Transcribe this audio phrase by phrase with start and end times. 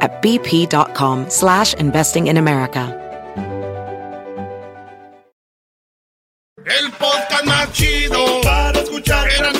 [0.00, 3.00] at bp.com slash investing in America.
[6.66, 9.28] El podcast más chido para escuchar.
[9.28, 9.52] Era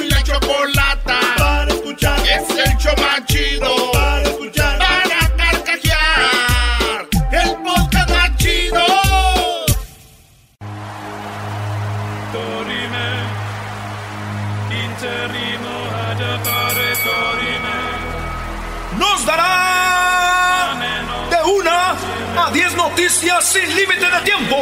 [22.37, 24.57] a 10 noticias sin límite de tiempo.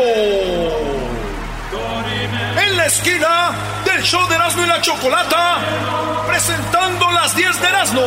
[2.65, 3.53] En la esquina
[3.85, 5.59] del show de Erasmo y la Chocolata,
[6.27, 8.03] presentando las 10 de Erasmo.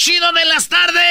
[0.00, 1.02] Chido de las tardes.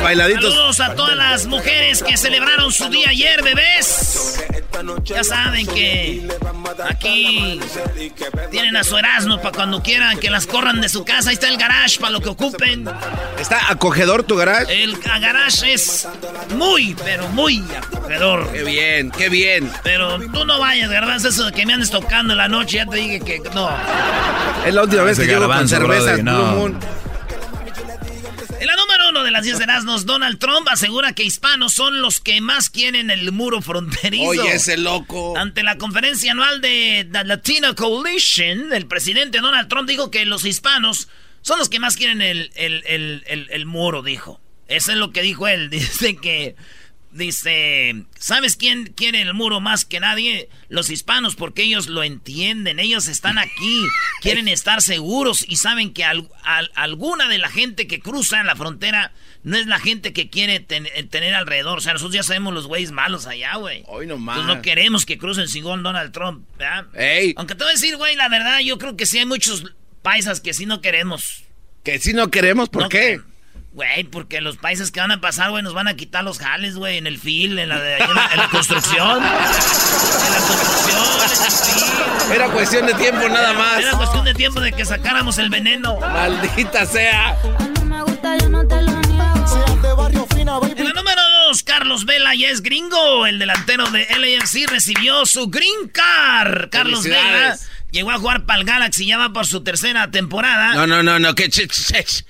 [0.00, 0.54] Bailaditos.
[0.54, 4.07] Saludos a todas las mujeres que celebraron su día ayer, bebés.
[5.04, 6.28] Ya saben que
[6.88, 7.60] aquí
[8.50, 11.30] tienen a su Erasmo para cuando quieran que las corran de su casa.
[11.30, 12.88] Ahí está el garage para lo que ocupen.
[13.38, 14.82] ¿Está acogedor tu garage?
[14.82, 16.06] El garage es
[16.56, 18.52] muy, pero muy acogedor.
[18.52, 19.70] Qué bien, qué bien.
[19.82, 22.86] Pero tú no vayas, garbanzo, eso de que me andes tocando en la noche, ya
[22.86, 23.70] te dije que no.
[24.64, 26.78] Es la última vez que llego con cervezas brody, no.
[29.28, 33.10] De las 10 de Erasmus, Donald Trump asegura que hispanos son los que más quieren
[33.10, 34.24] el muro fronterizo.
[34.28, 35.36] Oye, ese loco.
[35.36, 40.44] Ante la conferencia anual de The Latino Coalition, el presidente Donald Trump dijo que los
[40.44, 41.08] hispanos
[41.42, 44.40] son los que más quieren el, el, el, el- el muro, dijo.
[44.66, 45.70] Eso es lo que dijo él.
[45.70, 46.56] Dice que...
[47.10, 50.48] Dice, ¿sabes quién quiere el muro más que nadie?
[50.68, 53.82] Los hispanos, porque ellos lo entienden, ellos están aquí,
[54.20, 58.54] quieren estar seguros y saben que al- al- alguna de la gente que cruza la
[58.56, 61.78] frontera no es la gente que quiere ten- eh, tener alrededor.
[61.78, 63.82] O sea, nosotros ya sabemos los güeyes malos allá, güey.
[63.86, 64.44] Hoy nomás.
[64.44, 66.86] No queremos que crucen sin Donald Trump, ¿verdad?
[66.94, 69.64] Ey, Aunque te voy a decir, güey, la verdad, yo creo que sí hay muchos
[70.02, 71.44] paisas que sí no queremos.
[71.84, 73.20] que si no queremos, ¿por No qué?
[73.78, 76.74] Güey, porque los países que van a pasar, güey, nos van a quitar los jales,
[76.74, 79.18] güey, en el fil, en la, de- en la, en la construcción.
[79.18, 82.32] En la construcción, en el fil.
[82.34, 83.78] Era cuestión de tiempo nada más.
[83.78, 85.96] Era cuestión de tiempo de que sacáramos el veneno.
[86.00, 87.36] Maldita sea.
[90.76, 93.26] En la número dos, Carlos Vela ya es gringo.
[93.26, 96.68] El delantero de LAFC recibió su green card.
[96.70, 97.56] Carlos Vela
[97.92, 100.74] llegó a jugar para el Galaxy, ya va por su tercera temporada.
[100.74, 102.24] No, no, no, no, que ch- ch- ch-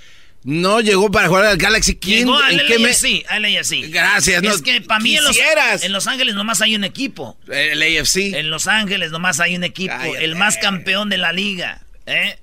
[0.49, 1.97] no llegó para jugar al Galaxy.
[1.97, 2.21] ¿Quién?
[2.21, 3.91] Llegó al ¿En qué me- LAFC, al LAFC.
[3.91, 5.37] Gracias, no Es que para mí en los,
[5.83, 7.37] en Los Ángeles nomás hay un equipo.
[7.53, 8.35] El AFC.
[8.35, 9.95] En Los Ángeles nomás hay un equipo.
[9.95, 10.25] Cállate.
[10.25, 11.83] El más campeón de la liga.
[12.07, 12.39] ¿eh?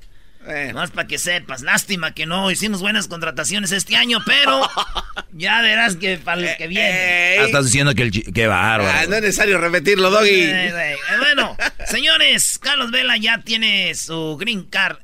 [0.47, 1.63] Eh, Más para que sepas.
[1.63, 4.69] Lástima que no hicimos buenas contrataciones este año, pero
[5.33, 7.33] ya verás que para el que viene.
[7.33, 7.39] ey.
[7.39, 8.87] Ah, estás diciendo que el qué bárbaro.
[8.95, 10.29] Ah, no es necesario repetirlo, Doggy.
[10.29, 10.67] Eh.
[10.91, 11.57] Eh, bueno,
[11.87, 14.97] señores, Carlos Vela ya tiene su green card.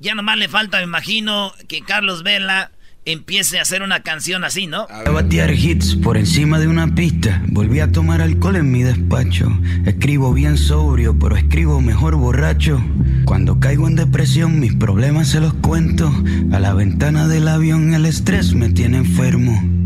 [0.00, 2.70] Ya nomás le falta, me imagino, que Carlos Vela
[3.04, 4.86] empiece a hacer una canción así, ¿no?
[4.90, 7.42] A batear hits por encima de una pista.
[7.48, 9.50] Volví a tomar alcohol en mi despacho.
[9.86, 12.80] Escribo bien sobrio, pero escribo mejor borracho.
[13.24, 16.12] Cuando caigo en depresión, mis problemas se los cuento.
[16.52, 19.77] A la ventana del avión, el estrés me tiene enfermo.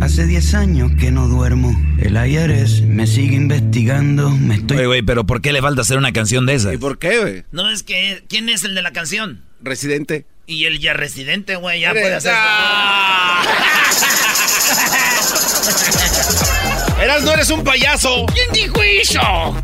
[0.00, 1.70] Hace 10 años que no duermo.
[1.98, 4.30] El IRS me sigue investigando.
[4.30, 4.78] Me estoy.
[4.78, 6.74] Oye, güey, pero ¿por qué le falta hacer una canción de esas?
[6.74, 7.44] ¿Y por qué, güey?
[7.52, 8.24] No es que.
[8.28, 9.42] ¿Quién es el de la canción?
[9.60, 10.26] Residente.
[10.46, 12.32] Y el ya residente, güey, ya puede hacer.
[12.34, 13.42] ¡Ah!
[17.02, 18.26] Eras, no eres un payaso.
[18.34, 19.62] ¿Quién dijo eso?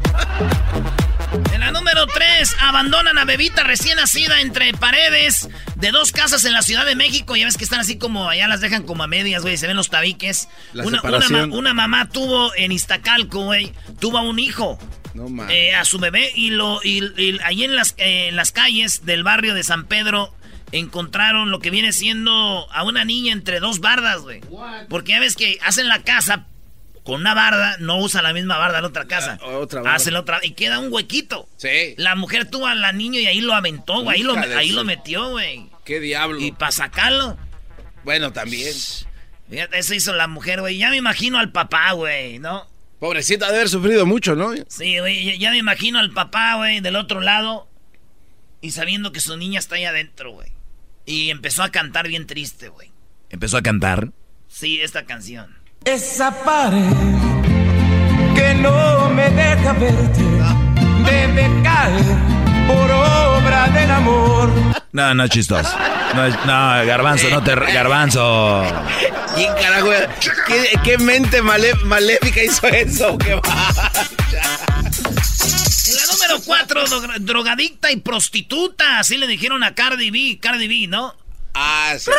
[1.52, 6.52] En la número 3, abandonan a bebita recién nacida entre paredes de dos casas en
[6.52, 7.36] la Ciudad de México.
[7.36, 9.76] Ya ves que están así como, allá las dejan como a medias, güey, se ven
[9.76, 10.48] los tabiques.
[10.74, 11.00] una,
[11.46, 14.78] una, mamá tuvo en Iztacalco, güey, tuvo un hijo.
[15.14, 19.06] No eh, a su bebé y lo y, ahí en las, eh, en las calles
[19.06, 20.34] del barrio de San Pedro
[20.72, 24.40] encontraron lo que viene siendo a una niña entre dos bardas, güey.
[24.88, 26.46] Porque ya ves que hacen la casa
[27.06, 29.38] con una barda, no usa la misma barda en otra casa.
[29.40, 31.48] Ah, otra Hacen la otra y queda un huequito.
[31.56, 31.94] Sí.
[31.98, 34.16] La mujer tuvo al niño y ahí lo aventó, güey.
[34.16, 35.70] Ahí, lo, ahí lo metió, güey.
[35.84, 36.40] ¿Qué diablo?
[36.40, 37.38] Y para sacarlo.
[38.02, 38.74] Bueno, también.
[39.48, 40.78] Fíjate, eso hizo la mujer, güey.
[40.78, 42.68] Ya me imagino al papá, güey, ¿no?
[42.98, 44.52] Pobrecita de haber sufrido mucho, ¿no?
[44.66, 47.68] Sí, güey, ya me imagino al papá, güey, del otro lado.
[48.60, 50.50] Y sabiendo que su niña está ahí adentro, güey.
[51.04, 52.90] Y empezó a cantar bien triste, güey.
[53.30, 54.10] ¿Empezó a cantar?
[54.48, 55.56] Sí, esta canción.
[55.86, 56.82] Esa pared
[58.34, 60.24] que no me deja verte
[61.04, 62.04] debe caer
[62.66, 64.50] por obra del amor.
[64.90, 65.70] No, no, chistoso.
[66.16, 67.54] No, no garbanzo, no te...
[67.54, 68.64] Garbanzo.
[69.36, 69.90] ¿Quién carajo?
[70.48, 73.16] ¿Qué, qué mente maléfica hizo eso?
[73.18, 73.72] ¿Qué va?
[75.94, 76.82] La número cuatro,
[77.20, 78.98] drogadicta y prostituta.
[78.98, 80.40] Así le dijeron a Cardi B.
[80.42, 81.14] Cardi B, ¿no?
[81.54, 82.10] Ah, sí.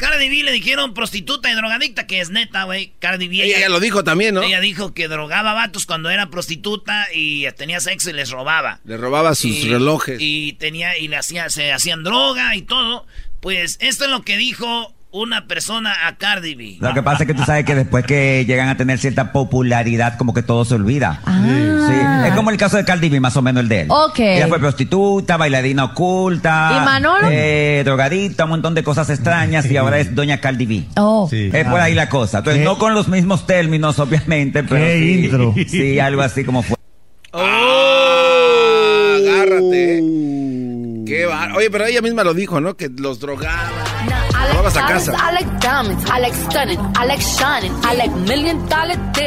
[0.00, 2.94] Cardi B le dijeron prostituta y drogadicta, que es neta, güey.
[2.98, 3.44] Cardi B.
[3.44, 4.42] Ella, lo dijo también, ¿no?
[4.42, 8.80] Ella dijo que drogaba vatos cuando era prostituta y tenía sexo y les robaba.
[8.84, 10.18] Le robaba sus relojes.
[10.18, 13.06] Y tenía, y le hacía, se hacían droga y todo.
[13.40, 16.76] Pues esto es lo que dijo una persona a Cardi B.
[16.80, 20.16] Lo que pasa es que tú sabes que después que llegan a tener cierta popularidad,
[20.16, 21.20] como que todo se olvida.
[21.26, 21.42] Ah.
[21.88, 22.28] Sí.
[22.28, 23.86] Es como el caso de Cardi B, más o menos el de él.
[23.90, 24.20] Ok.
[24.20, 26.78] Ella fue prostituta, bailarina oculta.
[26.80, 27.28] ¿Y Manolo?
[27.30, 30.84] Eh, drogadicta, un montón de cosas extrañas y ahora es doña Cardi B.
[30.96, 31.26] Oh.
[31.28, 31.50] Sí.
[31.52, 32.38] Es por ahí la cosa.
[32.38, 35.54] Entonces, no con los mismos términos, obviamente, pero sí, intro.
[35.66, 36.76] sí, algo así como fue.
[37.32, 39.16] ¡Oh!
[39.16, 40.39] Agárrate.
[41.10, 41.50] Qué bar...
[41.56, 42.76] Oye, pero ella misma lo dijo, ¿no?
[42.76, 43.68] Que los drogaban.
[44.54, 45.12] Vamos a casa.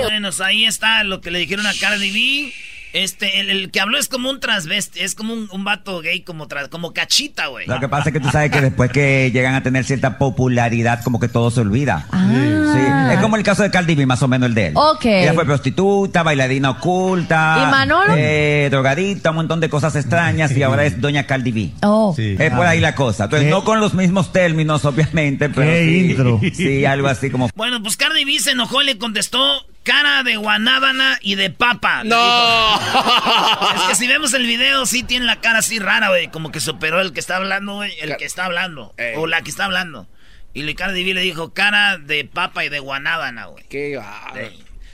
[0.04, 2.54] Bueno, ahí está lo que le dijeron a Cardi B.
[2.94, 6.48] Este, el, que habló es como un transvesti, es como un, un vato gay, como,
[6.70, 7.66] como cachita, güey.
[7.66, 11.04] Lo que pasa es que tú sabes que después que llegan a tener cierta popularidad,
[11.04, 12.06] como que todo se olvida.
[12.12, 12.30] Ah.
[12.74, 13.14] Sí.
[13.16, 14.74] Es como el caso de Cardi B, más o menos el de él.
[14.76, 15.06] Ok.
[15.06, 17.64] Ella fue prostituta, bailarina oculta.
[17.64, 18.14] ¿Y Manolo?
[18.16, 21.72] Eh, drogadicta, un montón de cosas extrañas y ahora es doña Cardi B.
[21.82, 22.16] Oh.
[22.18, 23.26] Es por ahí la cosa.
[23.26, 26.40] Entonces, no con los mismos términos, obviamente, pero sí, intro.
[26.54, 27.50] sí, algo así como...
[27.56, 32.04] Bueno, pues Cardi B se enojó y le contestó cara de guanábana y de papa.
[32.04, 32.80] No.
[33.76, 36.30] Es que si vemos el video, sí tiene la cara así rara, güey.
[36.30, 37.94] Como que superó el que está hablando, güey.
[38.00, 38.96] El que está hablando.
[39.18, 40.08] O la que está hablando.
[40.54, 43.66] Y Ricardo Diví le dijo cara de papa y de guanábana, güey.
[43.70, 44.00] Qué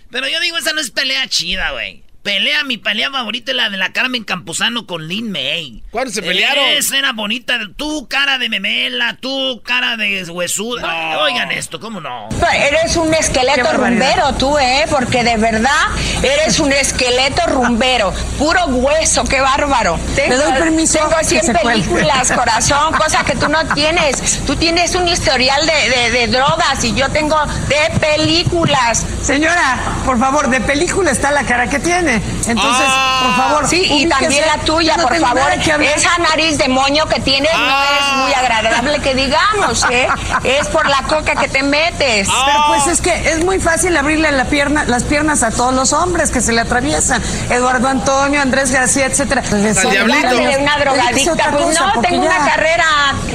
[0.09, 2.03] Pero yo digo, esa no es pelea chida, güey.
[2.23, 5.81] Pelea, mi pelea favorita es la de la Carmen Campuzano con Lin May.
[5.89, 6.65] ¿Cuándo se pelearon?
[6.65, 7.57] Esa era bonita.
[7.77, 11.17] Tú, cara de memela, tú, cara de huesuda.
[11.19, 12.27] Oigan esto, ¿cómo no?
[12.53, 14.85] Eres un esqueleto rumbero tú, ¿eh?
[14.89, 15.71] Porque de verdad
[16.21, 18.13] eres un esqueleto rumbero.
[18.37, 19.97] Puro hueso, qué bárbaro.
[20.13, 24.41] Tengo, doy permiso tengo 100 películas, corazón, cosa que tú no tienes.
[24.45, 27.37] Tú tienes un historial de, de drogas y yo tengo
[27.69, 29.05] de películas.
[29.23, 32.08] Señora, por favor, de película está la cara que tiene.
[32.15, 33.21] Entonces, Ah.
[33.25, 33.67] por favor.
[33.69, 35.41] Sí, y también la tuya, no por favor.
[35.51, 37.85] Esa nariz de moño que tienes no Ah.
[37.99, 40.07] es muy agradable que digamos, ¿eh?
[40.43, 42.27] Es por la coca que te metes.
[42.45, 45.93] Pero pues es que es muy fácil abrirle la pierna, las piernas a todos los
[45.93, 47.21] hombres que se le atraviesan.
[47.49, 49.41] Eduardo Antonio, Andrés García, etcétera.
[49.41, 50.35] Diablito.
[50.35, 51.51] De una drogadicta.
[51.51, 52.85] Pues cosa, no, tengo ya- una carrera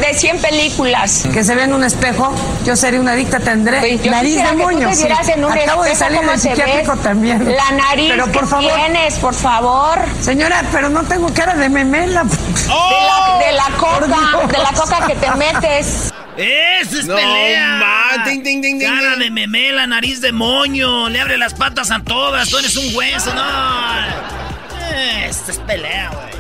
[0.01, 1.25] de 100 películas.
[1.33, 2.33] Que se ve en un espejo,
[2.65, 4.95] yo sería una adicta, tendré Pues nariz de moño.
[4.95, 5.07] sí.
[5.35, 7.03] en un Acabo de salir del psiquiátrico ves.
[7.03, 7.55] también.
[7.57, 9.99] La nariz Pero por favor, tienes, por favor.
[10.21, 12.25] señora, pero no tengo cara de memela.
[12.25, 12.31] De
[12.69, 16.13] la, de la coca, de la coca que te metes.
[16.37, 17.69] ¡Esa es No, pelea!
[17.77, 18.25] man.
[18.25, 19.19] Ding, ding, ding, ding, Cara ding.
[19.21, 21.09] de memela, nariz de moño.
[21.09, 22.49] Le abre las patas a todas.
[22.51, 23.43] Tú eres un hueso, no.
[24.93, 26.35] Eh, Esta es pelea, güey.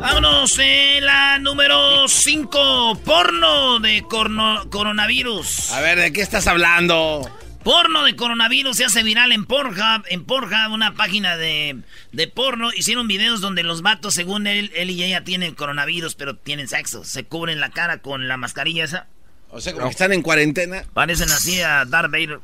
[0.00, 2.98] Vámonos en la número 5.
[3.04, 5.72] Porno de corno- coronavirus.
[5.72, 7.28] A ver, ¿de qué estás hablando?
[7.62, 10.04] Porno de coronavirus se hace viral en Pornhub.
[10.08, 14.90] En Pornhub, una página de, de porno, hicieron videos donde los vatos, según él, él
[14.90, 17.04] y ella tienen coronavirus, pero tienen sexo.
[17.04, 19.06] Se cubren la cara con la mascarilla esa.
[19.50, 20.84] O sea, como que están en cuarentena.
[20.94, 22.40] Parecen así a Darth Vader.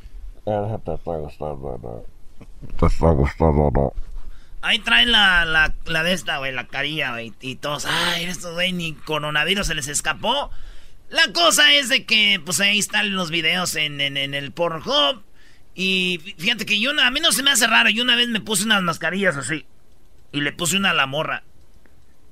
[4.60, 7.32] Ahí traen la, la, la de esta, güey, la carilla, güey.
[7.40, 10.50] Y todos, ay, estos, güey, ni coronavirus se les escapó.
[11.08, 15.22] La cosa es de que, pues ahí están los videos en, en, en el Pornhub.
[15.74, 17.90] Y fíjate que yo, a mí no se me hace raro.
[17.90, 19.66] Yo una vez me puse unas mascarillas así.
[20.32, 21.44] Y le puse una a la morra.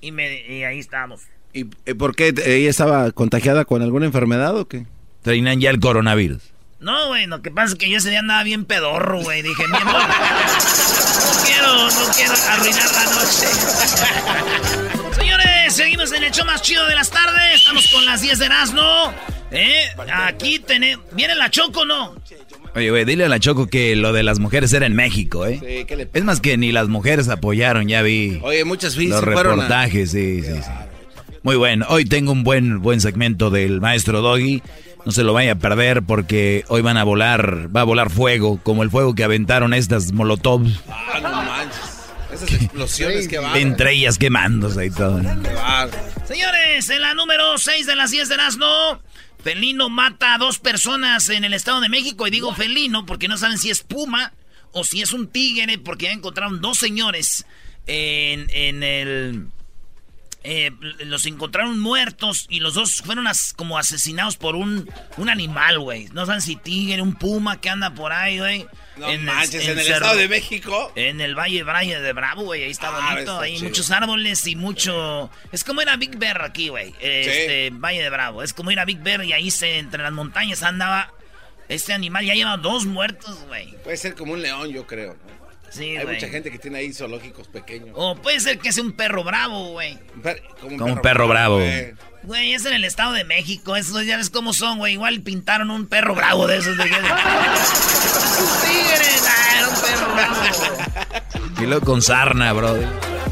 [0.01, 1.23] Y, me, y ahí estábamos.
[1.53, 2.35] ¿Y por qué?
[2.45, 4.87] ¿Ella estaba contagiada con alguna enfermedad o qué?
[5.23, 6.43] Traían ya el coronavirus.
[6.81, 9.41] No, güey, lo que pasa es que yo ese día andaba bien pedorro, güey.
[9.43, 14.91] Dije, mi amor, no quiero, no quiero arruinar la noche.
[15.75, 17.57] Seguimos en el show más chido de las tardes.
[17.57, 19.13] Estamos con las 10 de Erasmo.
[19.51, 19.87] ¿Eh?
[20.13, 21.05] Aquí tenemos...
[21.17, 22.15] ¿Viene la Choco no?
[22.77, 25.59] Oye, güey, dile a la Choco que lo de las mujeres era en México, ¿eh?
[25.61, 28.39] Sí, ¿qué le Es más que ni las mujeres apoyaron, ya vi.
[28.45, 30.71] Oye, muchas Los reportajes, sí, sí, sí.
[31.43, 31.87] Muy bueno.
[31.89, 34.63] Hoy tengo un buen, buen segmento del maestro Doggy.
[35.05, 38.61] No se lo vaya a perder porque hoy van a volar, va a volar fuego,
[38.63, 40.69] como el fuego que aventaron estas molotov.
[40.89, 41.34] Ah, no.
[42.45, 43.57] Esas explosiones que van.
[43.57, 45.21] Entre ellas quemándose y todo.
[46.27, 49.03] Señores, en la número 6 de las 10 de Erasmo.
[49.43, 52.27] Felino mata a dos personas en el Estado de México.
[52.27, 54.33] Y digo felino porque no saben si es puma
[54.73, 57.45] o si es un tigre, porque ya encontraron dos señores
[57.87, 59.47] en, en el.
[60.45, 60.71] Eh,
[61.07, 66.07] los encontraron muertos y los dos fueron como asesinados por un, un animal, güey.
[66.13, 68.67] No saben si tigre, un puma que anda por ahí, güey.
[68.97, 70.93] No en manches, en, el Estado de México.
[70.95, 72.63] En el Valle Valle de Bravo, güey.
[72.63, 73.41] Ahí está ah, bonito.
[73.41, 75.31] Hay muchos árboles y mucho.
[75.51, 76.95] Es como ir a Big Bear aquí, güey.
[77.01, 78.43] Este, Valle de Bravo.
[78.43, 81.13] Es como ir a Big Bear y ahí se, entre las montañas andaba.
[81.69, 83.75] Este animal ya lleva dos muertos, güey.
[83.83, 85.17] Puede ser como un león, yo creo.
[85.71, 87.91] Sí, Hay mucha gente que tiene ahí zoológicos pequeños.
[87.95, 89.99] O puede ser que sea un perro bravo, güey.
[90.61, 91.59] Como un perro, bravo.
[92.25, 93.77] Güey, es en el Estado de México.
[93.77, 94.95] Esos ya ves cómo son, güey.
[94.95, 96.77] Igual pintaron un perro bravo de esos.
[96.77, 96.91] De que...
[96.97, 97.05] era
[99.69, 100.37] un perro bravo.
[101.61, 102.77] Y luego con sarna, bro.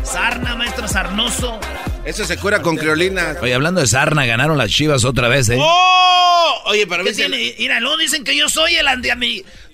[0.04, 1.58] Sarna, maestro sarnoso.
[2.04, 3.37] Eso se cura con criolina.
[3.40, 5.58] Oye, hablando de sarna, ganaron las chivas otra vez, ¿eh?
[5.58, 6.62] ¡Oh!
[6.66, 7.54] Oye, pero ¿Qué tiene?
[7.58, 9.08] Mira, luego dicen que yo soy el anti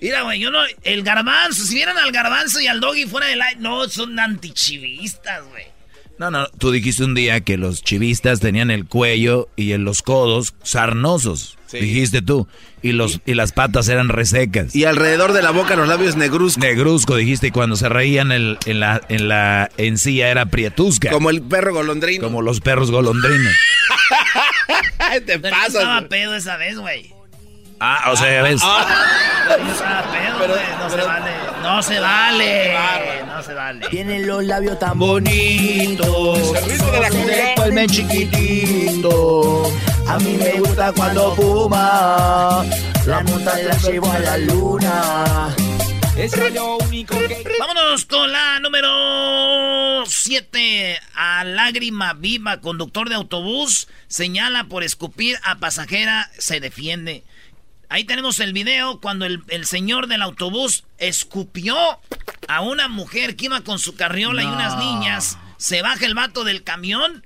[0.01, 0.59] Mira, güey, yo no.
[0.83, 3.59] El garbanzo, si vieran al garbanzo y al doggy fuera del aire.
[3.59, 5.78] No, son antichivistas, güey.
[6.19, 10.01] No, no, tú dijiste un día que los chivistas tenían el cuello y en los
[10.01, 11.57] codos sarnosos.
[11.71, 12.45] Dijiste tú.
[12.81, 14.75] Y, los, y las patas eran resecas.
[14.75, 16.59] Y alrededor de la boca los labios negruzco.
[16.59, 17.47] Negruzco, dijiste.
[17.47, 21.09] Y cuando se reían el, en, la, en la encía era prietusca.
[21.09, 22.21] Como el perro golondrino.
[22.21, 23.53] Como los perros golondrinos.
[25.25, 25.67] Te pasa.
[25.67, 27.13] estaba pedo esa vez, güey.
[27.79, 28.61] Ah, o sea, ves.
[28.63, 28.85] Ah,
[30.37, 31.31] pero, no se vale.
[31.63, 32.73] No se vale.
[33.25, 33.87] No se vale.
[33.89, 36.53] Tienen los labios tan bonitos.
[37.65, 39.63] El chiquitito.
[40.07, 42.65] A mí me gusta cuando fuma.
[43.05, 45.55] La monta la llevo a la luna.
[46.17, 47.43] Es lo único que...
[47.59, 50.99] Vámonos con la número 7.
[51.15, 57.23] A lágrima viva, conductor de autobús, señala por escupir a pasajera, se defiende.
[57.89, 61.75] Ahí tenemos el video cuando el, señor del autobús escupió
[62.47, 65.39] a una mujer que iba con su carriola y unas niñas.
[65.57, 67.25] Se baja el vato del camión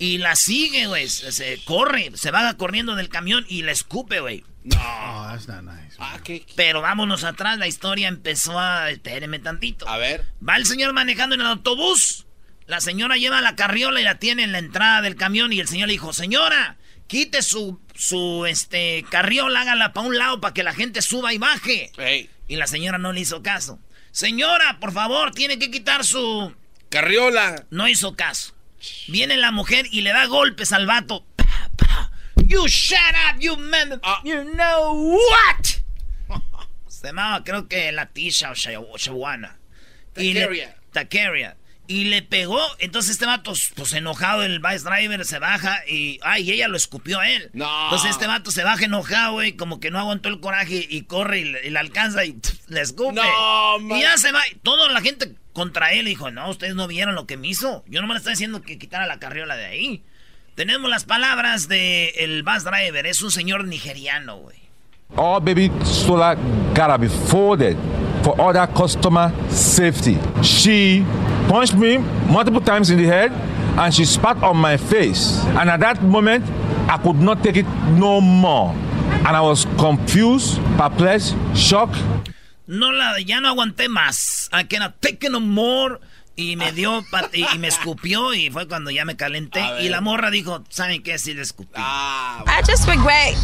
[0.00, 1.08] y la sigue, güey.
[1.08, 4.44] Se, corre, se baja corriendo del camión y la escupe, güey.
[4.64, 4.76] No,
[5.28, 5.94] that's not nice.
[6.00, 6.18] Ah,
[6.56, 8.90] Pero vámonos atrás, la historia empezó a...
[8.90, 9.88] Espéreme tantito.
[9.88, 10.24] A ver.
[10.46, 12.26] Va el señor manejando en el autobús.
[12.66, 15.68] La señora lleva la carriola y la tiene en la entrada del camión y el
[15.68, 20.62] señor le dijo, señora, quite su, su este, carriola, hágala para un lado para que
[20.62, 21.92] la gente suba y baje.
[22.48, 23.78] Y la señora no le hizo caso.
[24.10, 26.54] Señora, por favor, tiene que quitar su...
[26.88, 27.66] Carriola.
[27.70, 28.54] No hizo caso.
[29.08, 31.26] Viene la mujer y le da golpes al vato.
[32.46, 32.98] You shut
[33.30, 34.00] up, you man.
[34.02, 34.20] Ah.
[34.22, 35.64] You know what?
[36.88, 39.58] Se llamaba, creo que la Tisha o Shawana.
[40.92, 42.60] Takeria y le pegó.
[42.78, 46.18] Entonces este vato, pues enojado, el vice driver se baja y.
[46.22, 47.50] Ay, ella lo escupió a él.
[47.52, 47.84] No.
[47.84, 51.40] Entonces este vato se baja enojado, güey, como que no aguantó el coraje y corre
[51.40, 52.38] y le, alcanza y
[52.68, 53.14] le escupe.
[53.14, 54.40] No, y ya se va.
[54.62, 57.84] Toda la gente contra él dijo: No, ustedes no vieron lo que me hizo.
[57.86, 60.04] Yo no me le estoy diciendo que quitara la carriola de ahí.
[60.54, 63.06] Tenemos las palabras de el bus driver.
[63.06, 64.56] Es un señor nigeriano, güey.
[65.16, 66.36] All baby solar
[66.74, 67.76] gotta be folded
[68.24, 70.18] for other customer safety.
[70.42, 71.04] She
[71.46, 71.98] punched me
[72.32, 73.30] multiple times in the head
[73.78, 75.44] and she spat on my face.
[75.60, 76.44] And at that moment,
[76.88, 77.66] I could not take it
[78.00, 78.70] no more.
[79.26, 82.00] And I was confused, perplexed, shocked.
[82.66, 84.48] No la, ya no aguanté más.
[84.52, 86.00] I cannot take it no more.
[86.36, 89.62] Y me dio y, me escupió y fue cuando ya me calenté.
[89.82, 91.18] Y la morra dijo, ¿saben qué?
[91.18, 91.72] Sí le escupí.
[91.76, 93.36] Ah, I just regret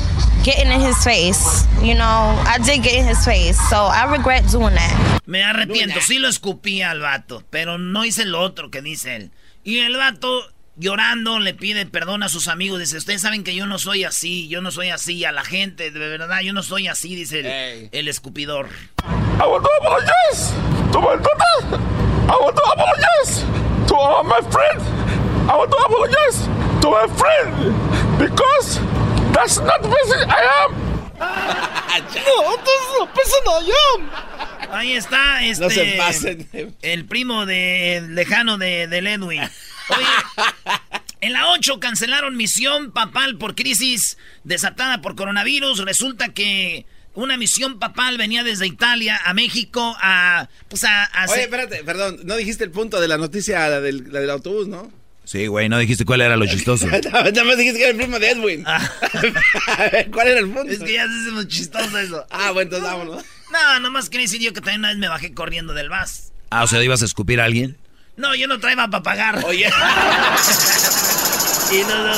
[0.42, 1.66] getting in his face.
[1.82, 3.56] You know, I did get in his face.
[3.68, 5.20] So I regret doing that.
[5.24, 6.00] Me arrepiento.
[6.00, 7.44] Sí lo escupí al vato.
[7.50, 9.30] Pero no hice lo otro que dice él.
[9.62, 12.80] Y el vato llorando, le pide perdón a sus amigos.
[12.80, 15.24] Dice, ustedes saben que yo no soy así, yo no soy así.
[15.24, 18.68] A la gente, de verdad, yo no soy así, dice el, el escupidor.
[22.30, 23.42] I want to apologize
[23.88, 23.90] to my daughter.
[23.90, 24.82] I want to apologize to all my friends.
[25.50, 26.38] I want to apologize
[26.80, 27.50] to my friend
[28.22, 28.78] because
[29.34, 30.70] that's not the person I am.
[31.18, 34.10] no, that's not the person I am.
[34.70, 35.64] Ahí está, este.
[35.64, 36.76] No se pasen.
[36.82, 39.42] El primo de lejano de, de Edwin.
[39.42, 40.06] Oye,
[41.20, 45.84] en la 8 cancelaron misión papal por crisis desatada por coronavirus.
[45.84, 50.48] Resulta que una misión papal venía desde Italia a México a.
[50.68, 51.08] Pues a.
[51.28, 54.68] Oye, espérate, perdón, no dijiste el punto de la noticia la del, la del autobús,
[54.68, 54.90] ¿no?
[55.24, 56.86] Sí, güey, no dijiste cuál era lo chistoso.
[56.88, 58.64] Nada más dijiste que era el primo de Edwin.
[58.66, 58.80] Ah.
[60.12, 60.72] ¿Cuál era el punto?
[60.72, 62.26] Es que ya se hace chistoso eso.
[62.30, 63.24] Ah, bueno, entonces vámonos.
[63.52, 66.32] No, nomás quería decir yo que también una vez me bajé corriendo del bus.
[66.50, 67.76] Ah, o sea, ¿ibas a escupir a alguien?
[68.16, 69.44] No, yo no traía para pagar.
[69.44, 69.70] Oye.
[71.72, 72.14] y no, no,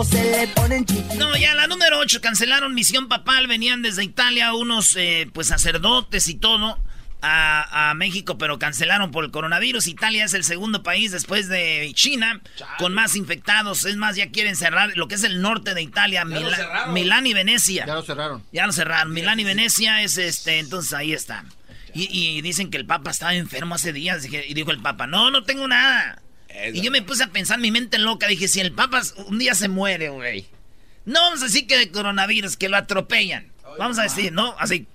[0.00, 1.14] se le chiquitito.
[1.16, 3.46] No, ya la número 8 cancelaron misión papal.
[3.46, 6.78] Venían desde Italia unos eh, pues sacerdotes y todo.
[7.24, 9.86] A, a, México, pero cancelaron por el coronavirus.
[9.86, 12.40] Italia es el segundo país después de China
[12.78, 13.84] con más infectados.
[13.84, 17.32] Es más, ya quieren cerrar lo que es el norte de Italia, Mila Milán y
[17.32, 17.86] Venecia.
[17.86, 18.42] Ya lo cerraron.
[18.50, 19.12] Ya lo cerraron.
[19.12, 21.44] Milán y Venecia es este, entonces ahí está.
[21.94, 24.24] Y, y, dicen que el Papa estaba enfermo hace días.
[24.24, 26.20] Y dijo el Papa, no, no tengo nada.
[26.54, 26.76] Eso.
[26.76, 28.26] Y yo me puse a pensar mi mente loca.
[28.26, 30.46] Dije, si el Papa un día se muere, güey.
[31.04, 33.50] No vamos a decir que de coronavirus, que lo atropellan.
[33.64, 34.54] Ay, vamos a decir, ¿no?
[34.58, 34.86] Así.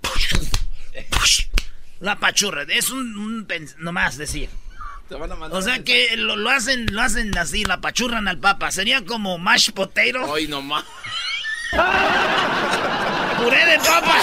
[1.99, 2.63] La pachurra.
[2.69, 3.47] Es un, un
[3.79, 4.49] nomás decir.
[5.51, 8.71] O sea que lo, lo, hacen, lo hacen así, la pachurran al Papa.
[8.71, 10.33] Sería como mash potato.
[10.33, 10.83] Ay, nomás.
[13.37, 14.21] Puré de papa.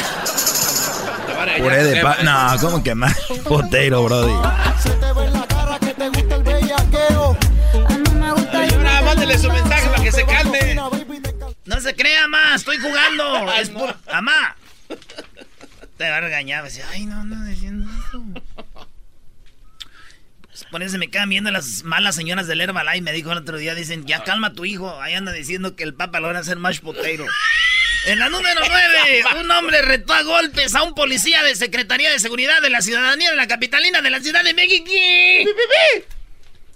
[1.59, 2.23] Puré de papa.
[2.23, 5.34] No, ¿cómo que mash potato, brody?
[9.25, 10.75] Mándele su mensaje para que se calme.
[11.65, 13.53] No se crea más, estoy jugando.
[13.61, 13.97] es por...
[14.07, 14.57] Amá.
[15.97, 16.65] Te va a regañar.
[16.65, 18.23] Decía, ay, no, no, diciendo eso.
[20.43, 23.01] Pues por eso se me quedan viendo las malas señoras del Herbalife.
[23.01, 25.01] Me dijo el otro día, dicen, ya calma a tu hijo.
[25.01, 27.25] Ahí anda diciendo que el papa lo van a hacer mash potato.
[28.07, 32.19] En la número 9, un hombre retó a golpes a un policía de Secretaría de
[32.19, 34.91] Seguridad de la Ciudadanía de la capitalina de la Ciudad de México.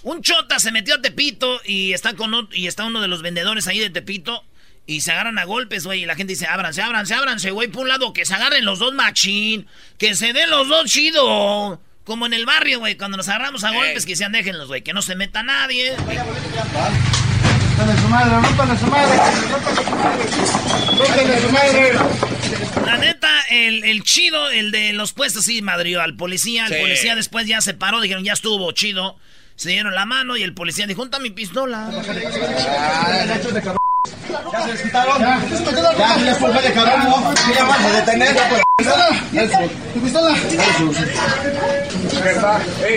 [0.05, 3.67] Un chota se metió a Tepito y está, con, y está uno de los vendedores
[3.67, 4.45] ahí de Tepito.
[4.87, 6.05] Y se agarran a golpes, güey.
[6.05, 7.69] Y la gente dice, ábranse, ábranse, ábranse, güey.
[7.69, 9.67] Por un lado, que se agarren los dos machín.
[9.99, 11.79] Que se den los dos chido.
[12.05, 12.97] Como en el barrio, güey.
[12.97, 14.81] Cuando nos agarramos a golpes, que sean déjenlos, güey.
[14.81, 15.95] Que no se meta nadie.
[15.95, 16.03] su
[18.09, 19.19] madre, rómpale su madre,
[20.97, 21.93] rómpale su madre.
[22.87, 26.65] La neta, el, el, chido, el de los puestos, sí, madrió al policía.
[26.65, 26.79] El sí.
[26.81, 29.19] policía después ya se paró, dijeron, ya estuvo chido.
[29.59, 31.91] Se dieron la mano y el policía dijo, junta mi pistola.
[31.93, 32.15] Ya se
[34.71, 35.21] desquitaron.
[35.21, 37.35] Ya, ya, ya fue de cabrón, ¿no?
[37.53, 38.37] Ya vas a detener.
[39.95, 40.37] ¿Tu pistola?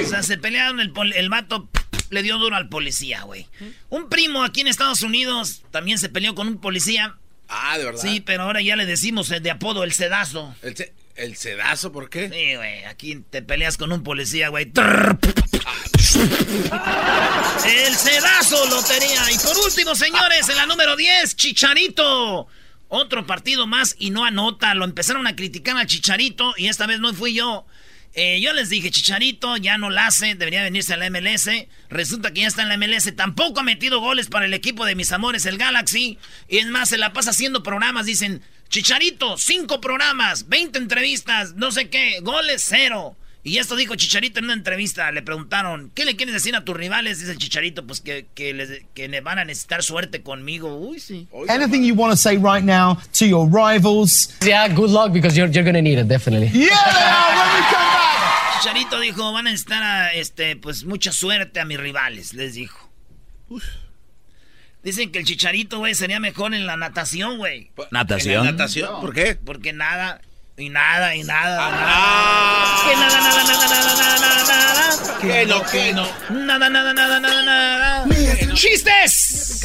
[0.05, 1.67] O sea, se pelearon, el, el vato
[2.11, 3.47] le dio duro al policía, güey.
[3.89, 7.15] Un primo aquí en Estados Unidos también se peleó con un policía.
[7.49, 7.99] Ah, de verdad.
[7.99, 10.53] Sí, pero ahora ya le decimos de apodo el sedazo.
[10.61, 12.29] ¿El, ce el sedazo por qué?
[12.29, 14.71] Sí, güey, aquí te peleas con un policía, güey.
[16.15, 19.31] El sedazo lo tenía.
[19.31, 22.47] Y por último, señores, en la número 10, Chicharito.
[22.89, 24.73] Otro partido más y no anota.
[24.73, 27.65] Lo empezaron a criticar al Chicharito y esta vez no fui yo.
[28.13, 31.49] Eh, yo les dije, Chicharito ya no la hace, debería venirse a la MLS.
[31.89, 33.15] Resulta que ya está en la MLS.
[33.15, 36.17] Tampoco ha metido goles para el equipo de mis amores, el Galaxy.
[36.49, 38.05] Y es más, se la pasa haciendo programas.
[38.05, 43.15] Dicen, Chicharito, cinco programas, 20 entrevistas, no sé qué, goles cero.
[43.43, 45.11] Y esto dijo Chicharito en una entrevista.
[45.11, 47.19] Le preguntaron, ¿qué le quieres decir a tus rivales?
[47.19, 50.77] Dice el Chicharito, pues que, que, les, que le van a necesitar suerte conmigo.
[50.77, 51.27] Uy, sí.
[51.49, 54.35] Anything you want to say right now to your rivals?
[54.41, 56.49] Yeah, good luck because you're, you're going to need it, definitely.
[56.53, 58.61] Yeah, they are when we come back.
[58.61, 62.91] Chicharito dijo, van a necesitar a, este, pues mucha suerte a mis rivales, les dijo.
[63.49, 63.63] Uf.
[64.83, 67.71] Dicen que el Chicharito, güey, sería mejor en la natación, güey.
[67.89, 68.41] ¿Natación?
[68.41, 69.01] ¿En la natación?
[69.01, 69.33] ¿Por qué?
[69.33, 70.21] Porque nada...
[70.57, 72.89] Y nada, y nada, ah, nada.
[72.89, 75.19] Que nada, nada, nada, nada, nada, nada.
[75.19, 76.07] Que no, que no.
[76.29, 78.05] Nada, nada, nada, nada, nada.
[78.53, 79.61] ¡Chistes!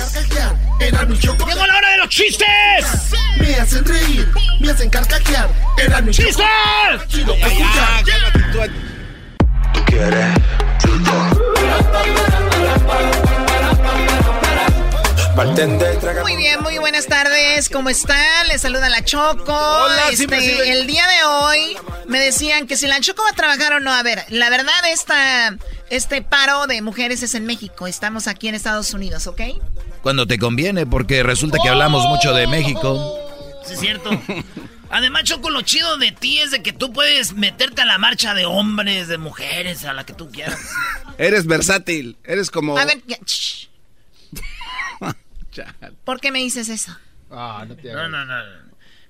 [0.79, 3.11] ¡Llegó la hora de los chistes!
[3.39, 4.29] Me hacen reír,
[4.61, 5.49] me hacen carcajear.
[5.77, 6.47] Era mi ¡Chistes!
[9.73, 10.37] Tú quieres
[15.37, 17.69] Muy bien, muy buenas tardes.
[17.69, 18.49] ¿Cómo están?
[18.49, 19.53] Les saluda la Choco.
[19.53, 20.59] Hola, este, sí sí.
[20.65, 23.93] El día de hoy me decían que si la Choco va a trabajar o no.
[23.93, 25.55] A ver, la verdad, esta
[25.91, 27.87] este paro de mujeres es en México.
[27.87, 29.43] Estamos aquí en Estados Unidos, ¿ok?
[30.01, 33.19] Cuando te conviene, porque resulta que hablamos mucho de México.
[33.67, 34.09] Sí, es cierto.
[34.89, 38.33] Además, Choco, lo chido de ti es de que tú puedes meterte a la marcha
[38.33, 40.59] de hombres, de mujeres, a la que tú quieras.
[41.19, 42.17] Eres versátil.
[42.25, 42.79] Eres como.
[42.79, 43.03] A ver,
[46.05, 46.97] ¿por qué me dices eso?
[47.31, 48.35] Ah, no te No, no, no.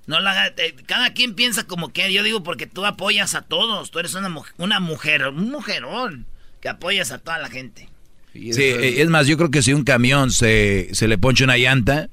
[0.07, 3.91] no la, eh, cada quien piensa como que yo digo porque tú apoyas a todos.
[3.91, 6.25] Tú eres una, una mujer, un mujerón
[6.61, 7.89] que apoyas a toda la gente.
[8.33, 12.09] Sí, es más, yo creo que si un camión se, se le ponche una llanta,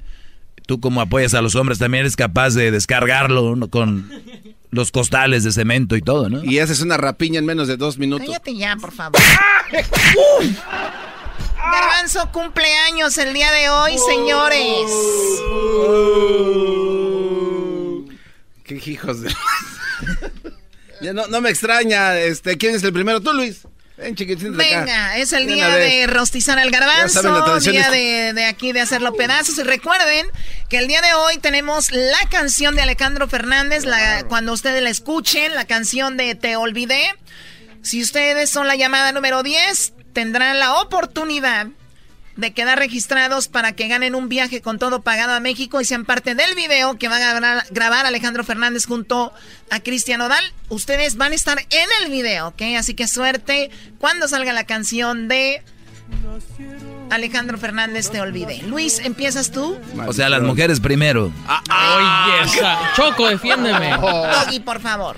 [0.66, 4.10] tú como apoyas a los hombres también eres capaz de descargarlo con
[4.70, 6.42] los costales de cemento y todo, ¿no?
[6.42, 8.26] Y haces una rapiña en menos de dos minutos.
[8.26, 9.20] Cállate ya, por favor.
[11.72, 14.90] Garbanzo cumpleaños el día de hoy, señores.
[18.64, 19.34] Qué hijos de...
[21.12, 23.20] no, no me extraña, este, ¿quién es el primero?
[23.20, 23.62] Tú, Luis.
[23.96, 29.56] Venga, es el día de rostizar al garbanzo, día de, aquí de hacerlo pedazos.
[29.58, 30.26] Y recuerden
[30.68, 34.90] que el día de hoy tenemos la canción de Alejandro Fernández, la, cuando ustedes la
[34.90, 37.04] escuchen, la canción de Te Olvidé.
[37.84, 41.66] Si ustedes son la llamada número 10, tendrán la oportunidad
[42.34, 46.06] de quedar registrados para que ganen un viaje con todo pagado a México y sean
[46.06, 49.34] parte del video que va a grabar, Alejandro Fernández junto
[49.68, 50.42] a Cristian Odal.
[50.70, 52.62] Ustedes van a estar en el video, ¿ok?
[52.78, 55.62] Así que suerte cuando salga la canción de
[57.10, 58.62] Alejandro Fernández te olvidé.
[58.62, 59.78] Luis, ¿empiezas tú?
[60.06, 61.32] O sea, las mujeres primero.
[61.46, 62.92] Ah, ah.
[62.96, 63.90] Choco, defiéndeme.
[63.96, 65.14] Doggy, por favor.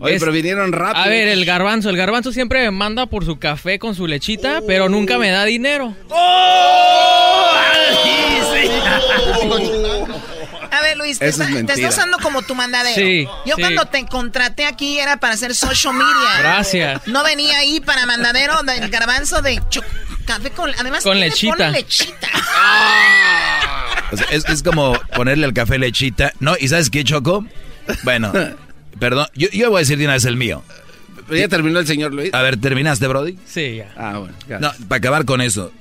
[0.00, 1.04] Oye, pero vinieron rápido.
[1.04, 1.90] A ver, el garbanzo.
[1.90, 5.44] El garbanzo siempre me manda por su café con su lechita, pero nunca me da
[5.44, 5.94] dinero.
[6.08, 7.50] ¡Oh!
[10.70, 12.94] A ver, Luis, te, estás usando como tu mandadero.
[12.94, 16.38] Sí, Yo cuando te contraté aquí era para hacer social media.
[16.38, 17.06] Gracias.
[17.06, 19.60] No venía ahí para mandadero del garbanzo de
[20.30, 20.70] café con...
[20.78, 21.70] Además, con lechita.
[21.70, 22.28] lechita.
[24.30, 26.32] es, como ponerle al café lechita.
[26.40, 27.44] No, ¿y sabes qué, Choco?
[28.04, 28.32] Bueno,
[29.00, 30.62] perdón, yo, yo voy a decir de una vez el mío.
[31.30, 32.32] ¿Ya terminó el señor Luis?
[32.32, 33.38] A ver, ¿terminaste, Brody?
[33.46, 33.92] Sí, ya.
[33.96, 34.34] Ah, bueno.
[34.60, 35.72] No, para acabar con eso.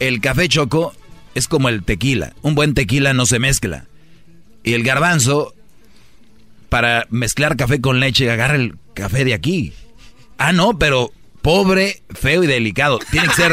[0.00, 0.94] El café choco
[1.34, 2.32] es como el tequila.
[2.42, 3.86] Un buen tequila no se mezcla.
[4.62, 5.54] Y el garbanzo,
[6.68, 9.72] para mezclar café con leche, agarra el café de aquí.
[10.38, 11.12] Ah, no, pero
[11.42, 12.98] pobre, feo y delicado.
[13.10, 13.52] Tiene que ser,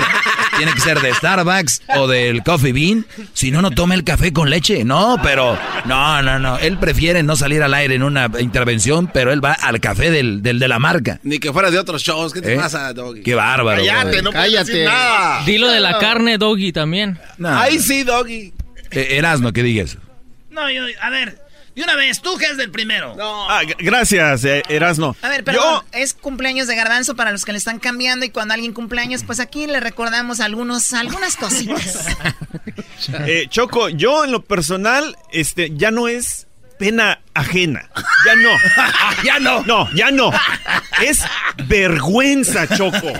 [0.62, 3.04] tiene que ser de Starbucks o del Coffee Bean.
[3.34, 4.84] Si no, no tome el café con leche.
[4.84, 6.60] No, pero no, no, no.
[6.60, 10.43] Él prefiere no salir al aire en una intervención, pero él va al café del,
[10.43, 11.19] del de la marca.
[11.24, 12.32] Ni que fuera de otros shows.
[12.32, 12.58] ¿Qué te ¿Eh?
[12.58, 13.24] pasa, Doggy?
[13.24, 13.82] Qué bárbaro.
[13.84, 14.86] Cállate, no Cállate.
[14.86, 15.43] nada.
[15.45, 17.17] Dilo de la carne, Doggy, también.
[17.43, 18.54] Ahí sí, Doggy.
[18.91, 19.97] Eh, Erasno, ¿qué digas?
[20.52, 21.39] No, yo, a ver,
[21.81, 23.15] de una vez, tú que es del primero.
[23.15, 23.49] No.
[23.49, 25.15] Ah, gracias, eh, Erasno.
[25.21, 28.53] A ver, pero es cumpleaños de Garbanzo para los que le están cambiando y cuando
[28.53, 32.07] alguien cumpleaños, pues aquí le recordamos algunos, algunas cositas.
[33.25, 37.89] eh, Choco, yo en lo personal, este, ya no es pena ajena.
[38.25, 38.49] Ya no.
[39.23, 39.63] ya no.
[39.63, 40.31] No, ya no.
[41.01, 41.23] Es
[41.67, 43.11] vergüenza, Choco.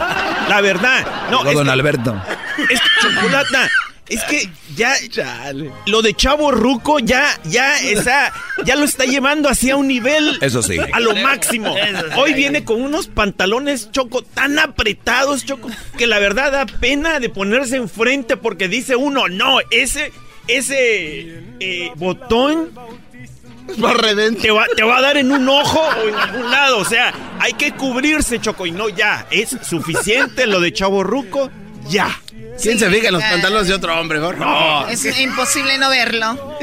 [0.50, 1.30] La verdad.
[1.30, 2.20] No, don Alberto.
[2.70, 3.70] Es chocolata.
[4.14, 4.94] Es que ya
[5.86, 8.34] lo de Chavo Ruco ya ya esa
[8.66, 10.78] ya lo está llevando hacia un nivel Eso sí.
[10.92, 11.76] a lo máximo.
[12.18, 17.30] Hoy viene con unos pantalones choco tan apretados, choco, que la verdad da pena de
[17.30, 20.12] ponerse enfrente porque dice uno, "No, ese
[20.48, 22.72] ese eh, botón
[24.42, 26.80] te va, te va a dar en un ojo o en algún lado.
[26.80, 28.66] O sea, hay que cubrirse, Choco.
[28.66, 29.28] Y no, ya.
[29.32, 31.50] Es suficiente lo de Chavo Ruco.
[31.90, 32.21] Ya.
[32.60, 34.88] ¿Quién se fija en los pantalones de otro hombre, No.
[34.88, 36.58] Es imposible no verlo.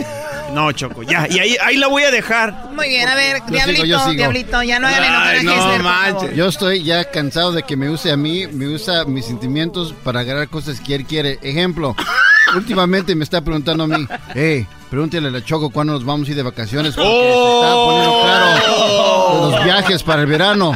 [0.53, 1.27] No, Choco, ya.
[1.31, 2.71] Y ahí, ahí la voy a dejar.
[2.73, 6.37] Muy bien, a ver, Diablito, Diablito, ya no hagan enojar a no manches.
[6.37, 10.21] Yo estoy ya cansado de que me use a mí, me usa mis sentimientos para
[10.21, 11.39] agarrar cosas que él quiere.
[11.43, 11.95] Ejemplo,
[12.55, 16.31] últimamente me está preguntando a mí, hey, pregúntale a la Choco cuándo nos vamos a
[16.31, 19.09] ir de vacaciones porque se está poniendo claro
[19.41, 20.73] los viajes para el verano.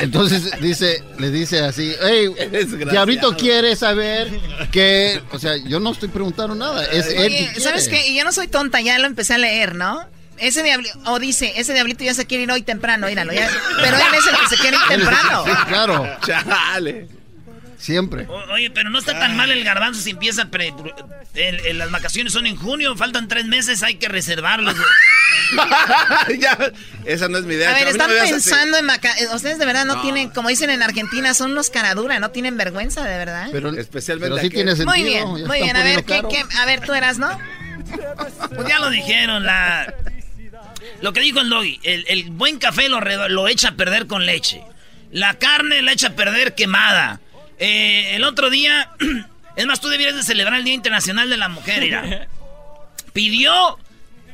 [0.00, 2.28] Entonces dice, le dice así, hey,
[2.90, 4.28] Diablito quiere saber
[4.70, 8.08] que, o sea, yo no estoy preguntando nada, es él ¿Sabes qué?
[8.08, 10.06] Y yo no soy tonta, ya lo empecé a leer, ¿no?
[10.38, 13.50] Ese diablito, o dice, ese diablito ya se quiere ir hoy temprano, míralo, ya,
[13.82, 15.44] pero él es el que se quiere ir temprano.
[15.44, 16.16] Sí, claro.
[16.24, 17.08] Chale.
[17.78, 18.26] Siempre.
[18.52, 20.48] oye, pero no está tan mal el garbanzo si empieza.
[21.74, 24.74] las vacaciones son en junio, faltan tres meses, hay que reservarlos.
[27.04, 27.70] esa no es mi idea.
[27.70, 29.32] A ver, están pensando en vacaciones.
[29.32, 33.04] Ustedes de verdad no, tienen, como dicen en Argentina, son los caradura, no tienen vergüenza,
[33.04, 33.48] de verdad.
[33.52, 34.34] Pero especialmente.
[34.34, 34.90] Pero sí tiene sentido.
[34.90, 35.76] Muy bien, muy bien.
[35.76, 37.30] A ver, ¿qué, a ver, tú eras, ¿no?
[38.54, 39.92] Pues ya lo dijeron, la.
[41.02, 44.62] Lo que dijo el doggy, el, buen café lo, lo echa a perder con leche.
[45.10, 47.20] La carne la echa a perder quemada.
[47.58, 48.90] Eh, el otro día,
[49.56, 52.28] es más, tú debieras de celebrar el Día Internacional de la Mujer, mira.
[53.12, 53.78] Pidió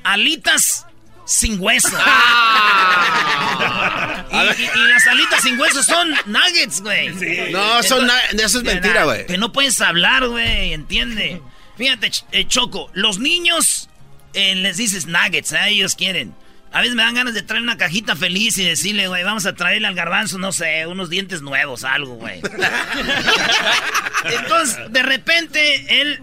[0.02, 0.86] alitas
[1.26, 1.96] sin hueso.
[1.98, 4.24] Ah.
[4.32, 7.08] y, y- y las alitas sin hueso son nuggets, güey.
[7.50, 9.26] No, son na- eso es mentira, güey.
[9.26, 11.40] Que no puedes hablar, güey, entiende.
[11.76, 13.88] Fíjate, eh, Choco, los niños
[14.32, 15.58] eh, les dices nuggets, ¿eh?
[15.68, 16.34] ellos quieren.
[16.72, 19.54] A veces me dan ganas de traer una cajita feliz y decirle, güey, vamos a
[19.54, 22.40] traerle al garbanzo, no sé, unos dientes nuevos, algo, güey.
[24.24, 26.20] Entonces, de repente, él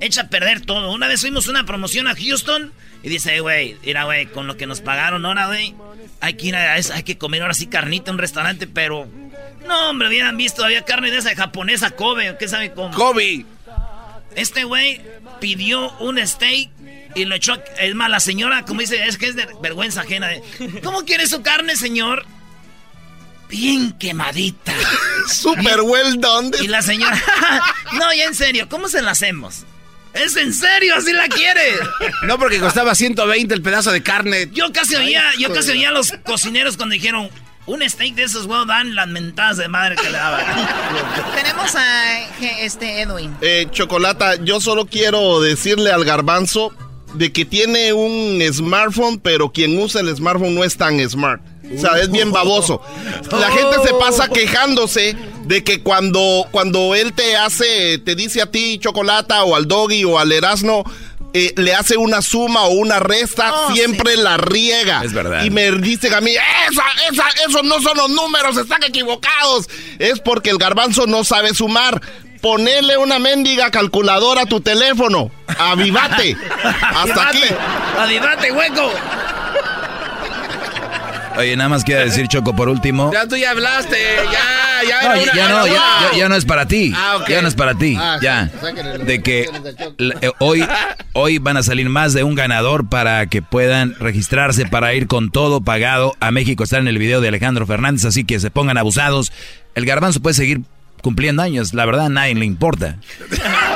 [0.00, 0.90] echa a perder todo.
[0.92, 4.46] Una vez fuimos a una promoción a Houston y dice, "Eh, güey, mira, güey, con
[4.46, 5.74] lo que nos pagaron ahora, güey,
[6.20, 9.08] hay que ir a, es- hay que comer ahora sí carnita en un restaurante, pero...
[9.66, 12.94] No, hombre, hubieran visto, había carne de esa japonesa Kobe, ¿qué sabe cómo?
[12.96, 13.44] Kobe.
[14.36, 15.00] Este güey
[15.40, 16.70] pidió un steak
[17.14, 17.62] y lo echó.
[17.78, 20.28] Es más, la señora, como dice, es que es de vergüenza ajena.
[20.28, 20.42] de,
[20.82, 22.24] ¿Cómo quiere su carne, señor?
[23.48, 24.72] Bien quemadita.
[25.28, 26.50] Super well done.
[26.62, 27.22] Y la señora,
[27.92, 29.64] no, ya en serio, ¿cómo se la hacemos?
[30.14, 30.94] ¿Es en serio?
[30.96, 31.74] ¿Así la quiere?
[32.24, 34.48] No, porque costaba 120 el pedazo de carne.
[34.52, 37.30] Yo casi oía, yo casi oía a los cocineros cuando dijeron,
[37.66, 40.44] un steak de esos, güey, dan las mentadas de madre que le daban.
[41.34, 42.20] Tenemos a
[42.60, 43.36] este Edwin.
[43.40, 46.72] Eh, Chocolata, yo solo quiero decirle al garbanzo
[47.14, 51.42] de que tiene un smartphone, pero quien usa el smartphone no es tan smart.
[51.74, 52.82] O sea, es bien baboso.
[53.30, 58.50] La gente se pasa quejándose de que cuando, cuando él te hace, te dice a
[58.50, 60.84] ti, Chocolata, o al Doggy, o al Erasno,
[61.34, 65.02] eh, le hace una suma o una resta, Oh, siempre la riega.
[65.04, 65.44] Es verdad.
[65.44, 69.68] Y me dicen a mí, esa, esa, esos no son los números, están equivocados.
[69.98, 72.00] Es porque el garbanzo no sabe sumar.
[72.40, 75.30] Ponele una mendiga calculadora a tu teléfono.
[75.58, 76.36] Avivate.
[76.82, 77.42] Hasta aquí.
[77.98, 78.90] Avivate, hueco.
[81.36, 83.12] Oye, nada más quiero decir, Choco, por último.
[83.12, 83.96] Ya tú ya hablaste,
[84.32, 85.08] ya, ya.
[85.08, 85.66] No, ya no,
[86.16, 86.92] ya, no es para ti.
[86.94, 87.28] Ah, ok.
[87.28, 87.96] Ya no es para ti.
[87.98, 88.50] Ah, ya.
[89.04, 89.48] De que
[90.20, 90.66] eh, hoy,
[91.12, 95.30] hoy van a salir más de un ganador para que puedan registrarse para ir con
[95.30, 96.64] todo pagado a México.
[96.64, 99.32] Está en el video de Alejandro Fernández, así que se pongan abusados.
[99.74, 100.60] El garbanzo puede seguir
[101.02, 101.74] cumpliendo años.
[101.74, 102.96] La verdad, a nadie le importa.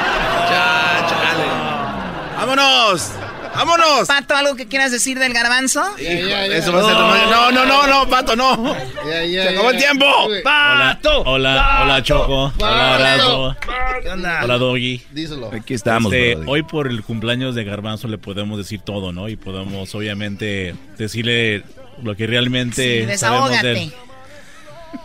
[2.36, 3.10] ¡Vámonos!
[3.56, 4.06] ¡Vámonos!
[4.08, 5.82] Pato, ¿algo que quieras decir del garbanzo?
[5.98, 8.74] Eso va a ser más- No, no, no, no, Pato, no.
[9.04, 10.06] Se acabó el tiempo.
[10.44, 11.22] ¡Pato!
[11.22, 12.52] Hola, hola Choco.
[12.58, 13.56] Hola, Erasmo.
[14.02, 14.40] ¿Qué onda?
[14.44, 15.02] Hola Doggy.
[15.10, 15.50] Díselo.
[15.52, 19.28] Aquí estamos, Este, hoy por el cumpleaños de Garbanzo le podemos decir todo, ¿no?
[19.28, 21.64] Y podemos obviamente decirle
[22.02, 23.92] lo que realmente Sí, sabemos de él.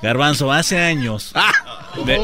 [0.02, 1.52] Garbanzo, hace años Ah.
[2.06, 2.18] me,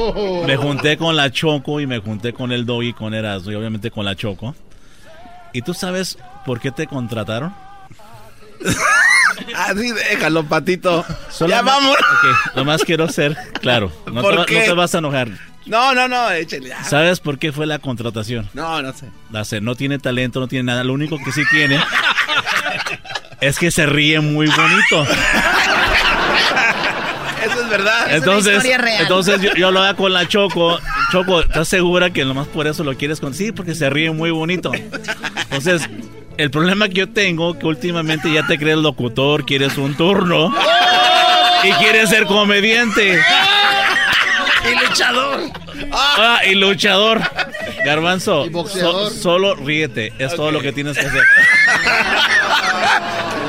[0.46, 3.92] me junté con la Choco y me junté con el Doggy, con Erasmo y obviamente
[3.92, 4.56] con la Choco.
[5.58, 7.52] ¿Y tú sabes por qué te contrataron?
[9.56, 11.04] Así déjalo, Patito.
[11.32, 11.98] Solo ya vamos.
[11.98, 13.92] Ok, nomás quiero ser claro.
[14.06, 14.60] No, ¿Por te, qué?
[14.60, 15.30] no te vas a enojar.
[15.66, 16.72] No, no, no, échale.
[16.84, 18.48] ¿Sabes por qué fue la contratación?
[18.54, 19.10] No, no sé.
[19.32, 20.84] La sé, no tiene talento, no tiene nada.
[20.84, 21.84] Lo único que sí tiene
[23.42, 25.08] es que se ríe muy bonito.
[27.68, 28.08] Es verdad.
[28.16, 28.64] Entonces,
[29.00, 30.80] entonces yo, yo lo hago con la Choco.
[31.12, 33.34] Choco, ¿estás segura que nomás por eso lo quieres con?
[33.34, 34.72] Sí, porque se ríe muy bonito.
[34.74, 35.82] Entonces,
[36.38, 40.54] el problema que yo tengo que últimamente ya te crees locutor, quieres un turno
[41.64, 43.20] y quieres ser comediante.
[44.70, 45.40] Y luchador.
[45.92, 47.22] Ah, y luchador.
[47.86, 49.12] Garbanzo, Y boxeador.
[49.12, 50.12] so- solo ríete.
[50.20, 51.24] Es todo lo que tienes que hacer.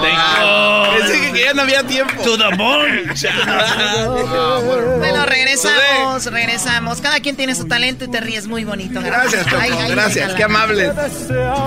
[0.01, 2.23] Pensé que- que ya no había tiempo.
[2.23, 3.05] To the bone.
[4.99, 7.01] Bueno, regresamos, regresamos.
[7.01, 9.01] Cada quien tiene su talento y te ríes muy bonito.
[9.01, 9.59] Gracias, Choco.
[9.61, 10.37] Ay, ay, Gracias, déjala.
[10.37, 10.93] qué amable.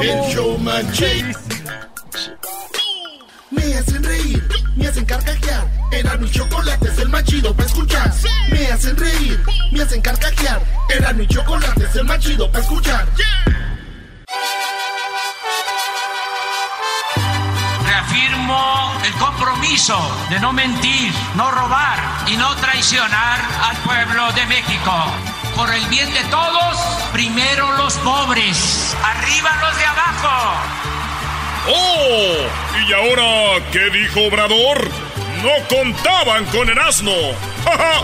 [0.02, 0.58] El show.
[3.52, 4.44] Me hacen reír,
[4.76, 5.68] me hacen carcajear.
[5.92, 8.12] Era mi chocolate, es el más chido para escuchar.
[8.50, 9.40] Me hacen reír,
[9.72, 10.62] me hacen carcajear.
[10.90, 13.06] Era mi chocolate, es el más chido para escuchar.
[18.12, 19.98] Reafirmo el compromiso
[20.30, 21.98] de no mentir, no robar
[22.28, 24.92] y no traicionar al pueblo de México.
[25.56, 26.78] Por el bien de todos,
[27.14, 30.54] primero los pobres, arriba los de abajo.
[31.70, 32.36] ¡Oh!
[32.86, 34.90] ¿Y ahora qué dijo Obrador?
[35.42, 37.14] No contaban con el asno.
[37.64, 38.02] ¡Ja, ja!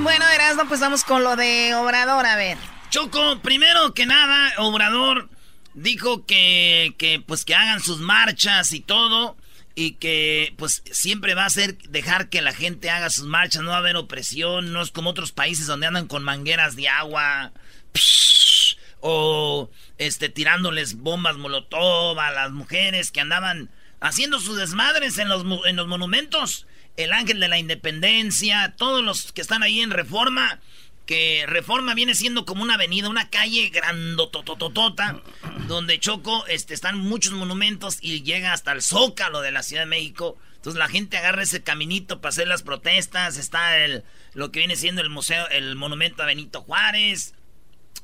[0.00, 2.58] Bueno, Erasmo, pues vamos con lo de Obrador, a ver.
[2.90, 5.31] Choco, primero que nada, Obrador
[5.74, 9.36] dijo que, que pues que hagan sus marchas y todo
[9.74, 13.70] y que pues siempre va a ser dejar que la gente haga sus marchas, no
[13.70, 17.52] va a haber opresión, no es como otros países donde andan con mangueras de agua
[17.92, 25.28] psh, o este tirándoles bombas molotov a las mujeres que andaban haciendo sus desmadres en
[25.28, 26.66] los, en los monumentos.
[26.96, 30.60] el ángel de la independencia, todos los que están ahí en Reforma,
[31.06, 35.20] que Reforma viene siendo como una avenida, una calle grandotototota,
[35.66, 39.86] donde Choco este, están muchos monumentos y llega hasta el Zócalo de la Ciudad de
[39.86, 40.36] México.
[40.56, 44.76] Entonces la gente agarra ese caminito para hacer las protestas, está el, lo que viene
[44.76, 47.34] siendo el museo, el monumento a Benito Juárez,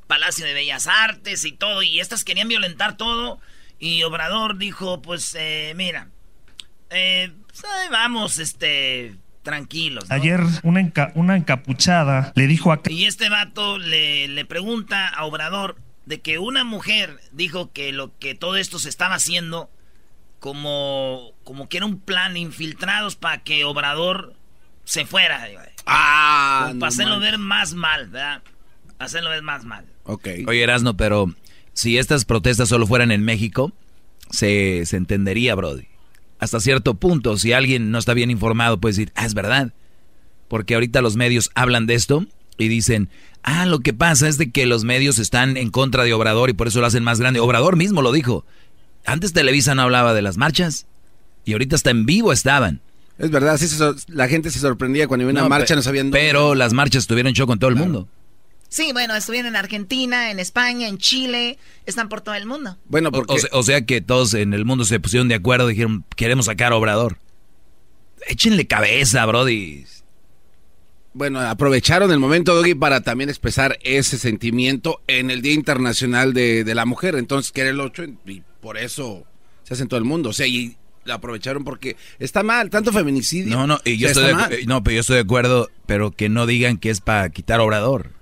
[0.09, 3.41] Palacio de Bellas Artes y todo, y estas querían violentar todo,
[3.79, 6.11] y Obrador dijo, pues, eh, mira,
[6.91, 9.15] eh, pues, vamos, este,
[9.49, 10.05] tranquilos.
[10.11, 12.83] Ayer una, una encapuchada le dijo a...
[12.87, 18.19] Y este vato le, le pregunta a Obrador de que una mujer dijo que lo
[18.19, 19.71] que todo esto se estaba haciendo
[20.39, 24.35] como, como que era un plan infiltrados para que Obrador
[24.85, 25.49] se fuera.
[25.87, 28.43] Ah, para hacerlo ver más mal, ¿verdad?
[28.99, 29.87] Hacerlo ver más mal.
[30.05, 30.29] Ok.
[30.47, 31.33] Oye, Erasno, pero
[31.73, 33.73] si estas protestas solo fueran en México,
[34.29, 35.88] se, se entendería, Brody
[36.39, 39.73] hasta cierto punto, si alguien no está bien informado, puede decir, ah, es verdad.
[40.49, 43.09] Porque ahorita los medios hablan de esto y dicen,
[43.43, 46.55] ah, lo que pasa es de que los medios están en contra de Obrador y
[46.55, 47.41] por eso lo hacen más grande.
[47.41, 48.45] Obrador mismo lo dijo.
[49.05, 50.87] Antes Televisa no hablaba de las marchas
[51.45, 52.81] y ahorita hasta en vivo estaban.
[53.19, 53.67] Es verdad, sí,
[54.09, 57.49] la gente se sorprendía cuando iba una marcha, no sabían Pero las marchas estuvieron show
[57.49, 58.07] con todo el mundo.
[58.69, 62.77] Sí, bueno, estuvieron en Argentina, en España, en Chile, están por todo el mundo.
[62.87, 63.37] Bueno, porque...
[63.51, 66.77] o, sea, que todos en el mundo se pusieron de acuerdo, dijeron, queremos sacar a
[66.77, 67.19] Obrador.
[68.27, 69.87] Échenle cabeza, Brody.
[71.15, 76.71] Bueno, aprovecharon el momento, Doggy, para también expresar ese sentimiento en el Día Internacional de,
[76.75, 77.15] la Mujer.
[77.15, 79.25] Entonces, que era el 8 y por eso
[79.65, 80.29] se hace en todo el mundo.
[80.29, 80.77] O sea, y
[81.07, 83.57] la aprovecharon porque está mal, tanto feminicidio.
[83.57, 86.47] No, no, y yo estoy de, no, pero yo estoy de acuerdo, pero que no
[86.47, 88.18] digan que es para quitar Obrador.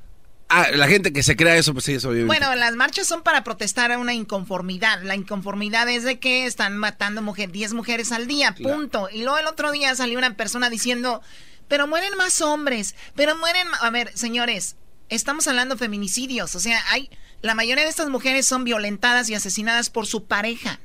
[0.48, 3.42] Ah, la gente que se crea eso, pues sí, eso Bueno, las marchas son para
[3.42, 5.02] protestar a una inconformidad.
[5.02, 9.08] La inconformidad es de que están matando mujer, 10 mujeres al día, punto.
[9.10, 11.20] Y luego el otro día salió una persona diciendo,
[11.66, 13.66] pero mueren más hombres, pero mueren...
[13.80, 14.76] A ver, señores,
[15.08, 16.54] estamos hablando de feminicidios.
[16.54, 17.10] O sea, hay...
[17.42, 20.78] La mayoría de estas mujeres son violentadas y asesinadas por su pareja.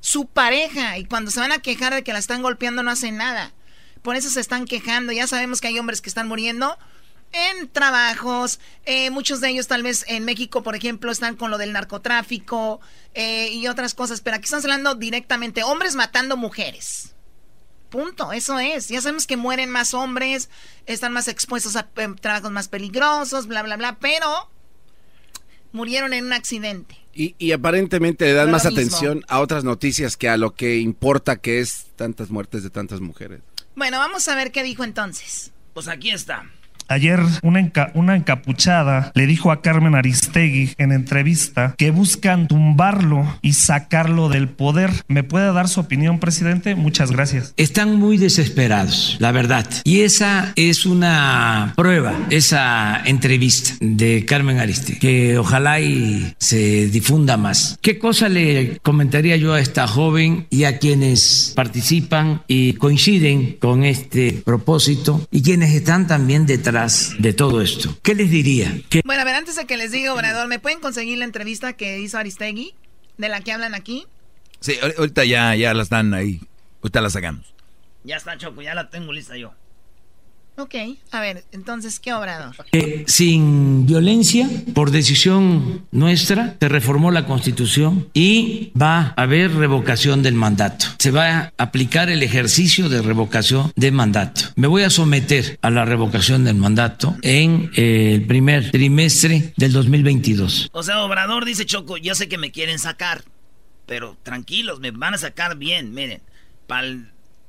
[0.00, 0.98] Su pareja.
[0.98, 3.54] Y cuando se van a quejar de que la están golpeando no hacen nada.
[4.02, 5.12] Por eso se están quejando.
[5.12, 6.76] Ya sabemos que hay hombres que están muriendo
[7.36, 11.58] en trabajos, eh, muchos de ellos tal vez en México, por ejemplo, están con lo
[11.58, 12.80] del narcotráfico
[13.14, 17.14] eh, y otras cosas, pero aquí estamos hablando directamente, hombres matando mujeres.
[17.90, 18.88] Punto, eso es.
[18.88, 20.50] Ya sabemos que mueren más hombres,
[20.86, 24.50] están más expuestos a eh, trabajos más peligrosos, bla, bla, bla, pero
[25.72, 26.96] murieron en un accidente.
[27.18, 31.60] Y, aparentemente le dan más atención a otras noticias que a lo que importa que
[31.60, 33.40] es tantas muertes de tantas mujeres.
[33.74, 35.52] Bueno, vamos a ver qué dijo entonces.
[35.72, 36.44] Pues aquí está.
[36.88, 44.28] Ayer una, encapuchada le dijo a Carmen Aristegui en entrevista que buscan tumbarlo y sacarlo
[44.28, 44.90] del poder.
[45.08, 46.74] ¿Me puede dar su opinión, presidente?
[46.74, 47.54] Muchas gracias.
[47.56, 49.66] Están muy desesperados, la verdad.
[49.84, 55.76] Y esa es una prueba, esa entrevista de Carmen Aristegui, que ojalá
[56.38, 57.78] se difunda más.
[57.82, 63.84] ¿Qué cosa le comentaría yo a esta joven y a quienes participan y coinciden con
[63.84, 66.75] este propósito y quienes están también detrás
[67.18, 67.96] de todo esto.
[68.02, 68.70] ¿Qué les diría?
[69.04, 71.98] Bueno, a ver, antes de que les diga, Obrador, ¿me pueden conseguir la entrevista que
[72.00, 72.74] hizo Aristegui?
[73.16, 74.06] ¿De la que hablan aquí?
[74.60, 76.40] Sí, ahorita ya, ya la están ahí.
[76.82, 77.46] Ahorita la sacamos.
[78.04, 79.54] Ya está, Choco, ya la tengo lista yo.
[80.58, 80.74] Ok,
[81.10, 82.54] a ver, entonces, ¿qué obrador?
[83.06, 90.34] sin violencia, por decisión nuestra, se reformó la constitución y va a haber revocación del
[90.34, 90.86] mandato.
[90.98, 94.42] Se va a aplicar el ejercicio de revocación de mandato.
[94.56, 99.72] Me voy a someter a la revocación del mandato en eh, el primer trimestre del
[99.72, 100.70] 2022.
[100.72, 103.24] O sea, Obrador dice Choco, yo sé que me quieren sacar,
[103.84, 106.22] pero tranquilos, me van a sacar bien, miren,
[106.66, 106.88] para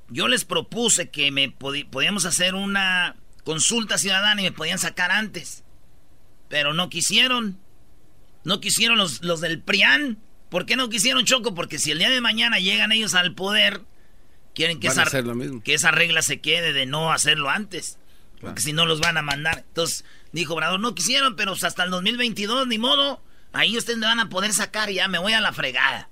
[0.10, 5.64] yo les propuse que me podíamos hacer una consulta ciudadana y me podían sacar antes.
[6.50, 7.60] Pero no quisieron.
[8.44, 10.20] No quisieron los, los del PRIAN.
[10.50, 11.54] ¿Por qué no quisieron Choco?
[11.54, 13.82] Porque si el día de mañana llegan ellos al poder,
[14.56, 15.06] quieren que, esa,
[15.64, 17.98] que esa regla se quede de no hacerlo antes.
[18.40, 19.66] Porque si no los van a mandar.
[19.68, 23.22] Entonces, dijo Obrador, no quisieron, pero hasta el 2022, ni modo.
[23.52, 26.10] Ahí ustedes me van a poder sacar y ya me voy a la fregada.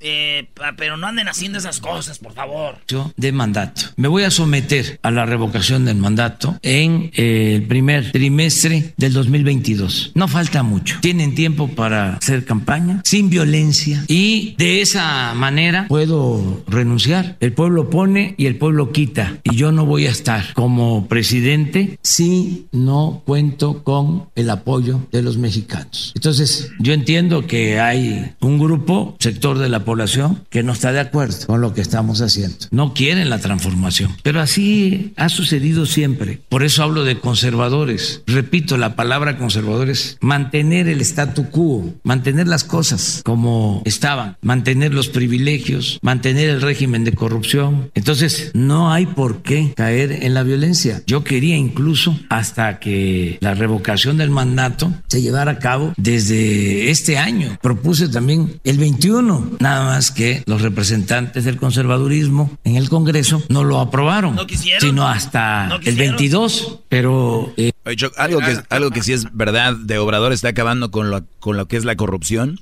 [0.00, 2.78] Eh, pero no anden haciendo esas cosas, por favor.
[3.16, 3.82] De mandato.
[3.96, 9.12] Me voy a someter a la revocación del mandato en eh, el primer trimestre del
[9.12, 10.12] 2022.
[10.14, 10.98] No falta mucho.
[11.00, 17.36] Tienen tiempo para hacer campaña sin violencia y de esa manera puedo renunciar.
[17.40, 19.38] El pueblo pone y el pueblo quita.
[19.44, 25.22] Y yo no voy a estar como presidente si no cuento con el apoyo de
[25.22, 26.12] los mexicanos.
[26.14, 30.92] Entonces, yo entiendo que hay un grupo, sector de la población, población que no está
[30.92, 32.58] de acuerdo con lo que estamos haciendo.
[32.70, 34.16] No quieren la transformación.
[34.22, 36.38] Pero así ha sucedido siempre.
[36.48, 38.22] Por eso hablo de conservadores.
[38.28, 45.08] Repito, la palabra conservadores, mantener el statu quo, mantener las cosas como estaban, mantener los
[45.08, 47.90] privilegios, mantener el régimen de corrupción.
[47.96, 51.02] Entonces, no hay por qué caer en la violencia.
[51.08, 57.18] Yo quería incluso hasta que la revocación del mandato se llevara a cabo desde este
[57.18, 57.58] año.
[57.60, 63.64] Propuse también el 21, nada más que los representantes del conservadurismo en el Congreso no
[63.64, 64.38] lo aprobaron,
[64.78, 66.80] sino hasta el 22.
[66.88, 67.72] Pero eh,
[68.16, 71.66] algo que algo que sí es verdad de Obrador está acabando con lo con lo
[71.66, 72.60] que es la corrupción.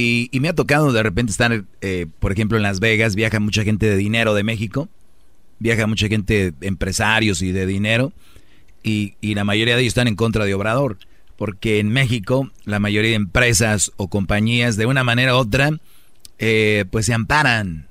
[0.00, 3.64] Y, me ha tocado de repente estar, eh, por ejemplo, en Las Vegas, viaja mucha
[3.64, 4.88] gente de dinero de México,
[5.58, 8.12] viaja mucha gente, empresarios y de dinero,
[8.84, 10.98] y, y la mayoría de ellos están en contra de Obrador
[11.38, 15.70] porque en México la mayoría de empresas o compañías de una manera u otra
[16.38, 17.88] eh, pues se amparan,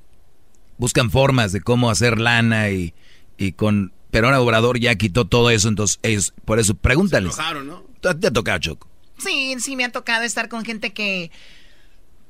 [0.78, 2.94] buscan formas de cómo hacer lana y,
[3.38, 3.94] y con...
[4.10, 7.36] Pero ahora Obrador ya quitó todo eso, entonces ellos, por eso pregúntales.
[7.36, 7.84] Se ¿no?
[8.02, 8.88] ¿Te ha tocado, Choco?
[9.18, 11.32] Sí, sí, me ha tocado estar con gente que,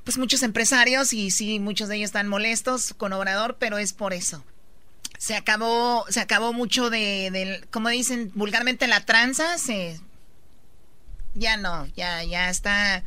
[0.03, 4.13] pues muchos empresarios y sí, muchos de ellos están molestos con Obrador, pero es por
[4.13, 4.43] eso.
[5.18, 9.99] Se acabó, se acabó mucho de, de como dicen vulgarmente, la tranza, se
[11.36, 13.03] ya no, ya, ya está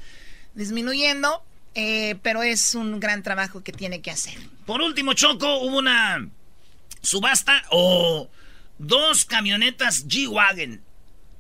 [0.54, 1.42] disminuyendo,
[1.74, 4.34] eh, pero es un gran trabajo que tiene que hacer.
[4.66, 6.28] Por último, Choco, hubo una
[7.00, 8.28] subasta o
[8.78, 10.82] dos camionetas G-Wagon.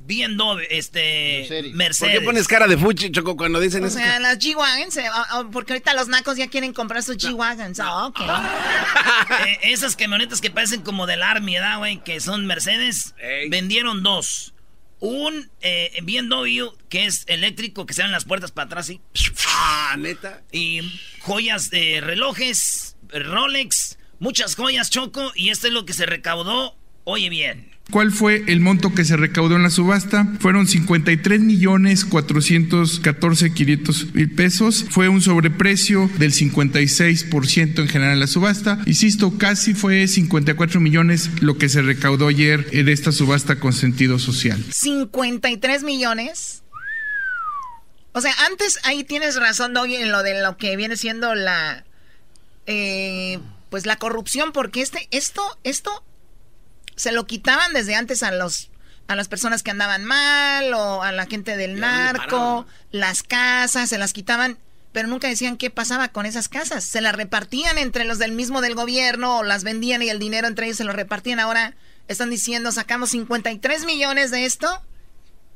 [0.02, 2.14] Viendo este Mercedes.
[2.14, 3.98] ¿Por qué pones cara de fuchi, Choco, cuando dicen eso?
[3.98, 7.18] O sea, las G-Wagons, eh, ah, ah, porque ahorita los nacos ya quieren comprar sus
[7.18, 7.80] G-Wagons.
[7.82, 8.10] Ah,
[9.46, 12.02] eh, esas camionetas que parecen como del Army, ¿verdad, güey?
[12.02, 13.14] Que son Mercedes.
[13.50, 14.54] Vendieron dos
[15.00, 19.00] un eh, BMW que es eléctrico, que se dan las puertas para atrás y...
[19.46, 20.42] Ah, neta.
[20.52, 20.80] Y
[21.20, 27.28] joyas de relojes, Rolex, muchas joyas, Choco, y esto es lo que se recaudó, oye
[27.28, 27.70] bien.
[27.90, 30.26] ¿Cuál fue el monto que se recaudó en la subasta?
[30.38, 33.50] Fueron 53 millones 414
[34.14, 34.86] mil pesos.
[34.88, 38.78] Fue un sobreprecio del 56% en general en la subasta.
[38.86, 44.18] Insisto, casi fue 54 millones lo que se recaudó ayer en esta subasta con sentido
[44.18, 44.62] social.
[44.70, 46.62] 53 millones.
[48.12, 51.84] O sea, antes ahí tienes razón, Doggy, en lo de lo que viene siendo la,
[52.66, 56.04] eh, pues la corrupción, porque este, esto, esto
[57.00, 58.68] se lo quitaban desde antes a los
[59.08, 63.98] a las personas que andaban mal o a la gente del narco, las casas, se
[63.98, 64.56] las quitaban,
[64.92, 66.84] pero nunca decían qué pasaba con esas casas.
[66.84, 70.46] Se las repartían entre los del mismo del gobierno o las vendían y el dinero
[70.46, 71.40] entre ellos se lo repartían.
[71.40, 71.74] Ahora
[72.06, 74.68] están diciendo, sacamos 53 millones de esto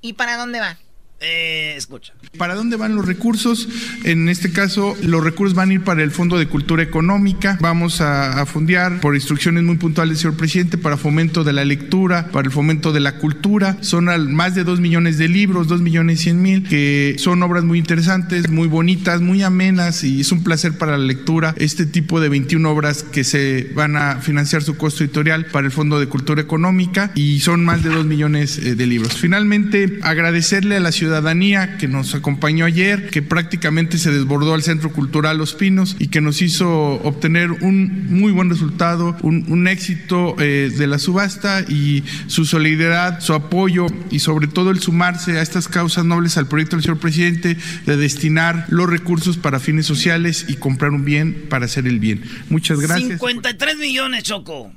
[0.00, 0.78] y ¿para dónde va?
[1.24, 2.12] Eh, escucha.
[2.36, 3.68] ¿Para dónde van los recursos?
[4.04, 7.58] En este caso, los recursos van a ir para el Fondo de Cultura Económica.
[7.60, 12.28] Vamos a, a fondear, por instrucciones muy puntuales, señor presidente, para fomento de la lectura,
[12.30, 13.78] para el fomento de la cultura.
[13.80, 14.04] Son
[14.34, 18.50] más de dos millones de libros, dos millones cien mil, que son obras muy interesantes,
[18.50, 21.54] muy bonitas, muy amenas y es un placer para la lectura.
[21.56, 25.72] Este tipo de 21 obras que se van a financiar su costo editorial para el
[25.72, 29.14] Fondo de Cultura Económica y son más de dos millones eh, de libros.
[29.16, 34.64] Finalmente, agradecerle a la ciudad ciudadanía que nos acompañó ayer, que prácticamente se desbordó al
[34.64, 36.68] Centro Cultural Los Pinos y que nos hizo
[37.02, 43.32] obtener un muy buen resultado, un, éxito eh, de la subasta y su solidaridad, su
[43.32, 47.56] apoyo y sobre todo el sumarse a estas causas nobles al proyecto del señor presidente
[47.86, 52.24] de destinar los recursos para fines sociales y comprar un bien para hacer el bien.
[52.50, 53.20] Muchas gracias.
[53.20, 54.72] 53 millones, Choco.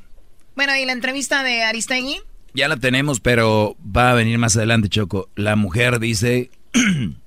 [0.56, 2.22] Bueno, y la entrevista de Aristegui.
[2.58, 5.30] Ya la tenemos, pero va a venir más adelante, Choco.
[5.36, 6.50] La mujer dice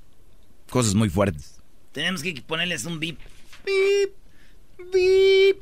[0.71, 1.61] cosas muy fuertes.
[1.93, 3.21] Tenemos que ponerles un bip.
[3.65, 4.13] Bip.
[4.93, 5.59] Bip.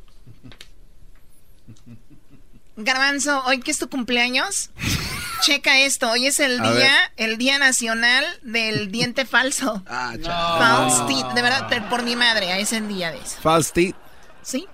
[2.76, 4.70] Garbanzo, ¿hoy que es tu cumpleaños?
[5.42, 9.84] Checa esto, hoy es el día, el día nacional del diente falso.
[9.90, 10.14] Ah,
[10.58, 13.36] False teeth, de verdad, por mi madre, es el día de eso.
[13.42, 13.96] False teeth.
[14.40, 14.66] Sí,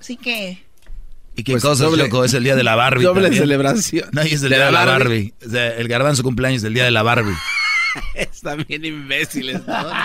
[0.00, 0.66] sí que
[1.40, 2.22] ¿Y qué pues cosa, loco?
[2.22, 3.02] Es el día de la Barbie.
[3.02, 4.10] Doble celebración.
[4.12, 5.32] No, es el día de la Barbie.
[5.50, 7.34] el garbanzo cumpleaños es el día de la Barbie.
[8.14, 9.62] Están bien imbéciles,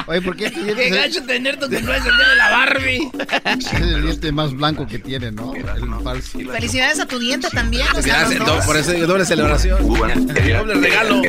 [0.07, 3.11] Oye, ¿por qué este Qué gacho tener tu cumpleaños el día de la Barbie.
[3.59, 5.53] es el diente más blanco que tiene, ¿no?
[5.53, 5.65] El
[6.01, 6.39] falso.
[6.39, 7.85] Felicidades a tu diente también.
[7.91, 9.85] Gracias, por eso doble celebración.
[9.85, 11.21] doble regalo.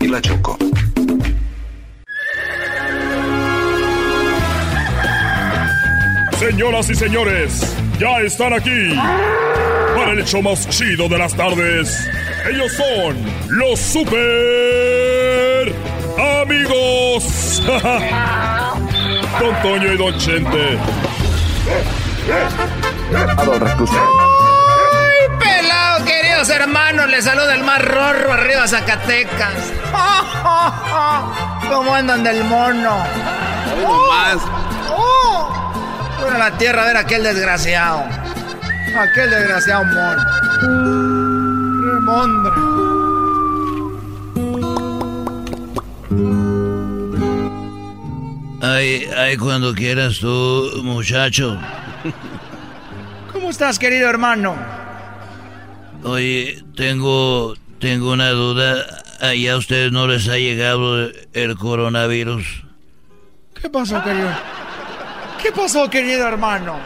[0.00, 0.58] Y la choco.
[6.40, 8.94] Señoras y señores, ya están aquí
[9.94, 12.08] para el hecho más chido de las tardes.
[12.50, 13.14] Ellos son
[13.58, 15.70] los super
[16.40, 17.62] amigos.
[19.38, 20.78] Don Toño y Don Chente.
[24.96, 27.10] ¡Ay, pelado, queridos hermanos!
[27.10, 29.74] Les saluda el más rorro arriba Zacatecas.
[31.68, 33.04] ¿Cómo andan del mono?
[34.08, 34.38] más.
[36.20, 36.24] ¡Oh!
[36.24, 38.04] Bueno, la tierra a ver aquel desgraciado.
[38.98, 40.24] Aquel desgraciado mono.
[41.94, 42.52] Remondra.
[48.62, 51.58] Ay, ay, cuando quieras tú, muchacho.
[53.32, 54.56] ¿Cómo estás, querido hermano?
[56.04, 58.84] Oye, tengo, tengo una duda.
[59.20, 62.64] Allá a ustedes no les ha llegado el coronavirus.
[63.60, 64.30] ¿Qué pasó, querido?
[65.42, 66.78] ¿Qué pasó, querido hermano?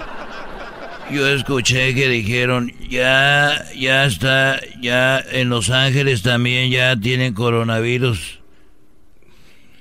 [1.11, 8.41] Yo escuché que dijeron, ya, ya está, ya en Los Ángeles también ya tienen coronavirus.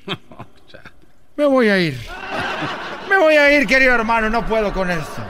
[1.37, 1.97] Me voy a ir.
[3.09, 4.29] Me voy a ir, querido hermano.
[4.29, 5.23] No puedo con esto.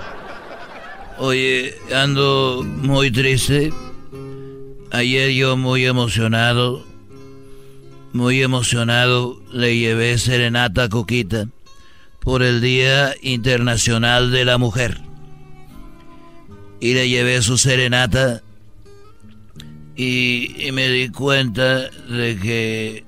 [1.18, 3.72] Oye, ando muy triste.
[4.92, 6.86] Ayer yo muy emocionado,
[8.14, 11.48] muy emocionado, le llevé serenata a Coquita
[12.24, 15.02] por el Día Internacional de la Mujer.
[16.80, 18.42] Y le llevé su serenata
[19.96, 23.06] y, y me di cuenta de que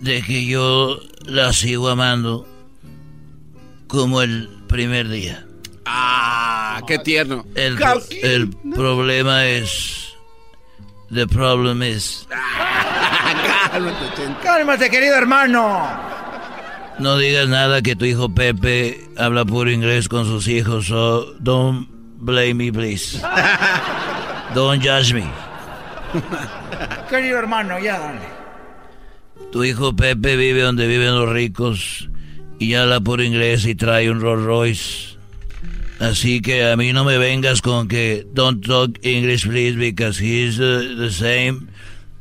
[0.00, 2.48] de que yo la sigo amando
[3.86, 5.46] como el primer día.
[5.84, 7.44] Ah, qué tierno.
[7.54, 7.78] El,
[8.22, 9.98] el problema es...
[11.12, 12.26] The problem is...
[14.42, 16.11] Cálmate, querido hermano.
[16.98, 21.88] No digas nada que tu hijo Pepe habla puro inglés con sus hijos, so don't
[22.18, 23.20] blame me, please.
[24.54, 25.24] Don't judge me.
[27.08, 28.20] Querido hermano, ya dale.
[29.50, 32.08] Tu hijo Pepe vive donde viven los ricos
[32.58, 35.18] y habla puro inglés y trae un Rolls Royce.
[36.00, 40.58] Así que a mí no me vengas con que don't talk English please because he's
[40.58, 41.68] uh, the same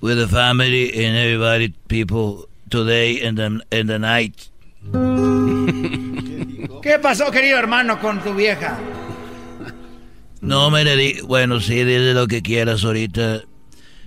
[0.01, 4.49] with the family and everybody people today and the, and the night.
[6.82, 8.79] ¿Qué pasó, querido hermano, con tu vieja?
[10.41, 11.21] No me le di...
[11.21, 13.43] Bueno, sí, dile lo que quieras ahorita.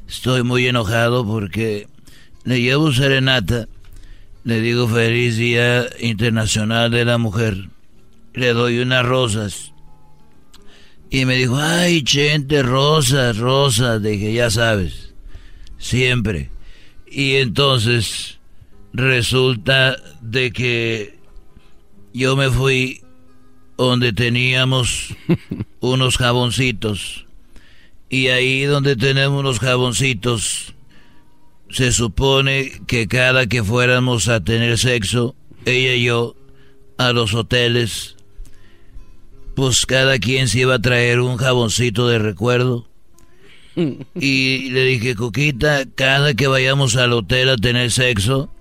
[0.09, 1.87] Estoy muy enojado porque
[2.43, 3.68] le llevo serenata.
[4.43, 7.68] Le digo feliz Día Internacional de la Mujer.
[8.35, 9.72] Le doy unas rosas.
[11.09, 14.03] Y me dijo, ay, gente, rosas, rosas.
[14.03, 15.14] Dije, ya sabes,
[15.79, 16.51] siempre.
[17.07, 18.41] Y entonces
[18.95, 21.18] resulta de que
[22.14, 23.03] yo me fui
[23.76, 25.14] donde teníamos
[25.80, 27.26] unos jaboncitos.
[28.09, 30.74] Y ahí donde tenemos unos jaboncitos,
[31.70, 35.34] se supone que cada que fuéramos a tener sexo,
[35.64, 36.36] ella y yo,
[36.97, 38.14] a los hoteles,
[39.57, 42.88] pues cada quien se iba a traer un jaboncito de recuerdo.
[44.14, 48.55] Y le dije, Coquita, cada que vayamos al hotel a tener sexo,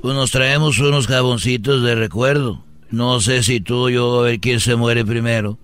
[0.00, 2.64] pues nos traemos unos jaboncitos de recuerdo.
[2.90, 5.58] No sé si tú o yo, a ver quién se muere primero.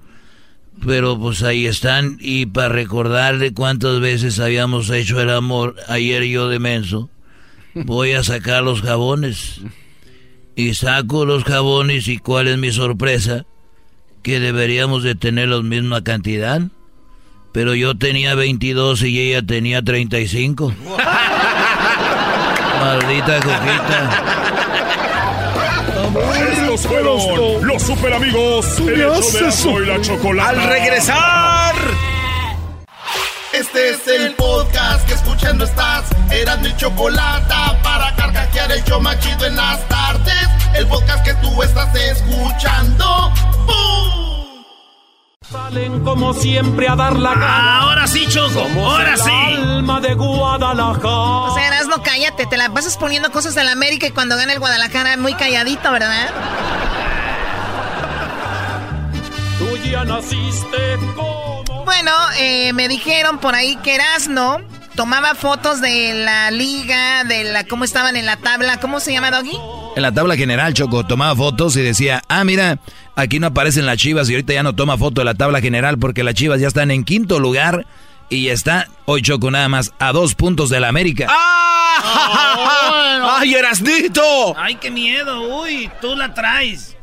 [0.87, 6.49] Pero pues ahí están y para recordarle cuántas veces habíamos hecho el amor, ayer yo
[6.49, 7.11] de menso,
[7.75, 9.61] voy a sacar los jabones.
[10.55, 13.45] Y saco los jabones y cuál es mi sorpresa,
[14.23, 16.63] que deberíamos de tener la misma cantidad.
[17.53, 20.75] Pero yo tenía 22 y ella tenía 35.
[22.81, 24.11] Maldita coquita.
[26.53, 28.79] Estos fueron los super amigos.
[28.79, 30.51] El hecho de Erasmo y la chocolata.
[30.51, 31.75] Al regresar.
[33.53, 36.05] Este es el podcast que escuchando estás.
[36.31, 40.49] Eran mi chocolate para carcajear el show más chido en las tardes.
[40.75, 43.33] El podcast que tú estás escuchando.
[43.67, 44.28] ¡Bum!
[45.51, 47.79] Salen como siempre a dar la cara.
[47.79, 48.51] Ahora sí, Choco.
[48.51, 49.31] Somos Ahora el sí.
[49.31, 51.09] alma de Guadalajara.
[51.09, 52.45] O sea, Erasmo, cállate.
[52.47, 55.91] Te la pasas poniendo cosas de la América y cuando gana el Guadalajara, muy calladito,
[55.91, 56.29] ¿verdad?
[59.59, 61.65] Tú ya naciste como.
[61.87, 64.61] Bueno, eh, me dijeron por ahí que Erasmo
[64.97, 68.79] tomaba fotos de la liga, de la cómo estaban en la tabla.
[68.81, 69.59] ¿Cómo se llama, Doggy?
[69.99, 72.79] En la tabla general, Choco, tomaba fotos y decía, ah, mira,
[73.17, 75.99] aquí no aparecen las chivas y ahorita ya no toma foto de la tabla general
[75.99, 77.85] porque las chivas ya están en quinto lugar
[78.29, 81.27] y está, hoy Choco nada más, a dos puntos de la América.
[81.29, 83.39] ¡Ah!
[83.41, 84.57] ¡Ay, Erasnito!
[84.57, 85.63] Ay, qué miedo.
[85.63, 86.97] Uy, tú la traes.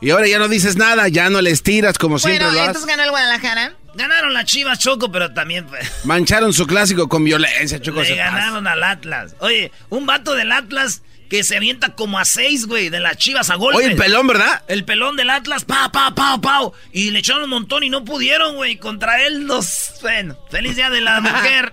[0.00, 2.68] Y ahora ya no dices nada, ya no les tiras como siempre Bueno, lo haces.
[2.68, 3.72] entonces ganó el Guadalajara.
[3.96, 5.66] Ganaron las Chivas, Choco, pero también...
[6.04, 8.02] Mancharon su clásico con violencia, Choco.
[8.02, 9.34] Le ganaron al Atlas.
[9.40, 11.02] Oye, un vato del Atlas
[11.32, 13.78] que se avienta como a seis, güey, de las chivas a golpes.
[13.78, 14.64] Oye, el pelón, ¿verdad?
[14.68, 16.60] El pelón del Atlas, pa, pa, pa, pa.
[16.92, 18.76] Y le echaron un montón y no pudieron, güey.
[18.76, 19.94] Contra él los.
[20.02, 21.72] Bueno, feliz día de la mujer.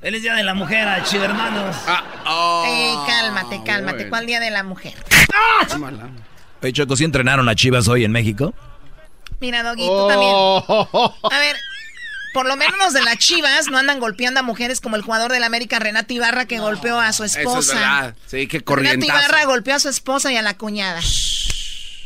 [0.00, 1.76] feliz día de la mujer a Chiva Hermanos.
[1.86, 4.08] Ah, oh, eh, cálmate, cálmate.
[4.08, 4.94] ¿Cuál día de la mujer?
[5.32, 5.68] ¡Ah!
[6.60, 8.54] Oye, Choco, ¿sí entrenaron a Chivas hoy en México?
[9.38, 10.32] Mira, Doggy, tú también.
[10.34, 11.14] Oh.
[11.30, 11.54] A ver,
[12.36, 15.32] por lo menos los de las Chivas no andan golpeando a mujeres como el jugador
[15.32, 17.58] del América, Renato Ibarra, que golpeó a su esposa.
[17.58, 18.16] Eso es verdad.
[18.26, 21.00] Sí, que Renato Ibarra golpeó a su esposa y a la cuñada.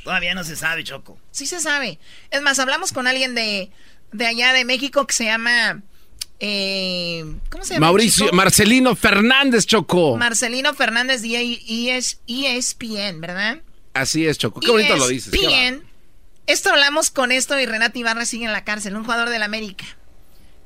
[0.04, 1.18] Todavía no se sabe, Choco.
[1.32, 1.98] Sí se sabe.
[2.30, 3.72] Es más, hablamos con alguien de,
[4.12, 5.82] de allá de México que se llama...
[6.38, 7.86] Eh, ¿Cómo se llama?
[7.88, 10.16] Mauricio, Marcelino Fernández, Choco.
[10.16, 13.62] Marcelino Fernández de ESPN, ¿verdad?
[13.94, 14.60] Así es, Choco.
[14.60, 15.34] Qué bonito lo dices.
[15.34, 15.82] ESPN.
[16.46, 19.84] Esto hablamos con esto y Renato Ibarra sigue en la cárcel, un jugador del América.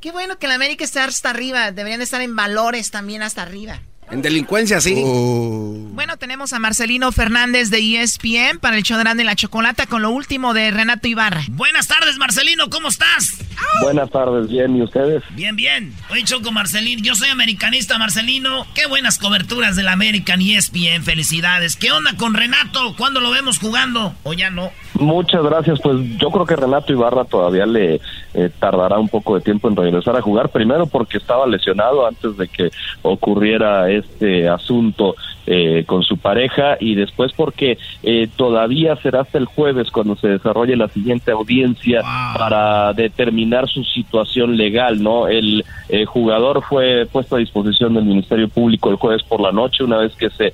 [0.04, 1.72] Qué bueno que la América esté hasta arriba.
[1.72, 3.80] Deberían estar en valores también hasta arriba.
[4.10, 5.02] En delincuencia, sí.
[5.04, 5.74] Oh.
[5.92, 10.10] Bueno, tenemos a Marcelino Fernández de ESPN para el show de la chocolata con lo
[10.10, 11.42] último de Renato Ibarra.
[11.50, 13.38] Buenas tardes, Marcelino, ¿cómo estás?
[13.80, 15.22] Buenas tardes, bien, ¿y ustedes?
[15.30, 15.94] Bien, bien.
[16.10, 18.66] Hoy Choco Marcelino, yo soy americanista, Marcelino.
[18.74, 21.76] Qué buenas coberturas del American ESPN, felicidades.
[21.76, 22.94] ¿Qué onda con Renato?
[22.96, 24.14] ¿Cuándo lo vemos jugando?
[24.22, 24.70] ¿O ya no?
[24.94, 28.00] Muchas gracias, pues yo creo que Renato Ibarra todavía le
[28.34, 32.36] eh, tardará un poco de tiempo en regresar a jugar, primero porque estaba lesionado antes
[32.36, 32.70] de que
[33.02, 35.14] ocurriera este asunto
[35.46, 40.28] eh, con su pareja y después porque eh, todavía será hasta el jueves cuando se
[40.28, 42.02] desarrolle la siguiente audiencia
[42.36, 45.28] para determinar su situación legal, ¿no?
[45.28, 45.64] El
[46.06, 50.14] jugador fue puesto a disposición del Ministerio Público el jueves por la noche una vez
[50.16, 50.52] que se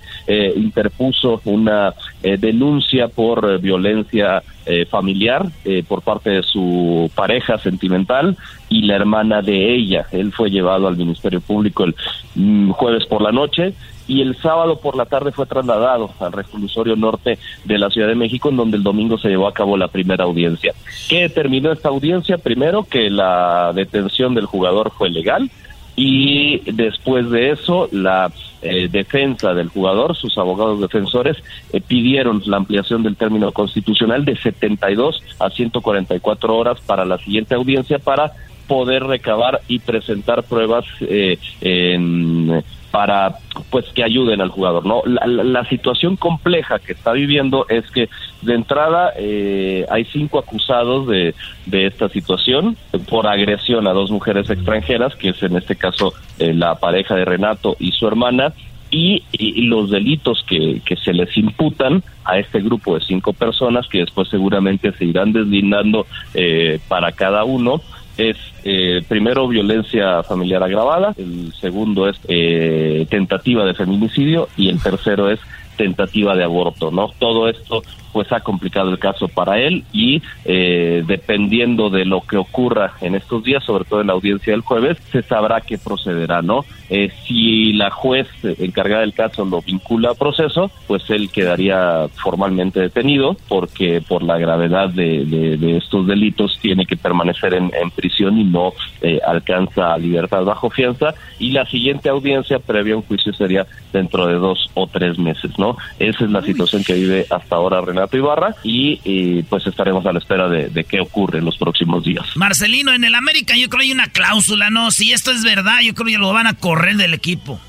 [0.56, 4.42] interpuso una denuncia por violencia
[4.88, 5.46] familiar
[5.88, 8.36] por parte de su pareja sentimental
[8.70, 10.06] y la hermana de ella.
[10.12, 11.94] Él fue llevado al Ministerio Público el
[12.36, 13.74] mm, jueves por la noche
[14.06, 18.14] y el sábado por la tarde fue trasladado al reclusorio norte de la Ciudad de
[18.14, 20.74] México, en donde el domingo se llevó a cabo la primera audiencia.
[21.08, 22.38] ¿Qué determinó esta audiencia?
[22.38, 25.50] Primero, que la detención del jugador fue legal
[25.96, 28.32] y después de eso la
[28.62, 31.36] eh, defensa del jugador, sus abogados defensores,
[31.72, 37.54] eh, pidieron la ampliación del término constitucional de 72 a 144 horas para la siguiente
[37.54, 38.32] audiencia para
[38.66, 43.36] poder recabar y presentar pruebas eh, en para
[43.70, 48.08] pues que ayuden al jugador no la, situación compleja que está viviendo es que
[48.42, 51.34] de entrada eh, hay cinco acusados de,
[51.66, 52.76] de esta situación
[53.08, 57.24] por agresión a dos mujeres extranjeras que es en este caso eh, la pareja de
[57.24, 58.52] Renato y su hermana
[58.90, 59.22] y,
[59.68, 64.28] los delitos que, que se les imputan a este grupo de cinco personas que después
[64.28, 67.80] seguramente se irán deslindando eh, para cada uno
[68.20, 74.82] es eh, primero violencia familiar agravada, el segundo es eh, tentativa de feminicidio y el
[74.82, 75.40] tercero es
[75.80, 77.08] tentativa de aborto, ¿no?
[77.18, 82.36] Todo esto pues ha complicado el caso para él y eh, dependiendo de lo que
[82.36, 86.42] ocurra en estos días, sobre todo en la audiencia del jueves, se sabrá qué procederá,
[86.42, 86.64] ¿no?
[86.90, 92.80] Eh, si la juez encargada del caso lo vincula a proceso, pues él quedaría formalmente
[92.80, 98.72] detenido porque por la gravedad de, estos delitos tiene que permanecer en, prisión y no
[99.02, 104.26] eh, alcanza libertad bajo fianza y la siguiente audiencia previa a un juicio sería dentro
[104.26, 105.69] de dos o tres meses, ¿no?
[105.98, 110.18] Esa es la situación que vive hasta ahora Renato Ibarra y, pues estaremos a la
[110.18, 112.26] espera de, qué ocurre en los próximos días.
[112.36, 114.90] Marcelino, en el América yo creo que hay una cláusula, ¿no?
[114.90, 117.60] Si esto es verdad, yo creo que lo van a correr del equipo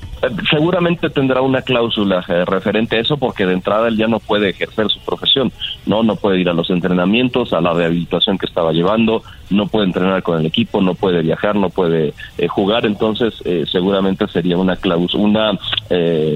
[0.50, 4.50] seguramente tendrá una cláusula eh, referente a eso porque de entrada él ya no puede
[4.50, 5.52] ejercer su profesión,
[5.86, 9.86] no no puede ir a los entrenamientos, a la rehabilitación que estaba llevando, no puede
[9.86, 14.56] entrenar con el equipo, no puede viajar, no puede eh, jugar, entonces eh, seguramente sería
[14.56, 15.58] una cláusula, una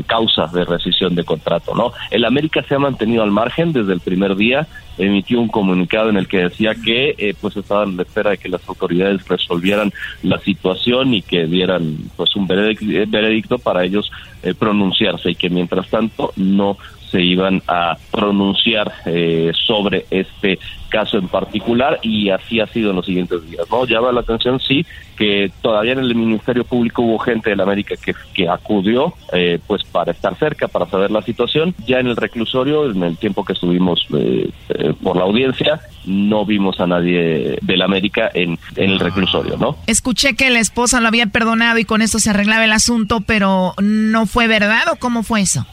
[0.06, 1.92] causa de rescisión de contrato, ¿no?
[2.10, 4.66] El América se ha mantenido al margen desde el primer día,
[4.98, 8.48] emitió un comunicado en el que decía que pues estaba en la espera de que
[8.48, 9.92] las autoridades resolvieran
[10.22, 14.10] la situación y que dieran pues un veredicto para ellos
[14.42, 16.76] eh, pronunciarse y que mientras tanto no
[17.10, 22.96] se iban a pronunciar eh, sobre este caso en particular y así ha sido en
[22.96, 23.66] los siguientes días.
[23.70, 23.86] ¿no?
[23.86, 24.84] Llama la atención, sí,
[25.16, 29.58] que todavía en el Ministerio Público hubo gente de la América que, que acudió eh,
[29.66, 31.74] pues para estar cerca, para saber la situación.
[31.86, 36.44] Ya en el reclusorio, en el tiempo que estuvimos eh, eh, por la audiencia, no
[36.44, 39.76] vimos a nadie de la América en, en, el reclusorio, ¿no?
[39.86, 43.74] Escuché que la esposa lo había perdonado y con esto se arreglaba el asunto, pero
[43.82, 45.66] ¿no fue verdad o cómo fue eso?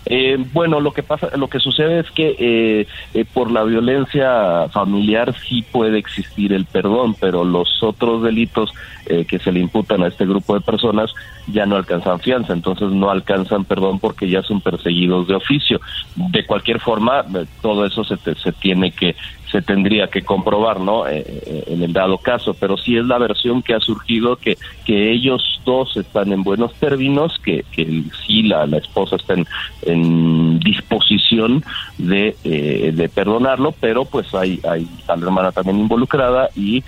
[0.54, 5.34] bueno, lo que pasa lo que sucede es que eh, eh, por la violencia familiar
[5.48, 8.74] sí puede existir el perdón, pero los otros delitos
[9.06, 11.12] eh, que se le imputan a este grupo de personas
[11.48, 15.80] ya no alcanzan fianza, entonces no alcanzan perdón porque ya son perseguidos de oficio.
[16.16, 17.26] De cualquier forma,
[17.62, 19.16] todo eso se, se tiene que
[19.54, 21.08] se tendría que comprobar, ¿no?
[21.08, 24.58] Eh, eh, en el dado caso, pero sí es la versión que ha surgido que,
[24.84, 29.46] que ellos dos están en buenos términos, que, que sí la, la esposa está en,
[29.84, 31.64] en disposición
[32.00, 36.84] de, eh, de perdonarlo, pero pues hay, hay a la hermana también involucrada y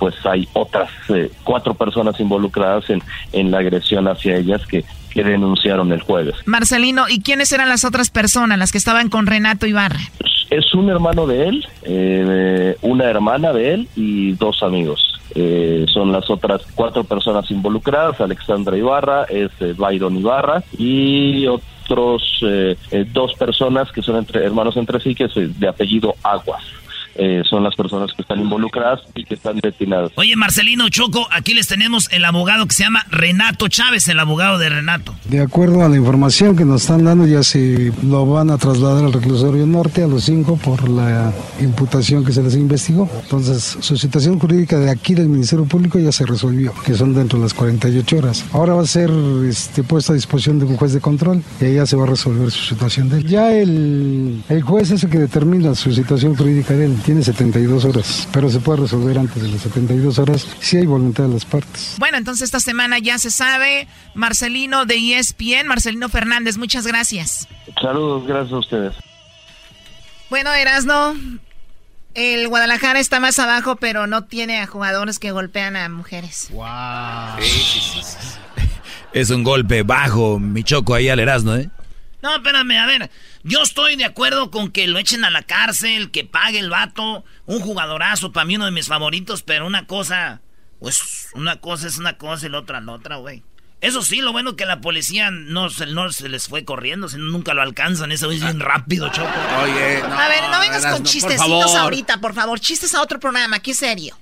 [0.00, 0.90] pues hay otras
[1.44, 3.00] cuatro personas involucradas en,
[3.32, 3.73] en la agresión
[4.08, 6.34] hacia ellas que, que denunciaron el jueves.
[6.44, 10.00] Marcelino, ¿y quiénes eran las otras personas, las que estaban con Renato Ibarra?
[10.50, 15.20] Es un hermano de él, eh, una hermana de él y dos amigos.
[15.34, 22.40] Eh, son las otras cuatro personas involucradas, Alexandra Ibarra, es eh, Byron Ibarra y otros
[22.42, 26.14] eh, eh, dos personas que son entre hermanos entre sí, que es eh, de apellido
[26.22, 26.62] Aguas.
[27.16, 30.10] Eh, son las personas que están involucradas y que están destinadas.
[30.16, 34.58] Oye, Marcelino Choco, aquí les tenemos el abogado que se llama Renato Chávez, el abogado
[34.58, 35.14] de Renato.
[35.26, 39.04] De acuerdo a la información que nos están dando, ya se lo van a trasladar
[39.04, 43.08] al reclusorio norte a los cinco por la imputación que se les investigó.
[43.22, 47.38] Entonces, su situación jurídica de aquí del Ministerio Público ya se resolvió, que son dentro
[47.38, 48.44] de las 48 horas.
[48.52, 49.10] Ahora va a ser
[49.48, 52.08] este, puesto a disposición de un juez de control y ahí ya se va a
[52.08, 53.26] resolver su situación de él.
[53.26, 57.84] Ya el, el juez es el que determina su situación jurídica de él tiene 72
[57.84, 61.44] horas, pero se puede resolver antes de las 72 horas si hay voluntad de las
[61.44, 61.96] partes.
[61.98, 63.86] Bueno, entonces esta semana ya se sabe.
[64.14, 67.46] Marcelino de ESPN, Marcelino Fernández, muchas gracias.
[67.80, 68.94] Saludos, gracias a ustedes.
[70.30, 71.14] Bueno, Erasno,
[72.14, 76.48] el Guadalajara está más abajo, pero no tiene a jugadores que golpean a mujeres.
[76.52, 76.64] Wow.
[77.40, 78.16] Sí, sí, sí,
[79.12, 81.70] es un golpe bajo, mi choco ahí al Erasno, ¿eh?
[82.24, 83.10] No, espérame, a ver.
[83.42, 87.22] Yo estoy de acuerdo con que lo echen a la cárcel, que pague el vato.
[87.44, 90.40] Un jugadorazo, para mí uno de mis favoritos, pero una cosa.
[90.80, 93.42] Pues una cosa es una cosa y la otra la otra, güey.
[93.82, 97.24] Eso sí, lo bueno que la policía no se, no se les fue corriendo, sino
[97.24, 98.10] nunca lo alcanzan.
[98.10, 99.28] Eso es bien rápido, Choco.
[99.62, 102.58] Oye, no, A ver, no vengas con no, chistecitos ahorita, por favor.
[102.58, 104.18] Chistes a otro programa, aquí serio.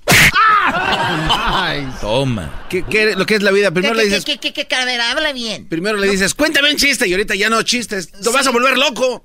[0.64, 2.64] Ay, toma.
[2.68, 3.70] ¿Qué, qué, lo que es la vida?
[3.70, 4.24] Primero ¿Qué, le dices.
[4.24, 5.66] qué, qué, qué, qué, a ver, habla bien.
[5.68, 8.11] Primero le dices, cuéntame un chiste, y ahorita ya no chistes.
[8.24, 9.24] Lo vas a volver loco.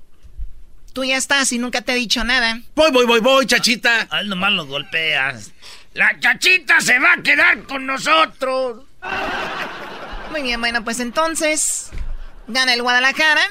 [0.92, 2.60] Tú ya estás y nunca te he dicho nada.
[2.74, 4.08] Voy, voy, voy, voy, chachita.
[4.10, 5.52] A él nomás lo golpeas.
[5.94, 8.84] La chachita se va a quedar con nosotros.
[10.30, 11.90] Muy bien, bueno, pues entonces
[12.48, 13.42] gana el Guadalajara.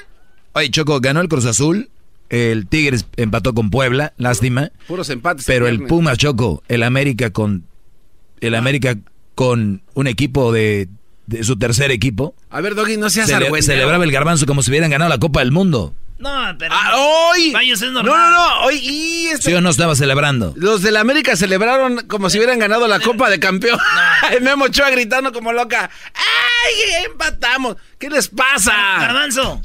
[0.52, 1.90] Oye, Choco, ganó el Cruz Azul.
[2.28, 4.70] El Tigres empató con Puebla, lástima.
[4.86, 5.46] Puros empates.
[5.46, 7.64] Pero el Pumas, Choco, el América con.
[8.40, 8.96] El América
[9.34, 10.88] con un equipo de,
[11.26, 12.34] de su tercer equipo.
[12.50, 13.62] A ver, Doggy, no seas Cele.
[13.62, 15.94] Celebraba el garbanzo como si hubieran ganado la Copa del Mundo.
[16.18, 16.74] No, pero.
[16.74, 17.54] Ah, hoy.
[17.70, 18.30] Es No, normal.
[18.30, 18.60] no, no.
[18.66, 20.52] Hoy, y este- ¿Sí o no estaba celebrando?
[20.56, 23.78] Los del América celebraron como si hubieran ganado la Copa de Campeón.
[24.36, 25.88] Y Memo Ochoa gritando como loca.
[26.14, 27.76] ¡Ay, empatamos!
[27.98, 28.72] ¿Qué les pasa?
[29.00, 29.62] Garbanzo.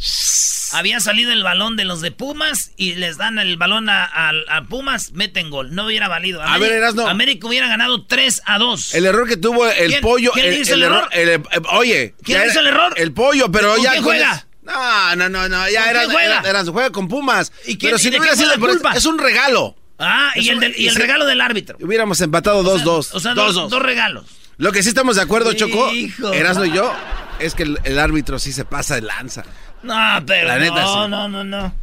[0.74, 4.32] Había salido el balón de los de Pumas y les dan el balón a, a-
[4.50, 5.74] a Pumas, meten gol.
[5.76, 6.42] No hubiera valido.
[6.42, 7.08] A ver, Erasno.
[7.08, 8.94] América hubiera ganado 3 a 2.
[8.96, 10.32] El error que tuvo el ¿Quién- pollo.
[10.34, 11.08] quién el, hizo el error?
[11.12, 11.42] el- eh,
[11.72, 12.16] oye.
[12.24, 12.94] ¿Quién hizo el error?
[12.96, 13.92] El pollo, pero ¿Con ya.
[13.92, 14.46] quién con juega?
[14.66, 15.70] No, no, no, no.
[15.70, 16.40] Ya ¿Con era, juega?
[16.40, 17.52] era- era- juega con Pumas.
[17.66, 18.94] ¿Y quién- pero si y no hubiera sido culpa?
[18.94, 19.76] Es un regalo.
[20.00, 21.78] Ah, y, el, del- y el regalo del árbitro.
[21.80, 23.10] Hubiéramos empatado 2-2.
[23.14, 24.26] O sea, dos, dos regalos.
[24.58, 25.92] Lo que sí estamos de acuerdo, Choco.
[26.34, 26.94] Erasmo y yo,
[27.40, 29.44] es que el, el árbitro sí se pasa de lanza.
[29.82, 29.96] No,
[30.26, 31.10] pero La neta, no, sí.
[31.12, 31.76] no, no, no.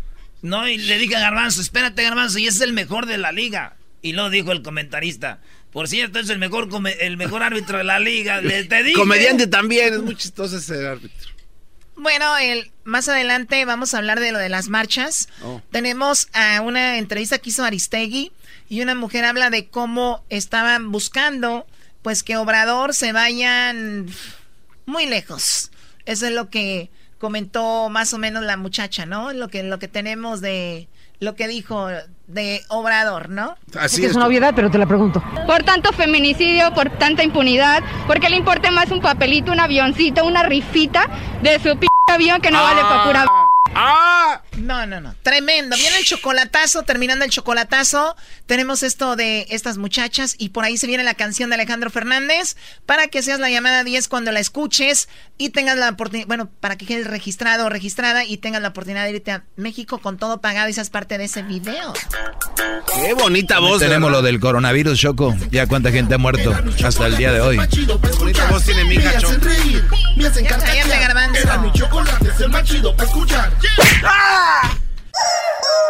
[0.43, 3.77] No, y le dije a Garbanzo, espérate Garbanzo, y es el mejor de la liga.
[4.03, 5.41] Y lo dijo el comentarista.
[5.71, 6.69] Por cierto, es el mejor
[7.01, 8.41] el mejor árbitro de la liga.
[8.41, 8.97] Le, te dije.
[8.97, 11.29] Comediante también, es muy chistoso ese árbitro.
[12.01, 15.29] Bueno, el, más adelante vamos a hablar de lo de las marchas.
[15.43, 15.61] Oh.
[15.71, 18.33] Tenemos a una entrevista que hizo Aristegui
[18.71, 21.67] y una mujer habla de cómo estaban buscando
[22.01, 24.07] pues que Obrador se vayan
[24.87, 25.73] muy lejos.
[26.07, 26.89] Eso es lo que
[27.19, 29.35] comentó más o menos la muchacha, ¿no?
[29.35, 30.89] Lo que lo que tenemos de
[31.19, 31.91] lo que dijo
[32.33, 33.57] de Obrador, ¿no?
[33.79, 35.23] Así es una obviedad, pero te la pregunto.
[35.47, 40.43] Por tanto feminicidio, por tanta impunidad, porque le importa más un papelito, un avioncito, una
[40.43, 41.09] rifita
[41.43, 43.27] de su p avión que no vale para pura...
[43.75, 44.43] ¡Ah!
[44.59, 45.15] No, no, no.
[45.23, 45.77] Tremendo.
[45.77, 48.17] Viene el chocolatazo, terminando el chocolatazo.
[48.47, 52.57] Tenemos esto de estas muchachas y por ahí se viene la canción de Alejandro Fernández
[52.87, 55.09] para que seas la llamada 10 cuando la escuches
[55.39, 59.05] y tengas la oportunidad, bueno, para que quedes registrado o registrada y tengas la oportunidad
[59.05, 61.93] de irte a México con todo pagado y seas parte de ese video.
[62.95, 63.79] Qué bonita voz.
[63.81, 64.23] Tenemos ¿verdad?
[64.23, 65.35] lo del coronavirus, Choco.
[65.51, 66.55] Ya cuánta gente ha muerto
[66.85, 67.59] hasta el día de hoy.
[67.69, 67.87] Qué
[68.19, 69.35] bonita voz tiene mi hija, Choco.
[70.17, 71.41] Ya cállate, garbanzo.
[71.41, 73.60] Era mi chocolate, es el más chido para escuchar.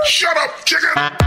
[0.06, 1.20] Shut up, chicken.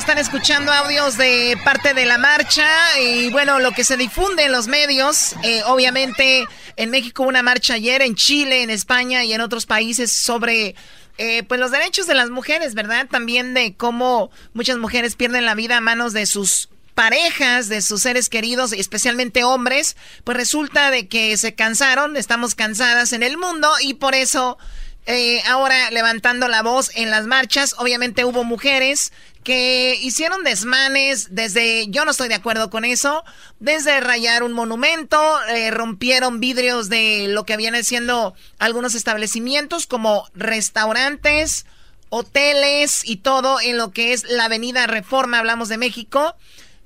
[0.00, 2.66] Están escuchando audios de parte de la marcha
[3.00, 6.46] y bueno, lo que se difunde en los medios, eh, obviamente
[6.76, 10.74] en México una marcha ayer, en Chile, en España y en otros países sobre
[11.22, 13.06] eh, pues los derechos de las mujeres, ¿verdad?
[13.06, 18.00] También de cómo muchas mujeres pierden la vida a manos de sus parejas, de sus
[18.00, 23.70] seres queridos, especialmente hombres, pues resulta de que se cansaron, estamos cansadas en el mundo
[23.82, 24.56] y por eso
[25.04, 29.12] eh, ahora levantando la voz en las marchas, obviamente hubo mujeres
[29.44, 33.24] que hicieron desmanes desde, yo no estoy de acuerdo con eso,
[33.58, 35.18] desde rayar un monumento,
[35.48, 41.64] eh, rompieron vidrios de lo que viene siendo algunos establecimientos como restaurantes,
[42.10, 46.34] hoteles y todo en lo que es la avenida Reforma, hablamos de México.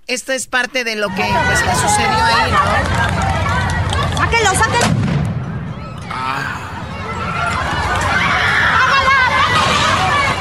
[0.06, 4.18] Esto es parte de lo que, pues, sucedió ahí, ¿no?
[4.18, 5.04] ¡Sáquenlo, sáquenlo!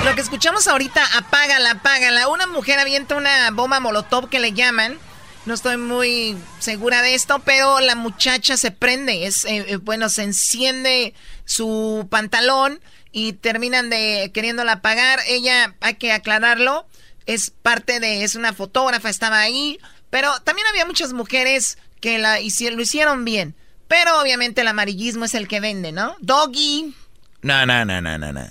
[0.03, 2.29] Lo que escuchamos ahorita, apágala, apágala.
[2.29, 4.97] Una mujer avienta una bomba molotov que le llaman.
[5.45, 9.25] No estoy muy segura de esto, pero la muchacha se prende.
[9.25, 11.13] Es eh, eh, bueno, se enciende
[11.43, 12.79] su pantalón
[13.11, 15.19] y terminan de queriéndola apagar.
[15.27, 16.87] Ella, hay que aclararlo,
[17.25, 19.77] es parte de, es una fotógrafa, estaba ahí.
[20.09, 23.55] Pero también había muchas mujeres que la lo hicieron bien.
[23.89, 26.15] Pero obviamente el amarillismo es el que vende, ¿no?
[26.21, 26.95] Doggy.
[27.43, 28.41] No, no, no, no, no, no.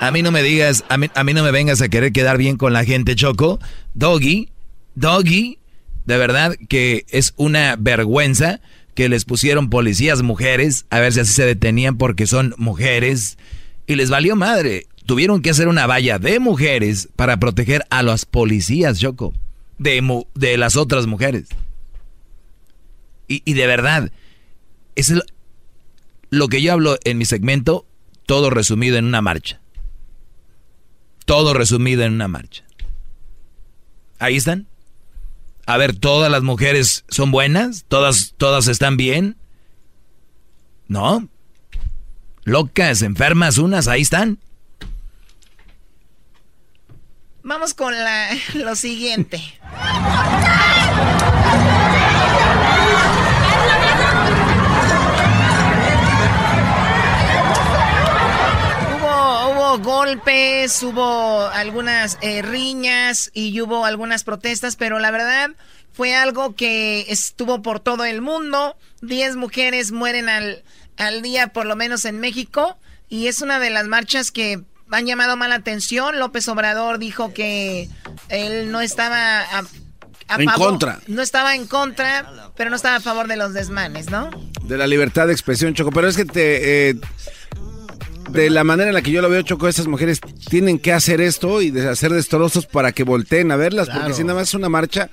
[0.00, 2.36] A mí no me digas, a mí, a mí no me vengas a querer quedar
[2.36, 3.60] bien con la gente, Choco.
[3.94, 4.48] Doggy,
[4.96, 5.58] Doggy,
[6.04, 8.60] de verdad que es una vergüenza
[8.94, 13.38] que les pusieron policías mujeres, a ver si así se detenían porque son mujeres,
[13.86, 14.86] y les valió madre.
[15.06, 19.32] Tuvieron que hacer una valla de mujeres para proteger a las policías, Choco,
[19.78, 21.46] de, mu- de las otras mujeres.
[23.28, 24.10] Y, y de verdad,
[24.96, 25.12] es
[26.30, 27.86] lo que yo hablo en mi segmento,
[28.30, 29.60] todo resumido en una marcha.
[31.24, 32.62] Todo resumido en una marcha.
[34.20, 34.68] Ahí están.
[35.66, 39.36] A ver, todas las mujeres son buenas, todas, todas están bien.
[40.86, 41.28] ¿No?
[42.44, 44.38] Locas, enfermas, unas, ahí están.
[47.42, 49.42] Vamos con la, lo siguiente.
[60.04, 65.50] golpes, hubo algunas eh, riñas y hubo algunas protestas, pero la verdad
[65.92, 68.76] fue algo que estuvo por todo el mundo.
[69.02, 70.62] Diez mujeres mueren al,
[70.96, 72.78] al día, por lo menos en México,
[73.10, 76.18] y es una de las marchas que han llamado mala atención.
[76.18, 77.90] López Obrador dijo que
[78.30, 79.58] él no estaba a,
[80.28, 81.00] a En favor- contra.
[81.08, 84.30] No estaba en contra, pero no estaba a favor de los desmanes, ¿no?
[84.62, 85.90] De la libertad de expresión, Choco.
[85.92, 86.88] Pero es que te.
[86.90, 86.94] eh,
[88.32, 91.20] de la manera en la que yo lo veo, Choco, esas mujeres tienen que hacer
[91.20, 94.54] esto y de hacer destrozos para que volteen a verlas, porque si nada más es
[94.54, 95.10] una marcha,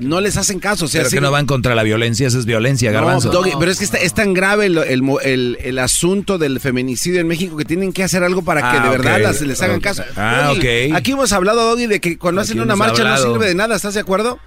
[0.00, 0.84] no les hacen caso.
[0.84, 3.30] O sea, Pero sí- que no van contra la violencia, eso es violencia, No, garbanzo.
[3.30, 6.60] Doggy, pero es que está- es tan grave el, el mo- el- el asunto del
[6.60, 9.22] feminicidio en México que tienen que hacer algo para que Ah, de verdad ok.
[9.22, 10.02] las, les hagan caso.
[10.16, 10.96] Ah, Doggy, ok.
[10.96, 13.26] Aquí hemos hablado, Doggy, de que cuando Aquí hacen una marcha hablado.
[13.26, 14.38] no sirve de nada, ¿estás de acuerdo?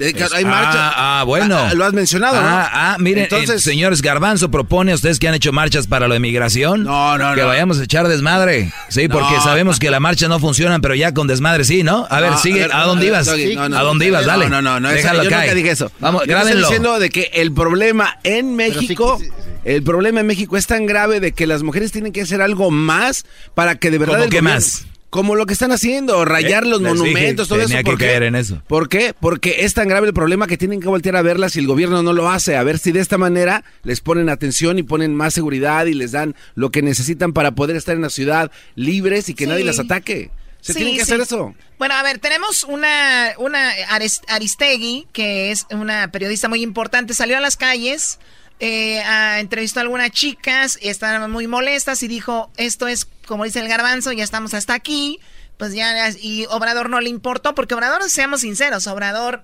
[0.00, 0.92] Que Es- hay ah, marcha.
[1.20, 1.58] Ah, bueno.
[1.58, 2.48] Ah, lo has mencionado, ¿no?
[2.48, 6.08] Ah, ah, miren, Entonces- eh, señores Garbanzo propone a ustedes que han hecho marchas para
[6.08, 6.84] lo de migración.
[6.84, 7.46] No, no, Que no.
[7.48, 8.72] vayamos a echar desmadre.
[8.88, 9.42] Sí, porque No.
[9.44, 12.06] sabemos que la marcha no funciona, pero ya con desmadre sí, ¿no?
[12.10, 12.64] A ver, No, sigue.
[12.64, 13.26] ¿A, ver, dónde ibas?
[13.26, 14.24] No, ¿A dónde ibas?
[14.24, 14.48] Dale.
[14.48, 15.92] No, no, no, esa- Déjalo yo nunca dije eso.
[16.00, 16.66] Vamos, Yo estoy grábenlo.
[16.66, 19.20] diciendo de que el problema en México,
[19.64, 22.70] el problema en México es tan grave de que las mujeres tienen que hacer algo
[22.70, 23.24] más
[23.54, 24.86] para que de verdad ¿Cómo el gobierno- más?
[25.10, 27.68] Como lo que están haciendo, rayar Eh, los les dije monumentos, todo eso.
[27.68, 28.10] tenía ¿Por que qué?
[28.12, 28.62] caer en eso.
[28.68, 29.12] ¿Por qué?
[29.18, 32.02] Porque es tan grave el problema que tienen que voltear a verlas y el gobierno
[32.04, 32.56] no lo hace.
[32.56, 36.12] A ver si de esta manera les ponen atención y ponen más seguridad y les
[36.12, 39.50] dan lo que necesitan para poder estar en la ciudad libres y que Sí.
[39.50, 40.30] nadie las ataque.
[40.60, 41.10] Se Sí, tienen que sí.
[41.12, 41.54] hacer eso.
[41.78, 47.36] Bueno, a ver, tenemos una, una Aris- Aristegui, que es una periodista muy importante, salió
[47.36, 48.18] a las calles,
[48.60, 53.44] eh, a- entrevistó a algunas chicas, y estaban muy molestas y dijo, esto es, como
[53.44, 55.18] dice el garbanzo, ya estamos hasta aquí,
[55.56, 59.42] pues ya, y Obrador no le importó, porque Obrador, seamos sinceros, Obrador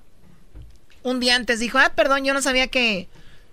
[1.03, 3.09] un día antes dijo, ah, perdón, yo no sabía que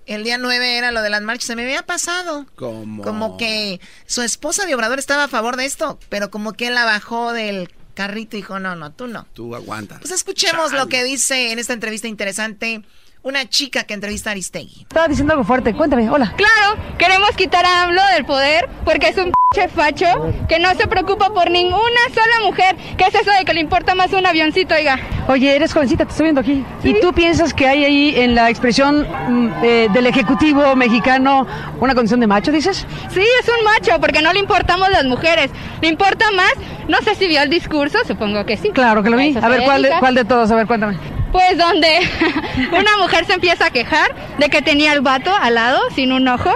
[0.06, 2.46] el día 9 era lo de las marchas, se me había pasado.
[2.56, 3.04] Como...
[3.04, 6.76] Como que su esposa de Obrador estaba a favor de esto, pero como que él
[6.76, 9.28] la bajó del carrito y dijo, no, no, tú no.
[9.34, 10.00] Tú aguanta.
[10.00, 12.82] Pues escuchemos lo que dice en esta entrevista interesante
[13.24, 14.82] una chica que entrevista a Aristegui.
[14.82, 16.34] Estaba diciendo algo fuerte, cuéntame, hola.
[16.36, 20.08] Claro, queremos quitar a AMLO del poder porque es un Che facho
[20.50, 22.76] que no se preocupa por ninguna sola mujer.
[22.98, 25.00] ¿Qué es eso de que le importa más un avioncito, oiga?
[25.28, 26.66] Oye, eres jovencita, te estoy viendo aquí.
[26.84, 31.46] ¿Y tú piensas que hay ahí en la expresión mm, eh, del Ejecutivo mexicano
[31.80, 32.88] una condición de macho, dices?
[33.12, 35.52] Sí, es un macho, porque no le importamos las mujeres.
[35.82, 36.54] Le importa más,
[36.88, 38.72] no sé si vio el discurso, supongo que sí.
[38.72, 39.38] Claro que lo A vi.
[39.40, 40.50] A ver, ¿cuál de, cuál de todos?
[40.50, 40.98] A ver, cuéntame.
[41.34, 42.00] Pues donde
[42.72, 46.28] una mujer se empieza a quejar de que tenía el vato al lado, sin un
[46.30, 46.54] ojo,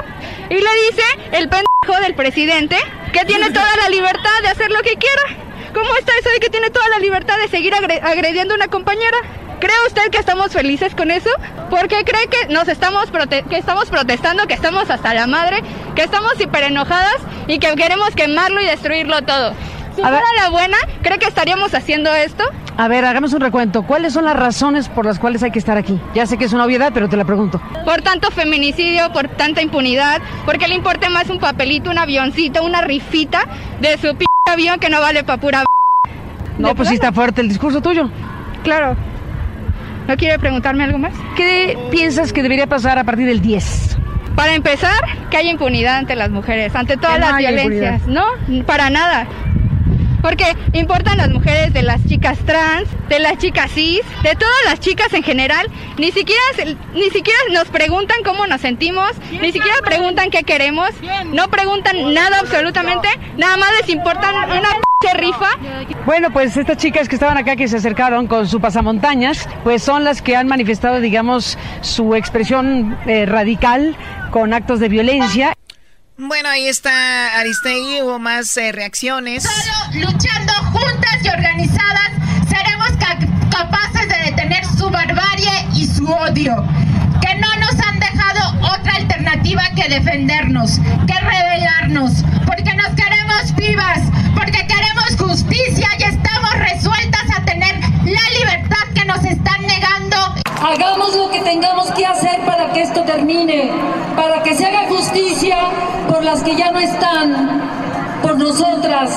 [0.49, 1.03] y le dice
[1.34, 2.78] el pendejo del presidente
[3.11, 5.23] que tiene toda la libertad de hacer lo que quiera.
[5.73, 8.67] ¿Cómo está eso de que tiene toda la libertad de seguir agre- agrediendo a una
[8.69, 9.17] compañera?
[9.59, 11.30] ¿Cree usted que estamos felices con eso?
[11.71, 15.63] Porque cree que nos estamos prote- que estamos protestando, que estamos hasta la madre,
[15.95, 17.17] que estamos hiper enojadas
[17.47, 19.53] y que queremos quemarlo y destruirlo todo.
[19.98, 22.43] Si A ver- fuera la buena, ¿cree que estaríamos haciendo esto?
[22.78, 23.82] A ver, hagamos un recuento.
[23.82, 26.00] ¿Cuáles son las razones por las cuales hay que estar aquí?
[26.14, 27.60] Ya sé que es una obviedad, pero te la pregunto.
[27.84, 32.82] Por tanto feminicidio, por tanta impunidad, porque le importe más un papelito, un avioncito, una
[32.82, 33.39] rifita
[33.82, 35.66] de su p avión que no vale pa' pura
[36.60, 38.12] No, pues sí está fuerte el discurso tuyo.
[38.64, 38.95] Claro.
[40.08, 41.14] ¿No quiere preguntarme algo más?
[41.36, 43.98] ¿Qué piensas que debería pasar a partir del 10?
[44.36, 44.93] Para empezar,
[45.32, 48.06] que haya impunidad ante las mujeres, ante todas Que las violencias.
[48.06, 48.24] No,
[48.68, 49.26] para nada.
[50.22, 54.80] Porque importan las mujeres de las chicas trans, de las chicas cis, de todas las
[54.80, 55.68] chicas en general.
[55.97, 60.89] Ni siquiera, se- ni siquiera nos preguntan cómo nos sentimos, ni siquiera preguntan qué queremos,
[61.34, 63.07] no preguntan nada absolutamente,
[63.38, 65.49] nada más les importan una p rifa.
[66.05, 70.03] Bueno, pues estas chicas que estaban acá, que se acercaron con su pasamontañas, pues son
[70.03, 73.95] las que han manifestado, digamos, su expresión eh, radical
[74.32, 75.53] con actos de violencia.
[76.18, 79.47] Bueno, ahí está Aristegui, hubo más eh, reacciones.
[79.93, 82.09] luchando juntas y organizadas,
[82.49, 83.20] seremos ca-
[83.51, 86.65] capaces de detener su barbarie y su odio,
[87.22, 93.99] que no nos han dejado otra alternativa que defendernos, que rebelarnos, porque nos queremos vivas,
[94.34, 97.45] porque queremos justicia y estamos resueltas a
[98.18, 100.18] la libertad que nos están negando.
[100.61, 103.72] Hagamos lo que tengamos que hacer para que esto termine,
[104.15, 105.57] para que se haga justicia
[106.07, 107.61] por las que ya no están,
[108.22, 109.11] por nosotras,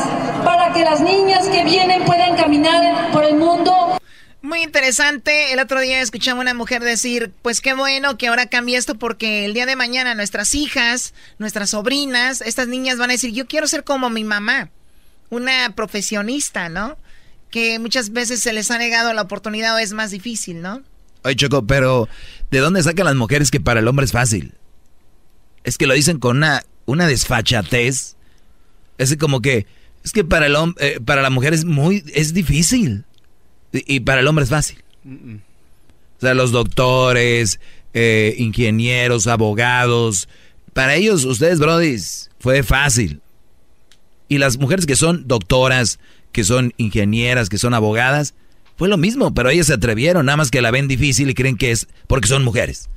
[0.45, 3.99] para que las niñas que vienen puedan caminar por el mundo.
[4.43, 5.53] Muy interesante.
[5.53, 8.95] El otro día escuchaba a una mujer decir, pues qué bueno que ahora cambie esto
[8.95, 13.47] porque el día de mañana nuestras hijas, nuestras sobrinas, estas niñas van a decir, yo
[13.47, 14.71] quiero ser como mi mamá,
[15.29, 16.97] una profesionista, ¿no?
[17.51, 20.83] Que muchas veces se les ha negado la oportunidad o es más difícil, ¿no?
[21.25, 22.09] Oye, Choco, pero
[22.51, 24.55] ¿de dónde sacan las mujeres que para el hombre es fácil?
[25.65, 28.17] Es que lo dicen con una, una desfachatez.
[28.99, 29.67] Es como que,
[30.05, 33.05] es que para, el eh, para la mujer es muy, es difícil.
[33.73, 34.83] Y, y para el hombre es fácil.
[35.05, 37.59] O sea, los doctores,
[37.93, 40.29] eh, ingenieros, abogados,
[40.73, 43.21] para ellos, ustedes, brodis, fue fácil.
[44.29, 45.99] Y las mujeres que son doctoras,
[46.33, 48.35] que son ingenieras, que son abogadas,
[48.77, 51.57] fue lo mismo, pero ellas se atrevieron, nada más que la ven difícil y creen
[51.57, 52.89] que es porque son mujeres.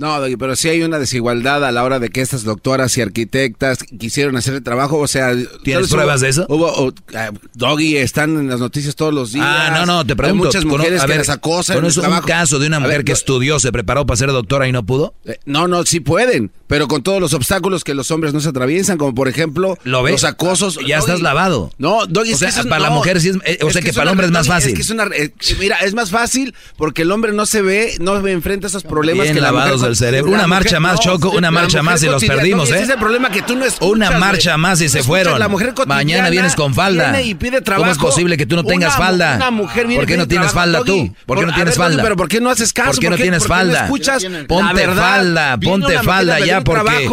[0.00, 3.02] No, Doggy, pero sí hay una desigualdad a la hora de que estas doctoras y
[3.02, 5.32] arquitectas quisieron hacer el trabajo, o sea...
[5.62, 6.46] ¿Tienes hubo- pruebas de eso?
[6.48, 9.44] Hubo, o- ah, Doggy, están en las noticias todos los días.
[9.46, 10.44] Ah, no, no, te pregunto.
[10.44, 12.26] Hay muchas mujeres que ver, las acosan en el ¿conoces un trabajo.
[12.26, 14.84] caso de una mujer ver, que no- estudió, se preparó para ser doctora y no
[14.84, 15.12] pudo?
[15.26, 18.48] Eh, No, no, sí pueden, pero con todos los obstáculos que los hombres no se
[18.48, 20.12] atraviesan, como por ejemplo ¿Lo ves?
[20.12, 20.78] los acosos.
[20.86, 21.72] Ya estás lavado.
[21.76, 23.70] No, Doggy, O es sea, que eso es- para la mujer sí es- eh, o
[23.70, 24.74] sea, que para el hombre es más fácil.
[24.74, 28.26] que es una, eh, mira, es más fácil porque el hombre no se ve, no
[28.26, 30.30] enfrenta esos problemas Bien que la lavados mujer- del cerebro.
[30.30, 32.74] Una mujer- marcha más, no, Choco, una marcha más y los perdimos, ¿eh?
[32.74, 33.88] Ese es el problema que tú no escuchas.
[33.88, 35.38] Una marcha más y se fueron.
[35.38, 37.10] La mujer Mañana vienes con falda.
[37.12, 37.92] Viene y pide ¿Cómo trabajo.
[37.92, 39.36] es posible que tú no tengas Una falda?
[39.36, 41.14] Una mujer viene ¿Por qué no tienes trabajo, falda tú?
[41.26, 42.02] ¿Por qué no tienes ver, falda?
[42.02, 42.90] Pero ¿por qué no haces caso?
[42.92, 43.84] ¿Por qué no tienes falda?
[43.84, 44.24] escuchas?
[44.48, 47.08] Ponte falda, ponte falda ya porque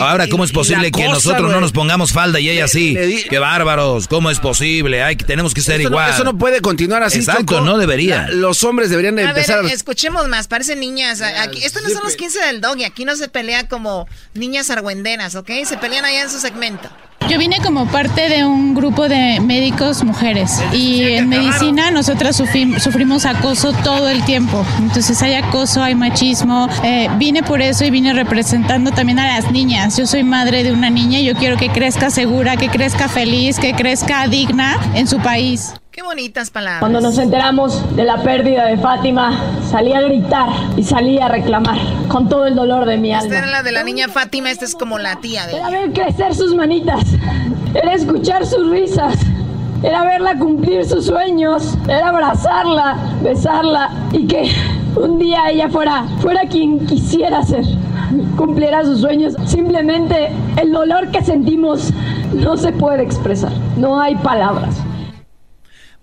[0.00, 2.96] ahora cómo es posible que nosotros no nos pongamos falda y ella sí.
[3.28, 5.02] Qué bárbaros, ¿cómo es posible?
[5.02, 6.10] Ay, que tenemos que ser igual.
[6.10, 8.28] eso no puede continuar así, Exacto, no debería.
[8.30, 11.20] Los hombres deberían de A ver, empezar escuchemos más, parecen niñas.
[11.20, 15.34] Aquí, estos no son los 15 del doggy, aquí no se pelea como niñas argüenderas,
[15.34, 15.50] ¿ok?
[15.64, 16.88] Se pelean allá en su segmento.
[17.28, 22.78] Yo vine como parte de un grupo de médicos mujeres y en medicina nosotras sufrim-
[22.78, 24.64] sufrimos acoso todo el tiempo.
[24.78, 26.68] Entonces hay acoso, hay machismo.
[26.84, 29.96] Eh, vine por eso y vine representando también a las niñas.
[29.98, 33.58] Yo soy madre de una niña y yo quiero que crezca segura, que crezca feliz,
[33.58, 35.74] que crezca digna en su país.
[35.98, 36.78] Qué bonitas palabras.
[36.78, 39.36] Cuando nos enteramos de la pérdida de Fátima,
[39.68, 41.76] salí a gritar y salí a reclamar
[42.06, 43.38] con todo el dolor de mi Esta alma.
[43.38, 46.36] era la de la niña Fátima, esta es como la tía de Era ver crecer
[46.36, 47.02] sus manitas,
[47.74, 49.16] era escuchar sus risas,
[49.82, 54.52] era verla cumplir sus sueños, era abrazarla, besarla y que
[54.94, 57.64] un día ella fuera, fuera quien quisiera ser.
[58.36, 59.34] cumpliera sus sueños.
[59.46, 61.92] Simplemente el dolor que sentimos
[62.34, 63.50] no se puede expresar.
[63.76, 64.76] No hay palabras.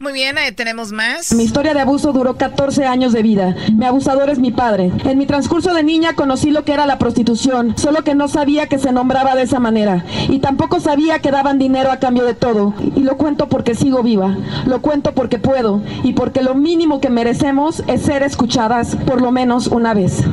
[0.05, 1.33] Muy bien, ahí tenemos más.
[1.33, 3.55] Mi historia de abuso duró 14 años de vida.
[3.73, 4.91] Mi abusador es mi padre.
[5.03, 8.67] En mi transcurso de niña conocí lo que era la prostitución, solo que no sabía
[8.67, 10.05] que se nombraba de esa manera.
[10.29, 12.75] Y tampoco sabía que daban dinero a cambio de todo.
[12.95, 14.37] Y lo cuento porque sigo viva.
[14.67, 15.81] Lo cuento porque puedo.
[16.03, 20.23] Y porque lo mínimo que merecemos es ser escuchadas por lo menos una vez.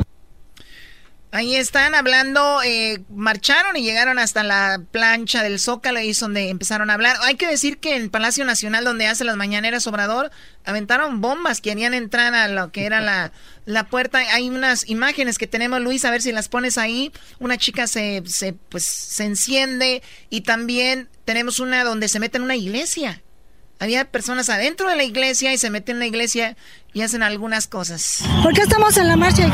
[1.33, 6.49] Ahí están hablando, eh, marcharon y llegaron hasta la plancha del Zócalo, ahí es donde
[6.49, 7.17] empezaron a hablar.
[7.23, 10.29] Hay que decir que en Palacio Nacional, donde hace las mañaneras Obrador,
[10.63, 13.31] aventaron bombas, querían entrar a lo que era la,
[13.65, 14.19] la puerta.
[14.19, 17.11] Hay unas imágenes que tenemos, Luis, a ver si las pones ahí.
[17.39, 22.43] Una chica se, se, pues, se enciende y también tenemos una donde se mete en
[22.43, 23.23] una iglesia.
[23.79, 26.55] Había personas adentro de la iglesia y se meten en la iglesia
[26.93, 28.23] y hacen algunas cosas.
[28.43, 29.49] ¿Por qué estamos en la marcha?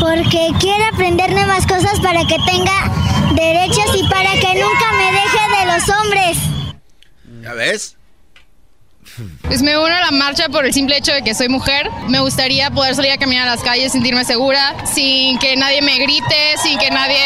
[0.00, 2.92] Porque quiero aprender nuevas cosas para que tenga
[3.34, 6.38] derechos y para que nunca me deje de los hombres.
[7.42, 7.96] ¿Ya ves?
[9.42, 11.90] Pues me uno a la marcha por el simple hecho de que soy mujer.
[12.08, 15.98] Me gustaría poder salir a caminar a las calles, sentirme segura, sin que nadie me
[15.98, 17.18] grite, sin que nadie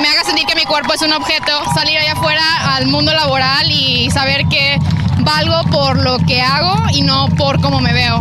[0.00, 1.52] me haga sentir que mi cuerpo es un objeto.
[1.74, 4.78] Salir allá afuera al mundo laboral y saber que
[5.20, 8.20] valgo por lo que hago y no por cómo me veo.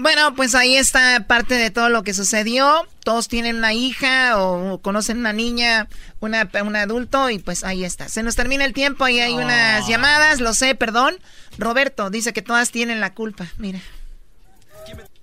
[0.00, 2.86] Bueno, pues ahí está parte de todo lo que sucedió.
[3.04, 5.88] Todos tienen una hija o conocen una niña,
[6.20, 8.08] una, un adulto y pues ahí está.
[8.08, 11.18] Se nos termina el tiempo, ahí hay unas llamadas, lo sé, perdón.
[11.58, 13.80] Roberto dice que todas tienen la culpa, mira.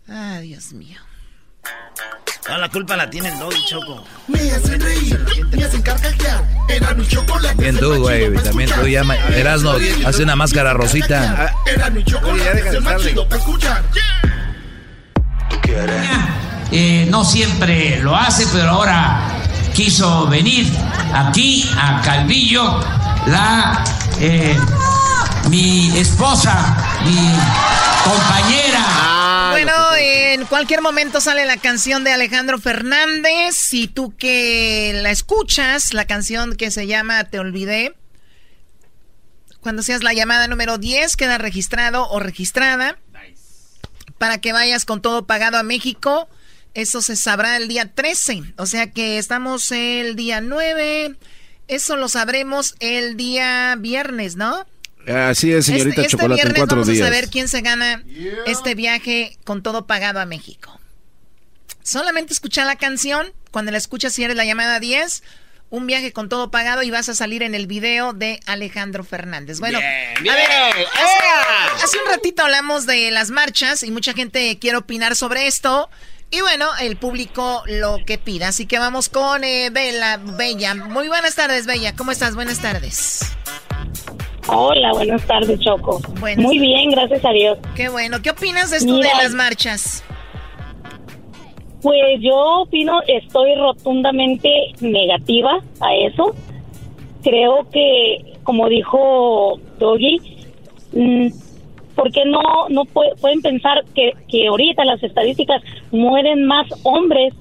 [0.07, 0.99] Ah, Dios mío.
[2.45, 4.05] Toda la culpa la tiene el Doggy Choco.
[4.27, 5.19] Me hacen reír,
[5.51, 6.45] me hacen carcajear.
[6.69, 7.47] Era mi chocolate.
[7.47, 8.33] También tú, güey.
[8.35, 9.15] También tú llama.
[9.15, 9.73] Erasno,
[10.05, 11.51] hace una máscara rosita.
[11.65, 12.59] Era mi chocolate.
[12.59, 13.83] Es el más chido para escuchar.
[16.71, 19.21] Eh, no siempre lo hace, pero ahora
[19.73, 20.71] quiso venir
[21.13, 22.79] aquí a Calvillo,
[23.27, 23.83] la
[24.19, 24.57] eh,
[25.49, 27.31] mi esposa, mi
[28.03, 29.49] compañera.
[29.51, 33.55] Bueno, en cualquier momento sale la canción de Alejandro Fernández.
[33.55, 37.95] Si tú que la escuchas, la canción que se llama Te olvidé.
[39.61, 42.97] Cuando seas la llamada número 10, queda registrado o registrada
[44.17, 46.29] para que vayas con todo pagado a México.
[46.73, 48.53] Eso se sabrá el día 13.
[48.57, 51.15] O sea que estamos el día 9.
[51.67, 54.65] Eso lo sabremos el día viernes, ¿no?
[55.07, 57.01] Así es, señorita este, Chocolate, viernes en cuatro vamos días.
[57.01, 58.03] a saber quién se gana
[58.45, 60.79] este viaje con todo pagado a México.
[61.81, 63.31] Solamente escucha la canción.
[63.51, 65.23] Cuando la escuchas, si eres la llamada 10,
[65.69, 69.59] un viaje con todo pagado y vas a salir en el video de Alejandro Fernández.
[69.59, 70.87] Bueno, bien, a ver, bien.
[70.93, 75.89] hace, hace un ratito hablamos de las marchas y mucha gente quiere opinar sobre esto.
[76.29, 78.49] Y bueno, el público lo que pida.
[78.49, 80.75] Así que vamos con eh, Bella, Bella.
[80.75, 81.95] Muy buenas tardes, Bella.
[81.95, 82.35] ¿Cómo estás?
[82.35, 83.19] Buenas tardes.
[84.47, 85.99] Hola, buenas tardes, Choco.
[86.19, 86.43] Buenas.
[86.43, 87.57] Muy bien, gracias a Dios.
[87.75, 88.21] Qué bueno.
[88.21, 89.09] ¿Qué opinas de esto Mira.
[89.17, 90.03] de las marchas?
[91.87, 94.49] Pues yo opino, estoy rotundamente
[94.81, 96.35] negativa a eso.
[97.23, 100.19] Creo que, como dijo Doggy,
[100.91, 101.27] mm,
[101.95, 105.61] ¿por qué no, no pue- pueden pensar que, que ahorita las estadísticas
[105.91, 107.33] mueren más hombres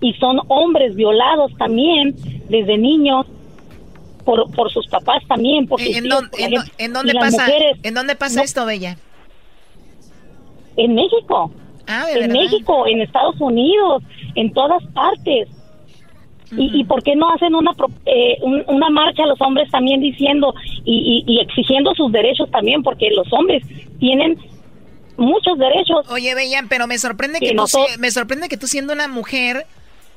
[0.00, 2.14] y son hombres violados también
[2.48, 3.26] desde niños
[4.24, 5.66] por, por sus papás también?
[5.66, 8.96] Por sus ¿En, dónde- por en en pasa, mujeres, ¿En dónde pasa no, esto, Bella?
[10.78, 11.50] En México.
[11.86, 12.34] Ah, ¿de en verdad?
[12.42, 14.02] México, en Estados Unidos,
[14.34, 15.48] en todas partes.
[16.56, 17.72] y, y por qué no hacen una
[18.06, 20.54] eh, un- una marcha los hombres también diciendo
[20.84, 23.64] y, y- y exigiendo sus derechos también porque los hombres
[23.98, 24.38] tienen
[25.16, 28.92] muchos derechos Oye, Bella, pero me sorprende que, Que tú, me sorprende que tú siendo
[28.92, 29.66] una mujer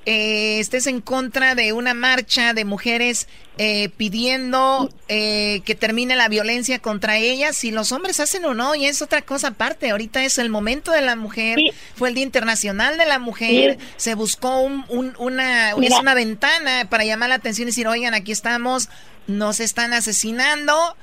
[0.09, 3.27] eh, estés en contra de una marcha de mujeres
[3.57, 7.57] eh, pidiendo eh, que termine la violencia contra ellas.
[7.57, 9.89] Si los hombres hacen o no, y es otra cosa aparte.
[9.89, 11.57] Ahorita es el momento de la mujer,
[11.97, 13.87] fue el Día Internacional de la Mujer, Sí.
[13.97, 15.95] se buscó un- un- una, Mira.
[15.95, 18.87] es una ventana para llamar la atención y decir, oigan, aquí estamos,
[19.27, 20.95] nos están asesinando.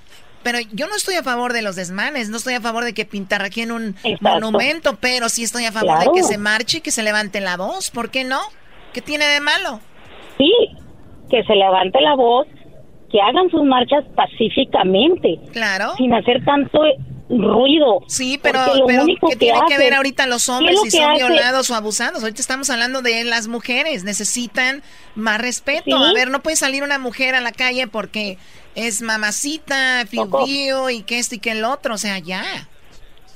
[0.43, 3.05] Pero yo no estoy a favor de los desmanes, no estoy a favor de que
[3.05, 6.13] pintarraqueen un monumento, pero sí estoy a favor Claro.
[6.13, 7.91] de que se marche y que se levante la voz.
[7.91, 8.41] ¿Por qué no?
[8.95, 9.81] ¿Qué tiene de malo?
[10.39, 10.51] sí
[11.31, 12.47] que se levante la voz
[13.11, 15.95] que hagan sus marchas pacíficamente Claro.
[15.97, 16.81] sin hacer tanto
[17.29, 20.91] ruido Sí, pero, pero único ¿qué tiene que ver ahorita los ¿qué es hombres si
[20.99, 21.27] son hace?
[21.27, 22.23] violados o abusados?
[22.23, 24.83] Ahorita estamos hablando de las mujeres, necesitan
[25.15, 25.85] más respeto.
[25.87, 25.93] Sí.
[25.93, 28.37] A ver, no puede salir una mujer a la calle porque
[28.75, 32.45] es mamacita, fiu, y que esto y que el otro, o sea, ya.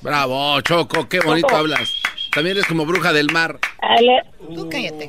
[0.03, 1.57] Bravo, Choco, qué bonito Choco.
[1.61, 1.91] hablas.
[2.33, 3.59] También eres como bruja del mar.
[4.55, 5.09] Tú cállate,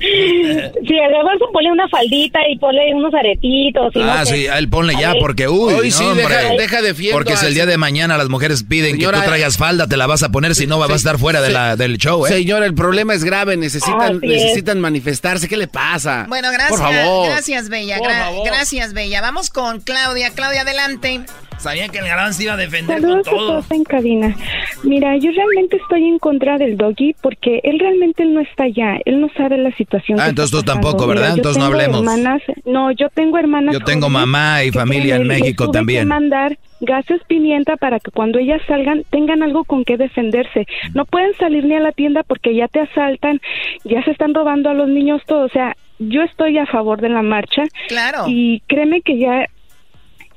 [0.00, 3.94] Sí, al garbanzo ponle una faldita y ponle unos aretitos.
[3.96, 6.24] Y ah, no sí, a él ponle ya, porque uy, Hoy sí, hombre.
[6.26, 9.24] deja- deja de fiendo Porque si el día de mañana las mujeres piden Señora, que
[9.24, 11.48] tú traigas falda, te la vas a poner, si no va a estar fuera de
[11.48, 12.30] se- la, del show, ¿eh?
[12.30, 15.48] Señora, el problema es grave, necesitan, necesitan manifestarse.
[15.48, 16.26] ¿Qué le pasa?
[16.28, 16.70] Bueno, gracias.
[16.70, 17.28] Por favor.
[17.30, 17.98] Gracias, Bella.
[17.98, 18.46] Por gra- favor.
[18.46, 19.20] gracias, Bella.
[19.20, 20.30] Vamos con Claudia.
[20.30, 21.20] Claudia, adelante.
[21.58, 23.48] Sabía que el garbanzo iba a defender Saludos con a todo.
[23.48, 24.36] todos en cabina.
[24.82, 28.98] Mira, yo realmente estoy en contra del doggy porque él realmente no está allá.
[29.04, 30.18] Él no sabe la situación.
[30.20, 31.06] Ah, que entonces está tú tampoco.
[31.06, 31.24] ¿verdad?
[31.24, 32.00] Mira, Entonces no tengo hablemos.
[32.00, 33.72] Hermanas, no, yo tengo hermanas.
[33.74, 36.02] Yo tengo mamá y que familia en México también.
[36.02, 40.66] que mandar gases pimienta para que cuando ellas salgan tengan algo con qué defenderse.
[40.94, 43.40] No pueden salir ni a la tienda porque ya te asaltan,
[43.84, 45.44] ya se están robando a los niños todo.
[45.44, 47.64] O sea, yo estoy a favor de la marcha.
[47.88, 48.24] Claro.
[48.28, 49.46] Y créeme que ya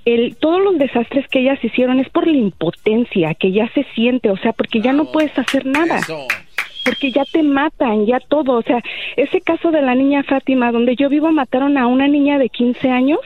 [0.06, 4.30] el, todos los desastres que ellas hicieron es por la impotencia que ya se siente,
[4.30, 6.00] o sea, porque ya no puedes hacer nada.
[6.86, 8.54] Porque ya te matan, ya todo.
[8.54, 8.82] O sea,
[9.18, 12.90] ese caso de la niña Fátima, donde yo vivo, mataron a una niña de 15
[12.90, 13.20] años.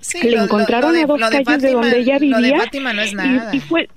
[0.00, 2.58] Sí, le lo- encontraron lo de- a dos calles de donde ella lo de vivía.
[2.58, 3.54] Fátima no es y- nada.
[3.54, 3.88] Y, fue.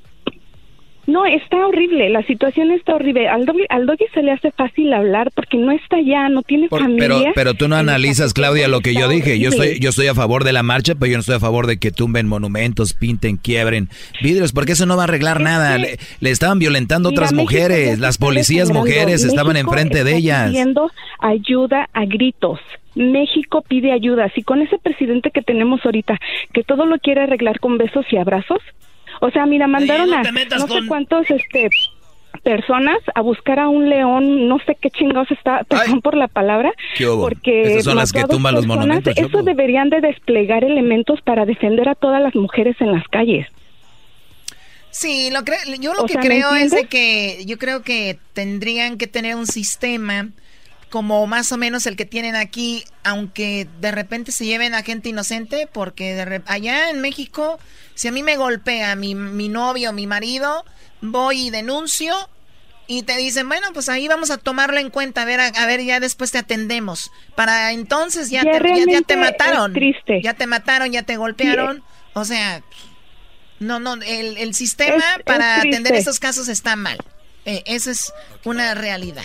[1.08, 3.30] No, está horrible, la situación está horrible.
[3.30, 6.68] Al doggy, al doggy se le hace fácil hablar porque no está allá, no tiene
[6.68, 7.08] Por- familia.
[7.08, 9.40] pero, pero tú no analizas, Claudia, lo que yo dije.
[9.40, 11.66] Yo estoy, yo estoy a favor de la marcha, pero yo no estoy a favor
[11.66, 13.88] de que tumben monumentos, pinten, quiebren
[14.22, 15.78] vidrios, porque eso no va a arreglar nada.
[15.78, 20.50] Le, le estaban violentando Mira, otras mujeres, las policías mujeres estaban enfrente de ellas.
[20.50, 22.60] pidiendo ayuda a gritos.
[22.96, 24.30] México pide ayuda.
[24.36, 26.18] Si con ese presidente que tenemos ahorita,
[26.52, 28.60] que todo lo quiere arreglar con besos y abrazos,
[29.22, 30.24] o sea, mira, mandaron no a
[30.60, 31.70] no con- sé cuántos este
[32.44, 36.72] personas a buscar a un león, no sé qué chingados está, perdón por la palabra,
[36.96, 37.24] ¿Qué hubo?
[37.24, 38.86] porque Esas son las que tumban los personas.
[38.88, 43.48] monumentos, Eso deberían de desplegar elementos para defender a todas las mujeres en las calles.
[44.92, 45.42] Sí, lo
[45.80, 49.08] yo lo O que sea, ¿me creo es de que yo creo que tendrían que
[49.08, 50.30] tener un sistema
[50.98, 55.10] como más o menos el que tienen aquí, aunque de repente se lleven a gente
[55.10, 57.60] inocente, porque de re- allá en México,
[57.94, 60.66] si a mí me golpea mi, mi novio, mi marido,
[61.02, 62.16] voy y denuncio
[62.88, 65.66] y te dicen, bueno, pues ahí vamos a tomarlo en cuenta, a ver, a, a
[65.68, 67.12] ver, ya después te atendemos.
[67.36, 69.74] Para entonces ya, Ya te, ya- te mataron.
[69.74, 70.20] triste.
[70.24, 71.84] Ya te mataron, ya te golpearon.
[72.16, 72.64] O sea,
[73.60, 76.98] no, no, el, el sistema Es- para atender estos casos está mal.
[77.46, 78.12] Eh, esa es
[78.46, 79.22] una realidad.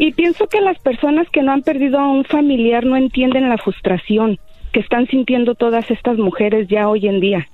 [0.00, 3.58] Y pienso que las personas que no han perdido a un familiar no entienden la
[3.58, 4.38] frustración
[4.72, 7.46] que están sintiendo todas estas mujeres ya hoy en día.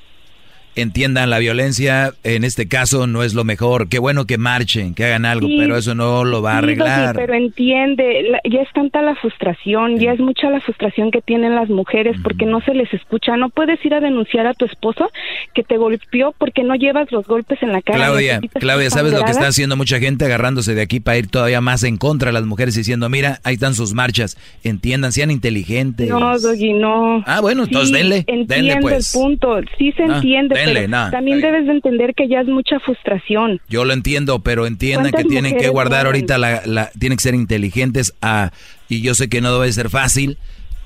[0.77, 3.89] Entiendan, la violencia en este caso no es lo mejor.
[3.89, 5.57] Qué bueno que marchen, que hagan algo, Sí.
[5.59, 7.17] pero eso no lo va a Sí, arreglar.
[7.17, 11.55] pero entiende, la- ya es tanta la frustración, ya es mucha la frustración que tienen
[11.55, 13.37] las mujeres porque no se les escucha.
[13.37, 15.11] No puedes ir a denunciar a tu esposo
[15.55, 17.99] que te golpeó porque no llevas los golpes en la cara.
[17.99, 21.61] Claudia, Claudia, ¿sabes lo que está haciendo mucha gente agarrándose de aquí para ir todavía
[21.61, 26.09] más en contra de las mujeres diciendo, mira, ahí están sus marchas, entiendan, sean inteligentes.
[26.11, 27.23] No, Doggy, no.
[27.27, 29.15] Ah, bueno, entonces denle, Entiendo denle pues.
[29.15, 30.66] el punto, sí se Ah, entiende, denle,
[31.11, 33.61] también debes de entender que ya es mucha frustración.
[33.69, 37.23] Yo lo entiendo, pero entiendan que ¿Cuántas tienen que guardar ahorita la, la- tienen que
[37.23, 38.53] ser inteligentes a,
[38.89, 40.39] y yo sé que no debe ser fácil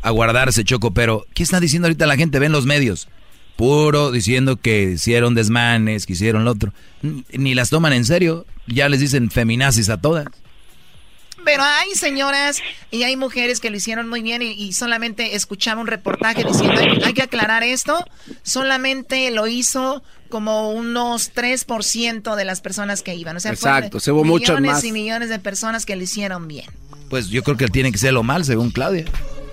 [0.03, 2.39] a guardarse, Choco, pero ¿qué está diciendo ahorita la gente?
[2.39, 3.09] Ven los medios.
[3.57, 6.73] Puro diciendo que hicieron desmanes, que hicieron lo otro.
[7.33, 8.47] Ni las toman en serio.
[8.67, 10.27] Ya les dicen feminazis a todas.
[11.45, 12.59] Pero hay señoras
[12.91, 16.79] y hay mujeres que lo hicieron muy bien y, y solamente escuchaba un reportaje diciendo
[16.81, 18.05] hay, hay que aclarar esto.
[18.43, 23.37] Solamente lo hizo como unos 3% de las personas que iban.
[23.37, 24.85] O sea, fue Exacto, se hubo muchas millones más.
[24.85, 26.67] y millones de personas que lo hicieron bien.
[27.09, 29.05] Pues yo creo que tiene que ser lo mal, según Claudia,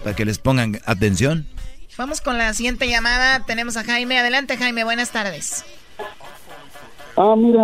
[0.04, 1.48] para que les pongan atención.
[1.98, 3.44] Vamos con la siguiente llamada.
[3.48, 4.20] Tenemos a Jaime.
[4.20, 4.84] Adelante, Jaime.
[4.84, 5.66] Buenas tardes.
[7.16, 7.64] Ah, mira,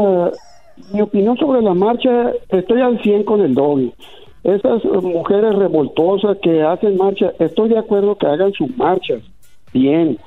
[0.92, 3.94] mi opinión sobre la marcha, estoy al 100 con el doggy.
[4.44, 9.22] Esas eh, mujeres revoltosas que hacen marcha, estoy de acuerdo que hagan sus marchas,
[9.74, 10.18] bien,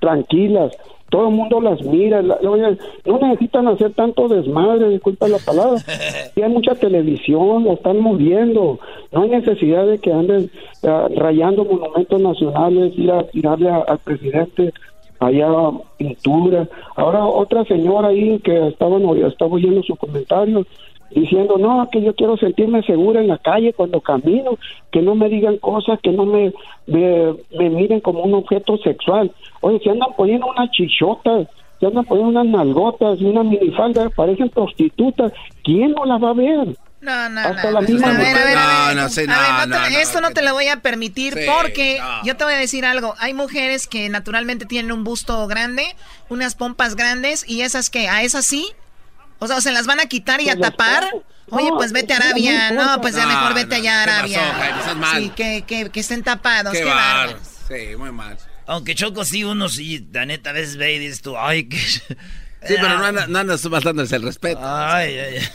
[0.00, 0.72] tranquilas.
[1.10, 2.76] Todo el mundo las mira, la- oye,
[3.06, 5.80] no necesitan hacer tanto desmadre, disculpa la palabra.
[6.36, 8.78] Y hay mucha televisión, la están moviendo.
[9.12, 10.50] No hay necesidad de que anden
[10.86, 14.72] ah, rayando monumentos nacionales, ir a tirarle al presidente
[15.20, 15.48] allá
[15.96, 16.68] pintura.
[16.96, 20.66] Ahora otra señora ahí que estaban estaba oyendo sus comentarios
[21.10, 24.58] diciendo, no, que yo quiero sentirme segura en la calle cuando camino,
[24.90, 26.52] que no me digan cosas, que no me,
[26.86, 29.30] me, miren como un objeto sexual.
[29.60, 31.48] Oye, se andan poniendo unas chichotas,
[31.80, 35.32] se andan poniendo unas nalgotas y una minifalda, parecen prostitutas.
[35.62, 36.76] ¿Quién no las va a ver?
[37.00, 37.70] No, no, Hasta no.
[37.70, 38.96] la misma A ver, a ver, a ver.
[38.96, 40.66] No, no sé, A no, ver, no te- no, no, esto no te lo voy
[40.68, 42.24] a permitir Sí, porque no.
[42.24, 43.14] yo te voy a decir algo.
[43.18, 45.94] Hay mujeres que naturalmente tienen un busto grande,
[46.28, 48.72] unas pompas grandes y esas que a esas sí
[49.38, 51.04] O sea, ¿se las van a quitar y a tapar?
[51.50, 52.72] Oye, pues vete a Arabia.
[52.72, 54.40] No, pues ya mejor vete allá a Arabia.
[55.14, 56.72] Sí, que, que, que, estén tapados.
[56.72, 57.36] Qué, qué
[57.90, 58.36] Sí, muy mal.
[58.66, 61.78] Aunque Choco sí, uno sí, la neta, a veces ve y dices tú, ay, que...
[61.78, 64.60] Sí, pero no, andas, no faltándose el respeto.
[64.62, 65.48] Ay, ay, ay.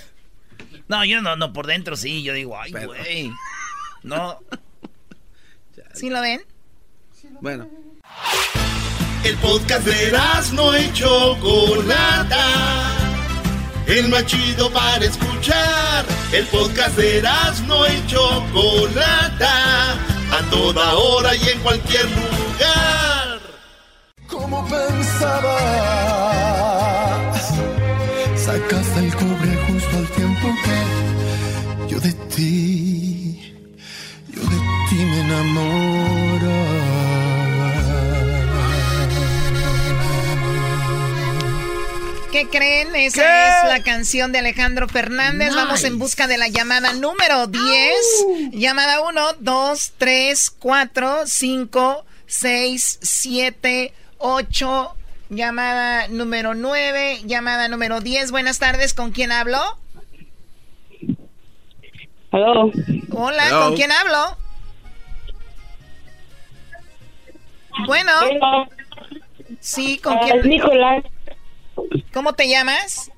[0.94, 3.32] No, yo no, no, por dentro sí, yo digo, ay, güey.
[4.04, 4.38] No.
[5.96, 6.46] ¿Sí lo ven?
[7.42, 7.68] Bueno.
[9.24, 10.12] El podcast de
[10.54, 12.92] no hecho Chocolata.
[13.88, 16.06] El más chido para escuchar.
[16.32, 17.24] El podcast de
[17.66, 19.94] no hecho Chocolata.
[19.94, 23.40] A toda hora y en cualquier lugar.
[24.28, 25.64] Como pensabas,
[28.36, 29.53] sacaste el cobre
[32.04, 33.56] de ti,
[34.28, 34.58] yo de
[34.90, 36.54] ti me enamoro.
[42.34, 42.94] ¿Qué creen?
[42.96, 45.56] Esa es la canción de Alejandro Fernández.
[45.56, 47.62] Vamos en busca de la llamada número 10.
[48.52, 54.96] Llamada 1, 2, 3, 4, 5, 6, 7, 8.
[55.30, 57.22] Llamada número 9.
[57.24, 58.32] Llamada número 10.
[58.32, 58.94] Buenas tardes.
[58.94, 59.78] ¿Con quién hablo?
[62.34, 62.72] Hello.
[63.12, 64.36] Hola, ¿con quién hablo?
[67.86, 68.12] Bueno.
[69.60, 70.42] Sí, ¿con quién?
[70.50, 71.04] Nicolás.
[72.12, 73.12] ¿Cómo te llamas?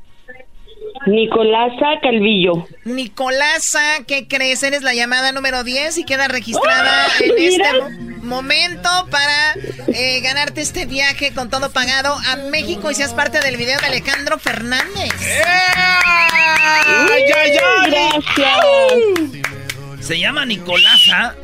[1.06, 2.68] Nicolasa Calvillo.
[2.84, 4.64] Nicolasa, ¿qué crees?
[4.64, 7.82] Eres la llamada número 10 y queda registrada en este
[8.24, 9.54] momento para
[9.88, 13.86] eh, ganarte este viaje con todo pagado a México y seas parte del video de
[13.88, 15.12] Alejandro Fernández.
[16.84, 17.90] ¡Ay, ay, ay!
[17.92, 19.46] Gracias.
[20.08, 21.36] Se llama Nicolasa.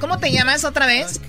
[0.00, 1.20] ¿Cómo te llamas otra vez?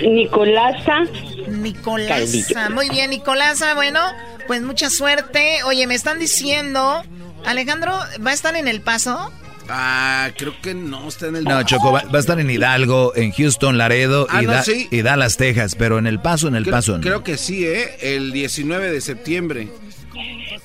[0.00, 1.04] Nicolasa.
[1.48, 2.70] Nicolasa.
[2.70, 3.74] Muy bien, Nicolasa.
[3.74, 4.00] Bueno,
[4.46, 5.62] pues mucha suerte.
[5.64, 7.02] Oye, me están diciendo,
[7.44, 9.32] Alejandro, ¿va a estar en El Paso?
[9.68, 11.44] Ah, creo que no está en el.
[11.44, 15.98] No, Choco, va, a estar en Hidalgo, en Houston, Laredo ah, y, Dallas, Texas, pero
[15.98, 17.00] en El Paso, en El Paso.
[17.00, 17.96] Creo que sí, ¿eh?
[18.00, 19.68] El 19 de septiembre.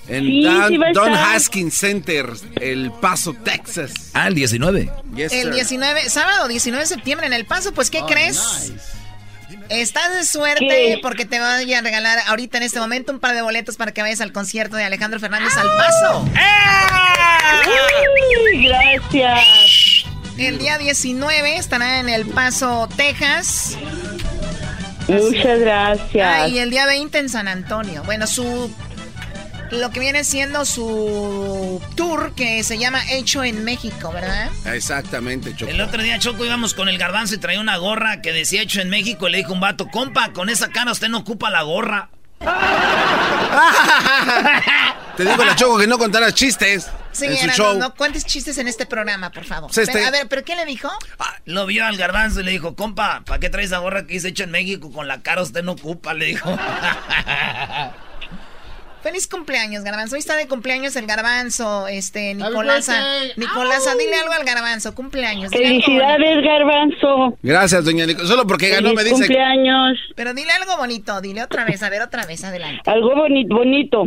[0.08, 0.44] En
[0.94, 2.28] Don, Haskins Center,
[2.60, 4.12] El Paso, Texas.
[4.14, 4.91] Ah, el 19.
[5.18, 8.72] el 19, sábado 19 de septiembre en El Paso, pues ¿qué oh, crees?
[9.69, 13.41] Estás de suerte porque te voy a regalar ahorita en este momento un par de
[13.41, 16.26] boletos para que vayas al concierto de Alejandro Fernández al Paso.
[18.53, 20.06] gracias.
[20.38, 23.78] El día 19 estará en El Paso, Texas.
[25.07, 26.49] Muchas gracias.
[26.49, 28.03] y el día 20 en San Antonio.
[28.03, 28.73] Bueno, su
[29.72, 34.49] lo que viene siendo su tour que se llama Hecho en México, ¿verdad?
[34.65, 35.72] Exactamente, Choco.
[35.72, 38.81] El otro día, Choco, íbamos con el garbanzo y traía una gorra que decía Hecho
[38.81, 41.61] en México y le dijo un vato, compa, con esa cara usted no ocupa la
[41.64, 42.10] gorra.
[45.18, 46.89] Te digo la Choco que no contaras chistes.
[47.11, 47.77] Sí, en su show.
[47.77, 49.69] No, cuentes chistes en este programa, por favor.
[49.77, 50.89] Este- a ver, ¿pero qué le dijo?
[51.19, 54.14] Ah, lo vio al garbanzo y le dijo, compa, ¿para qué traes esa gorra que
[54.14, 54.91] dice hecho en México?
[54.91, 56.49] Con la cara usted no ocupa, le dijo.
[59.12, 60.16] Feliz cumpleaños, Garbanzo.
[60.16, 63.04] Hoy está de cumpleaños el Garbanzo, este, Nicolasa.
[63.36, 65.52] Nicolasa, dile algo al Garbanzo, cumpleaños.
[65.52, 67.38] Felicidades, Garbanzo.
[67.44, 68.32] Gracias, doña Nicolasa.
[68.32, 69.18] Solo porque ganó me dice.
[69.18, 70.00] cumpleaños.
[70.16, 72.90] Pero dile algo bonito, dile otra vez, a ver, otra vez, adelante.
[72.90, 74.06] Algo bonito, bonito.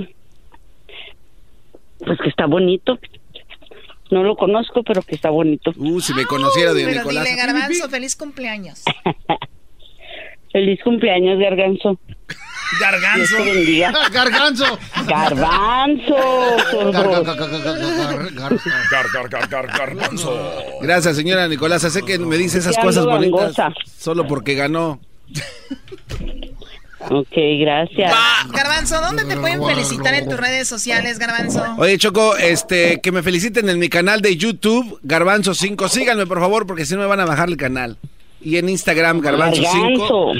[1.98, 2.98] Pues que está bonito.
[4.10, 5.70] No lo conozco, pero que está bonito.
[5.76, 7.28] Uh, si me conociera, doña pero Nicolasa.
[7.28, 8.84] Dile, Garbanzo, feliz cumpleaños.
[10.54, 11.98] feliz cumpleaños, Garbanzo.
[12.80, 13.36] Garganzo.
[14.12, 14.78] Garganzo.
[15.08, 16.16] Garbanzo.
[19.50, 20.30] Garbanzo.
[20.80, 21.82] Gracias, señora Nicolás.
[21.82, 23.56] Sé que me dice esas cosas bonitas
[23.98, 25.00] solo porque ganó.
[27.10, 28.12] Ok, gracias.
[28.52, 31.62] Garbanzo, ¿dónde te pueden felicitar en tus redes sociales, Garbanzo?
[31.78, 35.88] Oye, Choco, este, que me feliciten en mi canal de YouTube, Garbanzo 5.
[35.88, 37.98] Síganme, por favor, porque si no me van a bajar el canal.
[38.44, 40.32] Y en Instagram, Garbanzo, 5.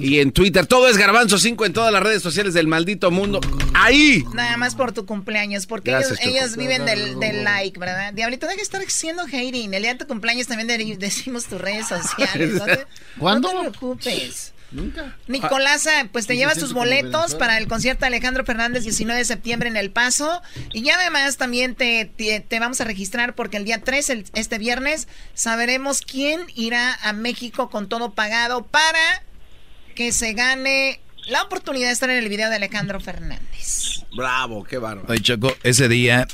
[0.00, 3.40] Y en Twitter, todo es Garbanzo 5 en todas las redes sociales del maldito mundo.
[3.74, 4.24] ¡Ahí!
[4.32, 5.90] Nada más por tu cumpleaños, porque
[6.22, 8.14] ellos, viven del, like, ¿verdad?
[8.14, 9.74] Diablito, deja de estar siendo hating.
[9.74, 12.54] El día de tu cumpleaños también decimos tus redes sociales.
[12.54, 12.64] ¿no
[13.18, 13.52] ¿Cuándo?
[13.52, 14.54] No te preocupes.
[14.76, 15.16] Nunca.
[15.26, 19.70] Nicolasa, pues te llevas tus boletos para el concierto de Alejandro Fernández 19 de septiembre
[19.70, 20.42] en El Paso.
[20.74, 26.02] Y además también te, te, vamos a registrar porque el día 3, este viernes, sabremos
[26.02, 29.22] quién irá a México con todo pagado para
[29.94, 34.04] que se gane la oportunidad de estar en el video de Alejandro Fernández.
[34.14, 35.08] Bravo, qué bárbaro.
[35.08, 36.28] Oye, Choco, ese día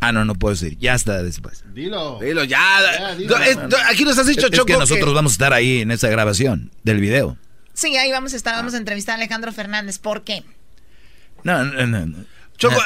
[0.00, 0.78] Ah, no, no puedo decir.
[0.78, 1.64] Ya está después.
[1.74, 2.18] Dilo.
[2.20, 2.60] Dilo, ya.
[3.88, 7.00] aquí nos has dicho, es, que nosotros vamos a estar ahí en esa grabación del
[7.00, 7.36] video.
[7.74, 8.54] Sí, ahí vamos a estar.
[8.54, 9.98] Vamos a entrevistar a Alejandro Fernández.
[9.98, 10.44] ¿Por qué?
[11.42, 12.24] No, no, no.
[12.58, 12.76] Choco,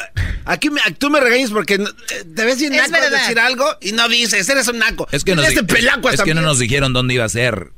[0.44, 4.46] aquí me, tú me regañas porque te ves bien naco decir algo y no dices,
[4.48, 5.08] eres un naco.
[5.10, 5.64] Es que, este
[6.12, 7.72] es que no nos dijeron dónde iba a ser.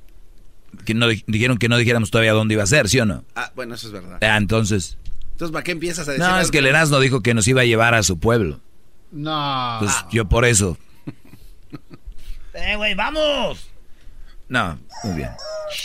[0.84, 3.24] Que no, dijeron que no dijéramos todavía dónde iba a ser, ¿sí o no?
[3.36, 4.18] Ah, bueno, eso es verdad.
[4.20, 4.98] Ah, entonces...
[5.32, 7.60] Entonces, ¿para qué empiezas a decir No, es que el Erasmo dijo que nos iba
[7.60, 8.60] a llevar a su pueblo.
[9.14, 9.76] No.
[9.78, 10.76] Pues yo por eso.
[12.54, 13.70] ¡Eh, güey, vamos!
[14.48, 15.30] No, muy bien.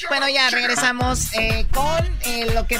[0.09, 2.79] Bueno, ya regresamos eh, con eh, lo que...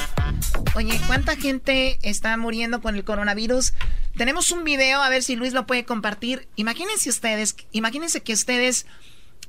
[0.75, 3.73] Oye, ¿cuánta gente está muriendo con el coronavirus?
[4.17, 6.47] Tenemos un video, a ver si Luis lo puede compartir.
[6.55, 8.87] Imagínense ustedes, imagínense que ustedes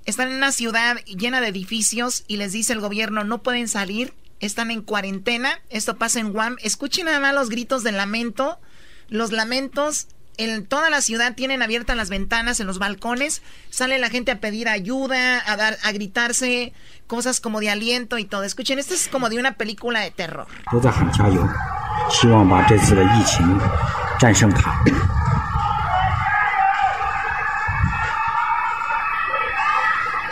[0.04, 4.14] están en una ciudad llena de edificios y les dice el gobierno no pueden salir,
[4.38, 5.60] están en cuarentena.
[5.70, 6.56] Esto pasa en Guam.
[6.62, 8.60] Escuchen nada más los gritos de lamento.
[9.08, 10.06] Los lamentos
[10.36, 14.40] en toda la ciudad tienen abiertas las ventanas en los balcones, sale la gente a
[14.40, 16.72] pedir ayuda, a dar, a gritarse
[17.06, 18.44] cosas como de aliento y todo.
[18.44, 20.46] Escuchen, esto es como de una película de terror.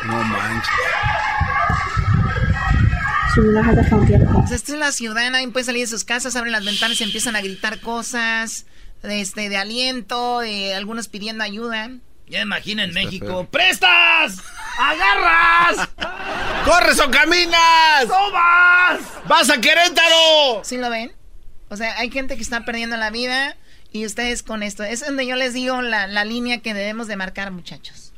[0.07, 0.71] No manches.
[4.51, 7.37] Esta es la ciudad, nadie puede salir de sus casas, abren las ventanas y empiezan
[7.37, 8.65] a gritar cosas
[9.03, 11.91] este, de aliento, de algunos pidiendo ayuda.
[12.29, 14.43] Ya imagina en México, ¡prestas!
[14.79, 15.89] ¡Agarras!
[16.65, 18.07] ¡Corres o caminas!
[18.07, 19.01] ¡Tomas!
[19.27, 20.63] ¡Vas a Querétaro!
[20.63, 21.13] ¿Sí lo ven?
[21.71, 23.57] O sea, hay gente que está perdiendo la vida
[23.93, 24.85] y ustedes con esto.
[24.85, 28.13] Es donde yo les digo la, la línea que debemos de marcar, muchachos.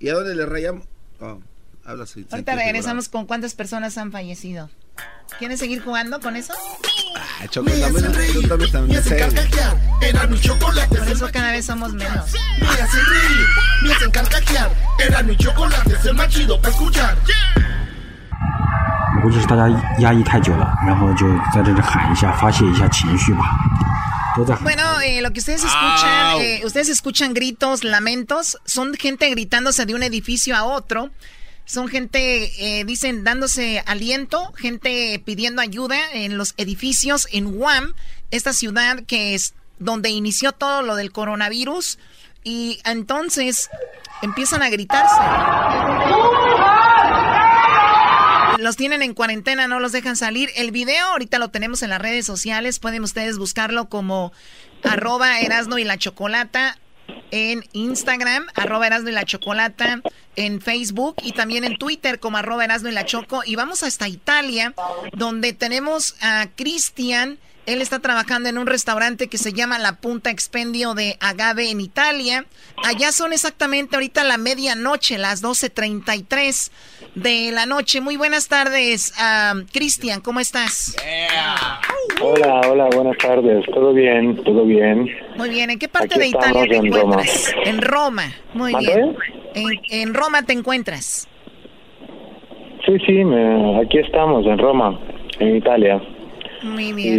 [0.00, 0.84] ¿Y a dónde le rayamos?
[1.20, 1.40] Oh,
[1.84, 4.70] habla Ahorita regresamos con cuántas personas han fallecido.
[5.39, 6.53] ¿Quieres seguir jugando con eso?
[7.15, 9.03] Ah, Choco, también, tú también, también
[10.01, 10.97] Era mi chocolate.
[10.97, 12.31] Por eso cada vez somos menos.
[12.59, 13.47] Mira sin reír,
[13.81, 14.71] mira sin carcajear.
[14.99, 17.17] Era mi chocolate, es el más chido para escuchar.
[19.15, 23.41] 我估计是大家压抑太久了，然后就在这里喊一下，发泄一下情绪吧。
[24.61, 30.01] Bueno, eh, lo que ustedes escuchan, eh, ustedes escuchan gritos, lamentos, son gente gritándose de un
[30.01, 31.11] edificio a otro.
[31.68, 37.92] Son gente, eh, dicen, dándose aliento, gente pidiendo ayuda en los edificios en Guam,
[38.30, 41.98] esta ciudad que es donde inició todo lo del coronavirus.
[42.42, 43.68] Y entonces
[44.22, 45.14] empiezan a gritarse.
[48.56, 50.48] Los tienen en cuarentena, no los dejan salir.
[50.56, 52.78] El video ahorita lo tenemos en las redes sociales.
[52.78, 54.32] Pueden ustedes buscarlo como
[54.84, 56.78] arroba Erasno y la Chocolata
[57.30, 60.00] en Instagram, arroba Erasno y la Chocolata,
[60.36, 63.42] en Facebook y también en Twitter como arroba Erasno y la Choco.
[63.44, 64.74] Y vamos hasta Italia,
[65.12, 67.38] donde tenemos a Cristian.
[67.68, 71.82] Él está trabajando en un restaurante que se llama La Punta Expendio de Agave en
[71.82, 72.46] Italia.
[72.82, 76.72] Allá son exactamente ahorita la medianoche, las 12.33
[77.14, 78.00] de la noche.
[78.00, 79.12] Muy buenas tardes,
[79.70, 80.96] Cristian, ¿cómo estás?
[82.22, 83.66] Hola, hola, buenas tardes.
[83.66, 84.42] ¿Todo bien?
[84.44, 85.06] ¿Todo bien?
[85.36, 85.68] Muy bien.
[85.68, 87.54] ¿En qué parte de Italia te encuentras?
[87.66, 88.32] En Roma.
[88.54, 89.14] Muy bien.
[89.90, 91.28] En, Roma te encuentras.
[92.86, 93.22] Sí, sí,
[93.84, 94.98] aquí estamos, en Roma,
[95.38, 96.00] en Italia.
[96.62, 97.14] Muy bien.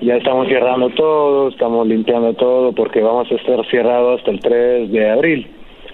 [0.00, 4.40] Y ya estamos cerrando todo, estamos limpiando todo porque vamos a estar cerrados hasta el
[4.40, 5.46] 3 de abril.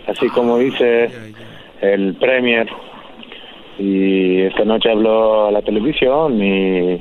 [0.06, 1.10] Así como dice
[1.80, 2.68] el Premier.
[3.78, 7.00] Y esta noche habló a la televisión y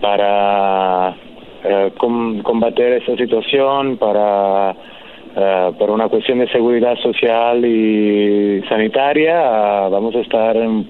[0.00, 1.16] para
[1.64, 10.14] eh, combater esa situación, para uh, por una cuestión de seguridad social y sanitaria, vamos
[10.14, 10.86] a estar en,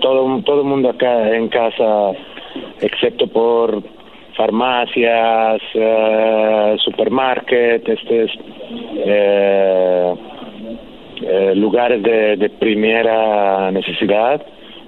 [0.00, 2.12] todo todo el mundo acá en casa,
[2.80, 3.82] excepto por
[4.36, 8.26] farmacias, uh, supermarket, este
[11.56, 14.44] lugares de, primera necesidad.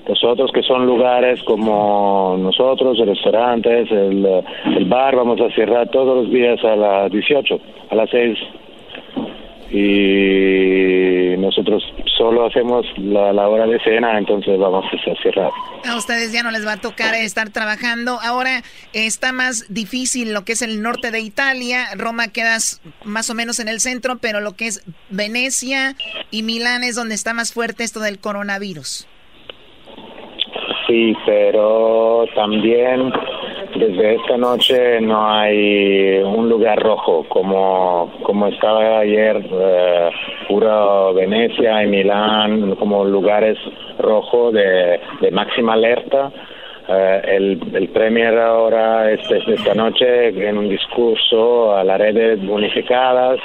[0.08, 4.26] Nosotros que son lugares como nosotros, restaurantes, el,
[4.76, 7.60] el bar, vamos a cerrar todos los días a las 18,
[7.90, 8.38] a las 6
[9.70, 11.82] y nosotros
[12.18, 15.50] solo hacemos la, la, hora de cena, entonces vamos a cerrar.
[15.88, 18.18] A ustedes ya no les va a tocar estar trabajando.
[18.22, 21.86] Ahora está más difícil lo que es el norte de Italia.
[21.96, 22.56] Roma queda
[23.04, 25.94] más o menos en el centro, pero lo que es Venecia
[26.30, 29.06] y Milán es donde está más fuerte esto del coronavirus.
[30.88, 33.12] Sí, pero también
[33.80, 40.10] desde esta noche no hay un lugar rojo como, como estaba ayer eh,
[41.14, 43.56] Venecia y Milán como lugares
[43.98, 46.30] rojos de, de máxima alerta.
[46.88, 53.38] Eh, el, el Premier ahora, este, esta noche, en un discurso a las redes unificadas,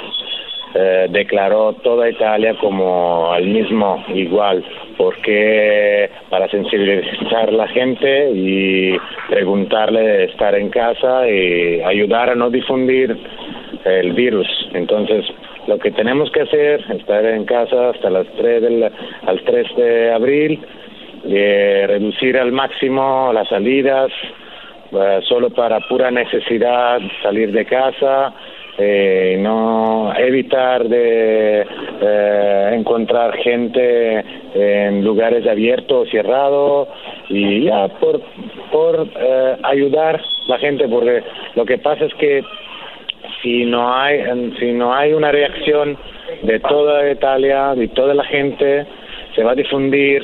[0.78, 4.62] eh, declaró toda Italia como al mismo igual,
[4.98, 8.94] porque para sensibilizar a la gente y
[9.30, 13.16] preguntarle estar en casa y ayudar a no difundir
[13.86, 14.46] el virus.
[14.74, 15.24] Entonces,
[15.66, 18.84] lo que tenemos que hacer es estar en casa hasta las 3 del,
[19.26, 20.60] al 3 de abril,
[21.24, 24.10] eh, reducir al máximo las salidas,
[24.92, 28.34] eh, solo para pura necesidad salir de casa,
[28.78, 34.24] eh, no evitar de eh, encontrar gente
[34.54, 36.88] en lugares abiertos o cerrados
[37.28, 38.20] y ya por
[38.70, 41.22] por eh, ayudar la gente porque
[41.54, 42.44] lo que pasa es que
[43.42, 44.22] si no hay
[44.58, 45.96] si no hay una reacción
[46.42, 48.86] de toda Italia de toda la gente
[49.34, 50.22] se va a difundir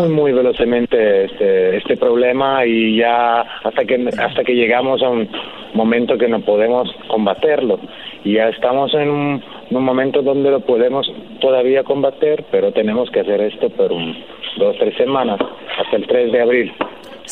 [0.00, 5.28] muy muy velozmente este este problema y ya hasta que hasta que llegamos a un
[5.74, 7.78] momento que no podemos combaterlo.
[8.24, 11.10] Y ya estamos en un, un momento donde lo podemos
[11.40, 14.16] todavía combater pero tenemos que hacer esto por un,
[14.58, 15.38] dos tres semanas
[15.78, 16.72] hasta el 3 de abril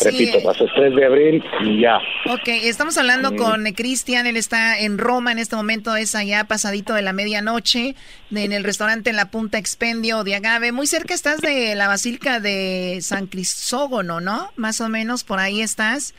[0.02, 1.98] Repito, hasta el 3 de abril y ya.
[2.32, 3.36] Ok, estamos hablando Mm.
[3.36, 7.94] con Cristian, él está en Roma en este momento, es allá pasadito de la medianoche,
[8.34, 10.72] en el restaurante en la Punta Expendio de Agave.
[10.72, 14.50] Muy cerca estás de la Basílica de San Crisógono, ¿no?
[14.56, 16.14] Más o menos por ahí estás.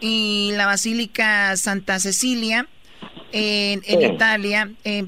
[0.00, 2.66] Y la Basílica Santa Cecilia
[3.32, 4.06] en, en Sí.
[4.06, 4.70] Italia.
[4.84, 5.04] Eh,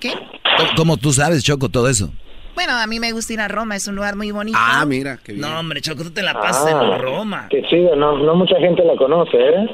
[0.00, 0.12] ¿Qué?
[0.56, 2.12] ¿Cómo, cómo tú sabes, Choco, todo eso?
[2.58, 4.58] Bueno, a mí me gusta ir a Roma, es un lugar muy bonito.
[4.60, 5.42] Ah, mira, qué bien.
[5.48, 7.46] No, hombre, Choco, tú te la Ah, pasas en Roma.
[7.48, 9.66] Que sí, no, no mucha gente la conoce, ¿eh?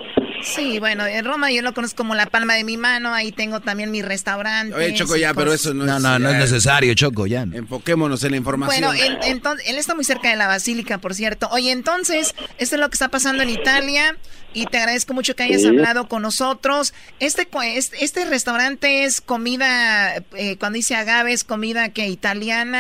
[0.43, 3.61] Sí, bueno, en Roma yo lo conozco como la palma de mi mano, ahí tengo
[3.61, 4.75] también mi restaurante.
[4.75, 6.03] Oye, Choco, ya, pero eso no, No, es...
[6.03, 7.41] no, no es necesario, Choco, ya.
[7.43, 8.85] Enfoquémonos en la información.
[8.85, 11.49] Bueno, en- entonces, él está muy cerca de la basílica, por cierto.
[11.53, 14.17] Oye, entonces, esto es lo que está pasando en Italia
[14.53, 15.69] y te agradezco mucho que hayas Sí.
[15.69, 16.93] hablado con nosotros.
[17.21, 22.74] Este, este, este restaurante es comida, eh, cuando dice agave, es comida que italiana,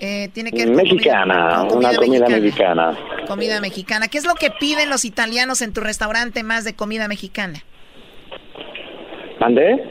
[0.00, 2.92] eh, tiene que ver con Mexicana, comida- con una comida mexicana.
[2.92, 3.26] mexicana.
[3.26, 4.08] Comida mexicana.
[4.08, 7.64] ¿Qué es lo que piden los italianos en tu restaurante más de comida mexicana?
[9.40, 9.82] ¿Mandé?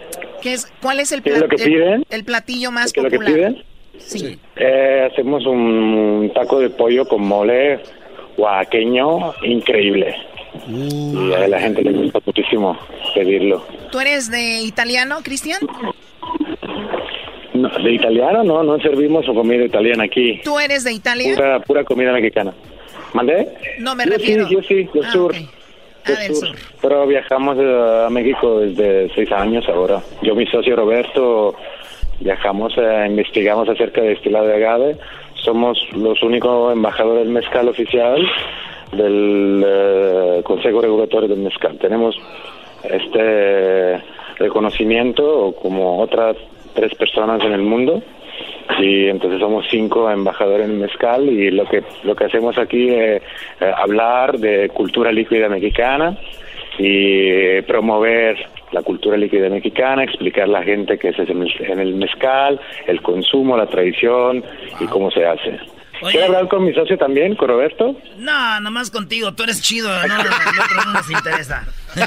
[0.42, 2.06] ¿Qué es, ¿Cuál es el, ¿Qué es lo que el- piden?
[2.10, 3.36] el platillo más ¿Qué es lo que popular?
[3.54, 3.64] piden?
[3.98, 4.40] Sí.
[4.58, 7.80] Eh, hacemos un taco de pollo con mole
[8.38, 10.16] oaxaqueño increíble.
[10.68, 12.78] Y a la gente le gusta muchísimo
[13.14, 13.66] pedirlo.
[13.92, 15.60] ¿Tú eres de italiano, Cristian?
[17.56, 20.42] No, de italiano no, no servimos comida italiana aquí.
[20.44, 21.36] ¿Tú eres de Italia?
[21.36, 22.54] Pura, pura comida mexicana.
[23.14, 23.48] ¿Mandé?
[23.80, 24.48] No me Yo refiero.
[24.48, 25.32] sí, yo sí, del Ah, sur.
[25.34, 25.48] Del
[26.06, 26.56] Ah, del sur.
[26.82, 30.02] Pero viajamos eh, a México desde seis años ahora.
[30.22, 31.56] Yo mi socio Roberto
[32.20, 34.98] viajamos, eh, investigamos acerca de destilado de agave.
[35.36, 38.22] Somos los únicos embajadores del mezcal oficial
[38.92, 41.78] del eh, Consejo Regulatorio del Mezcal.
[41.80, 42.16] Tenemos
[42.84, 44.02] este
[44.38, 46.36] reconocimiento como otras
[46.76, 48.04] tres personas en el mundo
[48.80, 53.22] y entonces somos cinco embajadores en mezcal y lo que lo que hacemos aquí es
[53.62, 56.18] eh, hablar de cultura líquida mexicana
[56.78, 58.38] y promover
[58.72, 63.56] la cultura líquida mexicana, explicar a la gente qué es en el mezcal, el consumo,
[63.56, 64.44] la tradición
[64.80, 65.75] y cómo se hace.
[66.00, 67.96] ¿Quiere hablar con mi socio también, con Roberto?
[68.18, 71.66] No, nomás contigo, tú eres chido, no, no, no nos interesa.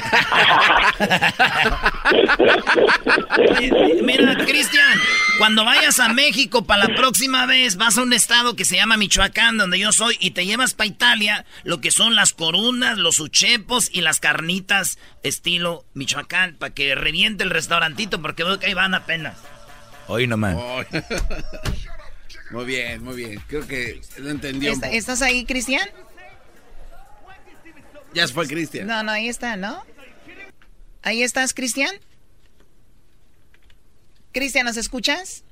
[4.03, 4.99] Mira, Cristian,
[5.37, 8.97] cuando vayas a México para la próxima vez, vas a un estado que se llama
[8.97, 13.19] Michoacán, donde yo soy, y te llevas para Italia lo que son las corunas, los
[13.19, 18.73] uchepos y las carnitas estilo Michoacán, para que reviente el restaurantito, porque veo que ahí
[18.73, 19.37] van apenas.
[20.07, 20.57] Hoy nomás.
[22.51, 23.41] Muy bien, muy bien.
[23.47, 24.71] Creo que lo entendió.
[24.71, 24.95] un ¿Est- poco.
[24.95, 25.87] ¿Estás ahí, Cristian?
[28.13, 28.87] Ya se fue Cristian.
[28.87, 29.83] No, no, ahí está, ¿no?
[31.03, 31.95] ¿Ahí estás, Cristian?
[34.31, 35.43] Cristian, ¿nos escuchas?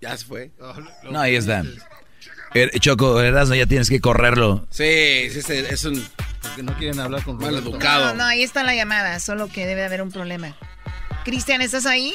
[0.00, 0.50] Ya se fue.
[1.10, 1.62] No, ahí está.
[2.54, 4.66] Er- Choco, Erasmo, ya tienes que correrlo.
[4.70, 6.06] Sí, sí, sí, es un...
[6.42, 8.08] Porque no quieren hablar con Mal educado.
[8.08, 10.56] No, no, ahí está la llamada, solo que debe haber un problema.
[11.24, 12.14] Cristian, ¿estás ahí?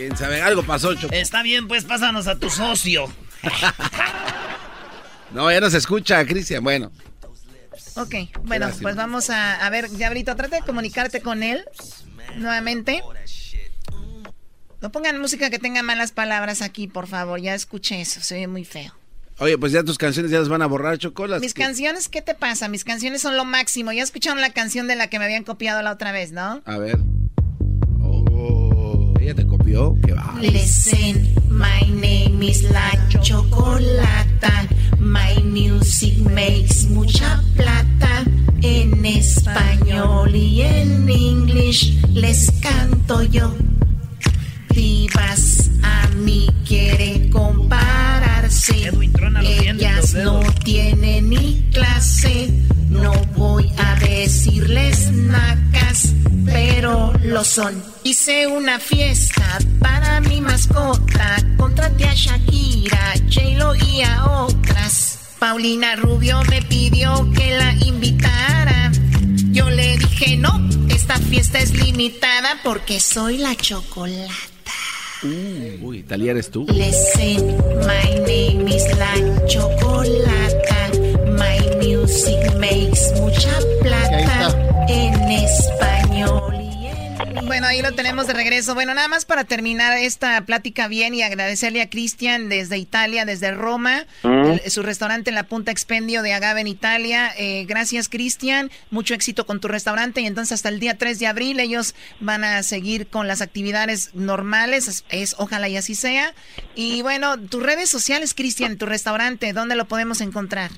[0.00, 1.12] Quién sabe, algo pasó, Choco.
[1.14, 3.04] Está bien, pues pásanos a tu socio.
[5.32, 6.64] No, ya no se escucha, Cristian.
[6.64, 6.90] Bueno.
[7.94, 8.82] Ok, bueno, lástima.
[8.82, 11.64] pues vamos a, a ver, Diablito, trata de comunicarte con él
[12.36, 13.00] nuevamente.
[14.80, 18.48] No pongan música que tenga malas palabras aquí, por favor, ya escuché eso, se oye
[18.48, 18.92] muy feo.
[19.38, 21.28] Oye, pues ya tus canciones ya las van a borrar, Choco.
[21.28, 22.66] las Mis que- canciones, ¿qué te pasa?
[22.68, 23.92] Mis canciones son lo máximo.
[23.92, 26.60] Ya escucharon la canción de la que me habían copiado la otra vez, ¿no?
[26.64, 26.98] A ver.
[29.20, 29.96] Ella te copió.
[30.04, 30.36] Qué va.
[30.40, 32.90] Listen, my name is La
[33.20, 34.68] Chocolata.
[34.98, 38.24] My music makes mucha plata
[38.62, 40.90] en español y en.
[41.70, 43.52] Spanish les canto yo.
[44.80, 48.90] Divas a mí quiere compararse.
[49.42, 52.48] Ellas no tienen ni clase.
[52.88, 56.14] No voy a decirles nacas,
[56.46, 57.74] pero lo son.
[58.04, 61.36] Hice una fiesta para mi mascota.
[61.58, 65.18] Contraté a Shakira, J-Lo y a otras.
[65.38, 68.90] Paulina Rubio me pidió que la invitara.
[69.52, 70.58] Yo le dije no,
[70.88, 74.49] esta fiesta es limitada porque soy la chocolate.
[75.22, 76.64] Uh, uy, Italia eres tú.
[76.72, 77.56] Listen,
[77.86, 80.90] my name is la chocolata.
[81.36, 86.59] My music makes mucha plata en español.
[87.46, 88.74] Bueno, ahí lo tenemos de regreso.
[88.74, 93.50] Bueno, nada más para terminar esta plática bien y agradecerle a Cristian desde Italia, desde
[93.52, 97.30] Roma, el- su restaurante en la Punta Expendio de Agave en Italia.
[97.38, 98.70] Eh, gracias, Cristian.
[98.90, 100.20] Mucho éxito con tu restaurante.
[100.20, 104.14] Y entonces hasta el día 3 de abril ellos van a seguir con las actividades
[104.14, 104.86] normales.
[104.86, 106.32] Es, es- ojalá y así sea.
[106.74, 110.70] Y bueno, tus redes sociales, Cristian, tu restaurante, ¿dónde lo podemos encontrar?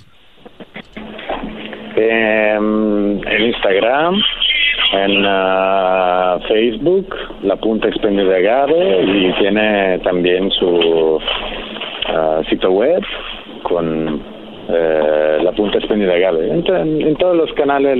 [1.94, 4.14] Em, en Instagram,
[4.92, 11.18] en ah, Facebook, La Punta Expendio de Agave y tiene también su
[12.08, 13.02] ah, sitio web
[13.62, 14.20] con
[14.68, 16.50] eh, La Punta Expendio de Agave.
[16.50, 17.98] En, to- en todos los canales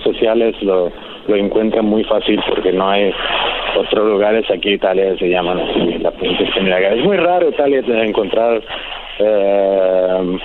[0.00, 0.90] sociales lo,
[1.28, 3.12] lo encuentran muy fácil porque no hay
[3.78, 6.98] otros lugares aquí Italia se llaman así, La Punta Expendio de Agave.
[7.00, 8.60] Es muy raro Italia encontrar
[9.18, 10.38] eh,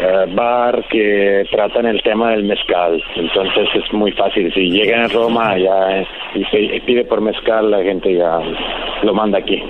[0.00, 3.02] eh, bar que tratan el tema del mezcal.
[3.16, 4.52] Entonces es muy fácil.
[4.54, 8.38] Si llegan a Roma ya eh, y, se- pide por mezcal, la gente ya
[9.02, 9.62] lo manda aquí,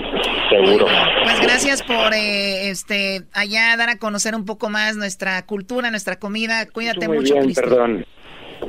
[0.50, 0.86] seguro.
[1.24, 6.16] Pues gracias por eh, este allá dar a conocer un poco más nuestra cultura, nuestra
[6.16, 6.66] comida.
[6.70, 7.68] Cuídate Muy mucho, bien, Cristian.
[7.68, 8.06] perdón.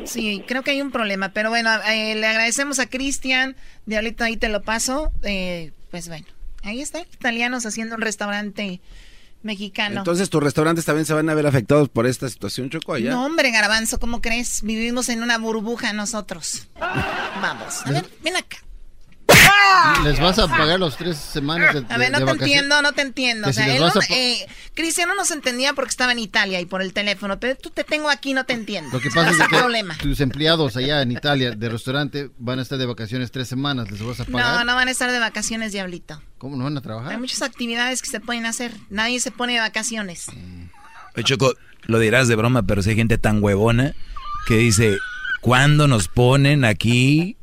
[0.05, 3.55] Sí, creo que hay un problema, pero bueno, eh, le agradecemos a Cristian.
[3.85, 5.11] Diablito, ahí te lo paso.
[5.23, 6.25] Eh, pues bueno,
[6.63, 8.79] ahí está, italianos haciendo un restaurante
[9.43, 9.99] mexicano.
[9.99, 12.93] Entonces, ¿tus restaurantes también se van a ver afectados por esta situación, Choco?
[12.93, 13.11] allá?
[13.11, 14.61] No, hombre, Garbanzo, ¿cómo crees?
[14.63, 16.67] Vivimos en una burbuja nosotros.
[16.79, 18.62] Vamos, a ver, ven acá.
[20.03, 22.41] Les vas a pagar los tres semanas de, A ver, no te vacaciones?
[22.55, 23.43] entiendo, no te entiendo.
[23.45, 26.65] Que O sea, él no- eh, Cristian no nos entendía porque estaba en Italia y
[26.65, 28.89] por el teléfono, pero tú te tengo aquí, no te entiendo.
[28.93, 29.97] Lo que pasa es que problema.
[29.97, 33.89] tus empleados allá en Italia de restaurante van a estar de vacaciones tres semanas.
[33.91, 34.59] ¿Les vas a pagar?
[34.59, 36.21] No, no van a estar de vacaciones, Diablito.
[36.37, 37.11] ¿Cómo no van a trabajar?
[37.11, 38.71] Hay muchas actividades que se pueden hacer.
[38.89, 40.27] Nadie se pone de vacaciones.
[41.15, 41.53] Oye, Choco,
[41.83, 43.93] lo dirás de broma, pero si hay gente tan huevona
[44.47, 44.97] que dice,
[45.41, 47.37] ¿cuándo nos ponen aquí?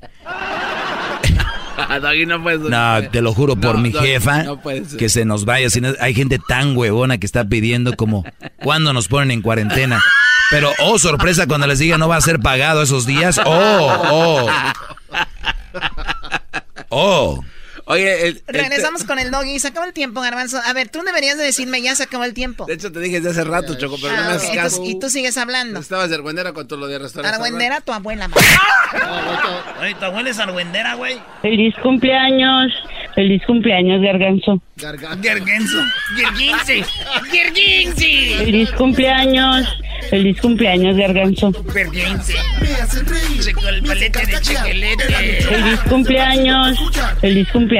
[1.98, 4.98] Doggy, no puedes- No, te lo juro por No, mi Doggy, jefa, no puede ser.
[4.98, 5.66] que se nos vaya.
[6.00, 8.24] Hay gente tan huevona que está pidiendo como,
[8.62, 10.00] ¿cuándo nos ponen en cuarentena?
[10.50, 13.40] Pero, oh, sorpresa, cuando les diga no va a ser pagado esos días.
[13.44, 14.48] Oh, oh.
[16.88, 17.44] Oh.
[17.90, 19.58] Oye, el- el- Regresamos con el doggy.
[19.58, 20.58] Se acabó el tiempo, Garbanzo.
[20.64, 22.66] A ver, tú deberías de decirme ya se acabó el tiempo.
[22.66, 24.98] De hecho, te dije desde hace rato, Choco, pero no Ah, me haces entonces- y
[24.98, 25.80] tú sigues hablando.
[25.80, 27.34] Estabas de argüendera con todo lo de restaurante.
[27.36, 28.28] Argüendera, tu abuela.
[29.80, 31.20] Oye, tu abuela es argüendera, güey.
[31.42, 32.72] Feliz cumpleaños.
[33.14, 34.62] Feliz cumpleaños, Garganzo.
[34.76, 35.82] Garganzo.
[36.16, 36.84] Gerginse.
[38.38, 39.66] Feliz cumpleaños.
[40.08, 41.52] Feliz cumpleaños, Garganzo.
[43.40, 45.04] Checo el palete de chequelete.
[45.42, 46.78] Feliz cumpleaños.
[47.20, 47.79] Feliz cumpleaños,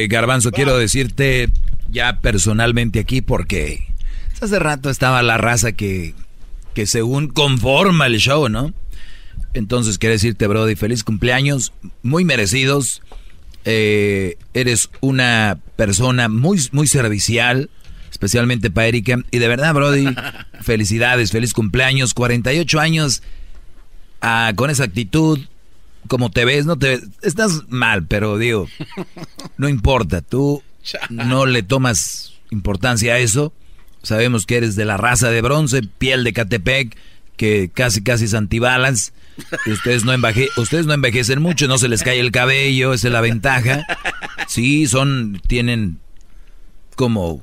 [0.00, 1.50] Oye, Garbanzo, quiero decirte
[1.90, 3.86] ya personalmente aquí porque
[4.40, 6.14] hace rato estaba la raza que,
[6.72, 8.72] que según conforma el show, ¿no?
[9.52, 13.02] Entonces quiero decirte, Brody, feliz cumpleaños, muy merecidos.
[13.66, 17.68] Eh, eres una persona muy, muy servicial,
[18.10, 19.18] especialmente para Erika.
[19.30, 20.06] Y de verdad, Brody,
[20.62, 23.22] felicidades, feliz cumpleaños, 48 años
[24.22, 25.40] ah, con esa actitud.
[26.08, 28.66] Como te ves, no te ves, estás mal, pero digo,
[29.56, 30.62] no importa, tú
[31.08, 33.52] no le tomas importancia a eso.
[34.02, 36.96] Sabemos que eres de la raza de bronce, piel de Catepec,
[37.36, 39.12] que casi casi es antibalas.
[39.66, 40.12] Y ustedes no,
[40.56, 43.86] ustedes no envejecen mucho, no se les cae el cabello, esa es la ventaja.
[44.48, 45.98] Sí, son, tienen
[46.96, 47.40] como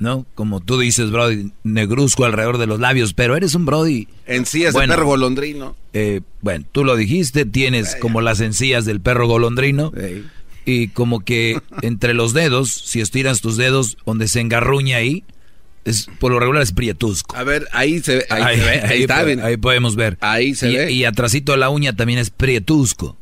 [0.00, 0.26] ¿no?
[0.34, 4.08] Como tú dices, Brody, negruzco alrededor de los labios, pero eres un Brody.
[4.26, 5.76] Encías del perro golondrino.
[5.92, 9.92] Eh, bueno, tú lo dijiste, tienes como las encías del perro golondrino.
[10.64, 15.22] Y como que entre los dedos, si estiras tus dedos, donde se engarruña ahí,
[15.84, 17.36] es, por lo regular es prietusco.
[17.36, 20.16] A ver, ahí se, ahí, se ve, ahí, está, ahí, podemos ver.
[20.20, 20.92] Ahí se y, ve.
[20.92, 23.16] Y atrasito de la uña también es prietusco.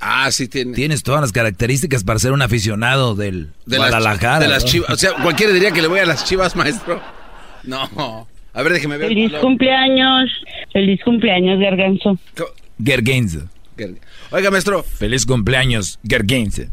[0.00, 0.74] Ah, sí tiene.
[0.74, 4.40] Tienes todas las características para ser un aficionado del de Guadalajara.
[4.40, 4.90] de las chivas.
[4.90, 7.00] O sea, cualquiera diría que le voy a las chivas, maestro.
[7.64, 8.26] No.
[8.54, 9.08] A ver, déjeme ver.
[9.08, 10.30] Feliz cumpleaños.
[10.72, 12.18] Feliz cumpleaños, Garganzo.
[12.84, 13.48] Gergenzo.
[14.30, 14.82] Oiga, maestro.
[14.82, 16.64] Feliz cumpleaños, Gergenzo.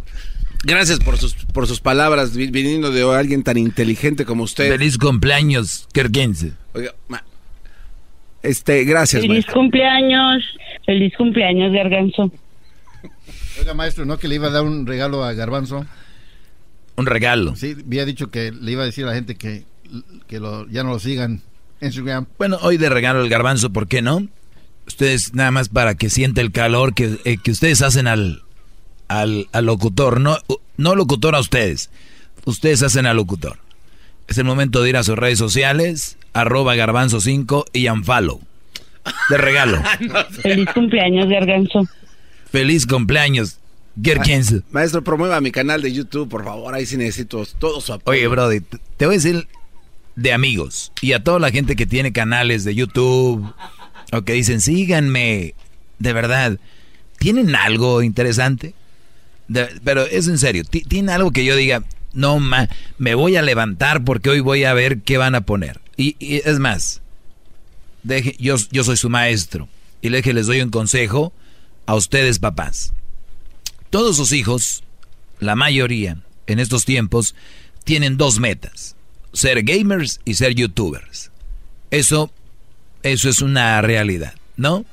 [0.63, 4.69] Gracias por sus, por sus palabras, viniendo de alguien tan inteligente como usted.
[4.69, 6.47] Feliz cumpleaños, Gergenzo.
[6.73, 7.23] Oiga, ma,
[8.43, 9.53] este, gracias, Feliz maestro.
[9.53, 10.43] cumpleaños.
[10.85, 12.31] Feliz cumpleaños, Garganzo.
[13.59, 15.85] Oiga, maestro, ¿no que le iba a dar un regalo a Garbanzo?
[16.95, 17.55] Un regalo.
[17.55, 19.63] Sí, había dicho que le iba a decir a la gente que,
[20.27, 21.41] que lo, ya no lo sigan
[21.81, 22.25] en Instagram.
[22.37, 24.27] Bueno, hoy de regalo el garbanzo, ¿por qué no?
[24.87, 28.43] Ustedes nada más para que sienta el calor que, eh, que ustedes hacen al,
[29.07, 30.37] al, al, locutor, no,
[30.77, 31.89] no locutor a ustedes,
[32.45, 33.57] ustedes hacen al locutor.
[34.27, 38.41] Es el momento de ir a sus redes sociales, arroba garbanzo 5 y unfollow.
[39.29, 39.81] De regalo.
[40.41, 41.87] Feliz cumpleaños, Garganzo.
[42.51, 43.59] Feliz cumpleaños.
[43.95, 46.73] Ma maestro, promueva mi canal de YouTube, por favor.
[46.73, 48.17] Ahí sí necesito todo su apoyo.
[48.17, 48.61] Oye, Brody,
[48.97, 49.47] te voy a decir
[50.15, 53.53] de amigos y a toda la gente que tiene canales de YouTube
[54.11, 55.53] o que dicen, síganme.
[55.97, 56.59] De verdad,
[57.17, 58.73] ¿tienen algo interesante?
[59.49, 63.41] De, pero es en serio, ¿tienen algo que yo diga, no, ma, me voy a
[63.41, 65.81] levantar porque hoy voy a ver qué van a poner?
[65.97, 67.01] Y, y es más,
[68.03, 69.67] deje, yo, yo soy su maestro
[70.01, 71.33] y le les doy un consejo
[71.89, 72.93] a ustedes papás.
[73.89, 74.83] Todos sus hijos,
[75.39, 77.33] la mayoría en estos tiempos,
[77.83, 78.95] tienen dos metas.
[79.33, 81.31] Ser gamers y ser youtubers.
[81.89, 82.31] Eso,
[83.01, 84.85] eso es una realidad, ¿no?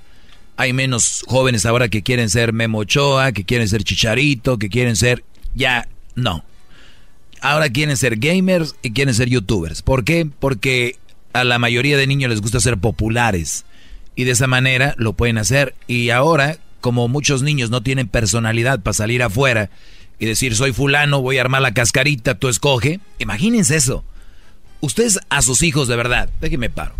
[0.57, 4.97] Hay menos jóvenes ahora que quieren ser Memo Ochoa, que quieren ser Chicharito, que quieren
[4.97, 5.23] ser...
[5.55, 6.47] Ya, no.
[7.43, 9.83] Ahora quieren ser gamers y quieren ser youtubers.
[9.83, 10.27] ¿Por qué?
[10.41, 10.97] Porque
[11.35, 13.67] a la mayoría de niños les gusta ser populares.
[14.15, 15.75] Y de esa manera lo pueden hacer.
[15.87, 16.57] Y ahora
[16.87, 19.71] como muchos niños no tienen personalidad para salir afuera
[20.21, 23.01] y decir soy fulano, voy a armar la cascarita, tú escoge.
[23.19, 24.05] Imagínense eso.
[24.79, 26.95] Ustedes a sus hijos de verdad, déjenme paro.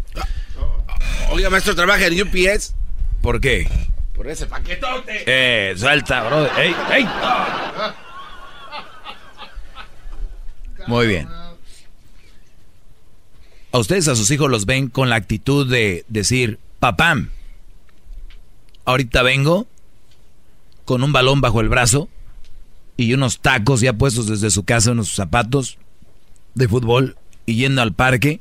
[1.31, 2.75] Oiga, maestro, trabaja en UPS.
[3.23, 3.69] ¿Por qué?
[4.13, 5.23] Por ese paquetote.
[5.25, 6.47] Eh, suelta, bro.
[6.57, 7.09] ¡Ey, ey!
[10.89, 11.29] Muy bien.
[13.71, 17.15] A ustedes a sus hijos los ven con la actitud de decir, papá,
[18.85, 19.69] ahorita vengo
[20.87, 22.09] con un balón bajo el brazo
[22.97, 25.77] y unos tacos ya puestos desde su casa, unos zapatos
[26.55, 28.41] de fútbol y yendo al parque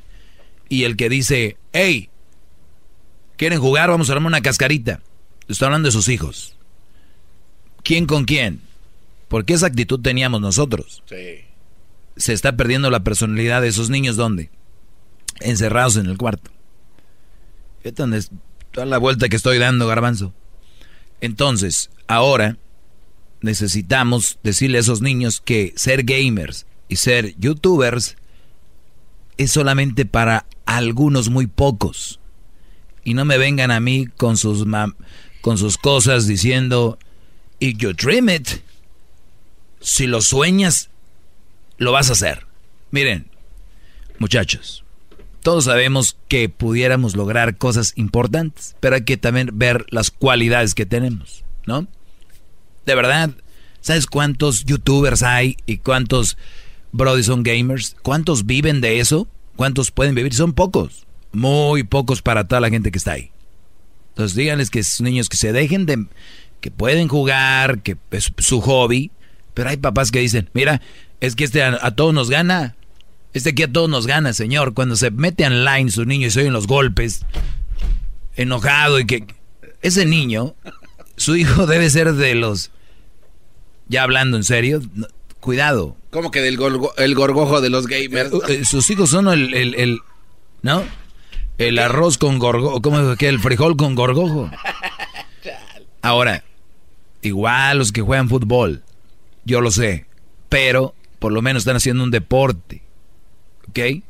[0.70, 2.10] y el que dice, hey,
[3.36, 3.90] ¿quieren jugar?
[3.90, 5.02] Vamos a armar una cascarita.
[5.50, 6.56] Estoy hablando de sus hijos.
[7.84, 8.62] ¿Quién con quién?
[9.28, 11.04] Porque esa actitud teníamos nosotros.
[11.08, 11.42] Sí.
[12.16, 14.50] Se está perdiendo la personalidad de esos niños, ¿dónde?
[15.42, 16.52] Encerrados en el cuarto.
[17.82, 18.32] Fíjate dónde es
[18.72, 20.34] toda la vuelta que estoy dando, garbanzo.
[21.22, 22.58] Entonces, ahora
[23.42, 28.18] necesitamos decirle a esos niños que ser gamers y ser youtubers
[29.38, 32.20] es solamente para algunos muy pocos.
[33.04, 34.66] Y no me vengan a mí con sus,
[35.42, 36.98] con sus cosas diciendo,
[37.60, 38.48] if you dream it,
[39.80, 40.90] si lo sueñas,
[41.78, 42.48] lo vas a hacer.
[42.92, 43.30] Miren,
[44.18, 44.85] muchachos,
[45.46, 50.88] todos sabemos que pudiéramos lograr cosas importantes, pero hay que también ver las cualidades que
[50.88, 51.86] tenemos, ¿no?
[52.88, 53.30] De verdad,
[53.80, 56.36] ¿sabes cuántos youtubers hay y cuántos
[56.94, 57.96] brody son gamers?
[58.02, 59.28] ¿Cuántos viven de eso?
[59.56, 60.34] ¿Cuántos pueden vivir?
[60.34, 63.30] Son pocos, muy pocos para toda la gente que está ahí.
[64.14, 66.08] Entonces díganles que esos niños que se dejen de,
[66.60, 69.12] que pueden jugar, que es su hobby,
[69.54, 70.82] pero hay papás que dicen, mira,
[71.22, 72.76] es que este a, a todos nos gana,
[73.36, 74.74] este aquí a todos nos gana, señor.
[74.74, 77.26] Cuando se mete online su niño y se oyen los golpes,
[78.36, 79.26] enojado y que...
[79.82, 80.56] Ese niño,
[81.18, 82.72] su hijo debe ser de los...
[83.90, 85.08] Ya hablando en serio, no,
[85.42, 85.98] cuidado.
[86.12, 88.32] ¿Cómo que del gorgo, el gorgojo de los gamers?
[88.32, 90.00] Eh, eh, sus hijos son el, el, el
[90.62, 90.84] ¿no?
[91.58, 94.50] El arroz con gorgojo, ¿cómo es que el frijol con gorgojo?
[96.02, 96.46] Ahora,
[97.22, 98.82] igual los que juegan fútbol,
[99.44, 100.06] yo lo sé,
[100.48, 102.85] pero por lo menos están haciendo un deporte.
[103.70, 104.04] ¿Ok?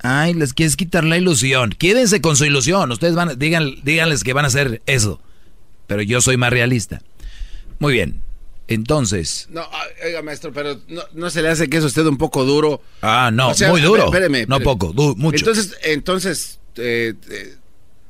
[0.00, 1.70] Ay, les quieres quitar la ilusión.
[1.70, 2.90] Quédense con su ilusión.
[2.92, 5.20] Ustedes van, digan, díganles que van a hacer eso.
[5.86, 7.02] Pero yo soy más realista.
[7.78, 8.22] Muy bien.
[8.68, 9.48] Entonces.
[9.50, 10.78] No, ah, oiga, maestro, pero
[11.14, 12.82] no, se le hace que eso usted un poco duro.
[13.00, 14.04] Ah, no, muy duro.
[14.04, 15.38] Espéreme, No poco, mucho.
[15.38, 17.56] Entonces, entonces eh, eh,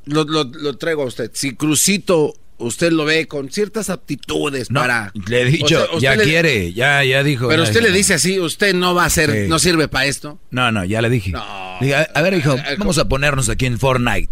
[0.06, 1.30] lo, lo, traigo a usted.
[1.32, 5.12] Si Crucito usted lo ve con ciertas aptitudes para.
[5.26, 7.48] Le he dicho, ya quiere, ya, ya dijo.
[7.48, 10.38] Pero usted le dice así, usted no va a ser, no sirve para esto.
[10.50, 11.32] No, no, ya le dije.
[11.34, 14.30] a ver, hijo, vamos a ponernos aquí en Fortnite.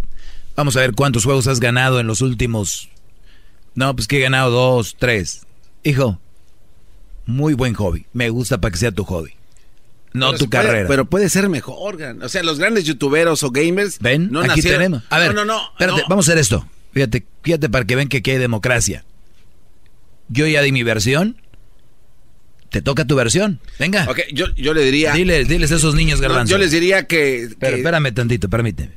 [0.55, 2.89] Vamos a ver cuántos juegos has ganado en los últimos.
[3.75, 5.47] No, pues que he ganado dos, tres.
[5.85, 6.19] Hijo,
[7.27, 8.07] muy buen hobby.
[8.15, 9.35] Me gusta para que sea tu hobby.
[10.15, 10.89] No tu carrera.
[10.89, 11.99] pero puede ser mejor.
[12.23, 13.99] O sea, los grandes youtuberos o gamers.
[13.99, 15.03] Ven, no aquí tenemos.
[15.11, 16.67] A ver, no, no, espérate, vamos a hacer esto.
[16.97, 19.05] Fíjate, fíjate para que ven que hay democracia.
[20.31, 21.37] Yo ya di mi versión.
[22.71, 23.61] Te toca tu versión.
[23.79, 24.07] Venga.
[24.09, 25.13] Ok, yo, yo le diría.
[25.13, 26.49] Diles, diles a esos niños garbanzos.
[26.49, 27.51] yo les diría que.
[27.61, 28.93] Pero espérame tantito, permíteme.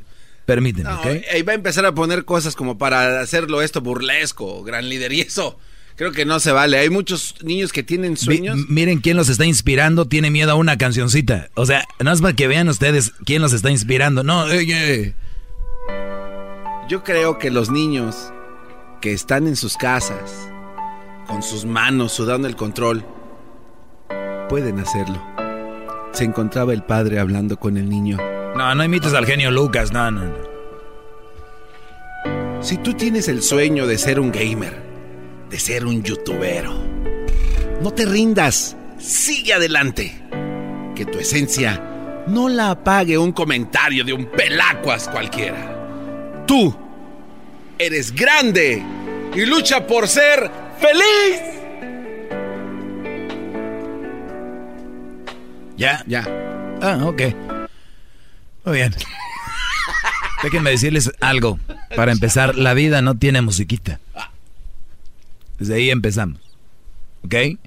[0.45, 1.07] Permíteme, ¿ok?
[1.38, 5.11] Y va a empezar a poner cosas como para hacerlo esto burlesco, gran líder.
[5.11, 5.59] Y eso
[5.97, 6.77] creo que no se vale.
[6.77, 8.55] Hay muchos niños que tienen sueños.
[8.69, 10.07] miren quién los está inspirando.
[10.07, 11.49] Tiene miedo a una cancioncita.
[11.53, 14.23] O sea, no es para que vean ustedes quién los está inspirando.
[14.23, 15.15] No, oye.
[16.90, 18.34] Yo creo que los niños
[18.99, 20.49] que están en sus casas,
[21.28, 23.06] con sus manos sudando el control,
[24.49, 25.24] pueden hacerlo.
[26.14, 28.18] Se encontraba el padre hablando con el niño.
[28.56, 30.34] No, no imites al genio Lucas, no, no, no.
[32.60, 34.82] Si tú tienes el sueño de ser un gamer,
[35.48, 36.74] de ser un youtubero,
[37.84, 40.24] no te rindas, sigue adelante.
[40.95, 45.78] Que tu esencia no la apague un comentario de un pelacuas cualquiera.
[46.49, 46.76] Tú
[47.77, 48.84] eres grande
[49.35, 50.49] y lucha por ser
[50.80, 51.41] feliz.
[55.77, 56.03] ¿Ya?
[56.07, 56.27] Ya.
[56.81, 57.21] Ah, ok.
[58.65, 58.95] Muy bien.
[60.41, 61.59] Déjenme decirles algo.
[61.95, 63.99] Para empezar, la vida no tiene musiquita.
[65.59, 66.41] Desde ahí empezamos.
[67.23, 67.59] ¿Ok?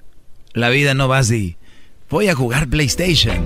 [0.54, 1.56] La vida no va así.
[2.10, 3.44] Voy a jugar PlayStation.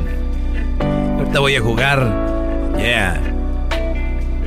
[1.19, 2.75] Ahorita voy a jugar.
[2.79, 3.36] Yeah.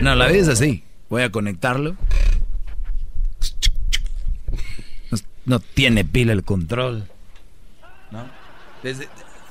[0.01, 0.83] No, la vida es así.
[1.09, 1.95] Voy a conectarlo.
[5.45, 7.07] No, tiene pila el control.
[8.11, 8.29] ¿No?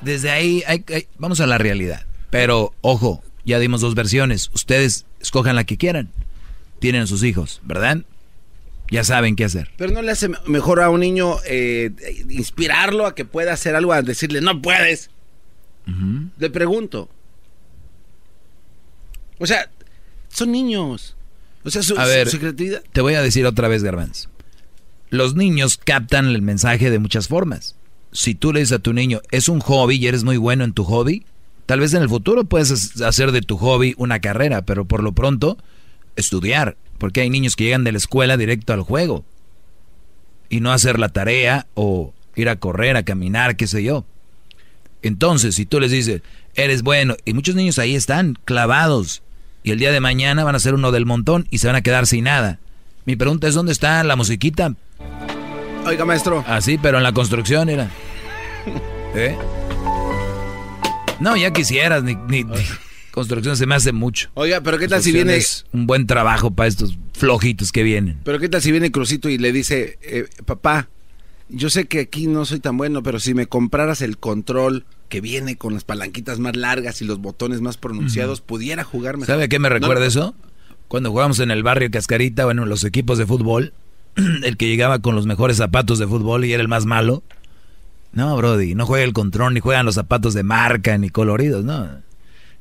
[0.01, 0.63] Desde, ahí
[1.19, 2.07] vamos a la realidad.
[2.31, 4.51] Pero, ojo, ya dimos dos versiones.
[4.55, 6.11] Ustedes escojan la que quieran.
[6.79, 7.99] Tienen sus hijos, ¿verdad?
[8.91, 9.71] Ya saben qué hacer.
[9.77, 11.91] Pero no le hace mejor a un niño eh,
[12.29, 15.11] inspirarlo a que pueda hacer algo, a decirle, no puedes.
[16.39, 17.09] Le pregunto.
[19.39, 19.71] O sea,
[20.29, 21.17] son niños.
[21.65, 22.29] O sea, su, a ver,
[22.93, 24.29] Te voy a decir otra vez, Garbanz.
[25.11, 27.77] Los niños captan el mensaje de muchas formas.
[28.13, 30.73] Si tú le dices a tu niño, es un hobby y eres muy bueno en
[30.73, 31.25] tu hobby,
[31.67, 35.13] tal vez en el futuro puedes hacer de tu hobby una carrera, pero por lo
[35.13, 35.59] pronto,
[36.17, 36.77] estudiar.
[36.99, 39.25] Porque hay niños que llegan de la escuela directo al juego.
[40.49, 44.05] Y no hacer la tarea o ir a correr, a caminar, qué sé yo.
[45.03, 46.23] Entonces, si tú les dices,
[46.55, 49.23] eres bueno, y muchos niños ahí están clavados
[49.63, 51.83] y el día de mañana van a ser uno del montón y se van a
[51.83, 52.59] quedar sin nada.
[53.05, 54.75] Mi pregunta es, ¿dónde está la musiquita?
[55.87, 56.45] Oiga, maestro.
[56.47, 57.91] Así, ah, pero en la construcción era.
[59.15, 59.37] ¿Eh?
[61.21, 62.17] No, ya quisieras, ni,
[63.11, 64.31] construcción se me hace mucho.
[64.35, 65.41] Oiga, pero ¿qué tal si viene...
[65.73, 68.19] un buen trabajo para estos flojitos que vienen.
[68.25, 70.89] Pero ¿qué tal si viene Crucito y le dice, eh, papá,
[71.49, 75.21] yo sé que aquí no soy tan bueno, pero si me compraras el control que
[75.21, 79.27] viene con las palanquitas más largas y los botones más pronunciados, pudiera jugar mejor.
[79.27, 80.35] ¿Sabe a qué me recuerda eso?
[80.89, 83.73] Cuando jugábamos en el barrio Cascarita, bueno, los equipos de fútbol,
[84.17, 87.23] el que llegaba con los mejores zapatos de fútbol y era el más malo.
[88.13, 91.89] No, Brody, no juega el control, ni juegan los zapatos de marca, ni coloridos, no.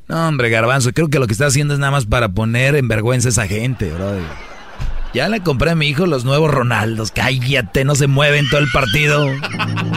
[0.08, 2.88] No, hombre, Garbanzo, creo que lo que está haciendo es nada más para poner en
[2.88, 4.24] vergüenza a esa gente, Brody.
[5.14, 7.12] Ya le compré a mi hijo los nuevos Ronaldos.
[7.12, 9.26] Cállate, no se mueven todo el partido.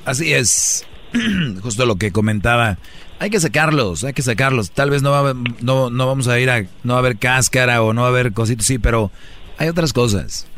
[0.05, 0.87] Así es.
[1.63, 2.77] Justo lo que comentaba
[3.19, 4.73] hay que sacarlos, hay que sacarlos.
[4.73, 7.81] Tal vez no, va, no, no vamos a ir a, no va a haber cáscara
[7.81, 9.11] o no va a haber cositas, sí, pero
[9.57, 10.49] hay otras cosas.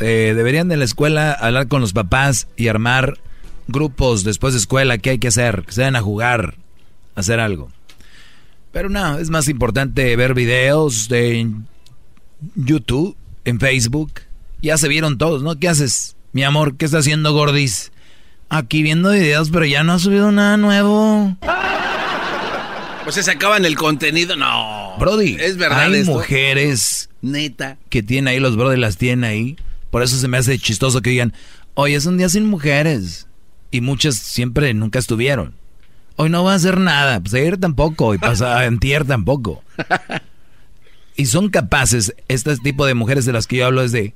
[0.00, 3.18] Eh, deberían de la escuela hablar con los papás y armar
[3.68, 4.98] grupos después de escuela.
[4.98, 5.64] ¿Qué hay que hacer?
[5.64, 6.56] Que se vayan a jugar,
[7.14, 7.70] hacer algo.
[8.72, 11.46] Pero no, es más importante ver videos de
[12.54, 14.12] YouTube, en Facebook.
[14.62, 15.58] Ya se vieron todos, ¿no?
[15.58, 16.16] ¿Qué haces?
[16.32, 17.92] Mi amor, ¿qué está haciendo Gordis?
[18.48, 21.36] Aquí viendo videos, pero ya no ha subido nada nuevo.
[23.04, 24.36] Pues se acaban el contenido.
[24.36, 24.94] No.
[24.98, 25.92] Brody, es verdad.
[25.92, 27.10] Hay mujeres.
[27.20, 27.78] Neta.
[27.88, 29.56] Que tienen ahí, los Brody las tienen ahí.
[29.92, 31.34] Por eso se me hace chistoso que digan,
[31.74, 33.28] hoy es un día sin mujeres.
[33.70, 35.54] Y muchas siempre nunca estuvieron.
[36.16, 37.20] Hoy no va a hacer nada.
[37.20, 38.14] Pues ayer tampoco.
[38.14, 39.62] Y pasa tierra tampoco.
[41.14, 44.14] Y son capaces, este tipo de mujeres de las que yo hablo es de,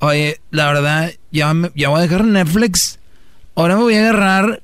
[0.00, 2.98] oye, la verdad, ya, ya voy a dejar Netflix.
[3.54, 4.62] Ahora me voy a agarrar...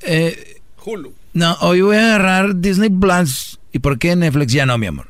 [0.00, 1.14] Eh, Hulu.
[1.34, 3.60] No, hoy voy a agarrar Disney Plus.
[3.70, 5.06] ¿Y por qué Netflix ya no, mi amor?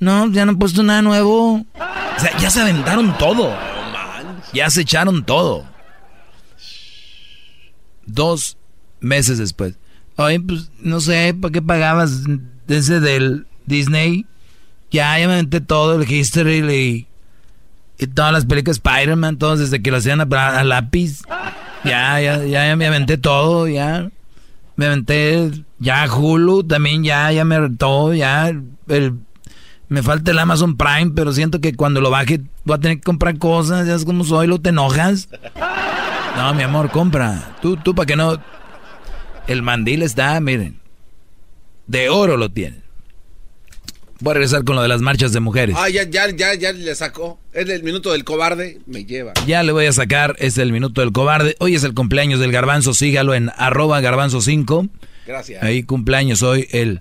[0.00, 1.56] No, ya no he puesto nada nuevo.
[1.56, 3.67] O sea, ya se aventaron todo.
[4.52, 5.66] Ya se echaron todo.
[8.06, 8.56] Dos
[9.00, 9.74] meses después.
[10.16, 12.22] Oye, pues no sé, ¿para qué pagabas
[12.66, 14.26] ese del Disney?
[14.90, 17.06] Ya, ya me aventé todo, el History y,
[18.02, 21.22] y todas las películas Spider-Man, todos desde que lo hacían a, lápiz.
[21.84, 24.10] Ya, ya, ya, ya me aventé todo, ya
[24.78, 25.50] me aventé
[25.80, 29.14] ya Hulu, también ya, ya me todo, ya el,
[29.88, 33.04] me falta el Amazon Prime, pero siento que cuando lo baje voy a tener que
[33.04, 35.28] comprar cosas, ya es como soy, lo te enojas.
[36.36, 37.56] No, mi amor, compra.
[37.62, 38.40] Tú, tú, para que no.
[39.46, 40.78] El mandil está, miren,
[41.86, 42.82] de oro lo tiene.
[44.20, 45.76] Voy a regresar con lo de las marchas de mujeres.
[45.78, 47.38] Ah, ya, ya, ya, ya le sacó.
[47.52, 49.32] Es el minuto del cobarde, me lleva.
[49.46, 51.56] Ya le voy a sacar, es el minuto del cobarde.
[51.60, 54.88] Hoy es el cumpleaños del garbanzo, sígalo en arroba garbanzo 5.
[55.26, 55.62] Gracias.
[55.62, 57.00] Ahí cumpleaños hoy el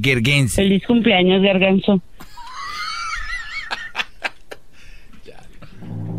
[0.00, 0.54] Gergensi.
[0.56, 2.00] Feliz cumpleaños, garbanzo.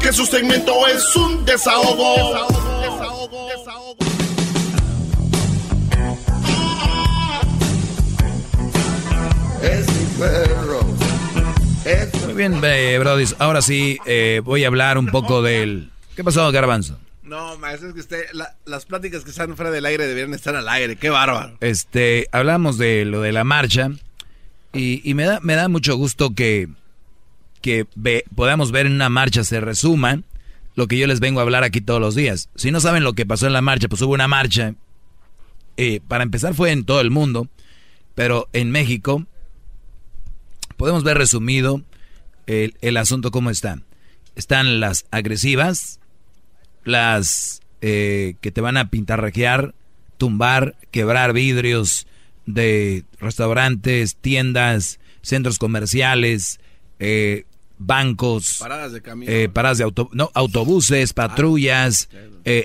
[0.01, 2.15] Que su segmento es un desahogo.
[2.15, 4.10] Desahogo, desahogo, desahogo.
[9.62, 10.81] Es mi perro.
[12.24, 13.24] Muy bien, eh, Brody.
[13.39, 16.99] Ahora sí, eh, voy a hablar un poco del ¿Qué pasó, Garbanzo?
[17.23, 18.24] No, maestro, es que usted,
[18.65, 20.97] las pláticas que están fuera del aire deberían estar al aire.
[20.97, 21.57] Qué bárbaro.
[21.61, 23.91] Este, hablamos de lo de la marcha
[24.73, 26.69] y, me, da, me da mucho gusto que,
[27.62, 27.87] que
[28.35, 30.23] podamos ver en una marcha se resuma
[30.74, 32.49] lo que yo les vengo a hablar aquí todos los días.
[32.57, 34.74] Si no saben lo que pasó en la marcha, pues hubo una marcha.
[35.77, 37.49] Eh, para empezar fue en todo el mundo,
[38.15, 39.24] pero en México
[40.81, 41.82] podemos ver resumido
[42.47, 43.82] el, el asunto como está.
[44.35, 46.01] Están las agresivas,
[46.85, 49.74] las eh, que te van a pintarrajear,
[50.16, 52.07] tumbar, quebrar vidrios
[52.47, 56.61] de restaurantes, tiendas, centros comerciales,
[56.98, 57.44] eh,
[57.77, 62.09] bancos, paradas de eh, paradas de no, autobuses, patrullas,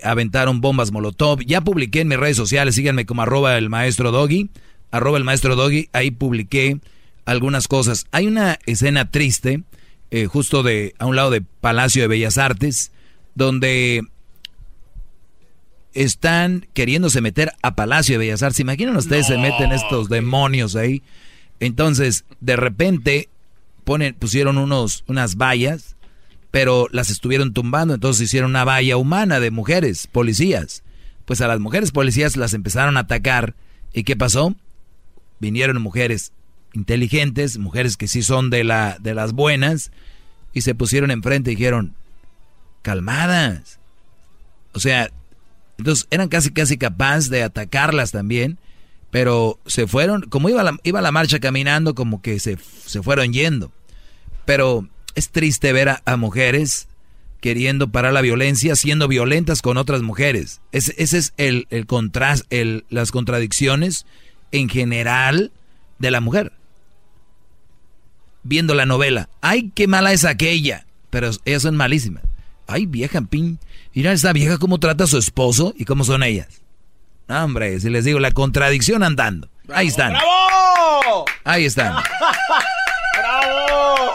[0.04, 1.42] aventaron bombas molotov.
[1.42, 4.50] Ya publiqué en mis redes sociales, síganme como arroba el maestro doggy,
[4.90, 6.80] arroba el maestro doggy, ahí publiqué
[7.26, 8.06] algunas cosas.
[8.12, 9.64] Hay una escena triste,
[10.30, 12.92] justo de a un lado de Palacio de Bellas Artes,
[13.34, 14.02] donde
[15.94, 18.60] están queriéndose meter a Palacio de Bellas Artes.
[18.60, 21.02] Imaginen ustedes se meten estos demonios ahí.
[21.60, 23.30] Entonces, de repente
[23.84, 25.96] ponen, pusieron unos, unas vallas,
[26.52, 27.94] pero las estuvieron tumbando.
[27.94, 30.84] Entonces hicieron una valla humana de mujeres, policías.
[31.26, 33.56] Pues a las mujeres policías las empezaron a atacar.
[33.94, 34.56] ¿Y qué pasó?
[35.40, 36.34] Vinieron mujeres
[36.76, 39.92] inteligentes, mujeres que sí son de, la, de las buenas,
[40.54, 41.96] y se pusieron enfrente y dijeron,
[42.82, 43.80] calmadas.
[44.74, 45.10] O sea,
[45.78, 48.60] Entonces eran casi casi capaces de atacarlas también,
[49.10, 53.34] pero se fueron, como iba la, iba la marcha caminando, como que se, se fueron
[53.34, 53.72] yendo.
[54.46, 56.88] Pero es triste ver a, mujeres
[57.40, 60.62] queriendo parar la violencia, siendo violentas con otras mujeres.
[60.72, 61.88] Ese, es el, el
[62.50, 64.06] el, las contradicciones
[64.52, 65.52] en general
[66.00, 66.52] de la mujer.
[68.48, 72.24] Viendo la novela, ay, qué mala es aquella, pero ellas son malísimas.
[72.68, 73.60] Ay, vieja pin.
[73.96, 76.62] Mira esa vieja cómo trata a su esposo y cómo son ellas.
[77.28, 79.50] hombre, si les digo, la contradicción andando.
[79.74, 80.14] Ahí están.
[80.14, 81.26] ¡Bravo!
[81.44, 81.96] Ahí están.
[83.18, 84.14] ¡Bravo!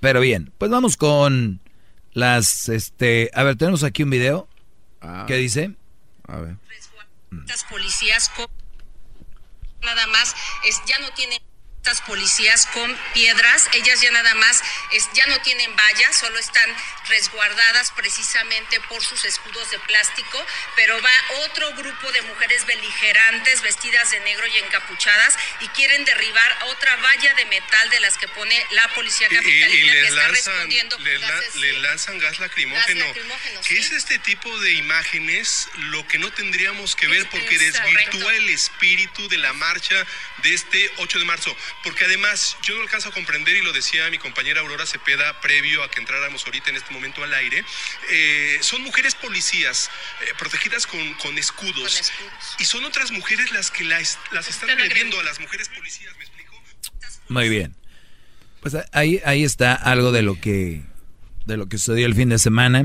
[0.00, 1.60] Pero bien, pues vamos con
[2.14, 4.48] las, este, a ver, tenemos aquí un video.
[5.00, 5.24] Ah.
[5.28, 5.70] ¿Qué dice?
[6.26, 6.56] A ver.
[7.30, 8.28] Estas policías
[9.82, 10.34] nada más
[10.66, 11.38] es, ya no tienen
[11.84, 14.62] estas policías con piedras, ellas ya nada más
[14.92, 16.74] es, ya no tienen vallas, solo están
[17.10, 20.46] resguardadas precisamente por sus escudos de plástico,
[20.76, 21.10] pero va
[21.44, 27.34] otro grupo de mujeres beligerantes vestidas de negro y encapuchadas y quieren derribar otra valla
[27.34, 30.32] de metal de las que pone la policía capitalina y, y que les está lanzan,
[30.54, 33.00] respondiendo le, con la- gases, le lanzan gas lacrimógeno.
[33.08, 33.80] Gas lacrimógeno, ¿Qué sí.
[33.82, 38.48] es este tipo de imágenes lo que no tendríamos que ver porque es desvirtúa el
[38.48, 40.06] espíritu de la marcha
[40.38, 41.54] de este 8 de marzo?
[41.82, 45.82] Porque además yo no alcanzo a comprender, y lo decía mi compañera Aurora Cepeda previo
[45.82, 47.64] a que entráramos ahorita en este momento al aire,
[48.10, 49.90] eh, son mujeres policías
[50.22, 52.12] eh, protegidas con, con escudos.
[52.58, 56.16] Y son otras mujeres las que las, las están agrediendo a las mujeres policías.
[56.16, 56.62] ¿me explico?
[57.28, 57.74] Muy bien.
[58.60, 60.82] Pues ahí, ahí está algo de lo que
[61.44, 62.84] de lo que sucedió el fin de semana.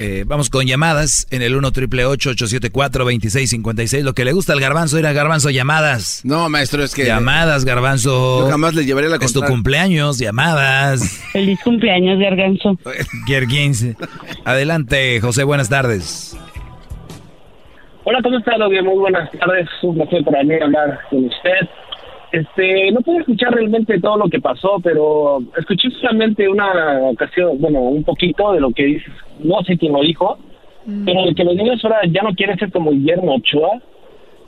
[0.00, 4.60] Eh, vamos con llamadas en el 1 triple 874 2656 Lo que le gusta al
[4.60, 6.20] garbanzo era garbanzo llamadas.
[6.24, 7.04] No, maestro, es que.
[7.04, 8.44] Llamadas, garbanzo.
[8.44, 11.02] Yo jamás le llevaré la Es tu cumpleaños, llamadas.
[11.32, 12.78] Feliz cumpleaños, Garganzo.
[13.26, 13.96] Gear 15.
[14.44, 16.36] Adelante, José, buenas tardes.
[18.04, 18.56] Hola, ¿cómo está?
[18.56, 19.68] Muy buenas tardes.
[19.82, 21.68] Un placer para mí hablar con usted.
[22.32, 27.80] Este, no pude escuchar realmente todo lo que pasó, pero escuché solamente una ocasión, bueno,
[27.80, 29.12] un poquito de lo que dices.
[29.42, 30.38] No sé quién lo dijo,
[31.04, 33.80] pero de que los niños ahora ya no quieren ser como Guillermo Ochoa.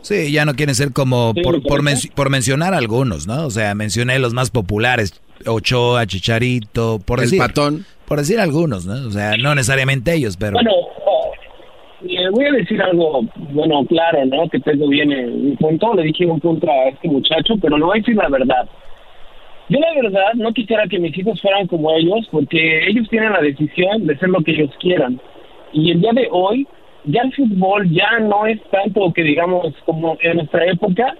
[0.03, 3.47] Sí, ya no quieren ser como, Sí, por, por, mencionar algunos, ¿no?
[3.47, 7.39] O sea, mencioné los más populares, Ochoa, Chicharito, por El decir.
[7.39, 7.85] patón.
[8.07, 9.07] Por decir algunos, ¿no?
[9.07, 10.55] O sea, no necesariamente ellos, pero...
[10.55, 10.73] Bueno,
[12.03, 13.23] le voy a decir algo,
[13.53, 14.49] bueno, claro, ¿no?
[14.49, 15.95] Que tengo bien en mi punto.
[15.95, 18.69] Le dije un punto a este muchacho, pero le voy a decir la verdad.
[19.69, 23.41] Yo la verdad no quisiera que mis hijos fueran como ellos, porque ellos tienen la
[23.41, 25.21] decisión de ser lo que ellos quieran.
[25.73, 26.67] Y el día de hoy,
[27.05, 31.15] ya el fútbol ya no es tanto que digamos como en nuestra época.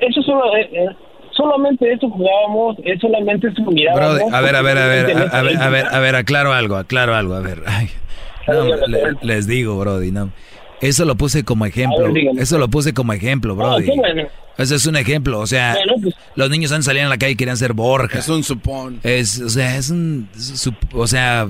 [0.00, 0.88] Eso solo, eh, eh,
[1.32, 4.32] solamente eso jugábamos, es solamente eso mirábamos.
[4.32, 7.14] A ver, a ver, a ver, a ver, a ver, a ver, aclaro algo, aclaro
[7.14, 7.58] algo, a ver.
[7.66, 7.88] Ay,
[8.48, 10.32] no, le- les digo, Brody, no.
[10.80, 12.12] Eso lo puse como ejemplo.
[12.12, 12.24] Ver.
[12.38, 13.86] Eso lo puse como ejemplo, Oh, Brody.
[13.86, 14.22] qué bueno.
[14.58, 17.32] Ese es un ejemplo, o sea, Bueno, pues- los niños antes salían a la calle
[17.32, 18.18] y querían ser Borja.
[18.18, 19.00] Es un supón.
[19.02, 20.28] Es, o sea, es un,
[20.92, 21.48] o sea,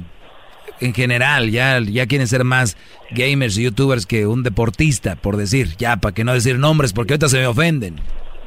[0.81, 2.77] en general, ya, ya quieren ser más
[3.11, 7.15] gamers y youtubers que un deportista, por decir, ya, para que no decir nombres, porque
[7.15, 7.97] ahorita se me ofenden.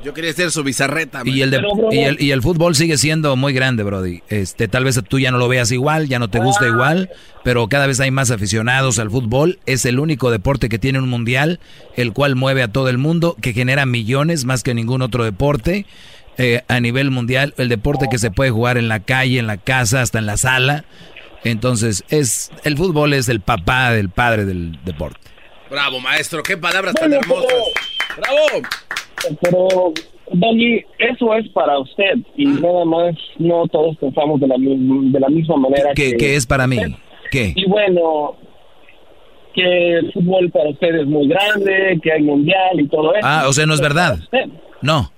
[0.07, 1.21] Yo quería ser su bizarreta.
[1.25, 1.61] Y el, de-
[1.91, 4.21] y, el, y el fútbol sigue siendo muy grande, Brody.
[4.29, 7.09] Este, tal vez tú ya no lo veas igual, ya no te gusta igual,
[7.43, 9.59] pero cada vez hay más aficionados al fútbol.
[9.65, 11.59] Es el único deporte que tiene un mundial,
[11.97, 15.85] el cual mueve a todo el mundo, que genera millones más que ningún otro deporte.
[16.37, 19.57] eh, a nivel mundial, el deporte que se puede jugar en la calle, en la
[19.57, 20.85] casa, hasta en la sala.
[21.43, 25.19] Entonces, es el fútbol es el papá del padre del deporte.
[25.69, 26.43] Bravo, maestro.
[26.43, 27.53] Qué palabras Bueno, tan hermosas.
[28.17, 28.67] ¡Bravo!
[29.41, 29.93] Pero,
[30.31, 35.29] Doggy, eso es para usted y nada más no todos pensamos de la, de la
[35.29, 35.91] misma manera.
[35.95, 36.77] ¿Qué, que qué es para mí?
[37.31, 37.53] ¿Qué?
[37.55, 38.35] Y bueno,
[39.53, 43.27] que el fútbol para usted es muy grande, que hay mundial y todo eso.
[43.27, 44.19] Ah, o sea, no es verdad.
[44.19, 44.45] Usted.
[44.81, 45.11] No.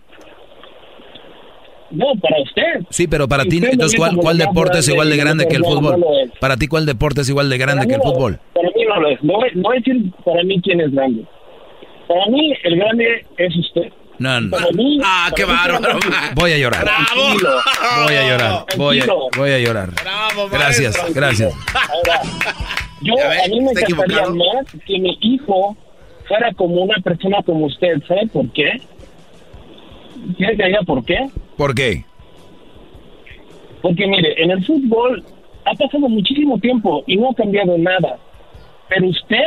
[1.92, 2.86] No, para usted.
[2.90, 5.64] Sí, pero para Si ti, entonces, ¿cuál, cuál deporte es igual de grande que el
[5.64, 6.04] fútbol?
[6.40, 8.40] Para ti, ¿cuál deporte es igual de grande que el fútbol?
[8.54, 9.24] Para mí no lo es.
[9.24, 11.24] No, voy- no voy a decir para mí quién es grande.
[12.08, 13.92] Para mí, el grande es usted.
[14.20, 14.50] No, no.
[14.52, 16.00] Para mí, Ah, qué para bárbaro.
[16.36, 16.84] Voy a llorar.
[16.84, 17.50] Tranquilo.
[18.04, 18.66] Voy a llorar.
[18.78, 19.28] Voy a, Tranquilo.
[19.38, 19.90] voy a llorar.
[20.04, 21.16] Bravo, Gracias, Tranquilo.
[21.22, 21.54] gracias.
[21.74, 22.22] Ahora,
[23.02, 25.78] yo a mí me encantaría más que mi hijo
[26.28, 27.94] fuera como una persona como usted.
[28.08, 28.82] ¿Sabe por qué?
[30.38, 31.28] ¿Quiere que diga por qué?
[31.58, 32.04] ¿Por qué?
[33.82, 35.24] Porque mire, en el fútbol
[35.66, 38.18] ha pasado muchísimo tiempo y no ha cambiado nada.
[38.90, 39.46] Pero usted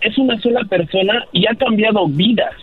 [0.00, 2.54] es una sola persona y ha cambiado vidas.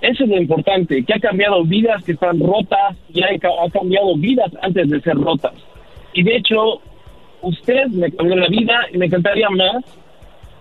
[0.00, 4.16] Eso es lo importante, que ha cambiado vidas que están rotas y ha, ha cambiado
[4.16, 5.52] vidas antes de ser rotas.
[6.14, 6.80] Y de hecho,
[7.42, 9.84] usted me cambió la vida y me encantaría más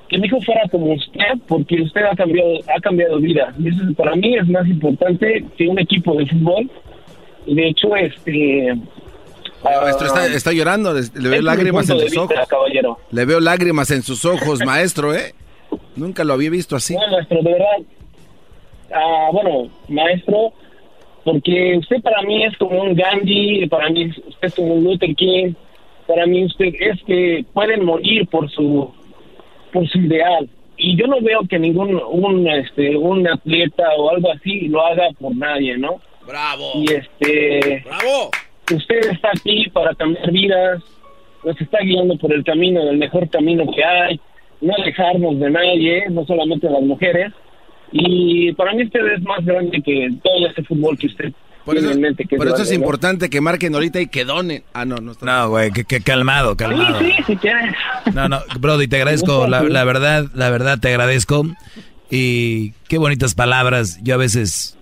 [0.09, 3.53] que mi hijo fuera como usted, porque usted ha cambiado, ha cambiado vida.
[3.59, 6.69] Y eso para mí es más importante que un equipo de fútbol.
[7.45, 8.75] De hecho, este...
[9.63, 12.47] Maestro, está, está llorando, le, le veo lágrimas en sus vista, ojos.
[12.47, 12.97] caballero.
[13.11, 15.33] Le veo lágrimas en sus ojos, maestro, ¿eh?
[15.97, 16.95] Nunca lo había visto así.
[16.95, 17.77] No, maestro, de verdad.
[18.93, 20.53] Ah, bueno, maestro,
[21.25, 25.13] porque usted para mí es como un Gandhi, para mí usted es como un Luther
[25.15, 25.53] King,
[26.07, 28.91] para mí usted es que pueden morir por su
[29.71, 30.49] por su ideal.
[30.77, 35.09] Y yo no veo que ningún un este un atleta o algo así lo haga
[35.19, 35.99] por nadie, ¿no?
[36.25, 36.71] Bravo.
[36.75, 38.31] Y este Bravo.
[38.73, 40.83] Usted está aquí para cambiar vidas,
[41.43, 44.19] nos está guiando por el camino, el mejor camino que hay,
[44.61, 47.33] no alejarnos de nadie, no solamente de las mujeres.
[47.91, 51.33] Y para mí usted es más grande que todo ese fútbol que usted
[51.69, 52.25] Por eso, en mente.
[52.25, 54.63] Que por eso es importante que marquen ahorita y que donen.
[54.73, 55.25] Ah, no, no está.
[55.25, 56.99] No, güey, que, que calmado, calmado.
[56.99, 57.75] Sí, sí, si quieres.
[58.13, 61.45] No, no, Brody, te agradezco, la, la verdad, la verdad te agradezco.
[62.09, 63.99] Y qué bonitas palabras.
[64.01, 64.77] Yo a veces,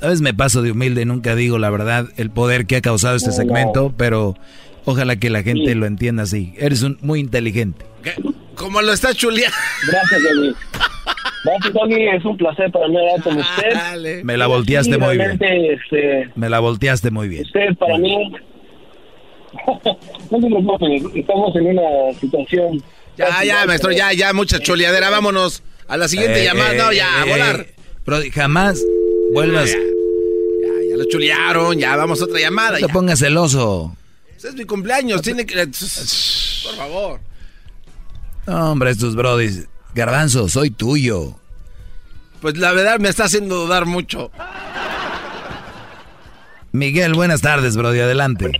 [0.00, 3.16] a veces me paso de humilde, nunca digo la verdad, el poder que ha causado
[3.16, 4.36] este segmento, pero
[4.84, 6.54] ojalá que la gente lo entienda así.
[6.58, 7.84] Eres un, muy inteligente.
[8.54, 9.56] Como lo está chuleando.
[9.88, 10.54] Gracias, Doggy.
[11.44, 12.08] Gracias, Doggy.
[12.08, 14.22] Es un placer para mí hablar con usted.
[14.24, 15.38] Me la volteaste Sí, muy bien.
[15.40, 17.44] Este, Me la volteaste muy bien.
[17.44, 18.32] usted para mí...
[20.30, 22.82] no se preocupe, estamos en una situación...
[23.16, 25.10] Ya, ya, maestro, ya, ya, mucha chuleadera.
[25.10, 26.72] Vámonos a la siguiente Eh, llamada.
[26.74, 27.66] eh, No, ya, a eh, volar.
[28.06, 28.80] Brody, jamás
[29.32, 29.70] vuelvas.
[29.72, 31.78] Ya, ya, ya lo chulearon.
[31.78, 32.72] Ya, vamos a otra llamada.
[32.72, 32.92] No te ya.
[32.92, 33.96] pongas celoso.
[34.36, 35.20] Ese es mi cumpleaños.
[35.22, 35.56] Tiene que.
[35.66, 37.20] Por favor.
[38.46, 39.66] No, hombre, estos brodis.
[39.94, 41.34] Garbanzo, soy tuyo.
[42.40, 44.30] Pues la verdad me está haciendo dudar mucho.
[46.72, 48.52] Miguel, buenas tardes, Brody, adelante.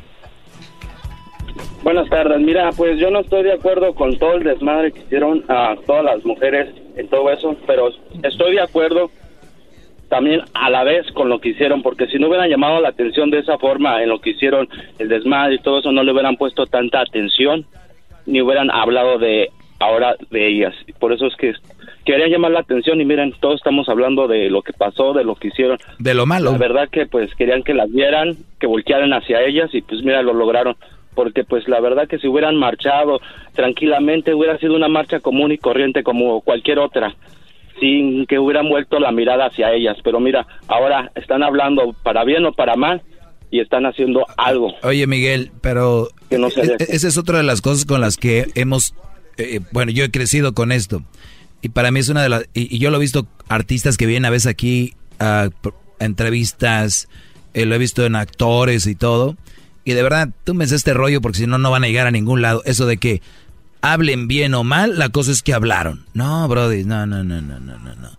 [1.82, 2.40] Buenas tardes.
[2.40, 6.04] Mira, pues yo no estoy de acuerdo con todo el desmadre que hicieron a todas
[6.04, 7.90] las mujeres en todo eso, pero
[8.22, 9.10] estoy de acuerdo
[10.08, 13.30] también a la vez con lo que hicieron, porque si no hubieran llamado la atención
[13.30, 14.68] de esa forma en lo que hicieron,
[14.98, 17.66] el desmadre y todo eso, no le hubieran puesto tanta atención,
[18.26, 20.74] ni hubieran hablado de ahora de ellas.
[20.98, 21.52] Por eso es que
[22.04, 25.34] querían llamar la atención y miren, todos estamos hablando de lo que pasó, de lo
[25.36, 25.78] que hicieron.
[25.98, 26.52] De lo malo.
[26.52, 30.22] La verdad que pues querían que las vieran, que voltearan hacia ellas y pues mira,
[30.22, 30.76] lo lograron.
[31.14, 33.20] Porque pues la verdad que si hubieran marchado
[33.54, 37.14] tranquilamente hubiera sido una marcha común y corriente como cualquier otra,
[37.80, 39.96] sin que hubieran vuelto la mirada hacia ellas.
[40.04, 43.02] Pero mira, ahora están hablando para bien o para mal
[43.50, 44.74] y están haciendo algo.
[44.82, 46.94] Oye, Miguel, pero Que no se e- deje.
[46.96, 48.94] esa es otra de las cosas con las que hemos,
[49.38, 51.02] eh, bueno, yo he crecido con esto.
[51.62, 54.06] Y para mí es una de las, y, y yo lo he visto artistas que
[54.06, 55.48] vienen a veces aquí a,
[55.98, 57.08] entrevistas,
[57.54, 59.36] eh, lo he visto en actores y todo.
[59.84, 62.10] Y de verdad, tú me este rollo porque si no, no van a llegar a
[62.10, 62.62] ningún lado.
[62.66, 63.22] Eso de que
[63.80, 66.04] hablen bien o mal, la cosa es que hablaron.
[66.12, 67.94] No, Brody, no, no, no, no, no, no.
[67.94, 68.10] no.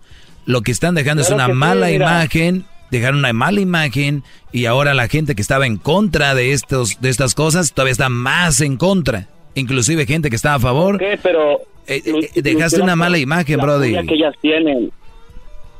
[0.45, 4.95] Lo que están dejando es una sí, mala imagen, dejaron una mala imagen y ahora
[4.95, 8.77] la gente que estaba en contra de estos de estas cosas todavía está más en
[8.77, 9.27] contra.
[9.55, 10.97] Inclusive gente que estaba a favor.
[10.97, 11.19] ¿Qué?
[11.21, 12.01] Pero Eh,
[12.35, 13.88] eh, dejaste una mala imagen, la Brody.
[13.89, 14.91] furia que ellas tienen.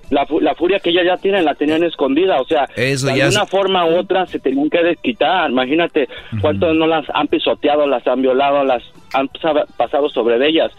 [0.10, 3.22] La, fu- la furia que ellas ya tienen la tenían escondida, o sea, Eso de
[3.22, 5.52] alguna es- forma u otra se tenían que desquitar.
[5.52, 6.10] Imagínate
[6.42, 8.82] cuántos no las han pisoteado, las han violado, las
[9.14, 10.72] han sa- pasado sobre de ellas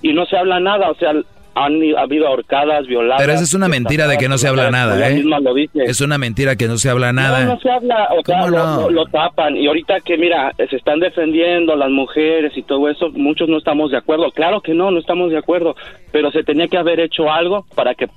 [0.00, 1.12] y no se habla nada, o sea,
[1.54, 3.20] han ha habido ahorcadas, violadas.
[3.20, 5.22] Pero esa es una mentira de que no se habla nada, ¿eh?
[5.24, 5.82] lo dice.
[5.84, 7.44] Es una mentira que no se habla nada.
[7.44, 8.80] No, no se habla, o sea, ¿Cómo lo, no?
[8.82, 9.56] lo- lo tapan.
[9.56, 13.90] Y ahorita que, mira, se están defendiendo las mujeres y todo eso, muchos no estamos
[13.90, 14.30] de acuerdo.
[14.30, 15.74] Claro que no, no estamos de acuerdo,
[16.12, 18.08] pero se tenía que haber hecho algo para que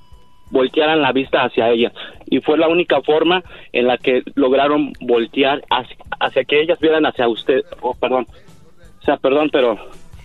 [0.50, 1.92] voltearan la vista hacia ellas.
[2.26, 3.42] Y fue la única forma
[3.72, 7.62] en la que lograron voltear hacia, hacia que ellas vieran hacia usted.
[7.80, 8.26] Oh, perdón.
[9.00, 9.78] O sea, perdón, pero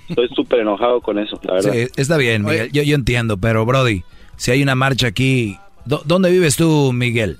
[0.09, 1.73] estoy súper enojado con eso, la verdad.
[1.73, 2.71] Sí, está bien, Miguel.
[2.71, 4.03] Yo, yo entiendo, pero Brody,
[4.35, 7.37] si hay una marcha aquí, ¿dó- ¿dónde vives tú, Miguel?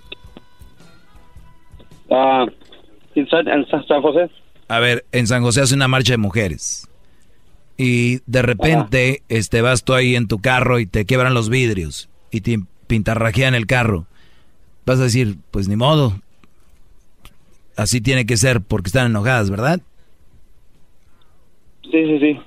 [2.12, 2.46] Ah,
[3.16, 4.30] ¿en San, en San- José?
[4.70, 6.88] A ver, en San José hace una marcha de mujeres.
[7.78, 12.10] Y de repente, este, vas tú ahí en tu carro y te quebran los vidrios
[12.32, 14.08] y te pintarrajean el carro.
[14.86, 16.20] Vas a decir, pues ni modo.
[17.76, 19.80] Así tiene que ser porque están enojadas, ¿verdad?
[21.84, 22.40] Sí, sí, sí.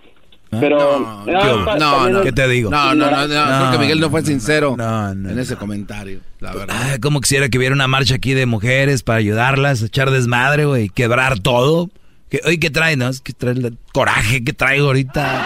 [0.51, 1.24] Pero...
[1.27, 2.70] No, Ah, no, ¿Qué te digo?
[2.70, 5.43] No, no, no, no, creo que Miguel no fue sincero no, no, en no.
[5.43, 6.77] ese comentario, la verdad.
[6.77, 10.89] Ah, como quisiera que hubiera una marcha aquí de mujeres para ayudarlas, echar desmadre, güey,
[10.89, 11.89] quebrar todo.
[12.28, 12.97] Que, oye, ¿qué trae?
[12.97, 15.44] No, es que trae el coraje que traigo ahorita.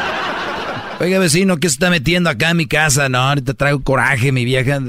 [1.01, 3.09] Oiga, vecino, ¿qué se está metiendo acá en mi casa?
[3.09, 4.81] No, ahorita traigo coraje, mi vieja.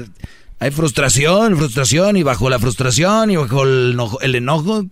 [0.58, 4.86] Hay frustración, frustración, y bajo la frustración y bajo el enojo, el enojo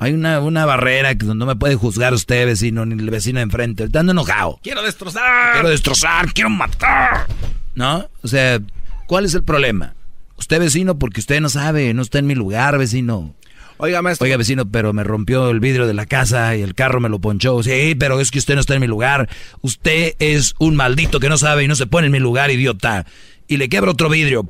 [0.00, 3.44] Hay una, una barrera que no me puede juzgar usted, vecino, ni el vecino de
[3.44, 3.84] enfrente.
[3.84, 4.60] Estando enojado.
[4.62, 5.54] Quiero destrozar.
[5.54, 7.26] Quiero destrozar, quiero matar.
[7.74, 8.08] ¿No?
[8.22, 8.60] O sea,
[9.06, 9.94] ¿cuál es el problema?
[10.36, 13.34] Usted, vecino, porque usted no sabe, no está en mi lugar, vecino.
[13.78, 14.24] Oiga, maestro.
[14.24, 17.20] Oiga, vecino, pero me rompió el vidrio de la casa y el carro me lo
[17.20, 17.60] ponchó.
[17.62, 19.28] Sí, pero es que usted no está en mi lugar.
[19.62, 23.04] Usted es un maldito que no sabe y no se pone en mi lugar, idiota.
[23.48, 24.48] Y le quebra otro vidrio.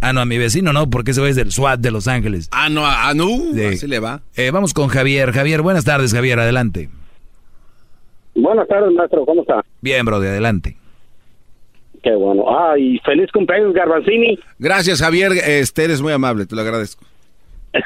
[0.00, 2.48] Ah, no, a mi vecino no, porque ese es del SWAT de Los Ángeles.
[2.52, 3.26] Ah, no, ah, no,
[3.68, 4.22] así le va.
[4.34, 5.32] Eh, vamos con Javier.
[5.32, 6.88] Javier, buenas tardes, Javier, adelante.
[8.34, 9.62] Buenas tardes, maestro, ¿cómo está?
[9.82, 10.76] Bien, bro, de adelante.
[12.02, 12.44] Qué bueno.
[12.48, 14.38] Ah, y feliz cumpleaños, Garbanzini.
[14.58, 17.04] Gracias, Javier, este, eres muy amable, te lo agradezco.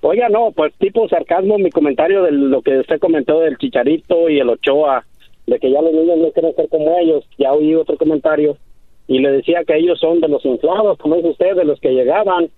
[0.00, 4.38] Oiga, no, pues tipo sarcasmo mi comentario de lo que usted comentó del Chicharito y
[4.38, 5.04] el Ochoa,
[5.46, 7.24] de que ya los niños no quieren ser como ellos.
[7.38, 8.56] Ya oí otro comentario
[9.08, 11.94] y le decía que ellos son de los inflados, como dice usted, de los que
[11.94, 12.48] llegaban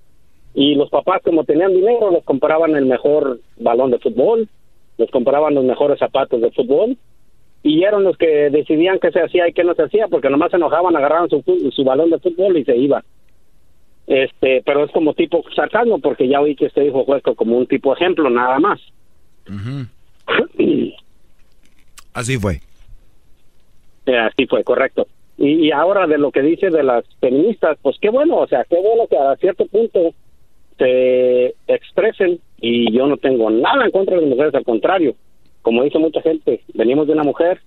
[0.52, 4.48] y los papás como tenían dinero les compraban el mejor balón de fútbol,
[4.98, 6.98] les compraban los mejores zapatos de fútbol
[7.62, 10.50] y eran los que decidían qué se hacía y qué no se hacía porque nomás
[10.50, 13.04] se enojaban, agarraban su, su balón de fútbol y se iban.
[14.08, 17.66] Este, pero es como tipo sarcasmo porque ya oí que usted dijo esto como un
[17.68, 18.80] tipo ejemplo nada más.
[22.12, 22.60] Así fue.
[24.06, 25.06] Eh, así fue, correcto.
[25.42, 28.76] Y, ahora de lo que dice de las feministas, pues qué bueno, o sea, qué
[28.76, 30.12] bueno que a cierto punto
[30.76, 35.14] se expresen y yo no tengo nada en contra de las mujeres, al contrario,
[35.62, 37.58] como dice mucha gente, venimos de una mujer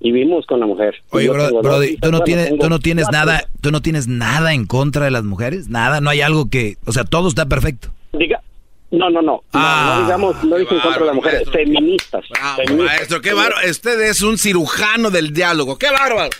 [0.00, 0.96] y vivimos con la mujer.
[1.10, 5.04] Oye, Brody, ¿tú no tienes, tú no tienes nada, tú no tienes nada en contra
[5.04, 7.90] de las mujeres, nada, no hay algo que, o sea, todo está perfecto.
[8.12, 8.42] Diga,
[8.90, 9.44] no, no, no.
[9.52, 12.24] Ah, no, digamos, no dice en contra de las mujeres, feministas.
[12.56, 12.96] feministas.
[12.96, 13.70] Maestro, qué bárbaro.
[13.70, 15.78] Usted es un cirujano del diálogo.
[15.78, 16.30] ¡Qué bárbaro!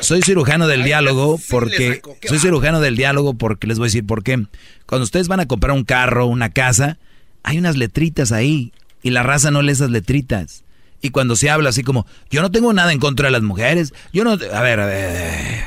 [0.00, 4.22] Soy cirujano del diálogo porque soy cirujano del diálogo porque les voy a decir por
[4.22, 4.46] qué.
[4.86, 6.98] Cuando ustedes van a comprar un carro, una casa,
[7.42, 10.64] hay unas letritas ahí y la raza no lee esas letritas.
[11.00, 13.92] Y cuando se habla así como, yo no tengo nada en contra de las mujeres,
[14.12, 15.64] yo no, a ver, a ver.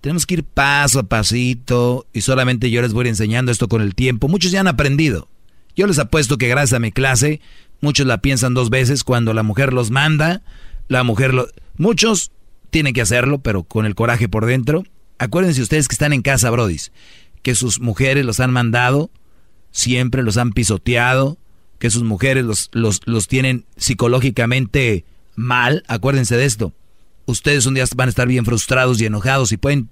[0.00, 3.94] tenemos que ir paso a pasito y solamente yo les voy enseñando esto con el
[3.94, 4.28] tiempo.
[4.28, 5.28] Muchos ya han aprendido.
[5.76, 7.40] Yo les apuesto que gracias a mi clase,
[7.80, 10.42] muchos la piensan dos veces cuando la mujer los manda
[10.88, 11.48] la mujer lo...
[11.76, 12.32] Muchos
[12.70, 14.84] tienen que hacerlo, pero con el coraje por dentro.
[15.18, 16.92] Acuérdense ustedes que están en casa, brodis,
[17.42, 19.10] que sus mujeres los han mandado,
[19.70, 21.38] siempre los han pisoteado,
[21.78, 25.04] que sus mujeres los, los, los tienen psicológicamente
[25.34, 25.84] mal.
[25.88, 26.72] Acuérdense de esto.
[27.26, 29.88] Ustedes un día van a estar bien frustrados y enojados y pueden,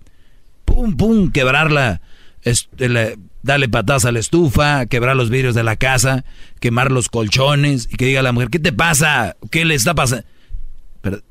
[0.64, 2.01] pum, pum, quebrarla,
[2.43, 6.24] este, darle patadas a la estufa, quebrar los vidrios de la casa,
[6.60, 9.36] quemar los colchones y que diga la mujer, ¿qué te pasa?
[9.51, 10.27] ¿Qué le está pasando?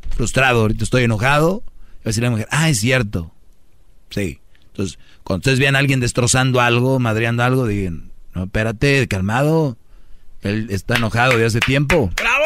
[0.09, 1.63] Frustrado, ahorita estoy enojado.
[1.65, 3.33] Y va a decir la mujer, ah, es cierto.
[4.09, 4.39] Sí.
[4.67, 9.77] Entonces, cuando ustedes vean a alguien destrozando algo, madreando algo, digan, no, espérate, calmado.
[10.41, 12.11] Él está enojado de hace tiempo.
[12.15, 12.45] ¡Bravo!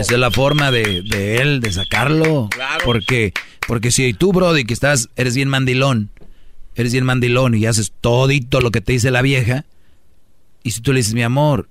[0.00, 2.48] Esa es la forma de, de él, de sacarlo.
[2.50, 2.84] Claro.
[2.84, 3.32] Porque,
[3.66, 6.10] porque si tú, Brody, que estás, eres bien mandilón,
[6.74, 9.64] eres bien mandilón y haces todito lo que te dice la vieja,
[10.62, 11.68] y si tú le dices, mi amor,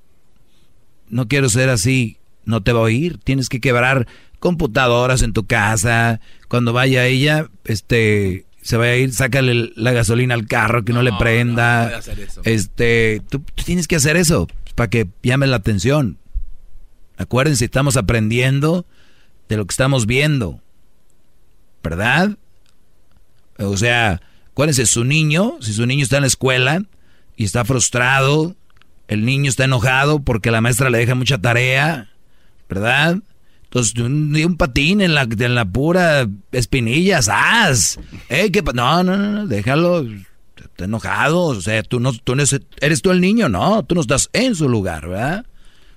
[1.10, 3.20] no quiero ser así, no te va a oír.
[3.24, 4.08] Tienes que quebrar
[4.40, 6.20] computadoras en tu casa.
[6.48, 11.04] Cuando vaya ella, este, se vaya a ir, sácale la gasolina al carro que no,
[11.04, 12.00] le prenda.
[12.44, 16.18] este, tú, tienes que hacer eso para que llame la atención.
[17.18, 18.86] Acuérdense, estamos aprendiendo
[19.50, 20.62] de lo que estamos viendo.
[21.84, 22.38] ¿Verdad?
[23.58, 26.84] O sea, acuérdense, su niño, si su niño está en la escuela
[27.38, 28.56] y está frustrado,
[29.08, 32.10] el niño está enojado porque la maestra le deja mucha tarea,
[32.70, 33.18] ¿verdad?
[33.66, 38.00] Entonces, un, un patín en la, en la pura espinilla, ¡zas!
[38.30, 38.50] ¿Eh?
[38.74, 40.06] No, no, no, déjalo.
[40.56, 41.44] Está enojado.
[41.44, 42.44] O sea, tú no, tú no
[42.82, 43.84] eres tú el niño, no.
[43.84, 45.46] Tú no estás en su lugar, ¿verdad?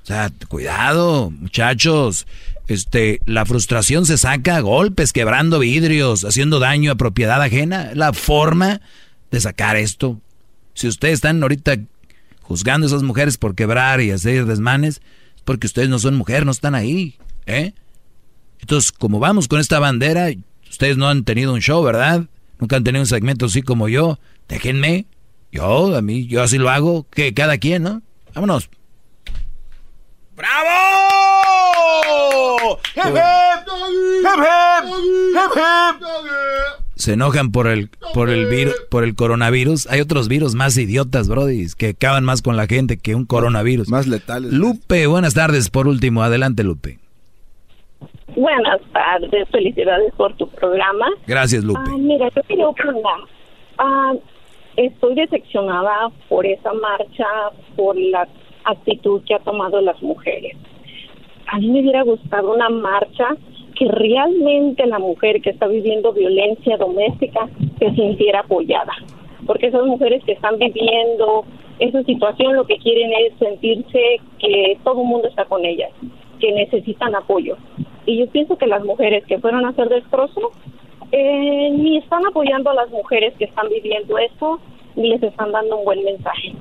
[0.02, 2.26] O sea, cuidado, muchachos.
[2.66, 7.92] Este, la frustración se saca a golpes, quebrando vidrios, haciendo daño a propiedad ajena.
[7.94, 8.80] La forma
[9.30, 10.20] de sacar esto.
[10.74, 11.76] Si ustedes están ahorita
[12.42, 15.00] juzgando a esas mujeres por quebrar y hacer desmanes,
[15.48, 17.16] porque ustedes no son mujer, no están ahí,
[17.46, 17.72] ¿eh?
[18.60, 20.28] Entonces, como vamos con esta bandera,
[20.68, 22.26] ustedes no han tenido un show, ¿verdad?
[22.58, 24.18] Nunca han tenido un segmento así como yo.
[24.46, 25.06] Déjenme.
[25.50, 27.06] Yo, a mí, yo así lo hago.
[27.08, 28.02] Que cada quien, ¿no?
[28.34, 28.68] Vámonos.
[30.36, 30.68] ¡Bravo!
[36.98, 39.86] Se enojan por el por el virus, por el coronavirus.
[39.86, 43.88] Hay otros virus más idiotas, brody, que acaban más con la gente que un coronavirus.
[43.88, 44.52] Más letales.
[44.52, 45.70] Lupe, buenas tardes.
[45.70, 46.98] Por último, adelante, Lupe.
[48.34, 51.06] Buenas tardes, felicidades por tu programa.
[51.26, 51.80] Gracias, Lupe.
[51.86, 53.20] Ah, mira, yo quería opinar.
[53.78, 54.12] Ah,
[54.76, 57.26] estoy decepcionada por esa marcha,
[57.76, 58.28] por la
[58.64, 60.56] actitud que ha tomado las mujeres.
[61.46, 63.36] A mí me hubiera gustado una marcha
[63.78, 67.48] que realmente la mujer que está viviendo violencia doméstica
[67.78, 68.92] se sintiera apoyada,
[69.46, 71.44] porque esas mujeres que están viviendo
[71.78, 75.90] esa situación lo que quieren es sentirse que todo el mundo está con ellas,
[76.40, 77.56] que necesitan apoyo.
[78.04, 80.50] Y yo pienso que las mujeres que fueron a hacer destrozo
[81.12, 84.58] eh, ni están apoyando a las mujeres que están viviendo esto,
[84.96, 86.52] ni les están dando un buen mensaje.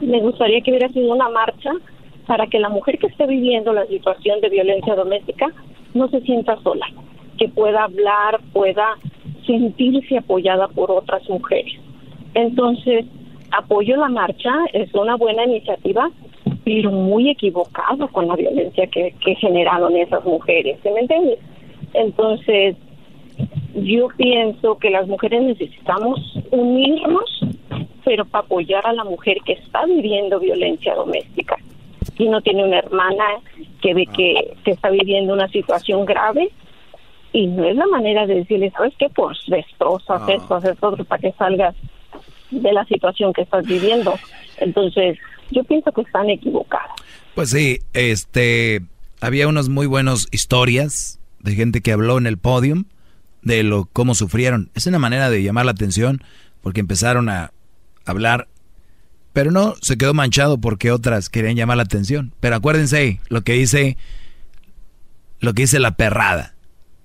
[0.00, 1.72] Me gustaría que hubiera sido una marcha
[2.26, 5.52] para que la mujer que esté viviendo la situación de violencia doméstica
[5.94, 6.86] no se sienta sola,
[7.38, 8.96] que pueda hablar, pueda
[9.46, 11.74] sentirse apoyada por otras mujeres.
[12.34, 13.06] Entonces,
[13.50, 16.10] apoyo la marcha, es una buena iniciativa,
[16.64, 21.38] pero muy equivocado con la violencia que, generaron esas mujeres, ¿se me entiendes?
[21.94, 22.76] Entonces,
[23.74, 27.40] yo pienso que las mujeres necesitamos unirnos,
[28.04, 31.56] pero para apoyar a la mujer que está viviendo violencia doméstica
[32.18, 33.24] y no tiene una hermana
[33.80, 36.50] que ve que, que está viviendo una situación grave
[37.32, 39.08] y no es la manera de decirle, ¿sabes qué?
[39.10, 40.26] Pues destroza, Ah.
[40.28, 41.74] esto, hacer todo para que salgas
[42.50, 44.14] de la situación que estás viviendo.
[44.58, 45.18] Entonces,
[45.50, 46.90] yo pienso que están equivocadas.
[47.34, 48.80] Pues sí, este,
[49.20, 52.84] había unas muy buenas historias de gente que habló en el podium
[53.42, 54.70] de lo cómo sufrieron.
[54.74, 56.22] Es una manera de llamar la atención
[56.62, 57.52] porque empezaron a
[58.06, 58.48] hablar,
[59.32, 62.32] pero no se quedó manchado porque otras querían llamar la atención.
[62.40, 63.96] Pero acuérdense lo que dice
[65.40, 66.54] lo que dice la perrada.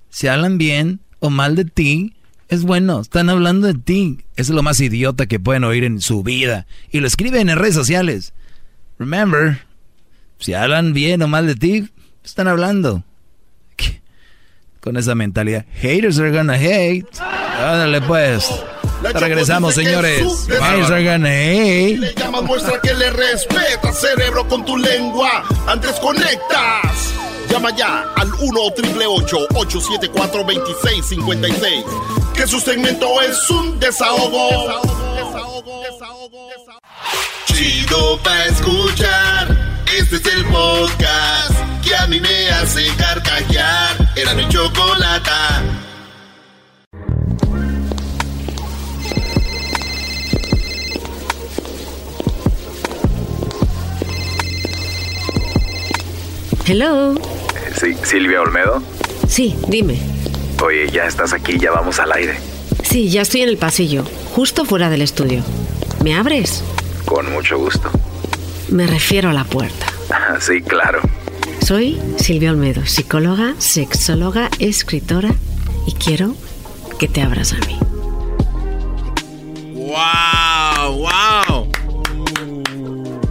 [0.10, 2.16] Si hablan bien o mal de ti,
[2.50, 4.26] es bueno, están hablando de ti.
[4.36, 6.68] Es lo más idiota que pueden oír en su vida.
[6.92, 8.34] Y lo escriben en redes sociales.
[9.00, 9.66] Remember,
[10.40, 11.90] si hablan bien o mal de ti,
[12.24, 13.04] están hablando.
[14.82, 15.66] Con esa mentalidad.
[15.82, 17.08] Haters are gonna hate.
[17.20, 18.50] Ándale pues.
[19.04, 20.22] La Regresamos, señores.
[20.22, 21.98] es su Haters are gonna Si hate.
[22.00, 25.44] le llamas, muestra que le respeta, cerebro, con tu lengua.
[25.68, 27.14] Antes conectas.
[27.50, 31.84] Llama ya al 1 874 2656
[32.34, 34.50] Que su segmento es un desahogo.
[37.46, 39.58] Chido pa' escuchar.
[40.00, 41.52] Este es el podcast
[41.84, 44.12] que a mí me hace carcajear.
[44.16, 45.62] Era mi chocolata.
[56.66, 57.16] Hello.
[57.76, 58.82] Sí, Silvia Olmedo.
[59.28, 60.00] Sí, dime.
[60.64, 62.38] Oye, ya estás aquí, ya vamos al aire.
[62.84, 65.44] Sí, ya estoy en el pasillo, justo fuera del estudio.
[66.04, 66.64] ¿Me abres?
[67.06, 67.90] Con mucho gusto.
[68.70, 69.88] Me refiero a la puerta.
[70.40, 71.02] Sí, claro.
[71.66, 75.34] Soy Silvia Olmedo, psicóloga, sexóloga, escritora
[75.86, 76.36] y quiero
[76.98, 77.78] que te abras a mí.
[79.74, 81.10] ¡Wow!
[81.50, 81.68] ¡Wow!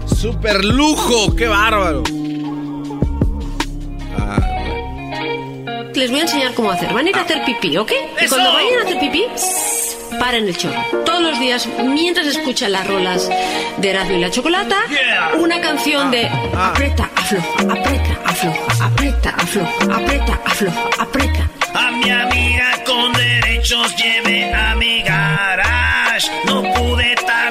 [0.06, 1.34] ¡Super lujo!
[1.34, 2.02] ¡Qué bárbaro!
[5.94, 6.92] Les voy a enseñar cómo hacer.
[6.92, 7.92] Van a ir a hacer pipí, ¿ok?
[8.20, 8.34] Y ¡Eso!
[8.34, 9.24] cuando vayan a hacer pipí,
[10.18, 10.80] paren el chorro.
[11.04, 13.28] Todos los días, mientras escuchan las rolas
[13.76, 14.76] de Erasmo y la Chocolata,
[15.38, 21.50] una canción de aprieta, afloja, aprieta, afloja, aprieta, afloja, aprieta, afloja, aprieta.
[21.74, 26.28] A mi amiga con derechos lleve a mi garage.
[26.46, 27.41] No pude tardar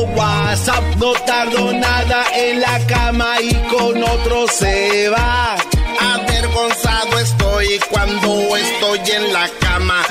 [0.00, 5.56] WhatsApp, no tardo nada en la cama y con otro se va.
[6.00, 10.02] Avergonzado estoy cuando estoy en la cama.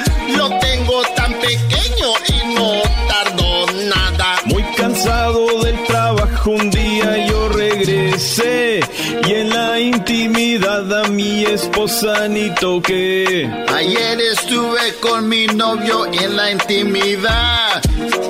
[10.02, 13.48] Intimidad a mi esposa ni toqué.
[13.76, 17.82] Ayer estuve con mi novio en la intimidad.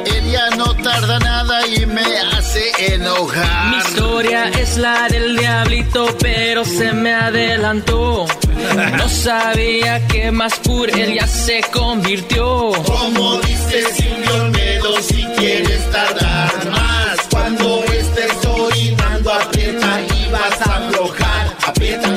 [0.06, 2.02] Ella no tarda nada y me
[2.34, 3.70] hace enojar.
[3.70, 8.26] Mi historia es la del diablito, pero se me adelantó.
[8.98, 12.72] No sabía que más puro él ya se convirtió.
[12.86, 17.91] Como dice Silvio Olmedo, si quieres tardar más, cuando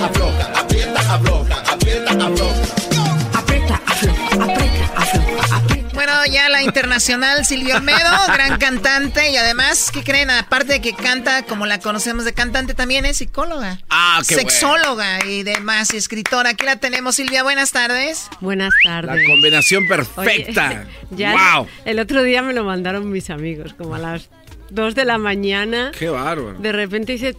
[0.04, 3.38] afloja, aprieta, afloja, aprieta, afloja.
[3.38, 5.88] Aprieta, afloja, aprieta, afloja, aprieta.
[5.94, 7.98] Bueno, ya la internacional Silvia Olmedo,
[8.34, 10.30] gran cantante y además, ¿qué creen?
[10.30, 13.78] Aparte de que canta como la conocemos de cantante, también es psicóloga.
[13.90, 16.50] Ah, qué Sexóloga y demás, y escritora.
[16.50, 18.28] Aquí la tenemos, Silvia, buenas tardes.
[18.40, 19.16] Buenas tardes.
[19.16, 20.66] La combinación perfecta.
[20.68, 20.86] Oye,
[21.16, 21.68] ya ¡Wow!
[21.84, 24.28] el otro día me lo mandaron mis amigos, como a las
[24.70, 25.92] dos de la mañana.
[25.98, 26.58] Qué bárbaro.
[26.58, 27.36] De repente dice,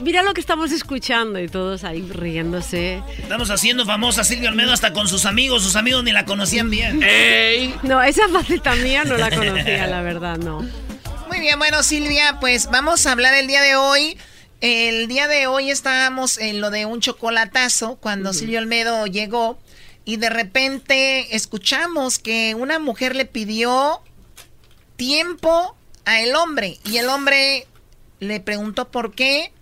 [0.00, 3.02] mira lo que estamos escuchando y todos ahí riéndose.
[3.18, 7.02] Estamos haciendo famosa Silvia Olmedo hasta con sus amigos, sus amigos ni la conocían bien.
[7.02, 7.74] ¡Ey!
[7.82, 10.66] No, esa faceta mía no la conocía, la verdad, no.
[11.28, 14.16] Muy bien, bueno Silvia, pues vamos a hablar el día de hoy.
[14.60, 19.58] El día de hoy estábamos en lo de un chocolatazo cuando Silvia Olmedo llegó
[20.04, 24.00] y de repente escuchamos que una mujer le pidió
[24.96, 27.66] tiempo a el hombre y el hombre
[28.20, 29.52] le preguntó por qué.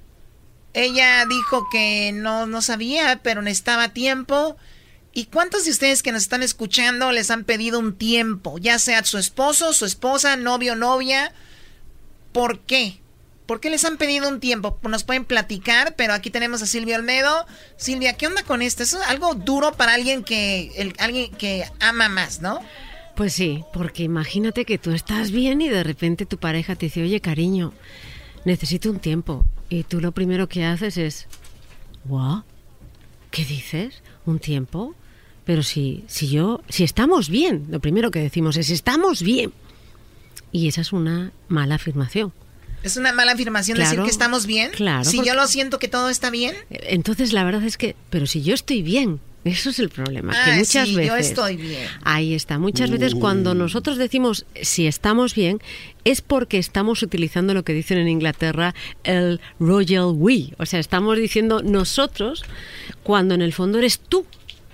[0.75, 4.57] Ella dijo que no, no sabía, pero necesitaba tiempo.
[5.13, 8.59] ¿Y cuántos de ustedes que nos están escuchando les han pedido un tiempo?
[8.59, 11.33] Ya sea su esposo, su esposa, novio, novia.
[12.33, 13.03] ¿Por qué?
[13.45, 14.79] ¿Por qué les han pedido un tiempo?
[14.83, 17.47] Nos pueden platicar, pero aquí tenemos a Silvia Olmedo.
[17.77, 18.83] Silvia, ¿qué onda con esto?
[18.83, 22.61] Es algo duro para alguien que, el, alguien que ama más, ¿no?
[23.17, 27.03] Pues sí, porque imagínate que tú estás bien y de repente tu pareja te dice,
[27.03, 27.73] oye cariño,
[28.45, 29.45] necesito un tiempo.
[29.69, 31.27] Y tú lo primero que haces es.
[33.31, 34.03] ¿Qué dices?
[34.27, 34.95] ¿Un tiempo?
[35.45, 39.53] Pero si, si yo, si estamos bien, lo primero que decimos es, estamos bien.
[40.53, 42.33] Y esa es una mala afirmación.
[42.83, 44.71] Es una mala afirmación decir que estamos bien.
[44.73, 45.05] Claro.
[45.05, 46.55] Si yo lo siento que todo está bien.
[46.71, 50.33] Entonces la verdad es que, pero si yo estoy bien, eso es el problema.
[50.33, 51.09] que ah, muchas sí, veces.
[51.09, 51.89] Yo estoy bien.
[52.05, 52.59] Ahí está.
[52.59, 55.61] Muchas veces cuando nosotros decimos si estamos bien,
[56.05, 60.55] es porque estamos utilizando lo que dicen en Inglaterra el royal we.
[60.59, 62.45] O sea, estamos diciendo nosotros
[63.03, 64.25] cuando en el fondo eres tú.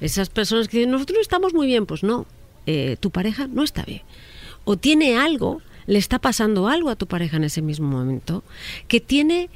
[0.00, 2.26] Esas personas que dicen nosotros estamos muy bien, pues no.
[2.66, 4.02] Eh, tu pareja no está bien.
[4.64, 8.44] O tiene algo, le está pasando algo a tu pareja en ese mismo momento,
[8.86, 9.48] que tiene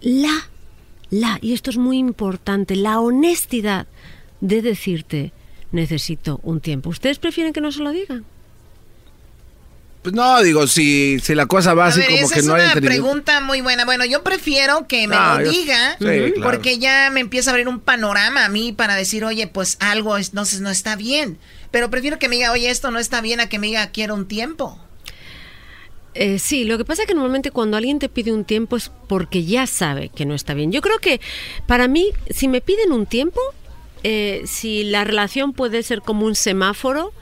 [0.00, 0.48] la
[1.10, 3.86] la, y esto es muy importante, la honestidad
[4.40, 5.32] de decirte,
[5.72, 6.90] necesito un tiempo.
[6.90, 8.24] ¿Ustedes prefieren que no se lo digan?
[10.02, 12.80] Pues no, digo, si, si la cosa va así como que no hay Es una
[12.80, 13.84] pregunta muy buena.
[13.84, 15.98] Bueno, yo prefiero que me ah, lo diga,
[16.42, 20.16] porque ya me empieza a abrir un panorama a mí para decir, oye, pues algo
[20.16, 21.38] es, no, no está bien.
[21.70, 24.14] Pero prefiero que me diga, oye, esto no está bien, a que me diga, quiero
[24.14, 24.80] un tiempo.
[26.20, 28.90] Eh, sí, lo que pasa es que normalmente cuando alguien te pide un tiempo es
[29.06, 30.72] porque ya sabe que no está bien.
[30.72, 31.20] Yo creo que
[31.68, 33.40] para mí, si me piden un tiempo,
[34.02, 37.12] eh, si la relación puede ser como un semáforo,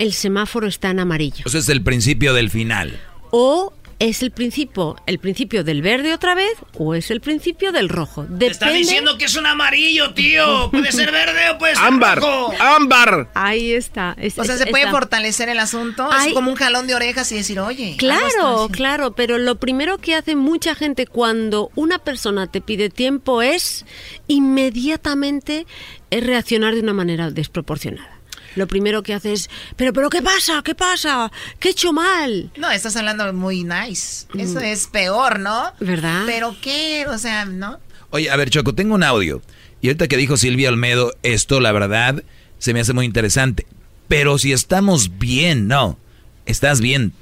[0.00, 1.44] el semáforo está en amarillo.
[1.46, 2.98] Eso es el principio del final.
[3.30, 7.88] O ¿Es el principio, el principio del verde otra vez o es el principio del
[7.88, 8.26] rojo?
[8.38, 10.70] Te está diciendo que es un amarillo, tío.
[10.70, 12.54] Puede ser verde o puede ser ámbar, rojo.
[12.60, 13.30] Ámbar.
[13.34, 14.16] Ahí está.
[14.36, 16.08] o sea, se puede fortalecer el asunto.
[16.26, 17.96] Es como un jalón de orejas y decir, oye.
[17.98, 19.12] Claro, claro.
[19.12, 23.84] Pero lo primero que hace mucha gente cuando una persona te pide tiempo es
[24.26, 25.66] inmediatamente
[26.10, 28.11] reaccionar de una manera desproporcionada
[28.56, 30.62] lo primero que haces, pero, pero, ¿qué pasa?
[30.64, 31.30] ¿Qué pasa?
[31.58, 32.50] ¿Qué he hecho mal?
[32.56, 34.26] No, estás hablando muy nice.
[34.36, 34.64] Eso mm.
[34.64, 35.72] es peor, ¿no?
[35.80, 36.22] ¿Verdad?
[36.26, 37.06] Pero ¿qué?
[37.08, 37.78] O sea, ¿no?
[38.10, 39.42] Oye, a ver, Choco, tengo un audio.
[39.80, 42.22] Y ahorita que dijo Silvia Almedo, esto, la verdad,
[42.58, 43.66] se me hace muy interesante.
[44.08, 45.98] Pero si estamos bien, no.
[46.46, 47.12] Estás bien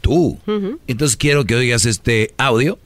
[0.00, 0.38] tú.
[0.86, 2.78] Entonces quiero que oigas este audio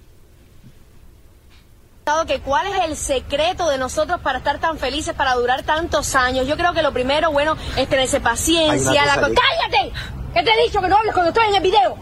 [2.27, 6.49] que cuál es el secreto de nosotros para estar tan felices, para durar tantos años.
[6.49, 9.07] Yo creo que lo primero, bueno, es tenerse paciencia.
[9.07, 9.15] La...
[9.15, 9.93] ¡Cállate!
[10.35, 11.97] ¿Qué te he dicho que no hables cuando estoy en el video?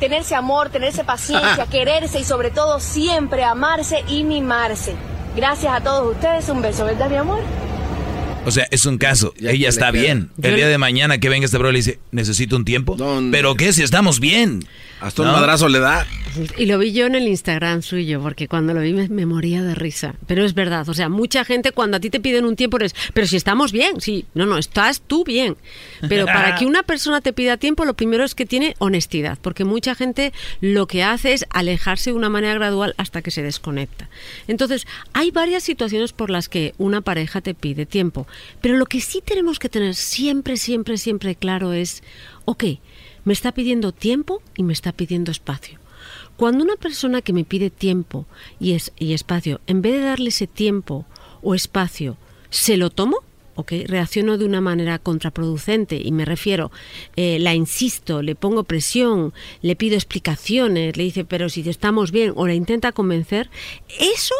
[0.00, 4.94] Tenerse amor, tenerse paciencia, quererse y sobre todo siempre amarse y mimarse.
[5.36, 6.48] Gracias a todos ustedes.
[6.48, 7.40] Un beso, ¿verdad, mi amor?
[8.46, 9.34] O sea, es un caso.
[9.38, 10.30] Ella está bien.
[10.40, 12.96] El día de mañana que venga este bro le dice, necesito un tiempo.
[13.30, 13.74] Pero ¿qué?
[13.74, 14.66] Si estamos bien.
[15.00, 16.06] Hasta un madrazo le da.
[16.56, 19.74] Y lo vi yo en el Instagram suyo, porque cuando lo vi me, moría de
[19.74, 20.14] risa.
[20.26, 22.94] Pero es verdad, o sea, mucha gente cuando a ti te piden un tiempo es,
[23.14, 25.56] pero si estamos bien, sí, no, no, estás tú bien.
[26.08, 29.64] Pero para que una persona te pida tiempo, lo primero es que tiene honestidad, porque
[29.64, 34.08] mucha gente lo que hace es alejarse de una manera gradual hasta que se desconecta.
[34.46, 38.26] Entonces, hay varias situaciones por las que una pareja te pide tiempo,
[38.60, 42.02] pero lo que sí tenemos que tener siempre, siempre, siempre claro es,
[42.44, 42.64] ok,
[43.28, 45.78] me está pidiendo tiempo y me está pidiendo espacio.
[46.38, 48.24] Cuando una persona que me pide tiempo
[48.58, 51.04] y, es, y espacio, en vez de darle ese tiempo
[51.42, 52.16] o espacio,
[52.48, 53.18] se lo tomo,
[53.54, 53.72] ¿ok?
[53.84, 56.72] Reacciono de una manera contraproducente y me refiero,
[57.16, 62.32] eh, la insisto, le pongo presión, le pido explicaciones, le dice, pero si estamos bien,
[62.34, 63.50] o la intenta convencer,
[64.00, 64.34] eso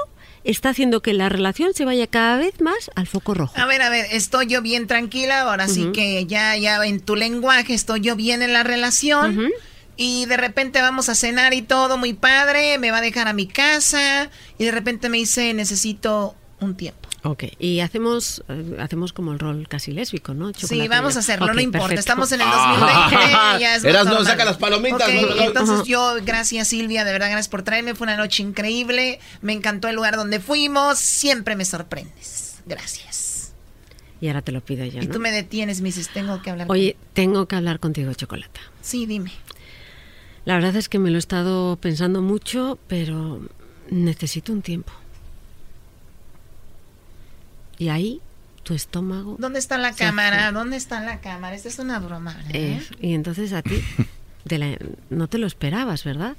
[0.50, 3.52] está haciendo que la relación se vaya cada vez más al foco rojo.
[3.56, 7.16] A ver, a ver, estoy yo bien tranquila, ahora sí que ya, ya en tu
[7.16, 9.50] lenguaje estoy yo bien en la relación.
[9.96, 13.32] Y de repente vamos a cenar y todo muy padre, me va a dejar a
[13.32, 17.07] mi casa y de repente me dice necesito un tiempo.
[17.24, 20.52] Ok, y hacemos eh, hacemos como el rol casi lésbico, ¿no?
[20.54, 21.94] sí, vamos a hacerlo, no importa.
[21.94, 22.96] Estamos en el 2020,
[23.34, 25.08] ah, ya es Eras no, saca las palomitas.
[25.08, 27.94] entonces yo, gracias Silvia, de verdad, gracias por traerme.
[27.94, 29.18] Fue una noche increíble.
[29.42, 30.98] Me encantó el lugar donde fuimos.
[30.98, 32.58] Siempre me sorprendes.
[32.66, 33.52] Gracias.
[34.20, 35.00] Y ahora te lo pido yo.
[35.00, 38.60] Y tú me detienes, me dices, tengo que hablar Oye, tengo que hablar contigo, Chocolata.
[38.80, 39.32] Sí, dime.
[40.44, 43.40] La verdad es que me lo he estado pensando mucho, pero
[43.90, 44.92] necesito un tiempo.
[47.78, 48.20] Y ahí
[48.62, 49.36] tu estómago.
[49.38, 50.52] ¿Dónde está la cámara?
[50.52, 51.56] ¿Dónde está la cámara?
[51.56, 52.36] Esta es una broma.
[52.52, 52.82] ¿eh?
[53.00, 53.82] y entonces a ti
[55.10, 56.36] no te lo esperabas, ¿verdad?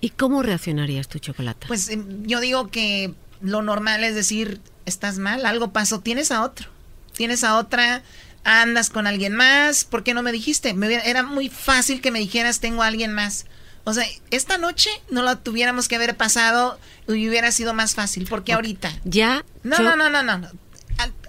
[0.00, 1.66] ¿Y cómo reaccionarías tu chocolate?
[1.66, 6.42] Pues em, yo digo que lo normal es decir, estás mal, algo pasó, tienes a
[6.42, 6.68] otro.
[7.14, 8.02] Tienes a otra,
[8.44, 10.74] andas con alguien más, ¿por qué no me dijiste?
[10.74, 13.46] Me era muy fácil que me dijeras, tengo a alguien más.
[13.84, 16.78] O sea, esta noche no la tuviéramos que haber pasado
[17.08, 18.92] y hubiera sido más fácil, porque ahorita.
[19.04, 19.44] Ya.
[19.62, 20.48] No, no, no, no, no.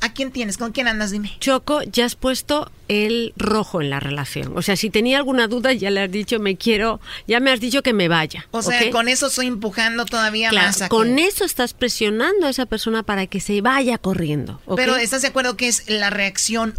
[0.08, 0.58] ¿A, quién tienes?
[0.58, 1.12] ¿Con quién andas?
[1.12, 1.36] Dime.
[1.40, 4.58] Choco, ya has puesto el rojo en la relación.
[4.58, 7.60] O sea, si tenía alguna duda, ya le has dicho, me quiero, ya me has
[7.60, 8.48] dicho que me vaya.
[8.52, 10.84] O sea, con eso estoy empujando todavía más.
[10.90, 14.62] con eso estás presionando a esa persona para que se vaya corriendo.
[14.76, 16.74] Pero ¿estás de acuerdo que es la reacción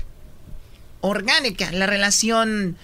[1.00, 2.76] orgánica, la relación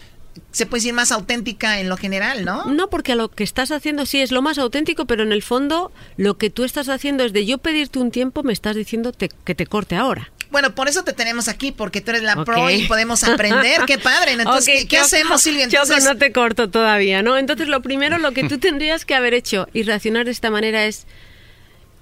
[0.50, 2.64] se puede decir más auténtica en lo general, ¿no?
[2.66, 5.92] No, porque lo que estás haciendo sí es lo más auténtico, pero en el fondo
[6.16, 9.54] lo que tú estás haciendo es de yo pedirte un tiempo, me estás diciendo que
[9.54, 10.30] te corte ahora.
[10.54, 13.80] Bueno, por eso te tenemos aquí, porque tú eres la pro y podemos aprender.
[13.88, 14.32] ¡Qué padre!
[14.38, 15.64] Entonces, ¿qué, hacemos, Silvia?
[15.64, 16.04] Entonces...
[16.04, 17.36] no te corto todavía, ¿no?
[17.36, 20.84] Entonces, lo primero, lo que tú tendrías que haber hecho y reaccionar de esta manera
[20.84, 21.08] es,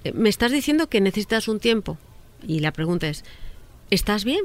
[0.03, 1.97] eh, me estás diciendo que necesitas un tiempo.
[2.47, 3.23] Y la pregunta es,
[3.89, 4.43] ¿estás bien?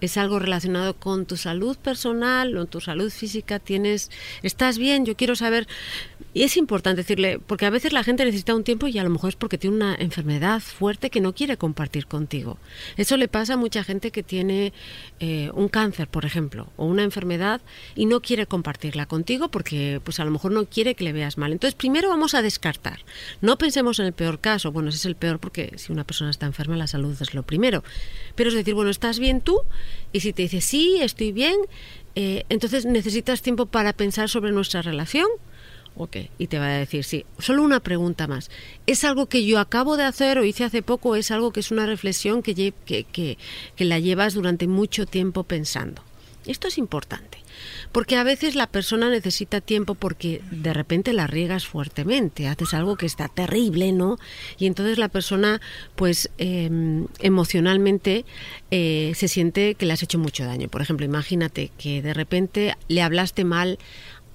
[0.00, 4.10] es algo relacionado con tu salud personal o tu salud física, tienes,
[4.42, 5.68] estás bien, yo quiero saber,
[6.34, 9.10] y es importante decirle, porque a veces la gente necesita un tiempo y a lo
[9.10, 12.58] mejor es porque tiene una enfermedad fuerte que no quiere compartir contigo.
[12.96, 14.72] Eso le pasa a mucha gente que tiene
[15.20, 17.60] eh, un cáncer, por ejemplo, o una enfermedad
[17.94, 21.36] y no quiere compartirla contigo porque pues a lo mejor no quiere que le veas
[21.36, 21.52] mal.
[21.52, 23.00] Entonces primero vamos a descartar.
[23.42, 26.30] No pensemos en el peor caso, bueno, ese es el peor porque si una persona
[26.30, 27.84] está enferma la salud es lo primero.
[28.34, 29.60] Pero es decir, bueno, ¿estás bien tú?
[30.12, 31.56] Y si te dice, sí, estoy bien,
[32.14, 35.26] eh, entonces necesitas tiempo para pensar sobre nuestra relación.
[35.94, 38.50] Ok, y te va a decir, sí, solo una pregunta más.
[38.86, 41.16] ¿Es algo que yo acabo de hacer o hice hace poco?
[41.16, 43.04] ¿Es algo que es una reflexión que, que,
[43.76, 46.02] que la llevas durante mucho tiempo pensando?
[46.46, 47.38] Esto es importante.
[47.92, 52.96] Porque a veces la persona necesita tiempo porque de repente la riegas fuertemente, haces algo
[52.96, 54.18] que está terrible, ¿no?
[54.58, 55.60] Y entonces la persona,
[55.94, 58.24] pues em, emocionalmente
[58.70, 60.68] eh, se siente que le has hecho mucho daño.
[60.68, 63.78] Por ejemplo, imagínate que de repente le hablaste mal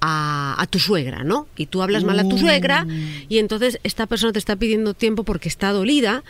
[0.02, 1.48] a, tu suegra, ¿no?
[1.56, 2.86] Y tú hablas mal a tu suegra
[3.30, 6.24] y entonces esta persona te está pidiendo tiempo porque está dolida,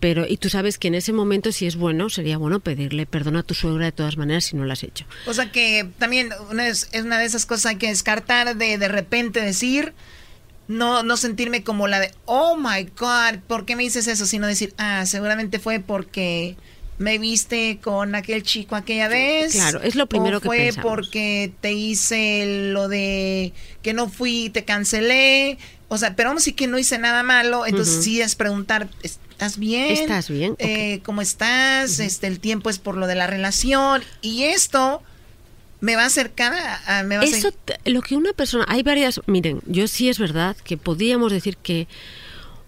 [0.00, 3.36] pero y tú sabes que en ese momento si es bueno, sería bueno pedirle perdón
[3.36, 5.06] a tu suegra de todas maneras si no lo has hecho.
[5.26, 6.30] O sea que también
[6.60, 9.94] es, una de esas cosas que descartar de de repente decir
[10.68, 14.26] no, no sentirme como la de, oh my God, ¿por qué me dices eso?
[14.26, 16.56] Sino decir, ah, seguramente fue porque
[16.98, 19.52] me viste con aquel chico aquella vez.
[19.52, 24.64] Claro, es lo primero que fue porque te hice lo de que no fui, te
[24.64, 25.58] cancelé.
[25.88, 27.66] O sea, pero vamos a que no hice nada malo.
[27.66, 29.90] Entonces sí es preguntar, ¿estás bien?
[29.90, 30.56] ¿Estás bien?
[30.58, 31.98] Eh, ¿Cómo estás?
[31.98, 34.02] este El tiempo es por lo de la relación.
[34.22, 35.02] Y esto
[35.80, 36.54] me va a acercar
[36.86, 37.02] a...
[37.02, 37.52] me va Eso,
[37.84, 38.64] lo que una persona...
[38.68, 39.20] Hay varias...
[39.26, 41.86] Miren, yo sí es verdad que podríamos decir que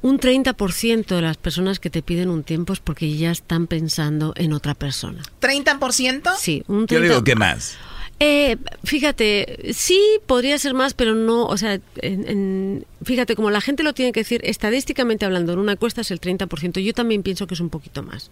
[0.03, 4.33] un 30% de las personas que te piden un tiempo es porque ya están pensando
[4.37, 5.23] en otra persona.
[5.41, 6.37] ¿30%?
[6.39, 6.91] Sí, un 30%.
[6.91, 7.77] Yo digo que más.
[8.19, 11.79] Eh, fíjate, sí podría ser más, pero no, o sea,
[13.05, 16.19] fíjate, como la gente lo tiene que decir, estadísticamente hablando, en una encuesta es el
[16.19, 18.31] 30%, yo también pienso que es un poquito más.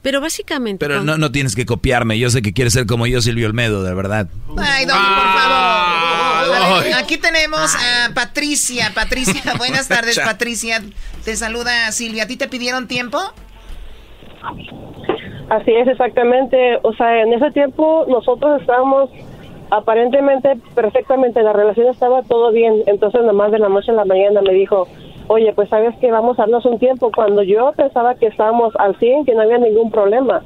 [0.00, 0.78] Pero básicamente...
[0.86, 3.82] Pero no, no tienes que copiarme, yo sé que quieres ser como yo, Silvio Olmedo,
[3.82, 4.28] de verdad.
[4.56, 6.94] Ay, Doggy, por favor.
[6.94, 8.92] aquí tenemos a Patricia.
[8.94, 10.82] Patricia, buenas tardes, Patricia.
[11.24, 12.22] Te saluda Silvia.
[12.22, 13.20] ¿A ti te pidieron tiempo?
[15.48, 16.78] Así es, exactamente.
[16.82, 19.10] O sea, en ese tiempo nosotros estábamos
[19.70, 22.82] aparentemente perfectamente, la relación estaba todo bien.
[22.86, 24.86] Entonces, nomás de la noche a la mañana me dijo,
[25.28, 28.96] oye, pues sabes que vamos a darnos un tiempo cuando yo pensaba que estábamos al
[28.96, 30.42] 100, que no había ningún problema.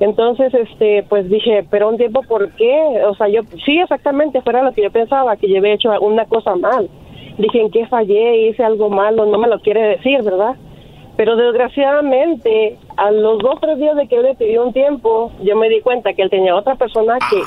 [0.00, 3.02] Entonces, este, pues dije, pero un tiempo, ¿por qué?
[3.06, 6.24] O sea, yo, sí, exactamente, fuera lo que yo pensaba, que yo había hecho una
[6.24, 6.88] cosa mal.
[7.36, 8.48] Dije, ¿en qué fallé?
[8.48, 10.56] Hice algo malo, no me lo quiere decir, ¿verdad?
[11.20, 15.30] Pero desgraciadamente, a los dos o tres días de que él le pidió un tiempo,
[15.42, 17.42] yo me di cuenta que él tenía otra persona que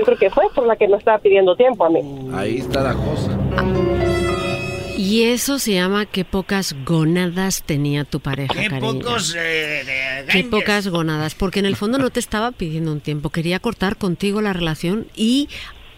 [0.00, 2.00] yo creo que fue por la que no estaba pidiendo tiempo a mí.
[2.32, 3.38] Ahí está la cosa.
[4.96, 9.04] Y eso se llama qué pocas gónadas tenía tu pareja, Qué cariño.
[9.04, 13.28] pocos eh, Qué pocas gónadas, porque en el fondo no te estaba pidiendo un tiempo,
[13.28, 15.50] quería cortar contigo la relación y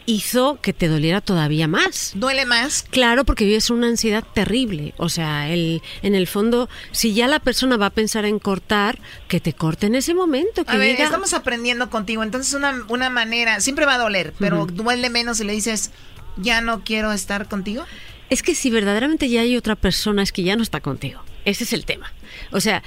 [0.07, 2.12] hizo que te doliera todavía más.
[2.15, 2.85] ¿Duele más?
[2.91, 4.95] Claro, porque vives una ansiedad terrible.
[4.97, 8.99] O sea, el, en el fondo, si ya la persona va a pensar en cortar,
[9.29, 10.65] que te corte en ese momento.
[10.65, 12.23] Que a ver, diga, estamos aprendiendo contigo.
[12.23, 15.91] Entonces, una, una manera, siempre va a doler, pero duele menos si le dices,
[16.37, 17.85] ya no quiero estar contigo.
[18.31, 21.23] Es que si verdaderamente ya hay otra persona, es que ya no está contigo.
[21.45, 22.12] Ese es el tema.
[22.53, 22.83] O sea,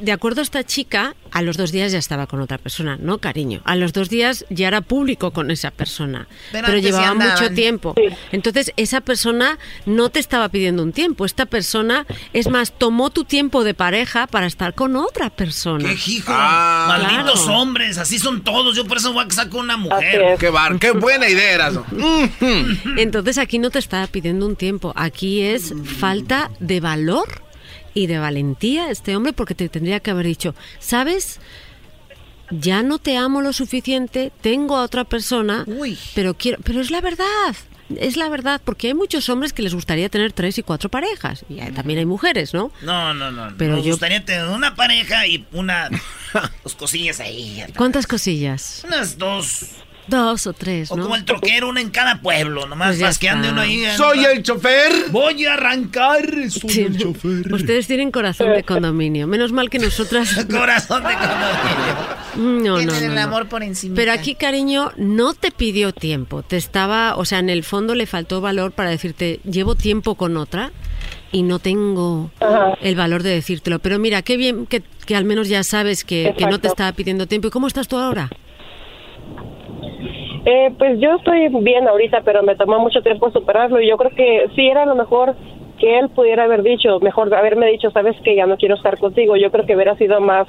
[0.00, 3.18] de acuerdo a esta chica, a los dos días ya estaba con otra persona, ¿no,
[3.18, 3.60] cariño?
[3.64, 7.94] A los dos días ya era público con esa persona, Pero pero, llevaba mucho tiempo.
[8.32, 11.24] Entonces, esa persona no te estaba pidiendo un tiempo.
[11.24, 15.88] Esta persona, es más, tomó tu tiempo de pareja para estar con otra persona.
[15.88, 16.32] ¡Qué hijo!
[16.34, 17.58] Ah, Malditos claro.
[17.58, 18.76] hombres, así son todos.
[18.76, 20.36] Yo por eso voy a casar con una mujer.
[20.38, 21.84] Qué bar, qué buena idea, Erasmo.
[22.96, 27.44] Entonces aquí no te estaba pidiendo un tiempo, aquí es falta de valor
[27.94, 31.40] y de valentía este hombre porque te tendría que haber dicho, ¿sabes?
[32.50, 35.64] Ya no te amo lo suficiente, tengo a otra persona,
[36.14, 37.26] pero quiero, pero es la verdad.
[37.98, 41.44] Es la verdad, porque hay muchos hombres que les gustaría tener tres y cuatro parejas.
[41.50, 42.72] Y hay- también hay mujeres, ¿no?
[42.80, 43.54] No, no, no.
[43.58, 45.90] Pero Me yo- gustaría tener una pareja y una.
[46.64, 47.62] dos cosillas ahí.
[47.76, 48.82] ¿Cuántas cosillas?
[48.86, 49.66] Unas dos.
[50.06, 52.66] Dos o tres, O como el troquero, una en cada pueblo.
[52.66, 53.84] Nomás Pues más que ande uno ahí.
[53.96, 54.92] Soy el chofer.
[55.10, 56.26] Voy a arrancar.
[56.50, 56.98] Soy Sí, el ¿no?
[56.98, 57.52] chofer.
[57.52, 59.26] Ustedes tienen corazón de condominio.
[59.26, 60.44] Menos mal que nosotras...
[60.50, 61.14] Corazón de
[62.36, 63.20] No, no, Tienen no, el no.
[63.22, 63.94] amor por encima.
[63.96, 66.42] Pero aquí, cariño, no te pidió tiempo.
[66.42, 70.36] Te estaba, o sea, en el fondo le faltó valor para decirte, llevo tiempo con
[70.36, 70.70] otra
[71.32, 72.30] y no tengo
[72.82, 73.78] el valor de decírtelo.
[73.78, 76.92] Pero mira, qué bien que, que al menos ya sabes que, que no te estaba
[76.92, 77.48] pidiendo tiempo.
[77.48, 78.30] ¿Y cómo estás tú ahora?
[80.46, 84.10] Eh, pues yo estoy bien ahorita, pero me tomó mucho tiempo superarlo y yo creo
[84.10, 85.34] que sí era lo mejor
[85.78, 89.36] que él pudiera haber dicho, mejor haberme dicho, sabes que ya no quiero estar contigo.
[89.36, 90.46] Yo creo que hubiera sido más,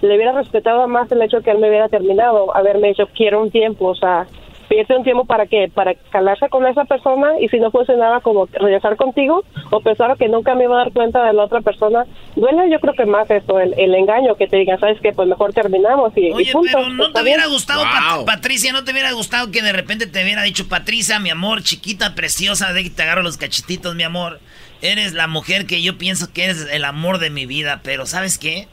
[0.00, 3.50] le hubiera respetado más el hecho que él me hubiera terminado, haberme dicho quiero un
[3.50, 4.26] tiempo, o sea,
[4.68, 8.46] pedirte un tiempo para que para calarse con esa persona y si no funcionaba como
[8.46, 12.04] regresar contigo o pensar que nunca me iba a dar cuenta de la otra persona,
[12.36, 15.26] duele yo creo que más eso, el, el engaño que te digan, sabes que pues
[15.28, 16.70] mejor terminamos y, y Oye, punto.
[16.72, 17.52] pero no te ¿Está hubiera bien?
[17.54, 21.30] gustado, Pat- Patricia, no te hubiera gustado que de repente te hubiera dicho, Patricia, mi
[21.30, 24.40] amor, chiquita, preciosa, de que te agarro los cachetitos, mi amor.
[24.82, 28.38] Eres la mujer que yo pienso que eres el amor de mi vida, pero ¿sabes
[28.38, 28.68] qué?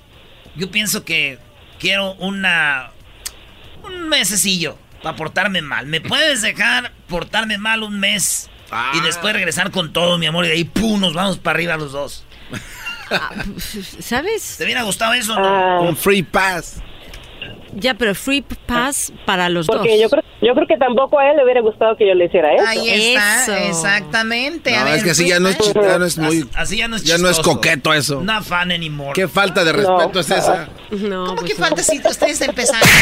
[0.56, 1.40] Yo pienso que
[1.80, 2.92] quiero una...
[3.84, 5.86] un mesecillo para portarme mal.
[5.86, 8.50] ¿Me puedes dejar portarme mal un mes?
[8.96, 11.78] Y después regresar con todo, mi amor, y de ahí, ¡pum!, nos vamos para arriba
[11.78, 12.26] los dos.
[14.00, 14.56] ¿Sabes?
[14.58, 15.82] ¿Te hubiera gustado eso o no?
[15.84, 16.82] Un free pass.
[17.76, 20.00] Ya, pero free pass para los Porque dos.
[20.02, 22.54] yo creo, yo creo que tampoco a él le hubiera gustado que yo le hiciera
[22.56, 22.66] eso.
[22.68, 23.56] Ahí está, Eso.
[23.56, 24.76] exactamente.
[24.76, 26.50] A ver, es que así ya no es, ya no es muy.
[26.56, 28.22] Así ya no es ya no es coqueto eso.
[28.22, 29.12] No fan anymore.
[29.14, 30.70] Qué falta de respeto es esa.
[30.92, 31.66] No, ¿Cómo pues que no.
[31.66, 32.88] falta si ustedes empezaron?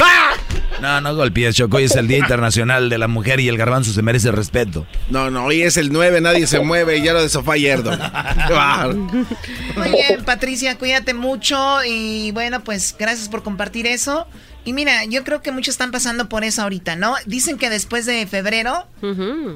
[0.81, 1.77] No, no golpees, Choco.
[1.77, 4.87] Hoy es el Día Internacional de la Mujer y el garbanzo se merece respeto.
[5.09, 7.91] No, no, hoy es el 9, nadie se mueve y ya lo de sofá yerdo.
[7.91, 7.97] Qué
[8.53, 8.95] bárbaro.
[8.95, 14.27] Muy bien, Patricia, cuídate mucho y bueno, pues gracias por compartir eso.
[14.65, 17.15] Y mira, yo creo que muchos están pasando por eso ahorita, ¿no?
[17.25, 18.87] Dicen que después de febrero,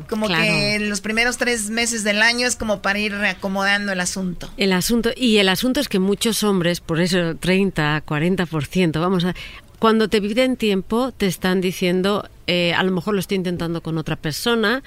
[0.10, 0.44] como claro.
[0.44, 4.50] que los primeros tres meses del año es como para ir reacomodando el asunto.
[4.58, 9.34] El asunto, y el asunto es que muchos hombres, por eso 30, 40%, vamos a...
[9.80, 14.00] Cuando te piden tiempo, te están diciendo, eh, a lo mejor lo estoy intentando con
[14.00, 14.82] otra persona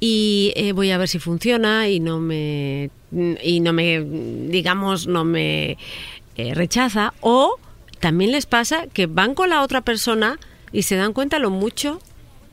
[0.00, 2.90] y eh, voy a ver si funciona y no me,
[3.42, 4.00] y no me,
[4.48, 5.78] digamos, no me
[6.36, 7.14] eh, rechaza.
[7.20, 7.58] O
[8.04, 10.38] también les pasa que van con la otra persona
[10.72, 12.02] y se dan cuenta lo mucho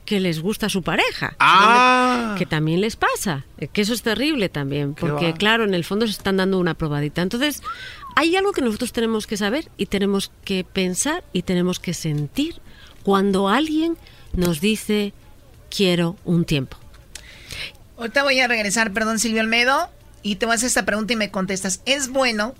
[0.06, 1.36] que les gusta su pareja.
[1.40, 2.36] Ah.
[2.38, 3.44] Que también les pasa.
[3.58, 4.94] eh, Que eso es terrible también.
[4.94, 7.20] Porque, claro, en el fondo se están dando una probadita.
[7.20, 7.62] Entonces,
[8.16, 12.54] hay algo que nosotros tenemos que saber y tenemos que pensar y tenemos que sentir
[13.02, 13.98] cuando alguien
[14.32, 15.12] nos dice
[15.68, 16.78] quiero un tiempo.
[17.98, 19.90] Ahorita voy a regresar, perdón, Silvio Almedo,
[20.22, 21.82] y te voy a hacer esta pregunta y me contestas.
[21.84, 22.54] ¿Es bueno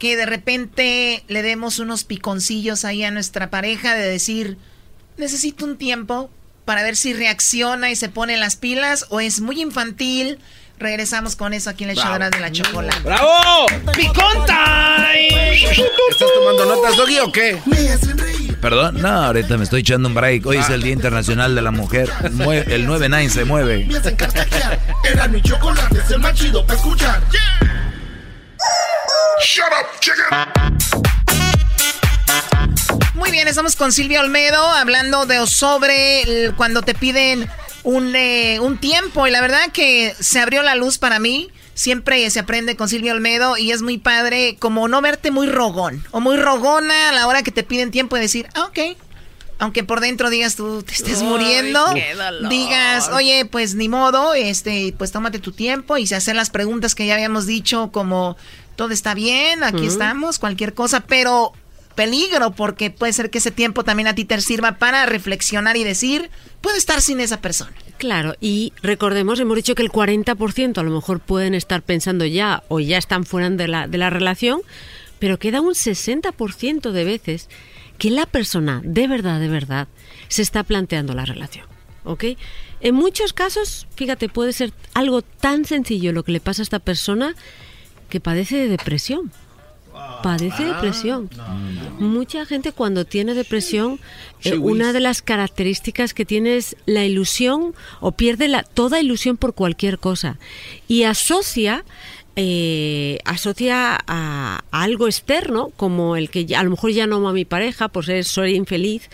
[0.00, 4.56] que de repente le demos unos piconcillos ahí a nuestra pareja de decir,
[5.18, 6.30] necesito un tiempo
[6.64, 10.38] para ver si reacciona y se pone las pilas o es muy infantil?
[10.78, 12.98] Regresamos con eso aquí en el show de la chocolate.
[13.00, 13.66] ¡Bravo!
[13.94, 15.64] ¡Picón time!
[15.64, 17.58] ¿Estás tomando notas, Doggy, o qué?
[18.62, 20.46] Perdón, no, ahorita me estoy echando un break.
[20.46, 22.08] Hoy es el Día Internacional de la Mujer.
[22.32, 23.84] Mue- el 9-9 se mueve.
[23.84, 24.80] Me hacen carcajear.
[25.04, 27.22] Era mi chocolate, es el más chido para escuchar.
[29.42, 30.24] Shut up, chicken.
[33.14, 37.48] Muy bien, estamos con Silvia Olmedo hablando de sobre el- cuando te piden
[37.82, 42.28] un, eh, un tiempo y la verdad que se abrió la luz para mí siempre
[42.30, 46.20] se aprende con Silvia Olmedo y es muy padre como no verte muy rogón o
[46.20, 48.78] muy rogona a la hora que te piden tiempo y decir, ah, ok.
[49.58, 51.84] Aunque por dentro digas tú te estés muriendo,
[52.48, 56.94] digas, oye, pues ni modo, este, pues tómate tu tiempo y se hacer las preguntas
[56.94, 58.38] que ya habíamos dicho como
[58.80, 61.52] todo está bien, aquí estamos, cualquier cosa, pero
[61.96, 65.84] peligro porque puede ser que ese tiempo también a ti te sirva para reflexionar y
[65.84, 66.30] decir,
[66.62, 67.72] puedo estar sin esa persona.
[67.98, 72.62] Claro, y recordemos, hemos dicho que el 40% a lo mejor pueden estar pensando ya
[72.68, 74.62] o ya están fuera de la, de la relación,
[75.18, 77.50] pero queda un 60% de veces
[77.98, 79.88] que la persona de verdad, de verdad,
[80.28, 81.66] se está planteando la relación.
[82.04, 82.24] ¿Ok?
[82.80, 86.78] En muchos casos, fíjate, puede ser algo tan sencillo lo que le pasa a esta
[86.78, 87.34] persona
[88.10, 89.32] que padece de depresión.
[90.22, 91.30] Padece depresión.
[91.98, 93.98] Mucha gente cuando tiene depresión,
[94.44, 99.38] eh, una de las características que tiene es la ilusión o pierde la, toda ilusión
[99.38, 100.38] por cualquier cosa.
[100.88, 101.84] Y asocia
[102.36, 107.32] eh, asocia a, algo externo como el que a lo mejor ya no amo a
[107.32, 109.10] mi pareja por ser soy infeliz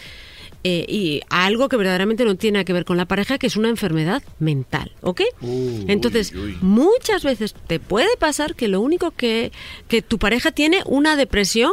[0.64, 3.68] eh, y algo que verdaderamente no tiene que ver con la pareja, que es una
[3.68, 5.22] enfermedad mental, ¿ok?
[5.86, 9.52] Entonces, muchas veces te puede pasar que lo único que,
[9.88, 11.72] que tu pareja tiene una depresión,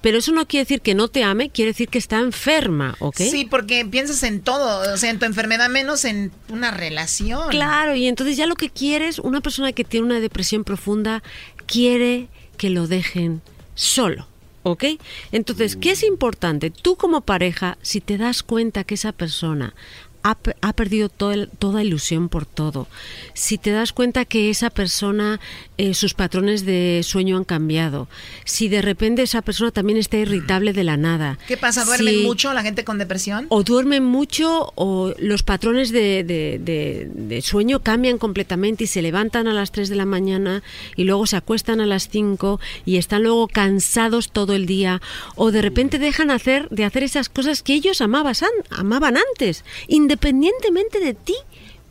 [0.00, 3.18] pero eso no quiere decir que no te ame, quiere decir que está enferma, ¿ok?
[3.18, 7.48] Sí, porque piensas en todo, o sea, en tu enfermedad menos en una relación.
[7.50, 11.22] Claro, y entonces ya lo que quieres, una persona que tiene una depresión profunda,
[11.66, 13.40] quiere que lo dejen
[13.74, 14.26] solo.
[14.62, 14.84] ¿Ok?
[15.32, 16.70] Entonces, ¿qué es importante?
[16.70, 19.74] Tú como pareja, si te das cuenta que esa persona
[20.22, 22.86] ha, perdido toda ilusión por todo.
[23.34, 25.40] Si te das cuenta que esa persona,
[25.78, 28.08] eh, sus patrones de sueño han cambiado.
[28.44, 31.38] Si de repente esa persona también está irritable de la nada.
[31.48, 31.84] ¿Qué pasa?
[31.84, 33.46] ¿Duermen mucho la gente con depresión?
[33.48, 39.52] O duermen mucho o los patrones de, de, sueño cambian completamente y se levantan a
[39.52, 40.62] las 3 de la mañana
[40.94, 45.02] y luego se acuestan a las 5 y están luego cansados todo el día.
[45.34, 48.34] O de repente dejan hacer, de hacer esas cosas que ellos amaban,
[48.70, 51.34] amaban antes independientemente de ti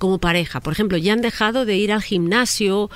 [0.01, 0.61] como pareja.
[0.61, 2.89] Por ejemplo, ya han dejado de ir al gimnasio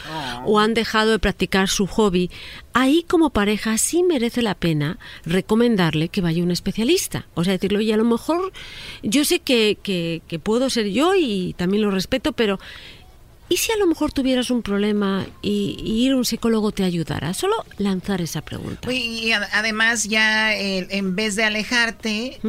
[0.43, 2.31] o han dejado de practicar su hobby.
[2.73, 7.27] Ahí como pareja sí merece la pena recomendarle que vaya un especialista.
[7.35, 8.51] O sea, decirlo, y a lo mejor
[9.03, 12.59] yo sé que, que, puedo ser yo y también lo respeto, pero
[13.49, 17.35] ¿y si a lo mejor tuvieras un problema y, ir a un psicólogo te ayudara?
[17.35, 18.91] Solo lanzar esa pregunta.
[18.91, 22.39] Y, además ya eh, en vez de alejarte,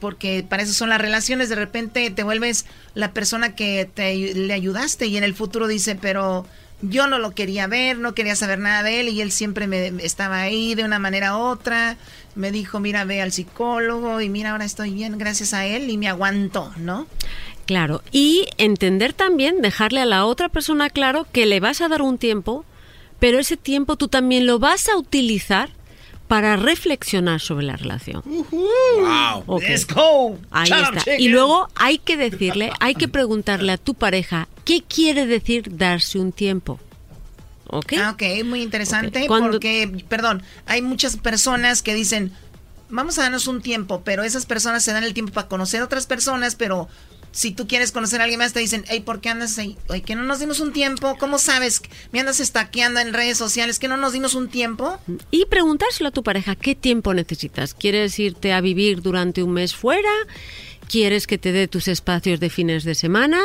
[0.00, 1.48] porque para eso son las relaciones.
[1.48, 5.94] De repente te vuelves la persona que te, le ayudaste y en el futuro dice,
[5.94, 6.46] pero
[6.82, 9.88] yo no lo quería ver, no quería saber nada de él y él siempre me
[10.02, 11.96] estaba ahí de una manera u otra.
[12.34, 15.98] Me dijo, mira, ve al psicólogo y mira, ahora estoy bien gracias a él y
[15.98, 17.06] me aguantó, ¿no?
[17.66, 22.02] Claro, y entender también, dejarle a la otra persona claro que le vas a dar
[22.02, 22.64] un tiempo,
[23.20, 25.70] pero ese tiempo tú también lo vas a utilizar
[26.30, 28.22] para reflexionar sobre la relación.
[28.24, 29.58] Wow.
[29.58, 30.38] Let's go.
[30.52, 31.16] Ahí está.
[31.16, 36.20] Y luego hay que decirle, hay que preguntarle a tu pareja qué quiere decir darse
[36.20, 36.78] un tiempo.
[37.66, 37.94] ¿Ok?
[38.00, 39.24] Ah, ok, muy interesante.
[39.26, 42.30] Porque, perdón, hay muchas personas que dicen,
[42.90, 45.84] vamos a darnos un tiempo, pero esas personas se dan el tiempo para conocer a
[45.86, 46.88] otras personas, pero
[47.32, 49.76] si tú quieres conocer a alguien más, te dicen, hey, ¿por qué andas ahí?
[49.88, 51.16] Oye, que no nos dimos un tiempo.
[51.18, 51.82] ¿Cómo sabes?
[52.12, 54.98] Me andas estaqueando en redes sociales, que no nos dimos un tiempo.
[55.30, 57.74] Y preguntárselo a tu pareja, ¿qué tiempo necesitas?
[57.74, 60.10] ¿Quieres irte a vivir durante un mes fuera?
[60.88, 63.38] ¿Quieres que te dé tus espacios de fines de semana?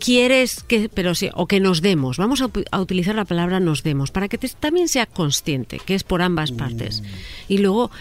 [0.00, 2.16] ¿Quieres que, pero sí, o que nos demos?
[2.16, 6.20] Vamos a, utilizar la palabra nos demos para que también sea consciente, que es por
[6.20, 7.04] ambas partes.
[7.46, 7.92] Y luego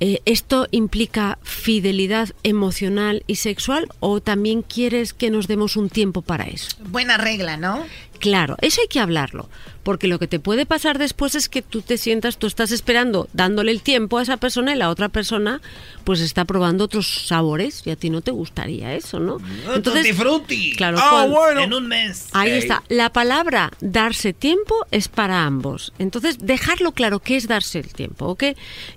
[0.00, 6.22] eh, ¿Esto implica fidelidad emocional y sexual o también quieres que nos demos un tiempo
[6.22, 6.68] para eso?
[6.88, 7.84] Buena regla, ¿no?
[8.18, 9.48] Claro, eso hay que hablarlo,
[9.82, 13.28] porque lo que te puede pasar después es que tú te sientas, tú estás esperando,
[13.32, 15.60] dándole el tiempo a esa persona y la otra persona
[16.04, 19.38] pues está probando otros sabores y a ti no te gustaría eso, ¿no?
[19.74, 20.04] Entonces.
[20.76, 21.62] Claro, ah, bueno.
[21.62, 22.28] en un mes.
[22.32, 22.82] Ahí está.
[22.88, 25.92] La palabra darse tiempo es para ambos.
[25.98, 28.44] Entonces, dejarlo claro qué es darse el tiempo, ¿ok?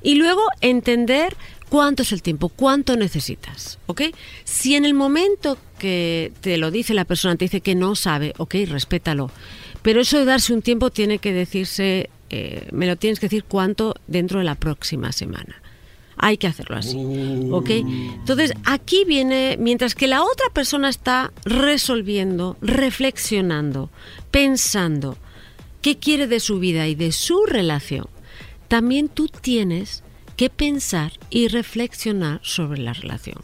[0.01, 1.35] Y luego entender
[1.71, 4.01] cuánto es el tiempo, cuánto necesitas, ¿ok?
[4.43, 8.33] Si en el momento que te lo dice la persona, te dice que no sabe,
[8.35, 9.31] ok, respétalo.
[9.81, 13.45] Pero eso de darse un tiempo tiene que decirse, eh, me lo tienes que decir
[13.45, 15.61] cuánto dentro de la próxima semana.
[16.17, 16.97] Hay que hacerlo así,
[17.49, 17.69] ¿ok?
[17.69, 23.89] Entonces, aquí viene, mientras que la otra persona está resolviendo, reflexionando,
[24.29, 25.17] pensando
[25.81, 28.07] qué quiere de su vida y de su relación,
[28.67, 30.03] también tú tienes
[30.35, 33.37] que pensar y reflexionar sobre la relación.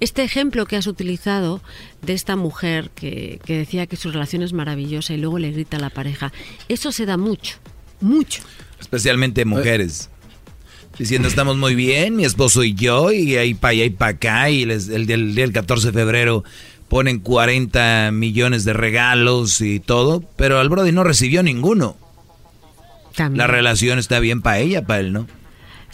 [0.00, 1.60] Este ejemplo que has utilizado
[2.02, 5.76] de esta mujer que, que decía que su relación es maravillosa y luego le grita
[5.78, 6.32] a la pareja,
[6.68, 7.56] eso se da mucho,
[8.00, 8.42] mucho.
[8.80, 10.10] Especialmente mujeres.
[10.98, 14.50] Diciendo estamos muy bien, mi esposo y yo, y ahí para allá y para acá,
[14.50, 16.44] y el, día del 14 de febrero
[16.88, 21.96] ponen 40 millones de regalos y todo, pero al Brody no recibió ninguno.
[23.32, 25.26] La relación está bien para ella, para él, ¿no?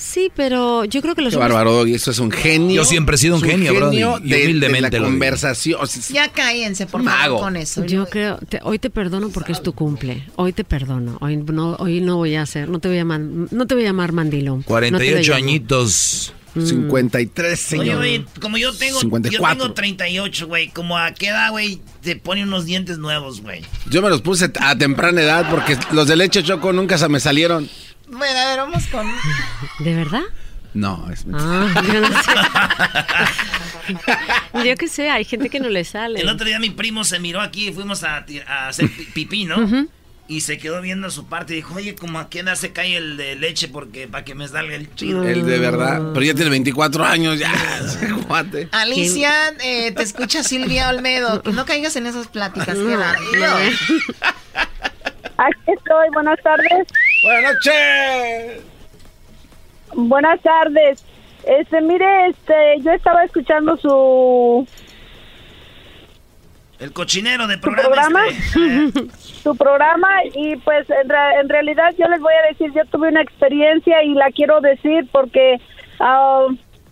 [0.01, 2.77] Sí, pero yo creo que los Qué bárbaro, y eso es un genio.
[2.77, 3.91] Yo siempre he sido un genio, bro.
[3.91, 5.79] De, humildemente la conversación.
[6.11, 7.85] ya cállense, por favor, con eso.
[7.85, 10.25] Yo creo, hoy te perdono porque es tu cumple.
[10.37, 11.19] Hoy te perdono.
[11.21, 13.85] Hoy no, hoy no voy a hacer, no te voy a llamar, no te voy
[13.85, 14.63] a llamar mandilón.
[14.63, 16.33] 48 añitos.
[16.55, 17.57] 53, mm.
[17.57, 18.01] señor.
[18.01, 19.31] Oye, como yo tengo, 54.
[19.31, 20.69] yo tengo 38, güey.
[20.69, 23.63] Como a qué edad, güey, te pone unos dientes nuevos, güey.
[23.89, 27.21] Yo me los puse a temprana edad porque los de leche choco nunca se me
[27.21, 27.69] salieron.
[28.11, 29.07] Bueno, a ver, vamos con.
[29.79, 30.23] ¿De verdad?
[30.75, 31.73] No, es mentira.
[31.75, 32.33] Ah, yo, no sé.
[34.69, 36.21] yo qué sé, hay gente que no le sale.
[36.21, 38.25] El otro día mi primo se miró aquí y fuimos a,
[38.69, 39.89] hacer pipí, ¿no?
[40.29, 42.97] Y se quedó viendo su parte y dijo, oye, como a qué edad se cae
[42.97, 45.27] el de leche porque para que me salga el chido.
[45.27, 46.13] El de verdad.
[46.15, 47.53] Pero ya tiene 24 años, ya.
[48.71, 51.43] Alicia, eh, te escucha Silvia Olmedo.
[51.53, 52.79] No caigas en esas pláticas.
[52.79, 52.97] No,
[55.41, 56.87] Aquí estoy, buenas tardes.
[57.23, 58.65] Buenas noches.
[59.95, 61.05] Buenas tardes.
[61.47, 64.69] Este, mire, este, yo estaba escuchando su
[66.79, 68.21] el cochinero de programa.
[69.19, 74.03] Su programa y pues en, realidad yo les voy a decir, yo tuve una experiencia
[74.03, 75.57] y la quiero decir porque
[76.01, 76.47] ah,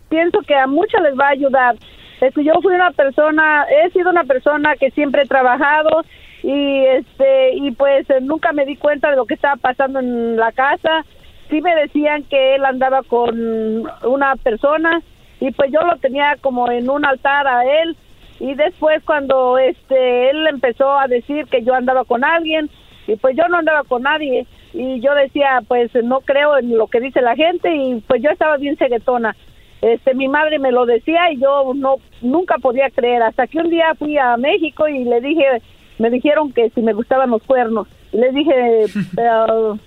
[0.09, 1.77] pienso que a muchos les va a ayudar.
[2.23, 6.05] Es que yo fui una persona, he sido una persona que siempre he trabajado
[6.43, 10.53] y este y pues nunca me di cuenta de lo que estaba pasando en la
[10.53, 11.05] casa.
[11.51, 15.03] Sí me decían que él andaba con una persona
[15.41, 17.97] y pues yo lo tenía como en un altar a él.
[18.41, 22.71] Y después cuando este él empezó a decir que yo andaba con alguien
[23.07, 24.47] y pues yo no andaba con nadie.
[24.73, 28.31] Y yo decía pues no creo en lo que dice la gente y pues yo
[28.31, 29.35] estaba bien ceguetona.
[29.81, 33.23] Este mi madre me lo decía y yo no nunca podía creer.
[33.23, 35.63] Hasta que un día fui a México y le dije
[35.99, 39.79] me dijeron que si me gustaban los cuernos y le dije pero,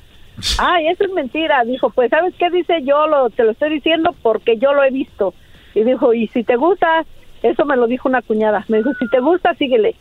[0.59, 4.15] ay eso es mentira dijo pues sabes qué dice yo lo te lo estoy diciendo
[4.21, 5.33] porque yo lo he visto
[5.73, 7.05] y dijo y si te gusta
[7.43, 8.65] eso me lo dijo una cuñada.
[8.67, 9.95] Me dijo, si te gusta, síguele.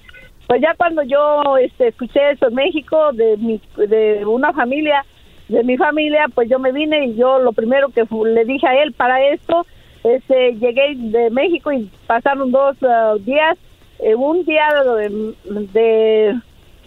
[0.47, 5.05] Pues ya cuando yo este, escuché eso en México, de, mi, de una familia,
[5.49, 8.83] de mi familia, pues yo me vine y yo lo primero que le dije a
[8.83, 9.65] él para esto,
[10.03, 13.57] este, llegué de México y pasaron dos uh, días,
[14.03, 14.69] eh, un día
[15.45, 16.41] de,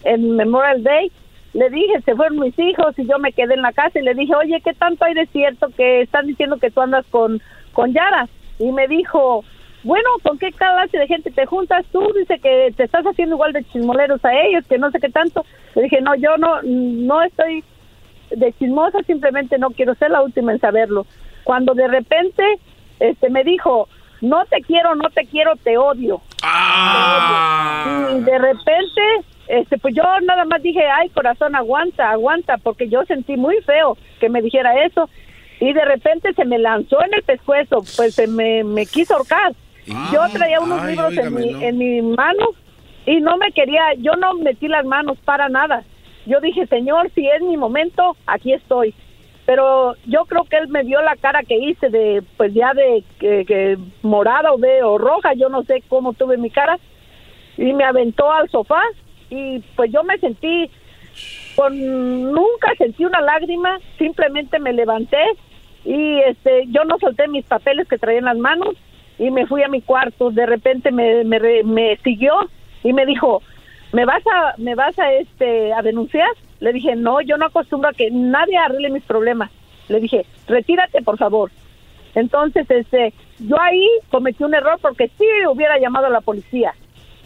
[0.04, 1.10] en Memorial Day,
[1.52, 4.14] le dije, se fueron mis hijos y yo me quedé en la casa y le
[4.14, 7.40] dije, oye, ¿qué tanto hay de cierto que están diciendo que tú andas con,
[7.72, 8.28] con Yara?
[8.58, 9.44] Y me dijo,
[9.84, 11.84] bueno, ¿con qué clase de gente te juntas?
[11.92, 15.10] Tú dice que te estás haciendo igual de chismoleros a ellos, que no sé qué
[15.10, 15.44] tanto.
[15.76, 17.62] Le dije, no, yo no, no estoy
[18.30, 21.06] de chismosa, simplemente no quiero ser la última en saberlo.
[21.44, 22.42] Cuando de repente
[22.98, 23.88] este me dijo,
[24.20, 26.22] no te quiero, no te quiero, te odio.
[26.44, 28.10] Ah.
[28.12, 29.02] Y de repente,
[29.48, 33.96] este, pues yo nada más dije, ay corazón, aguanta, aguanta, porque yo sentí muy feo
[34.20, 35.08] que me dijera eso.
[35.60, 39.52] Y de repente se me lanzó en el pescuezo, pues se me, me quiso ahorcar
[39.86, 42.46] yo traía unos libros en mi, en mi mano
[43.06, 45.84] y no me quería, yo no metí las manos para nada.
[46.26, 48.94] Yo dije, Señor, si es mi momento, aquí estoy.
[49.46, 53.04] Pero yo creo que él me vio la cara que hice de, pues ya de
[53.18, 56.78] que, morada o de o roja, yo no sé cómo tuve mi cara,
[57.56, 58.82] y me aventó al sofá
[59.30, 60.70] y pues yo me sentí,
[61.56, 65.22] con nunca sentí una lágrima, simplemente me levanté
[65.84, 68.74] y este, yo no solté mis papeles que traía en las manos
[69.18, 70.30] y me fui a mi cuarto.
[70.30, 72.32] De repente me, me, siguió
[72.82, 73.42] y me dijo,
[73.92, 76.30] ¿me vas a, me vas a, este, a denunciar?
[76.60, 79.50] Le dije, no, yo no acostumbro a que nadie arregle mis problemas.
[79.88, 81.50] Le dije, retírate, por favor.
[82.14, 86.74] Entonces, este, yo ahí cometí un error porque sí hubiera llamado a la policía,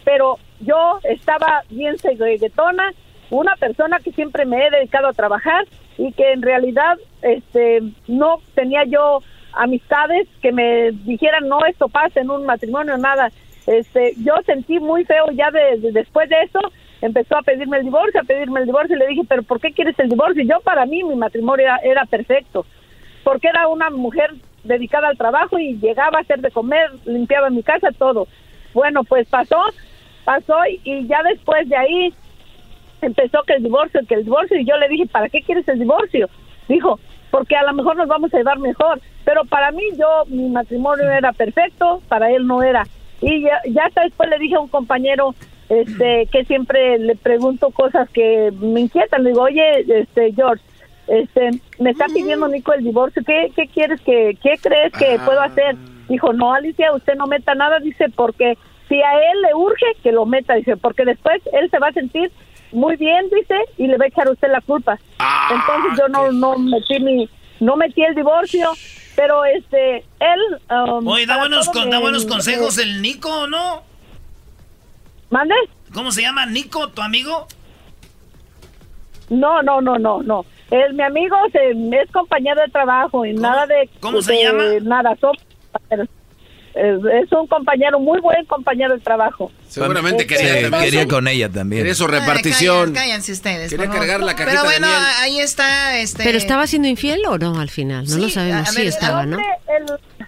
[0.03, 2.91] pero yo estaba bien seguetona,
[3.29, 5.65] una persona que siempre me he dedicado a trabajar
[5.97, 9.19] y que en realidad, este, no tenía yo
[9.53, 13.31] amistades que me dijeran no esto pasa en un matrimonio nada
[13.65, 16.59] este yo sentí muy feo ya de, después de eso
[17.01, 19.71] empezó a pedirme el divorcio a pedirme el divorcio y le dije pero por qué
[19.71, 22.65] quieres el divorcio yo para mí mi matrimonio era, perfecto
[23.23, 27.63] porque era una mujer dedicada al trabajo y llegaba a hacer de comer limpiaba mi
[27.63, 28.27] casa todo
[28.73, 29.61] bueno pues pasó
[30.25, 32.13] pasó y, y ya después de ahí
[33.01, 35.79] empezó que el divorcio que el divorcio y yo le dije para qué quieres el
[35.79, 36.29] divorcio
[36.67, 36.99] dijo
[37.31, 39.01] porque a lo mejor nos vamos a llevar mejor.
[39.25, 42.87] Pero para mí, yo, mi matrimonio era perfecto, para él no era.
[43.21, 45.35] Y ya, ya hasta después le dije a un compañero
[45.69, 49.23] este, que siempre le pregunto cosas que me inquietan.
[49.23, 50.63] Le digo, oye, este, George,
[51.07, 51.49] este,
[51.79, 55.25] me está pidiendo Nico el divorcio, ¿qué, qué quieres que, qué crees que Ah.
[55.25, 55.75] puedo hacer?
[56.07, 58.57] Dijo, no, Alicia, usted no meta nada, dice, porque
[58.87, 61.93] si a él le urge, que lo meta, dice, porque después él se va a
[61.93, 62.31] sentir
[62.71, 64.99] muy bien, dice, y le va a echar a usted la culpa.
[65.19, 68.71] Ah, Entonces yo no, no metí mi, no metí el divorcio,
[69.15, 70.39] pero este, él...
[70.71, 73.83] um, Oye, da buenos, con- da buenos consejos el Nico, ¿no?
[75.29, 75.55] ¿Mande?
[75.93, 77.47] ¿Cómo se llama Nico, tu amigo?
[79.29, 80.45] No, no, no, no, no.
[80.71, 83.89] Es mi amigo, se- es compañero de trabajo y nada de...
[83.99, 84.63] cómo se de llama?
[84.81, 85.33] Nada, son
[85.71, 86.09] compañeros.
[86.75, 89.51] Es, es un compañero, muy buen compañero de trabajo.
[89.67, 91.79] Seguramente Este, quería, Sí, también quería con ella también.
[91.81, 92.91] quería su Ay, repartición.
[92.91, 93.69] callan- cállense ustedes.
[93.71, 94.99] Quería cargar la cajita Pero de bueno, miel.
[95.19, 95.97] ahí está.
[95.99, 98.05] Este, ¿Pero estaba siendo infiel o no al final?
[98.07, 98.69] No lo sabemos.
[98.69, 99.37] a Sí estaba, el ¿no?
[99.39, 100.18] el-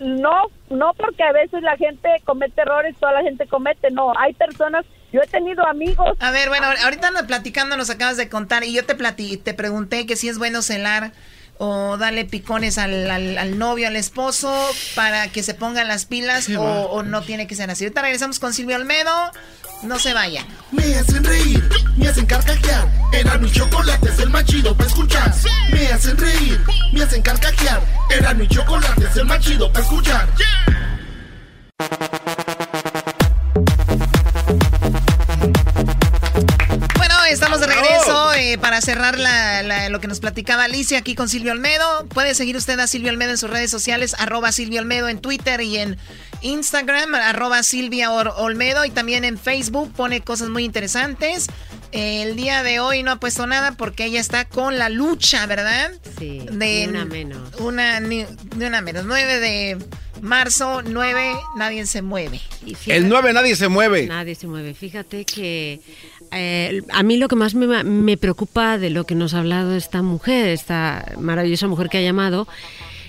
[0.00, 4.12] no, no porque a veces la gente comete errores, toda la gente comete, no.
[4.18, 6.16] Hay personas, yo he tenido amigos.
[6.20, 9.54] A ver, bueno, ahorita nos platicando nos acabas de contar y yo te platí, te
[9.54, 11.12] pregunté que si es bueno celar
[11.60, 14.54] o darle picones al, al- al novio, al esposo,
[14.94, 17.84] para que se pongan las pilas o, o no tiene que ser así.
[17.84, 19.10] Ahorita regresamos con Silvio Olmedo.
[19.82, 20.44] No se vayan.
[20.72, 22.88] Me hacen reír, me hacen carcajear.
[23.12, 25.32] Era mi chocolate, es el más chido para escuchar.
[25.72, 26.60] Me hacen reír,
[26.92, 27.80] me hacen carcajear.
[28.10, 30.28] Era mi chocolate, es el más chido para escuchar.
[38.52, 42.06] Eh, para cerrar la- la- lo que nos platicaba Alicia aquí con Silvio Olmedo.
[42.08, 45.60] Puede seguir usted a Silvio Olmedo en sus redes sociales, arroba Silvio Olmedo en Twitter
[45.60, 45.96] y en
[46.42, 51.46] Instagram, arroba Silvia Olmedo y también en Facebook pone cosas muy interesantes.
[51.90, 55.90] El día de hoy no ha puesto nada porque ella está con la lucha, ¿verdad?
[56.18, 57.54] Sí, De una menos.
[57.60, 58.24] Una, ni,
[58.56, 59.04] ni una menos.
[59.06, 59.78] 9 de
[60.20, 62.40] marzo, 9, nadie se mueve.
[62.86, 64.06] El 9 nadie se mueve.
[64.06, 64.74] Nadie se mueve.
[64.74, 65.80] Fíjate que
[66.32, 69.74] eh, a mí lo que más me, me preocupa de lo que nos ha hablado
[69.74, 72.46] esta mujer, esta maravillosa mujer que ha llamado,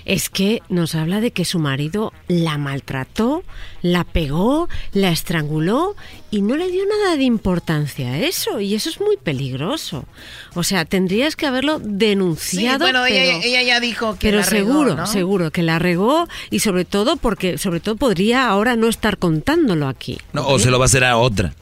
[0.06, 3.44] es que nos habla de que su marido la maltrató,
[3.82, 5.94] la pegó, la estranguló
[6.30, 8.60] y no le dio nada de importancia a eso.
[8.60, 10.06] Y eso es muy peligroso.
[10.54, 12.86] O sea, tendrías que haberlo denunciado.
[12.86, 15.06] Sí, bueno, ella, pero- ella ya dijo que pero la regó, seguro, ¿no?
[15.06, 19.86] seguro que la regó y sobre todo porque sobre todo podría ahora no estar contándolo
[19.86, 20.18] aquí.
[20.32, 21.54] No, o se lo va a hacer a otra.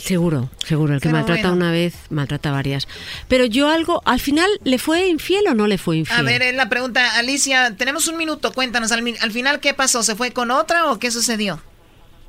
[0.00, 0.94] Seguro, seguro.
[0.94, 1.56] El que Pero maltrata bueno.
[1.56, 2.88] una vez, maltrata varias.
[3.28, 6.20] Pero yo algo, al final, ¿le fue infiel o no le fue infiel?
[6.20, 10.02] A ver, es la pregunta, Alicia, tenemos un minuto, cuéntanos, al final, ¿qué pasó?
[10.02, 11.60] ¿Se fue con otra o qué sucedió?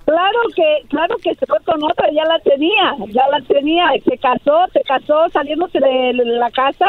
[0.05, 4.17] Claro que, claro que se fue con otra, ya la tenía, ya la tenía, se
[4.17, 6.85] casó, se casó saliéndose de la casa,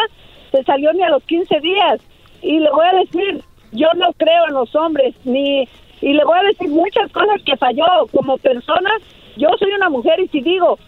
[0.51, 2.01] se salió ni a los 15 días.
[2.43, 5.69] Y le voy a decir, yo no creo en los hombres, ni,
[6.01, 8.91] y le voy a decir muchas cosas que falló como persona.
[9.37, 10.79] Yo soy una mujer y si digo,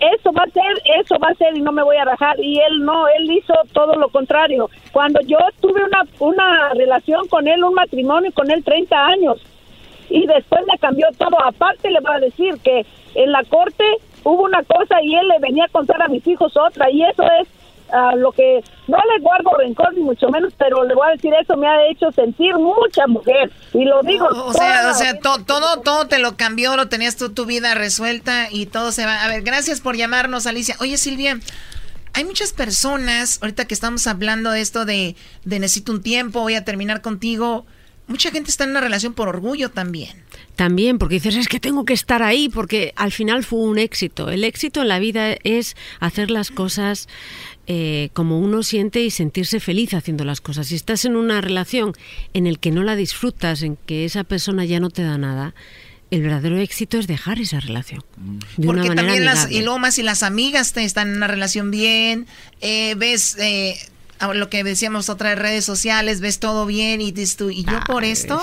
[0.00, 2.38] eso va a ser, eso va a ser y no me voy a rajar.
[2.40, 4.70] Y él no, él hizo todo lo contrario.
[4.92, 9.42] Cuando yo tuve una, una relación con él, un matrimonio con él 30 años,
[10.10, 11.36] y después me cambió todo.
[11.44, 13.84] Aparte le voy a decir que en la corte
[14.24, 17.22] hubo una cosa y él le venía a contar a mis hijos otra y eso
[17.40, 17.48] es
[17.92, 21.32] ah, lo que no le guardo rencor ni mucho menos, pero le voy a decir
[21.40, 24.26] eso me ha hecho sentir mucha mujer y lo digo.
[24.26, 27.46] O sea, toda- o sea, to- todo, todo te lo cambió, lo tenías tú tu
[27.46, 29.24] vida resuelta y todo se va.
[29.24, 30.76] A ver, gracias por llamarnos, Alicia.
[30.80, 31.38] Oye, Silvia,
[32.14, 36.54] hay muchas personas, ahorita que estamos hablando de esto de, de necesito un tiempo, voy
[36.54, 37.66] a terminar contigo.
[38.06, 40.24] Mucha gente está en una relación por orgullo también.
[40.56, 44.30] También, porque dices, es que tengo que estar ahí, porque al final fue un éxito.
[44.30, 47.06] El éxito en la vida es hacer las cosas
[47.70, 50.68] eh, como uno siente y sentirse feliz haciendo las cosas.
[50.68, 51.92] Si estás en una relación
[52.32, 55.54] en el que no la disfrutas, en que esa persona ya no te da nada,
[56.10, 58.02] el verdadero éxito es dejar esa relación.
[58.56, 61.16] De una Porque manera también las, y luego más si las amigas te están en
[61.18, 62.26] una relación bien,
[62.62, 63.76] eh, ves eh,
[64.34, 68.04] lo que decíamos otras redes sociales, ves todo bien y dices tú, y yo por
[68.04, 68.40] esto,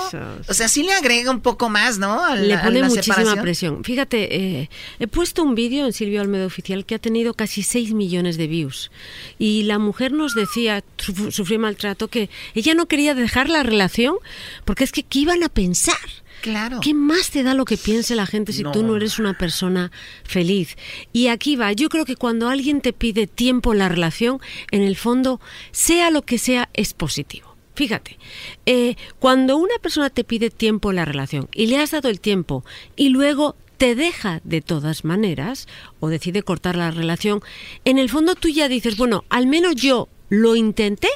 [0.48, 2.24] o sea, sí le agrega un poco más, ¿no?
[2.24, 3.42] A Le la- a pone la muchísima separación.
[3.42, 3.84] presión.
[3.84, 7.92] Fíjate, eh, he puesto un vídeo en Silvio Almedo Oficial que ha tenido casi 6
[7.92, 8.90] millones de views.
[9.38, 14.16] Y la mujer nos decía, suf- sufrió maltrato, que ella no quería dejar la relación
[14.64, 15.96] porque es que ¿qué iban a pensar?
[16.46, 16.78] Claro.
[16.80, 18.70] ¿Qué más te da lo que piense la gente si No.
[18.70, 19.90] tú no eres una persona
[20.22, 20.76] feliz?
[21.12, 24.38] Y aquí va, yo creo que cuando alguien te pide tiempo en la relación,
[24.70, 25.40] en el fondo,
[25.72, 27.56] sea lo que sea, es positivo.
[27.74, 28.16] Fíjate,
[28.64, 32.20] eh, cuando una persona te pide tiempo en la relación y le has dado el
[32.20, 35.66] tiempo y luego te deja de todas maneras
[35.98, 37.40] o decide cortar la relación,
[37.84, 41.08] en el fondo tú ya dices, bueno, al menos yo lo intenté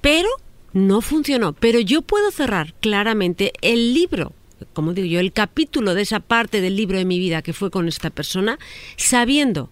[0.00, 0.28] Pero
[0.72, 1.52] no funcionó.
[1.52, 4.32] Pero yo puedo cerrar claramente el libro
[4.72, 7.70] como digo yo, el capítulo de esa parte del libro de mi vida que fue
[7.70, 8.58] con esta persona,
[8.96, 9.70] sabiendo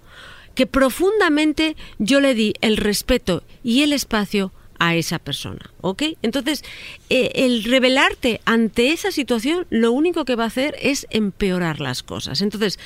[0.54, 6.02] que profundamente yo le di el respeto y el espacio a esa persona, ¿ok?
[6.22, 6.64] Entonces,
[7.10, 12.02] eh, el revelarte ante esa situación lo único que va a hacer es empeorar las
[12.02, 12.40] cosas.
[12.40, 12.78] Entonces,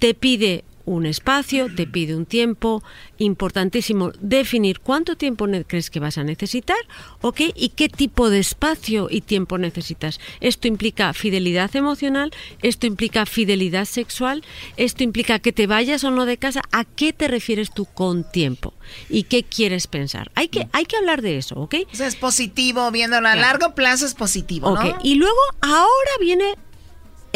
[0.00, 2.82] te pide un espacio, te pide un tiempo,
[3.18, 6.78] importantísimo definir cuánto tiempo crees que vas a necesitar,
[7.20, 7.40] ¿ok?
[7.54, 10.20] Y qué tipo de espacio y tiempo necesitas.
[10.40, 14.44] Esto implica fidelidad emocional, esto implica fidelidad sexual,
[14.76, 18.28] esto implica que te vayas o no de casa, ¿a qué te refieres tú con
[18.30, 18.74] tiempo?
[19.08, 20.30] ¿Y qué quieres pensar?
[20.34, 21.74] Hay que, hay que hablar de eso, ¿ok?
[21.92, 24.98] Eso es positivo, viéndolo a largo plazo es positivo, ¿no?
[25.02, 26.54] Y luego, ahora viene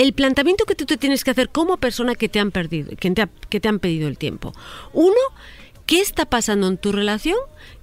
[0.03, 3.11] el planteamiento que tú te tienes que hacer como persona que te han perdido, que
[3.13, 4.53] te, que te han pedido el tiempo.
[4.93, 5.21] Uno,
[5.87, 7.37] ¿qué está pasando en tu relación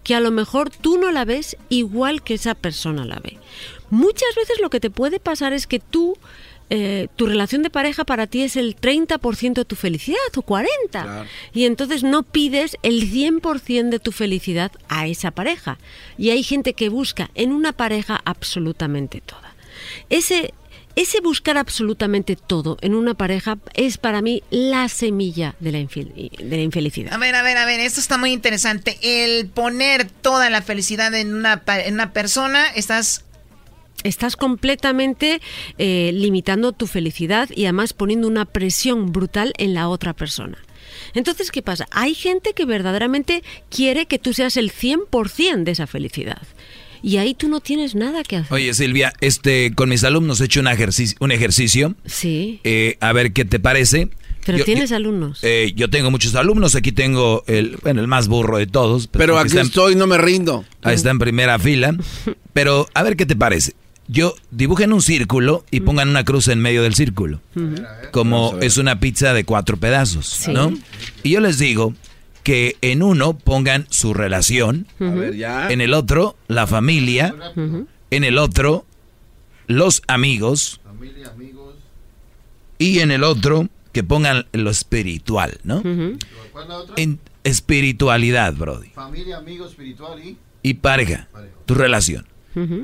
[0.04, 3.38] que a lo mejor tú no la ves igual que esa persona la ve?
[3.90, 6.18] Muchas veces lo que te puede pasar es que tú
[6.72, 11.26] eh, tu relación de pareja para ti es el 30% de tu felicidad o 40%.
[11.54, 15.80] Y entonces no pides el 100% de tu felicidad a esa pareja.
[16.18, 19.56] Y hay gente que busca en una pareja absolutamente toda.
[20.10, 20.54] Ese
[21.00, 26.58] ese buscar absolutamente todo en una pareja es para mí la semilla de la, de
[26.58, 27.14] la infelicidad.
[27.14, 28.98] A ver, a ver, a ver, esto está muy interesante.
[29.02, 33.24] El poner toda la felicidad en una, en una persona, estás
[34.04, 35.42] estás completamente
[35.78, 40.58] eh, limitando tu felicidad y además poniendo una presión brutal en la otra persona.
[41.14, 41.88] Entonces, ¿qué pasa?
[41.92, 46.42] Hay gente que verdaderamente quiere que tú seas el 100% de esa felicidad
[47.02, 48.54] y ahí tú no tienes nada que hacer.
[48.54, 51.18] Oye, Silvia, este, con mis alumnos he hecho un ejercicio.
[51.20, 52.60] Un ejercicio sí.
[52.64, 54.10] Eh, a ver qué te parece.
[54.46, 55.40] Pero tienes alumnos.
[55.44, 56.76] Eh, yo tengo muchos alumnos.
[56.76, 59.08] Aquí tengo el, bueno, el más burro de todos.
[59.08, 60.66] Pero aquí estoy, no me rindo.
[60.82, 61.96] Ahí está en primera fila.
[62.54, 63.74] Pero a ver qué te parece.
[64.08, 67.42] Yo dibujen un círculo y pongan una cruz en medio del círculo.
[68.12, 70.74] Como es una pizza de cuatro pedazos, ¿no?
[71.22, 71.94] Y yo les digo
[72.44, 77.36] que en uno pongan su relación, en el otro la familia,
[78.12, 78.86] en el otro
[79.68, 80.82] los amigos,
[82.78, 85.84] y en el otro que pongan lo espiritual, ¿no?
[86.96, 88.90] En espiritualidad, Brody.
[88.90, 90.38] Familia, amigos, espiritual y...
[90.62, 91.28] Y pareja,
[91.66, 92.26] tu relación.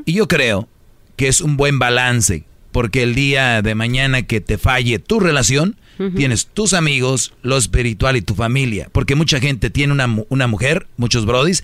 [0.06, 0.67] Y yo creo
[1.16, 5.77] que es un buen balance, porque el día de mañana que te falle tu relación,
[6.15, 8.90] Tienes tus amigos, lo espiritual y tu familia.
[8.91, 11.64] Porque mucha gente tiene una, una mujer, muchos brodis,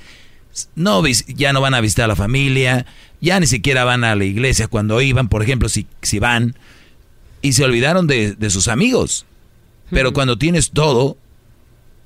[0.75, 2.85] no, ya no van a visitar a la familia,
[3.19, 6.55] ya ni siquiera van a la iglesia cuando iban, por ejemplo, si, si van,
[7.41, 9.25] y se olvidaron de, sus amigos.
[9.89, 11.17] Pero cuando tienes todo,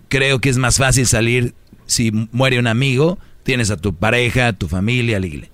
[0.07, 1.53] creo que es más fácil salir,
[1.85, 5.51] si muere un amigo, tienes a tu pareja, a tu familia, a la iglesia.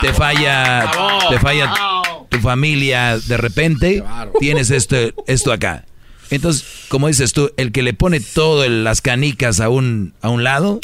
[0.00, 0.90] Te falla,
[1.28, 1.97] te falla
[2.28, 4.04] tu familia de repente,
[4.40, 5.84] tienes esto, esto acá.
[6.30, 10.44] Entonces, como dices tú, el que le pone todo las canicas a un, a un
[10.44, 10.80] lado,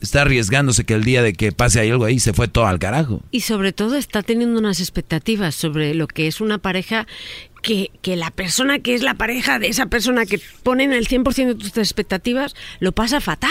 [0.00, 3.22] está arriesgándose que el día de que pase algo ahí se fue todo al carajo.
[3.30, 7.06] Y sobre todo está teniendo unas expectativas sobre lo que es una pareja
[7.62, 11.46] que, que, la persona que es la pareja de esa persona que ponen el 100%
[11.46, 13.50] de tus expectativas lo pasa fatal,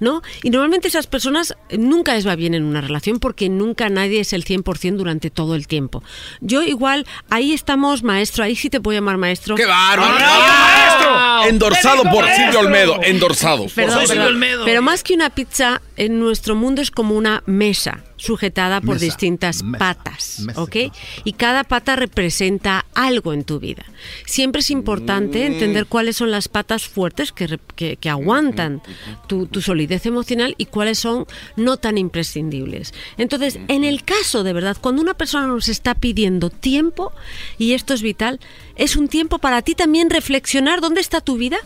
[0.00, 0.22] ¿no?
[0.42, 4.32] Y normalmente esas personas nunca les va bien en una relación porque nunca nadie es
[4.32, 6.02] el 100% durante todo el tiempo.
[6.40, 9.54] Yo igual, ahí estamos, maestro, ahí sí te puedo llamar maestro.
[9.54, 10.14] ¡Qué bárbaro!
[10.14, 11.48] maestro!
[11.48, 13.66] Endorsado por Silvio Olmedo, endorsado.
[13.74, 19.64] pero más que una pizza, en nuestro mundo es como una mesa sujetada por distintas
[19.78, 20.76] patas, ¿ok?
[21.24, 23.84] Y cada pata representa algo en tu vida.
[24.26, 25.52] Siempre es importante mm.
[25.52, 28.80] entender cuáles son las patas fuertes que, que, aguantan
[29.26, 31.26] tu, tu, solidez emocional y cuáles son
[31.56, 32.94] no tan imprescindibles.
[33.18, 37.12] Entonces, en el caso de verdad, cuando una persona nos está pidiendo tiempo,
[37.58, 38.38] y esto es vital,
[38.76, 41.58] es un tiempo para ti también reflexionar dónde está tu vida,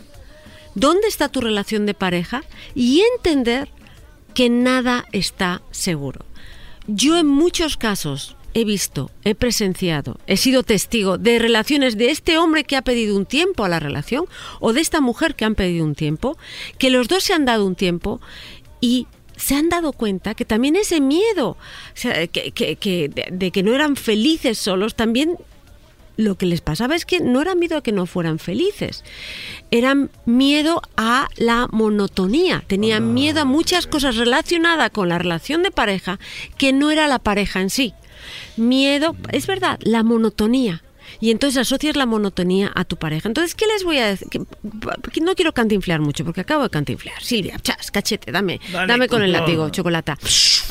[0.73, 3.69] dónde está tu relación de pareja y entender
[4.33, 6.25] que nada está seguro.
[6.87, 12.37] Yo en muchos casos he visto, he presenciado, he sido testigo de relaciones de este
[12.37, 14.25] hombre que ha pedido un tiempo a la relación
[14.61, 16.37] o de esta mujer que han pedido un tiempo,
[16.77, 18.21] que los dos se han dado un tiempo
[18.79, 21.57] y se han dado cuenta que también ese miedo
[22.03, 25.37] de, que no eran felices solos también
[26.17, 29.03] lo que les pasaba es que no era miedo a que no fueran felices,
[29.71, 35.71] eran miedo a la monotonía, tenían miedo a muchas cosas relacionadas con la relación de
[35.71, 36.19] pareja
[36.57, 37.93] que no era la pareja en sí.
[38.57, 40.83] Miedo, es verdad, la monotonía.
[41.19, 43.27] Y entonces asocias la monotonía a tu pareja.
[43.27, 44.27] Entonces, ¿qué les voy a decir?
[44.29, 44.41] Que-
[45.21, 47.21] no quiero cantinflear mucho porque acabo de cantinflear.
[47.21, 50.17] Silvia, chas, cachete, dame, Dale, dame con el látigo, chocolata.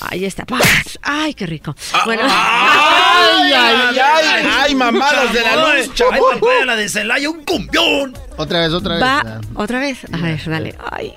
[0.01, 0.45] Ahí está.
[0.47, 0.99] paz.
[1.03, 1.75] Ay, qué rico.
[2.05, 2.23] Bueno.
[2.25, 5.91] Ay, ay, ay, ay, mamadas de la luz.
[6.13, 8.15] Ay, papaya, la de Celaya, un cumbión.
[8.37, 9.03] Otra vez, otra vez.
[9.03, 9.99] Va, otra vez.
[10.13, 10.75] A ver, dale.
[10.91, 11.13] Ay.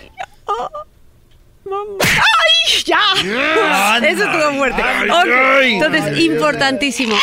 [0.46, 0.70] oh,
[1.70, 1.98] mamá.
[2.02, 2.84] ¡Ay!
[2.86, 3.96] ¡Ya!
[3.96, 4.10] Anda.
[4.10, 4.82] Eso estuvo fuerte.
[4.82, 5.28] Ay, Ok,
[5.62, 5.74] ay.
[5.76, 7.16] Entonces, Ay, importantísimo.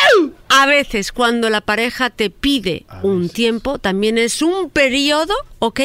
[0.49, 5.81] A veces, cuando la pareja te pide un tiempo, también es un periodo, ¿ok?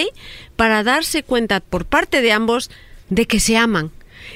[0.57, 2.71] Para darse cuenta por parte de ambos
[3.09, 3.91] de que se aman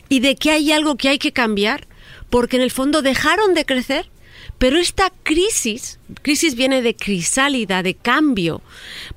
[0.09, 1.87] y de que hay algo que hay que cambiar,
[2.31, 4.11] porque en el fondo dejaron de crecer.
[4.59, 8.63] Pero esta crisis, crisis viene de crisálida, de cambio,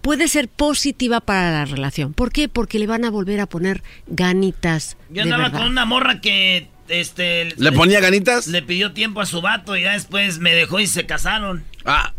[0.02, 2.14] puede ser positiva para la relación.
[2.14, 2.50] ¿Por qué?
[2.50, 4.98] Porque le van a volver a poner ganitas.
[5.10, 5.60] Yo de andaba verdad.
[5.60, 8.48] con una morra que este ¿Le ponía ganitas?
[8.48, 11.64] Le pidió tiempo a su vato y ya después me dejó y se casaron.
[11.86, 12.14] Ah,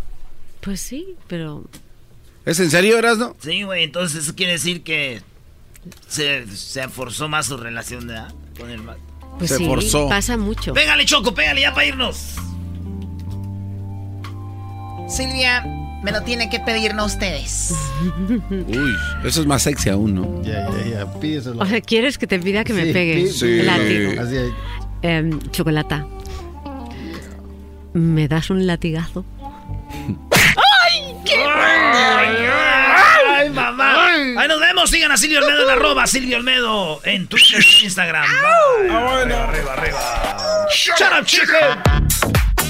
[0.61, 1.69] Pues sí, pero
[2.47, 3.37] ¿es en serio, Erasno?
[3.43, 5.21] Sí, güey, entonces eso quiere decir que
[6.09, 8.33] se, se forzó más su relación ¿verdad?
[8.59, 9.01] con el vato.
[9.39, 9.67] Pues sí,
[10.09, 10.73] pasa mucho.
[10.73, 12.37] Pégale, Choco, pégale ya para irnos.
[15.11, 15.65] Silvia,
[16.03, 17.75] me lo tiene que pedir no ustedes.
[18.51, 20.43] Uy, eso es más sexy aún, ¿no?
[20.43, 21.61] Ya, ya, ya, pídeselo.
[21.61, 24.21] O sea, ¿quieres que te pida que me pegue sí, látigo?
[24.21, 24.51] Así es.
[25.03, 26.07] Em, chocolata.
[27.93, 29.25] ¿Me das un latigazo?
[30.31, 31.35] ¡Ay, qué
[33.37, 34.07] ¡Ay, mamá!
[34.39, 34.91] Ahí nos vemos.
[34.91, 38.27] Sigan a Silvio Olmedo en arroba Silvio Olmedo en Twitter e Instagram.
[38.27, 38.91] Bye.
[38.91, 40.69] Arriba, arriba, arriba.
[40.71, 42.70] Shut up, chicken.